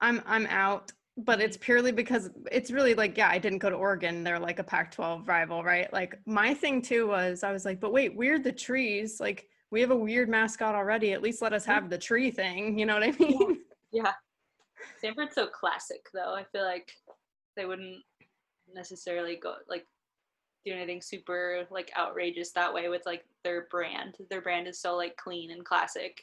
I'm 0.00 0.22
I'm 0.26 0.46
out, 0.46 0.92
but 1.16 1.40
it's 1.40 1.56
purely 1.56 1.92
because 1.92 2.30
it's 2.50 2.70
really 2.70 2.94
like 2.94 3.16
yeah, 3.16 3.28
I 3.28 3.38
didn't 3.38 3.58
go 3.58 3.70
to 3.70 3.76
Oregon. 3.76 4.24
They're 4.24 4.38
like 4.38 4.58
a 4.58 4.64
Pac-12 4.64 5.28
rival, 5.28 5.62
right? 5.62 5.92
Like 5.92 6.18
my 6.24 6.54
thing 6.54 6.80
too 6.80 7.08
was 7.08 7.42
I 7.42 7.52
was 7.52 7.64
like, 7.64 7.80
but 7.80 7.92
wait, 7.92 8.16
we're 8.16 8.38
the 8.38 8.52
trees. 8.52 9.20
Like 9.20 9.48
we 9.74 9.80
have 9.80 9.90
a 9.90 9.96
weird 9.96 10.28
mascot 10.28 10.76
already. 10.76 11.12
At 11.12 11.20
least 11.20 11.42
let 11.42 11.52
us 11.52 11.64
have 11.64 11.90
the 11.90 11.98
tree 11.98 12.30
thing. 12.30 12.78
You 12.78 12.86
know 12.86 12.94
what 12.94 13.02
I 13.02 13.10
mean? 13.10 13.58
Yeah. 13.92 14.10
Stanford's 14.98 15.36
so 15.36 15.46
classic 15.46 16.06
though. 16.12 16.34
I 16.34 16.42
feel 16.50 16.64
like 16.64 16.90
they 17.56 17.64
wouldn't 17.64 17.98
necessarily 18.74 19.36
go 19.36 19.54
like 19.68 19.86
do 20.64 20.72
anything 20.72 21.00
super 21.00 21.64
like 21.70 21.92
outrageous 21.96 22.50
that 22.52 22.74
way 22.74 22.88
with 22.88 23.02
like 23.06 23.24
their 23.44 23.68
brand. 23.70 24.16
Their 24.30 24.40
brand 24.40 24.66
is 24.66 24.80
so 24.80 24.96
like 24.96 25.16
clean 25.16 25.52
and 25.52 25.64
classic. 25.64 26.22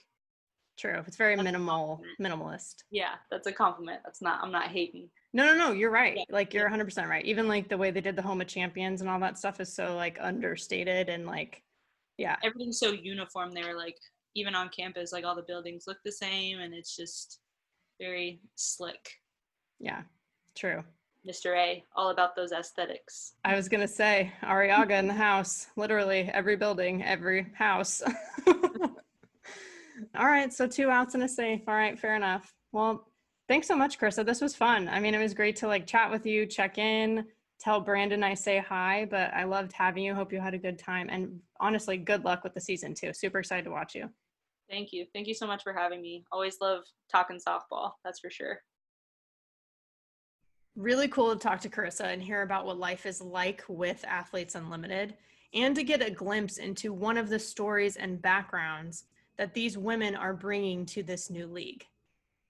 True. 0.78 1.02
It's 1.08 1.16
very 1.16 1.36
That's 1.38 1.46
minimal, 1.46 2.02
minimalist. 2.20 2.84
Yeah, 2.90 3.14
that's 3.30 3.48
a 3.48 3.54
compliment. 3.54 4.02
That's 4.04 4.22
not 4.22 4.44
I'm 4.44 4.52
not 4.52 4.68
hating. 4.68 5.10
No, 5.32 5.46
no, 5.46 5.56
no. 5.56 5.72
You're 5.72 5.92
right. 5.92 6.18
Yeah, 6.18 6.24
Like 6.30 6.54
you're 6.54 6.66
100 6.66 6.84
percent 6.84 7.10
right. 7.10 7.24
Even 7.24 7.48
like 7.48 7.70
the 7.70 7.78
way 7.78 7.90
they 7.92 8.02
did 8.02 8.18
the 8.18 8.22
Home 8.22 8.42
of 8.42 8.48
Champions 8.48 9.00
and 9.00 9.10
all 9.10 9.20
that 9.22 9.38
stuff 9.38 9.62
is 9.62 9.74
so 9.74 9.96
like 9.96 10.18
understated 10.20 11.08
and 11.08 11.26
like, 11.26 11.64
yeah, 12.18 12.36
Everything's 12.44 12.80
so 12.80 12.92
uniform 12.92 13.52
there, 13.52 13.76
like 13.76 13.98
even 14.36 14.56
on 14.56 14.70
campus, 14.70 15.12
like 15.12 15.26
all 15.26 15.36
the 15.36 15.44
buildings 15.44 15.86
look 15.88 15.98
the 16.04 16.12
same 16.12 16.60
and 16.60 16.74
it's 16.74 16.96
just 16.96 17.40
very 18.00 18.42
slick. 18.56 19.12
yeah, 19.80 20.02
true. 20.56 20.84
Mr. 21.28 21.56
A, 21.56 21.84
all 21.96 22.10
about 22.10 22.36
those 22.36 22.52
aesthetics. 22.52 23.34
I 23.46 23.56
was 23.56 23.70
going 23.70 23.82
to 23.82 23.88
say, 23.88 24.32
Arrillaga 24.42 24.98
in 24.98 25.08
the 25.08 25.14
house, 25.14 25.68
literally 25.76 26.30
every 26.34 26.56
building, 26.56 27.04
every 27.04 27.48
house. 27.54 28.02
all 28.48 30.26
right, 30.26 30.52
so 30.52 30.66
two 30.66 30.90
outs 30.90 31.14
and 31.14 31.24
a 31.24 31.28
safe. 31.28 31.62
All 31.68 31.76
right, 31.76 32.00
fair 32.00 32.16
enough. 32.16 32.52
Well, 32.72 33.08
thanks 33.48 33.68
so 33.68 33.76
much, 33.76 34.00
Karissa. 34.00 34.26
This 34.26 34.42
was 34.42 34.56
fun. 34.56 34.90
I 34.90 35.00
mean, 35.00 35.14
it 35.14 35.20
was 35.20 35.36
great 35.36 35.58
to 35.58 35.68
like 35.68 35.86
chat 35.86 36.10
with 36.10 36.26
you, 36.26 36.48
check 36.48 36.80
in, 36.80 37.26
tell 37.62 37.80
Brandon 37.80 38.24
I 38.24 38.34
say 38.34 38.58
hi, 38.58 39.08
but 39.10 39.34
I 39.34 39.44
loved 39.44 39.72
having 39.72 40.04
you. 40.04 40.16
Hope 40.16 40.34
you 40.34 40.42
had 40.42 40.56
a 40.56 40.58
good 40.58 40.80
time. 40.80 41.08
And 41.10 41.40
honestly, 41.60 41.98
good 41.98 42.26
luck 42.26 42.44
with 42.44 42.54
the 42.54 42.62
season 42.62 42.94
too. 42.94 43.14
Super 43.14 43.40
excited 43.40 43.66
to 43.66 43.72
watch 43.72 43.94
you. 43.94 44.10
Thank 44.70 44.92
you. 44.92 45.06
Thank 45.14 45.28
you 45.28 45.34
so 45.34 45.46
much 45.46 45.64
for 45.64 45.74
having 45.74 46.02
me. 46.02 46.24
Always 46.32 46.58
love 46.60 46.84
talking 47.12 47.38
softball. 47.38 47.92
That's 48.04 48.20
for 48.20 48.30
sure. 48.30 48.60
Really 50.76 51.10
cool 51.10 51.34
to 51.34 51.40
talk 51.40 51.60
to 51.62 51.70
Karissa 51.70 52.06
and 52.06 52.24
hear 52.24 52.42
about 52.42 52.66
what 52.66 52.80
life 52.80 53.06
is 53.06 53.22
like 53.22 53.64
with 53.68 54.04
Athletes 54.08 54.56
Unlimited 54.56 55.16
and 55.54 55.76
to 55.76 55.84
get 55.84 56.02
a 56.02 56.10
glimpse 56.10 56.58
into 56.58 56.94
one 56.94 57.18
of 57.18 57.30
the 57.30 57.38
stories 57.38 57.98
and 57.98 58.22
backgrounds 58.22 59.04
that 59.38 59.54
these 59.54 59.78
women 59.78 60.16
are 60.16 60.34
bringing 60.34 60.86
to 60.86 61.04
this 61.04 61.30
new 61.30 61.46
league. 61.46 61.86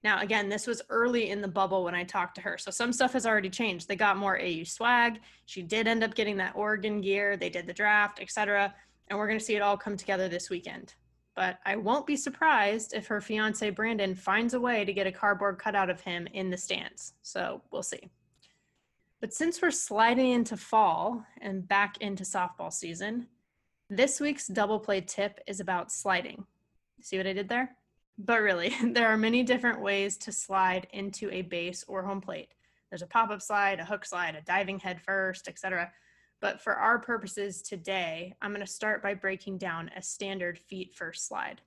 Now, 0.03 0.21
again, 0.21 0.49
this 0.49 0.65
was 0.65 0.81
early 0.89 1.29
in 1.29 1.41
the 1.41 1.47
bubble 1.47 1.83
when 1.83 1.93
I 1.93 2.03
talked 2.03 2.35
to 2.35 2.41
her. 2.41 2.57
So 2.57 2.71
some 2.71 2.91
stuff 2.91 3.13
has 3.13 3.25
already 3.25 3.49
changed. 3.49 3.87
They 3.87 3.95
got 3.95 4.17
more 4.17 4.39
AU 4.41 4.63
swag. 4.63 5.19
She 5.45 5.61
did 5.61 5.87
end 5.87 6.03
up 6.03 6.15
getting 6.15 6.37
that 6.37 6.55
Oregon 6.55 7.01
gear. 7.01 7.37
They 7.37 7.49
did 7.49 7.67
the 7.67 7.73
draft, 7.73 8.19
etc. 8.19 8.73
And 9.07 9.19
we're 9.19 9.27
going 9.27 9.39
to 9.39 9.45
see 9.45 9.55
it 9.55 9.61
all 9.61 9.77
come 9.77 9.97
together 9.97 10.27
this 10.27 10.49
weekend. 10.49 10.95
But 11.35 11.59
I 11.65 11.75
won't 11.75 12.07
be 12.07 12.15
surprised 12.15 12.93
if 12.93 13.07
her 13.07 13.21
fiance 13.21 13.69
Brandon 13.69 14.15
finds 14.15 14.53
a 14.53 14.59
way 14.59 14.83
to 14.83 14.93
get 14.93 15.07
a 15.07 15.11
cardboard 15.11 15.59
cutout 15.59 15.89
of 15.89 16.01
him 16.01 16.27
in 16.33 16.49
the 16.49 16.57
stands. 16.57 17.13
So 17.21 17.61
we'll 17.71 17.83
see. 17.83 18.09
But 19.21 19.33
since 19.33 19.61
we're 19.61 19.71
sliding 19.71 20.31
into 20.31 20.57
fall 20.57 21.23
and 21.41 21.67
back 21.67 22.01
into 22.01 22.23
softball 22.23 22.73
season, 22.73 23.27
this 23.87 24.19
week's 24.19 24.47
double 24.47 24.79
play 24.79 25.01
tip 25.01 25.39
is 25.45 25.59
about 25.59 25.91
sliding. 25.91 26.45
See 27.01 27.17
what 27.17 27.27
I 27.27 27.33
did 27.33 27.47
there? 27.47 27.75
But 28.17 28.41
really, 28.41 28.75
there 28.83 29.07
are 29.07 29.17
many 29.17 29.43
different 29.43 29.81
ways 29.81 30.17
to 30.19 30.31
slide 30.31 30.87
into 30.93 31.29
a 31.31 31.41
base 31.41 31.83
or 31.87 32.03
home 32.03 32.21
plate. 32.21 32.49
There's 32.89 33.01
a 33.01 33.07
pop-up 33.07 33.41
slide, 33.41 33.79
a 33.79 33.85
hook 33.85 34.05
slide, 34.05 34.35
a 34.35 34.41
diving 34.41 34.79
head 34.79 35.01
first, 35.01 35.47
etc. 35.47 35.91
But 36.41 36.59
for 36.59 36.75
our 36.75 36.99
purposes 36.99 37.61
today, 37.61 38.33
I'm 38.41 38.51
going 38.51 38.65
to 38.65 38.71
start 38.71 39.01
by 39.01 39.13
breaking 39.13 39.59
down 39.59 39.91
a 39.95 40.01
standard 40.01 40.57
feet 40.57 40.93
first 40.93 41.27
slide. 41.27 41.61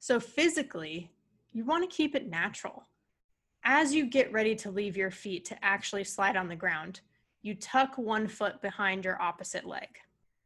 So 0.00 0.18
physically, 0.18 1.12
you 1.52 1.64
want 1.64 1.88
to 1.88 1.96
keep 1.96 2.16
it 2.16 2.28
natural. 2.28 2.88
As 3.62 3.94
you 3.94 4.06
get 4.06 4.32
ready 4.32 4.56
to 4.56 4.70
leave 4.70 4.96
your 4.96 5.12
feet 5.12 5.44
to 5.46 5.64
actually 5.64 6.04
slide 6.04 6.36
on 6.36 6.48
the 6.48 6.56
ground, 6.56 7.00
you 7.42 7.54
tuck 7.54 7.98
one 7.98 8.26
foot 8.26 8.60
behind 8.62 9.04
your 9.04 9.20
opposite 9.20 9.66
leg, 9.66 9.88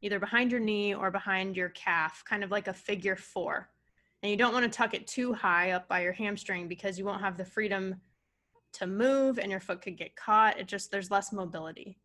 either 0.03 0.19
behind 0.19 0.51
your 0.51 0.61
knee 0.61 0.95
or 0.95 1.11
behind 1.11 1.57
your 1.57 1.71
calf, 1.71 2.23
kind 2.29 2.45
of 2.45 2.51
like 2.51 2.69
a 2.69 2.75
figure 2.75 3.17
four. 3.17 3.71
And 4.27 4.33
you 4.33 4.37
don't 4.37 4.53
want 4.53 4.65
to 4.65 4.77
tuck 4.77 4.93
it 4.93 5.07
too 5.07 5.33
high 5.33 5.71
up 5.71 5.87
by 5.87 6.03
your 6.03 6.13
hamstring 6.13 6.67
because 6.67 6.99
you 6.99 7.05
won't 7.05 7.21
have 7.21 7.37
the 7.37 7.45
freedom 7.45 8.01
to 8.73 8.85
move 8.85 9.39
and 9.39 9.53
your 9.53 9.61
foot 9.61 9.83
could 9.83 9.97
get 9.97 10.17
caught. 10.17 10.59
It 10.59 10.67
just, 10.67 10.91
there's 10.91 11.13
less 11.13 11.33
mobility. 11.33 12.01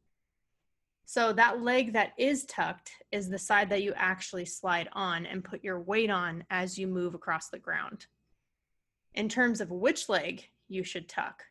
So 1.06 1.34
that 1.34 1.64
leg 1.64 1.94
that 1.94 2.14
is 2.20 2.46
tucked 2.46 2.92
is 3.12 3.28
the 3.28 3.40
side 3.40 3.70
that 3.70 3.82
you 3.82 3.94
actually 3.96 4.46
slide 4.46 4.88
on 4.94 5.26
and 5.26 5.44
put 5.44 5.64
your 5.64 5.80
weight 5.80 6.12
on 6.12 6.44
as 6.52 6.78
you 6.78 6.86
move 6.86 7.16
across 7.16 7.50
the 7.50 7.58
ground. 7.58 8.06
In 9.16 9.28
terms 9.28 9.60
of 9.60 9.72
which 9.72 10.08
leg 10.08 10.48
you 10.68 10.84
should 10.84 11.10
tuck, 11.10 11.42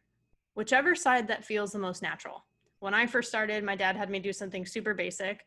whichever 0.54 0.94
side 0.94 1.26
that 1.26 1.44
feels 1.44 1.72
the 1.72 1.80
most 1.80 2.00
natural. 2.00 2.44
When 2.78 2.94
I 2.94 3.08
first 3.08 3.28
started, 3.28 3.64
my 3.64 3.74
dad 3.74 3.96
had 3.96 4.08
me 4.08 4.20
do 4.20 4.32
something 4.32 4.64
super 4.64 4.94
basic 4.94 5.44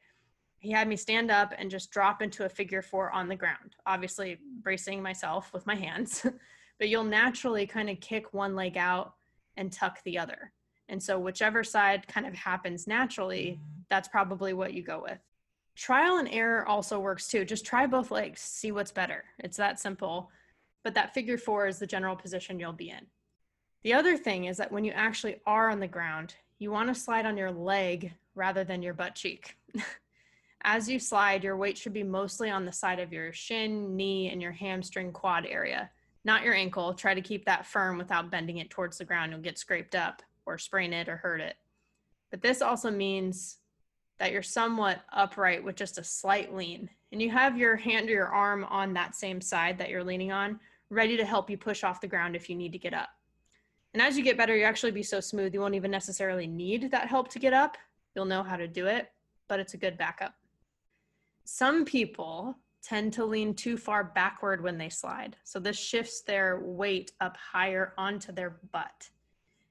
he 0.63 0.71
had 0.71 0.87
me 0.87 0.95
stand 0.95 1.29
up 1.29 1.53
and 1.57 1.69
just 1.69 1.91
drop 1.91 2.21
into 2.21 2.45
a 2.45 2.49
figure 2.49 2.81
four 2.81 3.11
on 3.11 3.27
the 3.27 3.35
ground, 3.35 3.75
obviously 3.85 4.39
bracing 4.61 5.03
myself 5.03 5.51
with 5.53 5.67
my 5.67 5.75
hands. 5.75 6.25
but 6.79 6.87
you'll 6.87 7.03
naturally 7.03 7.67
kind 7.67 7.89
of 7.89 7.99
kick 7.99 8.33
one 8.33 8.55
leg 8.55 8.77
out 8.77 9.15
and 9.57 9.73
tuck 9.73 10.01
the 10.03 10.17
other. 10.17 10.53
And 10.87 11.03
so, 11.03 11.19
whichever 11.19 11.65
side 11.65 12.07
kind 12.07 12.25
of 12.25 12.33
happens 12.33 12.87
naturally, 12.87 13.59
that's 13.89 14.07
probably 14.07 14.53
what 14.53 14.73
you 14.73 14.83
go 14.83 15.01
with. 15.01 15.19
Trial 15.75 16.17
and 16.17 16.29
error 16.29 16.65
also 16.65 16.97
works 16.97 17.27
too. 17.27 17.43
Just 17.43 17.65
try 17.65 17.85
both 17.85 18.09
legs, 18.09 18.39
see 18.39 18.71
what's 18.71 18.91
better. 18.91 19.25
It's 19.39 19.57
that 19.57 19.81
simple. 19.81 20.31
But 20.81 20.93
that 20.93 21.13
figure 21.13 21.37
four 21.37 21.67
is 21.67 21.77
the 21.77 21.87
general 21.87 22.15
position 22.15 22.57
you'll 22.57 22.71
be 22.71 22.89
in. 22.89 23.05
The 23.83 23.93
other 23.93 24.15
thing 24.15 24.45
is 24.45 24.55
that 24.57 24.71
when 24.71 24.85
you 24.85 24.93
actually 24.93 25.41
are 25.45 25.69
on 25.69 25.81
the 25.81 25.87
ground, 25.87 26.35
you 26.57 26.71
want 26.71 26.87
to 26.87 26.95
slide 26.95 27.25
on 27.25 27.35
your 27.35 27.51
leg 27.51 28.13
rather 28.33 28.63
than 28.63 28.81
your 28.81 28.93
butt 28.93 29.15
cheek. 29.15 29.57
As 30.65 30.87
you 30.87 30.97
slide, 30.97 31.43
your 31.43 31.57
weight 31.57 31.77
should 31.77 31.93
be 31.93 32.03
mostly 32.03 32.49
on 32.49 32.65
the 32.65 32.71
side 32.71 32.99
of 32.99 33.11
your 33.11 33.33
shin, 33.33 33.95
knee, 33.97 34.29
and 34.31 34.41
your 34.41 34.53
hamstring 34.53 35.11
quad 35.11 35.45
area, 35.45 35.89
not 36.23 36.43
your 36.43 36.53
ankle. 36.53 36.93
Try 36.93 37.13
to 37.13 37.21
keep 37.21 37.45
that 37.45 37.65
firm 37.65 37.97
without 37.97 38.31
bending 38.31 38.57
it 38.57 38.69
towards 38.69 38.97
the 38.97 39.05
ground. 39.05 39.31
You'll 39.31 39.41
get 39.41 39.59
scraped 39.59 39.93
up 39.93 40.23
or 40.45 40.57
sprain 40.57 40.93
it 40.93 41.09
or 41.09 41.17
hurt 41.17 41.41
it. 41.41 41.55
But 42.31 42.41
this 42.41 42.61
also 42.61 42.89
means 42.89 43.57
that 44.19 44.31
you're 44.31 44.41
somewhat 44.41 45.01
upright 45.11 45.63
with 45.63 45.75
just 45.75 45.97
a 45.97 46.03
slight 46.03 46.55
lean. 46.55 46.89
And 47.11 47.21
you 47.21 47.29
have 47.29 47.57
your 47.57 47.75
hand 47.75 48.09
or 48.09 48.13
your 48.13 48.33
arm 48.33 48.63
on 48.65 48.93
that 48.93 49.15
same 49.15 49.41
side 49.41 49.77
that 49.79 49.89
you're 49.89 50.03
leaning 50.03 50.31
on, 50.31 50.59
ready 50.89 51.17
to 51.17 51.25
help 51.25 51.49
you 51.49 51.57
push 51.57 51.83
off 51.83 51.99
the 51.99 52.07
ground 52.07 52.35
if 52.35 52.49
you 52.49 52.55
need 52.55 52.71
to 52.71 52.79
get 52.79 52.93
up. 52.93 53.09
And 53.93 54.01
as 54.01 54.17
you 54.17 54.23
get 54.23 54.37
better, 54.37 54.55
you 54.55 54.63
actually 54.63 54.91
be 54.91 55.03
so 55.03 55.19
smooth, 55.19 55.53
you 55.53 55.59
won't 55.59 55.75
even 55.75 55.91
necessarily 55.91 56.47
need 56.47 56.89
that 56.91 57.07
help 57.07 57.27
to 57.29 57.39
get 57.39 57.53
up. 57.53 57.77
You'll 58.15 58.25
know 58.25 58.43
how 58.43 58.55
to 58.55 58.67
do 58.67 58.87
it, 58.87 59.11
but 59.47 59.59
it's 59.59 59.73
a 59.73 59.77
good 59.77 59.97
backup. 59.97 60.33
Some 61.45 61.85
people 61.85 62.57
tend 62.83 63.13
to 63.13 63.25
lean 63.25 63.53
too 63.53 63.77
far 63.77 64.03
backward 64.03 64.61
when 64.61 64.77
they 64.77 64.89
slide. 64.89 65.37
So 65.43 65.59
this 65.59 65.77
shifts 65.77 66.21
their 66.21 66.59
weight 66.59 67.11
up 67.21 67.37
higher 67.37 67.93
onto 67.97 68.31
their 68.31 68.59
butt. 68.71 69.09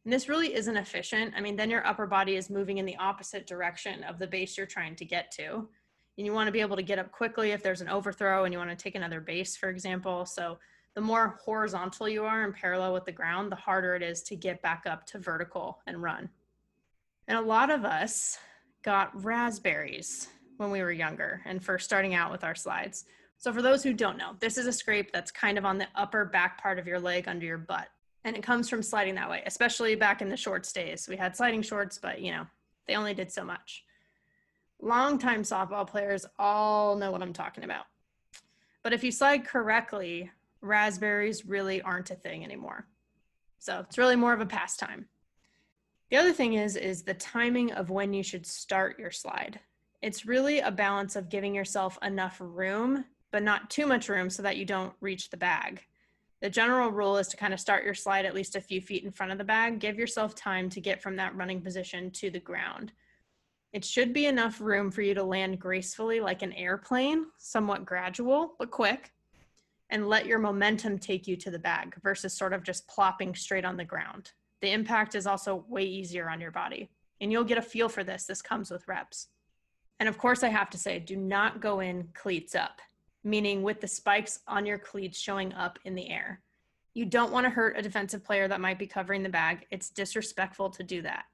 And 0.04 0.12
this 0.12 0.28
really 0.28 0.54
isn't 0.54 0.76
efficient. 0.76 1.34
I 1.36 1.40
mean, 1.40 1.54
then 1.54 1.70
your 1.70 1.86
upper 1.86 2.06
body 2.06 2.36
is 2.36 2.50
moving 2.50 2.78
in 2.78 2.86
the 2.86 2.96
opposite 2.96 3.46
direction 3.46 4.02
of 4.04 4.18
the 4.18 4.26
base 4.26 4.56
you're 4.56 4.66
trying 4.66 4.96
to 4.96 5.04
get 5.04 5.30
to. 5.32 5.68
And 6.18 6.26
you 6.26 6.32
want 6.32 6.48
to 6.48 6.52
be 6.52 6.60
able 6.60 6.76
to 6.76 6.82
get 6.82 6.98
up 6.98 7.12
quickly 7.12 7.52
if 7.52 7.62
there's 7.62 7.80
an 7.80 7.88
overthrow 7.88 8.44
and 8.44 8.52
you 8.52 8.58
want 8.58 8.70
to 8.70 8.76
take 8.76 8.94
another 8.94 9.20
base, 9.20 9.56
for 9.56 9.68
example. 9.68 10.26
So 10.26 10.58
the 10.94 11.00
more 11.00 11.38
horizontal 11.44 12.08
you 12.08 12.24
are 12.24 12.44
and 12.44 12.54
parallel 12.54 12.92
with 12.92 13.04
the 13.04 13.12
ground, 13.12 13.52
the 13.52 13.56
harder 13.56 13.94
it 13.94 14.02
is 14.02 14.22
to 14.24 14.36
get 14.36 14.60
back 14.62 14.84
up 14.86 15.06
to 15.06 15.18
vertical 15.18 15.80
and 15.86 16.02
run. 16.02 16.28
And 17.28 17.38
a 17.38 17.42
lot 17.42 17.70
of 17.70 17.84
us 17.84 18.38
got 18.82 19.24
raspberries 19.24 20.28
when 20.62 20.70
we 20.70 20.80
were 20.80 20.90
younger 20.90 21.42
and 21.44 21.62
first 21.62 21.84
starting 21.84 22.14
out 22.14 22.30
with 22.30 22.44
our 22.44 22.54
slides. 22.54 23.04
So 23.36 23.52
for 23.52 23.60
those 23.60 23.82
who 23.82 23.92
don't 23.92 24.16
know, 24.16 24.36
this 24.38 24.56
is 24.56 24.66
a 24.66 24.72
scrape 24.72 25.12
that's 25.12 25.30
kind 25.30 25.58
of 25.58 25.64
on 25.64 25.76
the 25.76 25.88
upper 25.96 26.24
back 26.24 26.62
part 26.62 26.78
of 26.78 26.86
your 26.86 27.00
leg 27.00 27.26
under 27.26 27.44
your 27.44 27.58
butt. 27.58 27.88
And 28.24 28.36
it 28.36 28.42
comes 28.42 28.70
from 28.70 28.82
sliding 28.82 29.16
that 29.16 29.28
way, 29.28 29.42
especially 29.44 29.96
back 29.96 30.22
in 30.22 30.28
the 30.28 30.36
shorts 30.36 30.72
days. 30.72 31.08
We 31.08 31.16
had 31.16 31.36
sliding 31.36 31.62
shorts, 31.62 31.98
but 31.98 32.20
you 32.20 32.30
know, 32.30 32.46
they 32.86 32.94
only 32.94 33.14
did 33.14 33.32
so 33.32 33.44
much. 33.44 33.84
Longtime 34.80 35.42
softball 35.42 35.86
players 35.86 36.24
all 36.38 36.96
know 36.96 37.10
what 37.10 37.22
I'm 37.22 37.32
talking 37.32 37.64
about. 37.64 37.86
But 38.82 38.92
if 38.92 39.02
you 39.04 39.12
slide 39.12 39.44
correctly, 39.44 40.30
raspberries 40.60 41.44
really 41.44 41.82
aren't 41.82 42.10
a 42.10 42.14
thing 42.14 42.44
anymore. 42.44 42.86
So 43.58 43.80
it's 43.80 43.98
really 43.98 44.16
more 44.16 44.32
of 44.32 44.40
a 44.40 44.46
pastime. 44.46 45.06
The 46.10 46.16
other 46.16 46.32
thing 46.32 46.54
is 46.54 46.76
is 46.76 47.02
the 47.02 47.14
timing 47.14 47.72
of 47.72 47.90
when 47.90 48.12
you 48.12 48.22
should 48.22 48.46
start 48.46 48.98
your 48.98 49.10
slide 49.10 49.60
it's 50.02 50.26
really 50.26 50.58
a 50.58 50.70
balance 50.70 51.16
of 51.16 51.28
giving 51.28 51.54
yourself 51.54 51.96
enough 52.02 52.36
room, 52.40 53.04
but 53.30 53.42
not 53.42 53.70
too 53.70 53.86
much 53.86 54.08
room 54.08 54.28
so 54.28 54.42
that 54.42 54.56
you 54.56 54.64
don't 54.64 54.92
reach 55.00 55.30
the 55.30 55.36
bag. 55.36 55.82
The 56.40 56.50
general 56.50 56.90
rule 56.90 57.18
is 57.18 57.28
to 57.28 57.36
kind 57.36 57.54
of 57.54 57.60
start 57.60 57.84
your 57.84 57.94
slide 57.94 58.26
at 58.26 58.34
least 58.34 58.56
a 58.56 58.60
few 58.60 58.80
feet 58.80 59.04
in 59.04 59.12
front 59.12 59.30
of 59.30 59.38
the 59.38 59.44
bag. 59.44 59.78
Give 59.78 59.96
yourself 59.96 60.34
time 60.34 60.68
to 60.70 60.80
get 60.80 61.00
from 61.00 61.14
that 61.16 61.36
running 61.36 61.60
position 61.60 62.10
to 62.12 62.30
the 62.30 62.40
ground. 62.40 62.92
It 63.72 63.84
should 63.84 64.12
be 64.12 64.26
enough 64.26 64.60
room 64.60 64.90
for 64.90 65.02
you 65.02 65.14
to 65.14 65.22
land 65.22 65.60
gracefully 65.60 66.18
like 66.18 66.42
an 66.42 66.52
airplane, 66.52 67.26
somewhat 67.38 67.86
gradual, 67.86 68.54
but 68.58 68.72
quick, 68.72 69.12
and 69.88 70.08
let 70.08 70.26
your 70.26 70.40
momentum 70.40 70.98
take 70.98 71.28
you 71.28 71.36
to 71.36 71.50
the 71.50 71.58
bag 71.58 71.94
versus 72.02 72.36
sort 72.36 72.52
of 72.52 72.64
just 72.64 72.88
plopping 72.88 73.34
straight 73.36 73.64
on 73.64 73.76
the 73.76 73.84
ground. 73.84 74.32
The 74.62 74.72
impact 74.72 75.14
is 75.14 75.26
also 75.28 75.64
way 75.68 75.84
easier 75.84 76.28
on 76.28 76.40
your 76.40 76.50
body. 76.50 76.90
And 77.20 77.30
you'll 77.30 77.44
get 77.44 77.58
a 77.58 77.62
feel 77.62 77.88
for 77.88 78.02
this. 78.02 78.24
This 78.24 78.42
comes 78.42 78.70
with 78.70 78.88
reps. 78.88 79.28
And 80.02 80.08
of 80.08 80.18
course, 80.18 80.42
I 80.42 80.48
have 80.48 80.68
to 80.70 80.78
say, 80.78 80.98
do 80.98 81.14
not 81.14 81.60
go 81.60 81.78
in 81.78 82.08
cleats 82.12 82.56
up, 82.56 82.80
meaning 83.22 83.62
with 83.62 83.80
the 83.80 83.86
spikes 83.86 84.40
on 84.48 84.66
your 84.66 84.76
cleats 84.76 85.16
showing 85.16 85.52
up 85.52 85.78
in 85.84 85.94
the 85.94 86.10
air. 86.10 86.42
You 86.92 87.04
don't 87.04 87.30
want 87.30 87.44
to 87.44 87.50
hurt 87.50 87.78
a 87.78 87.82
defensive 87.82 88.24
player 88.24 88.48
that 88.48 88.60
might 88.60 88.80
be 88.80 88.86
covering 88.88 89.22
the 89.22 89.28
bag. 89.28 89.64
It's 89.70 89.90
disrespectful 89.90 90.70
to 90.70 90.82
do 90.82 91.02
that. 91.02 91.26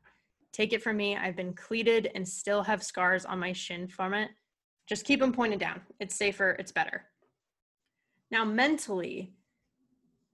Take 0.53 0.75
it 0.75 0.83
from 0.83 0.99
me, 0.99 1.17
I've 1.17 1.35
been 1.35 1.55
cleated 1.55 2.11
and 2.15 2.29
still 2.29 2.63
have 2.63 2.83
scars 2.83 3.25
on 3.25 3.39
my 3.39 3.55
shin 3.55 3.89
from 3.89 4.13
it. 4.13 4.29
Just 4.87 5.07
keep 5.07 5.21
them 5.21 5.33
pointed 5.33 5.61
down. 5.61 5.81
It's 5.99 6.17
safer, 6.17 6.51
it's 6.59 6.71
better. 6.71 7.07
Now, 8.31 8.45
mentally, 8.45 9.33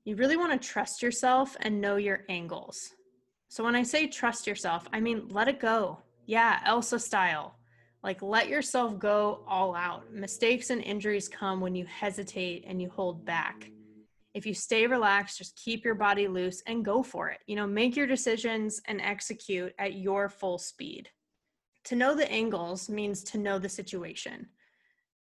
you 0.05 0.17
really 0.17 0.37
want 0.37 0.61
to 0.61 0.69
trust 0.69 1.05
yourself 1.05 1.57
and 1.61 1.81
know 1.81 1.99
your 1.99 2.25
angles. 2.29 2.95
So 3.47 3.63
when 3.63 3.77
I 3.77 3.85
say 3.85 4.09
trust 4.09 4.49
yourself, 4.49 4.89
I 4.93 4.99
mean 4.99 5.29
let 5.29 5.47
it 5.47 5.61
go. 5.61 5.99
Yeah, 6.27 6.59
Elsa 6.67 6.99
style. 6.99 7.55
Like 8.05 8.21
let 8.21 8.51
yourself 8.51 8.99
go 8.99 9.43
all 9.49 9.75
out. 9.75 10.13
Mistakes 10.13 10.69
and 10.69 10.83
injuries 10.83 11.27
come 11.27 11.63
when 11.63 11.75
you 11.75 11.87
hesitate 11.87 12.67
and 12.69 12.81
you 12.81 12.91
hold 12.91 13.25
back. 13.25 13.71
If 14.35 14.45
you 14.45 14.53
stay 14.53 14.87
relaxed, 14.87 15.39
just 15.39 15.57
keep 15.57 15.87
your 15.87 15.95
body 15.95 16.29
loose 16.29 16.63
and 16.67 16.85
go 16.85 17.03
for 17.03 17.31
it. 17.31 17.41
You 17.47 17.57
know, 17.57 17.67
make 17.67 17.97
your 17.97 18.07
decisions 18.07 18.83
and 18.87 19.01
execute 19.01 19.73
at 19.79 19.95
your 19.95 20.29
full 20.29 20.59
speed. 20.59 21.09
To 21.85 21.97
know 21.97 22.15
the 22.15 22.31
angles 22.31 22.91
means 22.91 23.25
to 23.25 23.39
know 23.39 23.59
the 23.59 23.71
situation. 23.71 24.49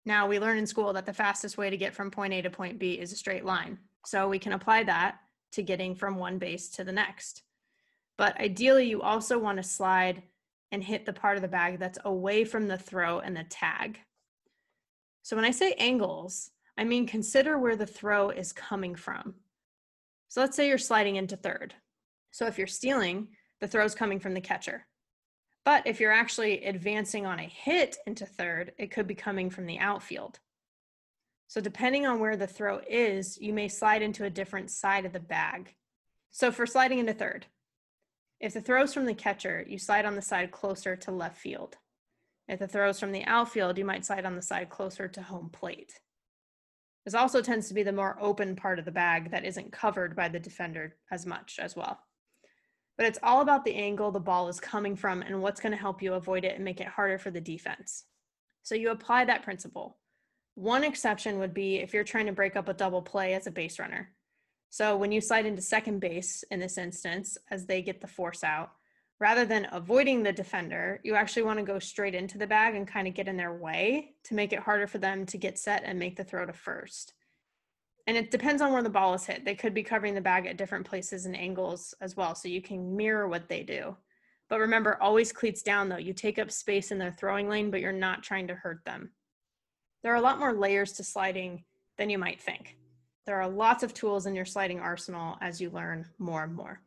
Now, 0.05 0.29
we 0.29 0.39
learn 0.39 0.59
in 0.59 0.67
school 0.67 0.93
that 0.93 1.07
the 1.07 1.13
fastest 1.15 1.57
way 1.57 1.71
to 1.71 1.79
get 1.79 1.95
from 1.95 2.11
point 2.11 2.35
A 2.35 2.43
to 2.43 2.51
point 2.51 2.79
B 2.79 2.93
is 2.93 3.13
a 3.13 3.17
straight 3.17 3.47
line. 3.47 3.79
So 4.05 4.29
we 4.29 4.39
can 4.39 4.53
apply 4.53 4.85
that 4.85 5.17
to 5.53 5.63
getting 5.63 5.95
from 5.95 6.17
one 6.17 6.37
base 6.39 6.69
to 6.71 6.85
the 6.85 6.93
next. 6.93 7.45
But 8.19 8.39
ideally, 8.39 8.85
you 8.85 9.01
also 9.01 9.39
want 9.39 9.57
to 9.57 9.63
slide 9.63 10.23
and 10.75 10.83
hit 10.83 11.07
the 11.07 11.13
part 11.13 11.37
of 11.37 11.43
the 11.43 11.49
bag 11.49 11.79
that's 11.79 12.01
away 12.05 12.45
from 12.45 12.67
the 12.67 12.77
throw 12.77 13.21
and 13.21 13.37
the 13.37 13.45
tag. 13.45 14.01
So 15.23 15.37
when 15.37 15.45
I 15.45 15.53
say 15.53 15.73
angles, 15.79 16.51
I 16.77 16.83
mean 16.83 17.07
consider 17.07 17.57
where 17.57 17.77
the 17.77 17.87
throw 17.87 18.31
is 18.31 18.53
coming 18.53 18.97
from. 18.97 19.37
So 20.29 20.41
let's 20.41 20.57
say 20.57 20.67
you're 20.67 20.79
sliding 20.79 21.15
into 21.15 21.37
third. 21.37 21.75
So 22.33 22.47
if 22.47 22.59
you're 22.59 22.67
stealing, 22.67 23.29
the 23.61 23.69
throw's 23.69 23.95
coming 23.95 24.19
from 24.19 24.35
the 24.35 24.41
catcher. 24.41 24.85
But 25.65 25.87
if 25.87 26.01
you're 26.01 26.11
actually 26.11 26.65
advancing 26.65 27.25
on 27.25 27.39
a 27.39 27.45
hit 27.45 27.97
into 28.07 28.27
third, 28.27 28.73
it 28.77 28.91
could 28.91 29.07
be 29.07 29.15
coming 29.15 29.49
from 29.49 29.67
the 29.67 29.79
outfield. 29.79 30.41
So 31.47 31.61
depending 31.61 32.05
on 32.05 32.19
where 32.19 32.37
the 32.37 32.49
throw 32.49 32.81
is, 32.91 33.39
you 33.41 33.53
may 33.53 33.69
slide 33.69 34.03
into 34.03 34.25
a 34.25 34.31
different 34.31 34.73
side 34.73 35.05
of 35.05 35.13
the 35.13 35.21
bag. 35.21 35.73
So 36.33 36.51
for 36.51 36.67
sliding 36.67 36.99
into 36.99 37.15
third, 37.15 37.47
if 38.41 38.53
the 38.53 38.61
throw's 38.61 38.93
from 38.93 39.07
the 39.07 39.15
catcher, 39.15 39.65
you 39.69 39.79
slide 39.79 40.05
on 40.05 40.15
the 40.15 40.23
side 40.23 40.51
closer 40.51 40.97
to 40.97 41.11
left 41.11 41.39
field. 41.39 41.77
If 42.49 42.59
the 42.59 42.69
throw's 42.69 43.01
from 43.01 43.13
the 43.13 43.25
outfield, 43.25 43.79
you 43.79 43.85
might 43.85 44.05
slide 44.05 44.27
on 44.27 44.37
the 44.37 44.43
side 44.43 44.69
closer 44.69 45.09
to 45.09 45.23
home 45.23 45.51
plate. 45.51 45.99
This 47.05 47.15
also 47.15 47.43
tends 47.43 47.69
to 47.69 47.75
be 47.75 47.83
the 47.83 47.93
more 47.93 48.17
open 48.21 48.57
part 48.57 48.79
of 48.79 48.85
the 48.85 48.91
bag 48.91 49.31
that 49.31 49.45
isn't 49.45 49.73
covered 49.73 50.17
by 50.17 50.29
the 50.29 50.41
defender 50.41 50.97
as 51.11 51.27
much 51.27 51.59
as 51.61 51.77
well. 51.77 51.99
But 52.97 53.07
it's 53.07 53.19
all 53.23 53.41
about 53.41 53.65
the 53.65 53.75
angle 53.75 54.11
the 54.11 54.21
ball 54.21 54.49
is 54.49 54.61
coming 54.61 54.97
from 54.97 55.23
and 55.23 55.43
what's 55.43 55.61
going 55.61 55.73
to 55.73 55.79
help 55.79 56.03
you 56.03 56.15
avoid 56.15 56.45
it 56.45 56.55
and 56.55 56.65
make 56.65 56.81
it 56.81 56.87
harder 56.87 57.19
for 57.19 57.31
the 57.31 57.41
defense. 57.41 58.05
So 58.63 58.75
you 58.75 58.91
apply 58.91 59.27
that 59.27 59.43
principle. 59.43 59.99
One 60.55 60.85
exception 60.85 61.39
would 61.39 61.53
be 61.53 61.77
if 61.77 61.93
you're 61.93 62.05
trying 62.05 62.27
to 62.27 62.33
break 62.33 62.57
up 62.57 62.69
a 62.69 62.75
double 62.75 63.03
play 63.03 63.35
as 63.35 63.47
a 63.47 63.51
base 63.51 63.79
runner. 63.79 64.15
So 64.75 64.97
when 64.97 65.13
you 65.13 65.21
slide 65.21 65.47
into 65.47 65.63
second 65.63 66.01
base 66.01 66.43
in 66.51 66.59
this 66.59 66.79
instance, 66.79 67.39
as 67.53 67.65
they 67.65 67.81
get 67.81 68.01
the 68.01 68.09
force 68.09 68.43
out, 68.43 68.73
rather 69.21 69.45
than 69.45 69.69
avoiding 69.71 70.25
the 70.25 70.33
defender, 70.33 71.01
you 71.05 71.15
actually 71.15 71.43
want 71.43 71.61
to 71.61 71.65
go 71.65 71.79
straight 71.79 72.17
into 72.17 72.39
the 72.39 72.47
bag 72.49 72.75
and 72.75 72.89
kind 72.89 73.07
of 73.07 73.15
get 73.15 73.29
in 73.29 73.37
their 73.37 73.55
way 73.55 74.15
to 74.25 74.35
make 74.35 74.53
it 74.53 74.59
harder 74.59 74.89
for 74.89 74.99
them 74.99 75.27
to 75.27 75.39
get 75.39 75.61
set 75.61 75.83
and 75.85 75.97
make 75.97 76.17
the 76.17 76.25
throw 76.25 76.45
to 76.45 76.53
first 76.53 77.15
and 78.07 78.17
it 78.17 78.31
depends 78.31 78.61
on 78.61 78.73
where 78.73 78.83
the 78.83 78.91
ball 78.91 79.15
is 79.15 79.25
hit. 79.25 79.45
They 79.45 79.55
could 79.55 79.73
be 79.73 79.83
covering 79.83 80.15
the 80.15 80.21
bag 80.21 80.47
at 80.47 80.59
different 80.59 80.87
places 80.87 81.27
and 81.27 81.37
angles 81.37 81.95
as 82.01 82.17
well, 82.17 82.35
so 82.35 82.49
you 82.49 82.61
can 82.61 82.97
mirror 82.97 83.29
what 83.29 83.49
they 83.49 83.63
do. 83.63 83.97
But 84.51 84.61
remember, 84.61 85.01
always 85.01 85.33
cleats 85.33 85.63
down 85.63 85.89
though. 85.89 85.97
You 85.97 86.13
take 86.13 86.39
up 86.39 86.51
space 86.51 86.91
in 86.91 86.99
their 86.99 87.13
throwing 87.13 87.49
lane, 87.49 87.71
but 87.71 87.81
you're 87.81 87.93
not 87.93 88.23
trying 88.23 88.49
to 88.49 88.55
hurt 88.55 88.85
them. 88.85 89.13
There 90.03 90.13
are 90.13 90.17
a 90.17 90.21
lot 90.21 90.39
more 90.39 90.53
layers 90.53 90.93
to 90.95 91.05
sliding 91.05 91.65
than 91.97 92.11
you 92.11 92.19
might 92.19 92.43
think. 92.43 92.77
There 93.27 93.41
are 93.41 93.49
lots 93.49 93.83
of 93.83 93.95
tools 93.95 94.27
in 94.27 94.35
your 94.35 94.45
sliding 94.45 94.81
arsenal 94.81 95.37
as 95.41 95.61
you 95.61 95.71
learn 95.71 96.07
more 96.19 96.45
and 96.45 96.55
more. 96.55 96.81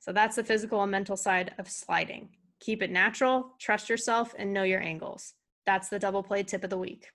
So 0.00 0.12
that's 0.12 0.36
the 0.36 0.44
physical 0.44 0.82
and 0.82 0.90
mental 0.90 1.16
side 1.16 1.54
of 1.58 1.70
sliding. 1.70 2.30
Keep 2.60 2.82
it 2.82 2.90
natural, 2.90 3.54
trust 3.58 3.88
yourself, 3.88 4.34
and 4.38 4.52
know 4.52 4.62
your 4.62 4.80
angles. 4.80 5.34
That's 5.64 5.88
the 5.88 5.98
double 5.98 6.22
play 6.22 6.42
tip 6.42 6.64
of 6.64 6.70
the 6.70 6.78
week. 6.78 7.08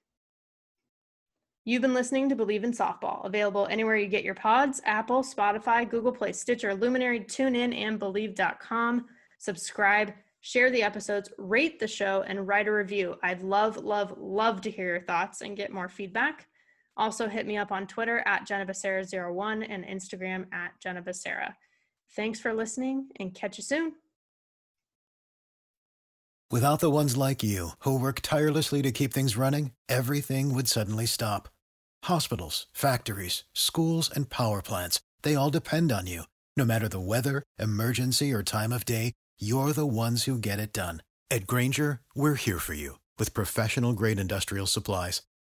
You've 1.66 1.82
been 1.82 1.94
listening 1.94 2.30
to 2.30 2.36
Believe 2.36 2.64
in 2.64 2.72
Softball, 2.72 3.26
available 3.26 3.68
anywhere 3.70 3.98
you 3.98 4.08
get 4.08 4.24
your 4.24 4.36
pods 4.36 4.82
Apple, 4.86 5.22
Spotify, 5.22 5.88
Google 5.88 6.14
Play, 6.14 6.32
Stitcher, 6.32 6.74
Luminary, 6.74 7.20
TuneIn, 7.20 7.76
and 7.76 8.00
Believe.com. 8.00 9.06
Subscribe, 9.38 10.14
share 10.40 10.72
the 10.72 10.82
episodes, 10.82 11.30
rate 11.38 11.78
the 11.78 11.88
show, 11.88 12.24
and 12.26 12.48
write 12.48 12.70
a 12.70 12.72
review. 12.72 13.18
I'd 13.22 13.42
love, 13.42 13.76
love, 13.76 14.18
love 14.18 14.62
to 14.62 14.72
hear 14.72 14.88
your 14.88 15.02
thoughts 15.02 15.42
and 15.42 15.58
get 15.58 15.74
more 15.74 15.90
feedback. 15.90 16.48
Also, 16.98 17.28
hit 17.28 17.48
me 17.48 17.58
up 17.58 17.72
on 17.72 17.88
Twitter 17.88 18.24
at 18.26 18.46
Jenna 18.46 18.66
one 19.32 19.64
and 19.64 19.86
Instagram 19.86 20.46
at 20.52 20.72
Jenna 20.82 21.04
Thanks 22.16 22.40
for 22.40 22.54
listening 22.54 23.10
and 23.20 23.34
catch 23.34 23.58
you 23.58 23.64
soon. 23.64 23.94
Without 26.50 26.80
the 26.80 26.92
ones 26.92 27.16
like 27.16 27.44
you, 27.44 27.72
who 27.80 28.00
work 28.00 28.22
tirelessly 28.22 28.82
to 28.82 28.92
keep 28.92 29.14
things 29.14 29.38
running, 29.38 29.72
everything 29.88 30.54
would 30.54 30.68
suddenly 30.68 31.06
stop 31.06 31.50
Hospitals, 32.04 32.68
factories, 32.72 33.44
schools, 33.54 34.10
and 34.14 34.30
power 34.30 34.62
plants, 34.62 35.02
they 35.24 35.36
all 35.36 35.50
depend 35.50 35.92
on 35.92 36.08
you. 36.08 36.24
No 36.56 36.64
matter 36.64 36.88
the 36.88 37.02
weather, 37.02 37.44
emergency, 37.60 38.32
or 38.32 38.44
time 38.44 38.72
of 38.72 38.86
day, 38.86 39.12
you're 39.40 39.74
the 39.74 39.86
ones 39.86 40.24
who 40.24 40.38
get 40.38 40.60
it 40.60 40.72
done. 40.72 41.04
At 41.30 41.46
Grainger, 41.48 42.00
we're 42.16 42.36
here 42.36 42.60
for 42.60 42.74
you 42.74 43.00
with 43.20 43.34
professional 43.34 43.92
grade 43.92 44.20
industrial 44.20 44.68
supplies. 44.68 45.22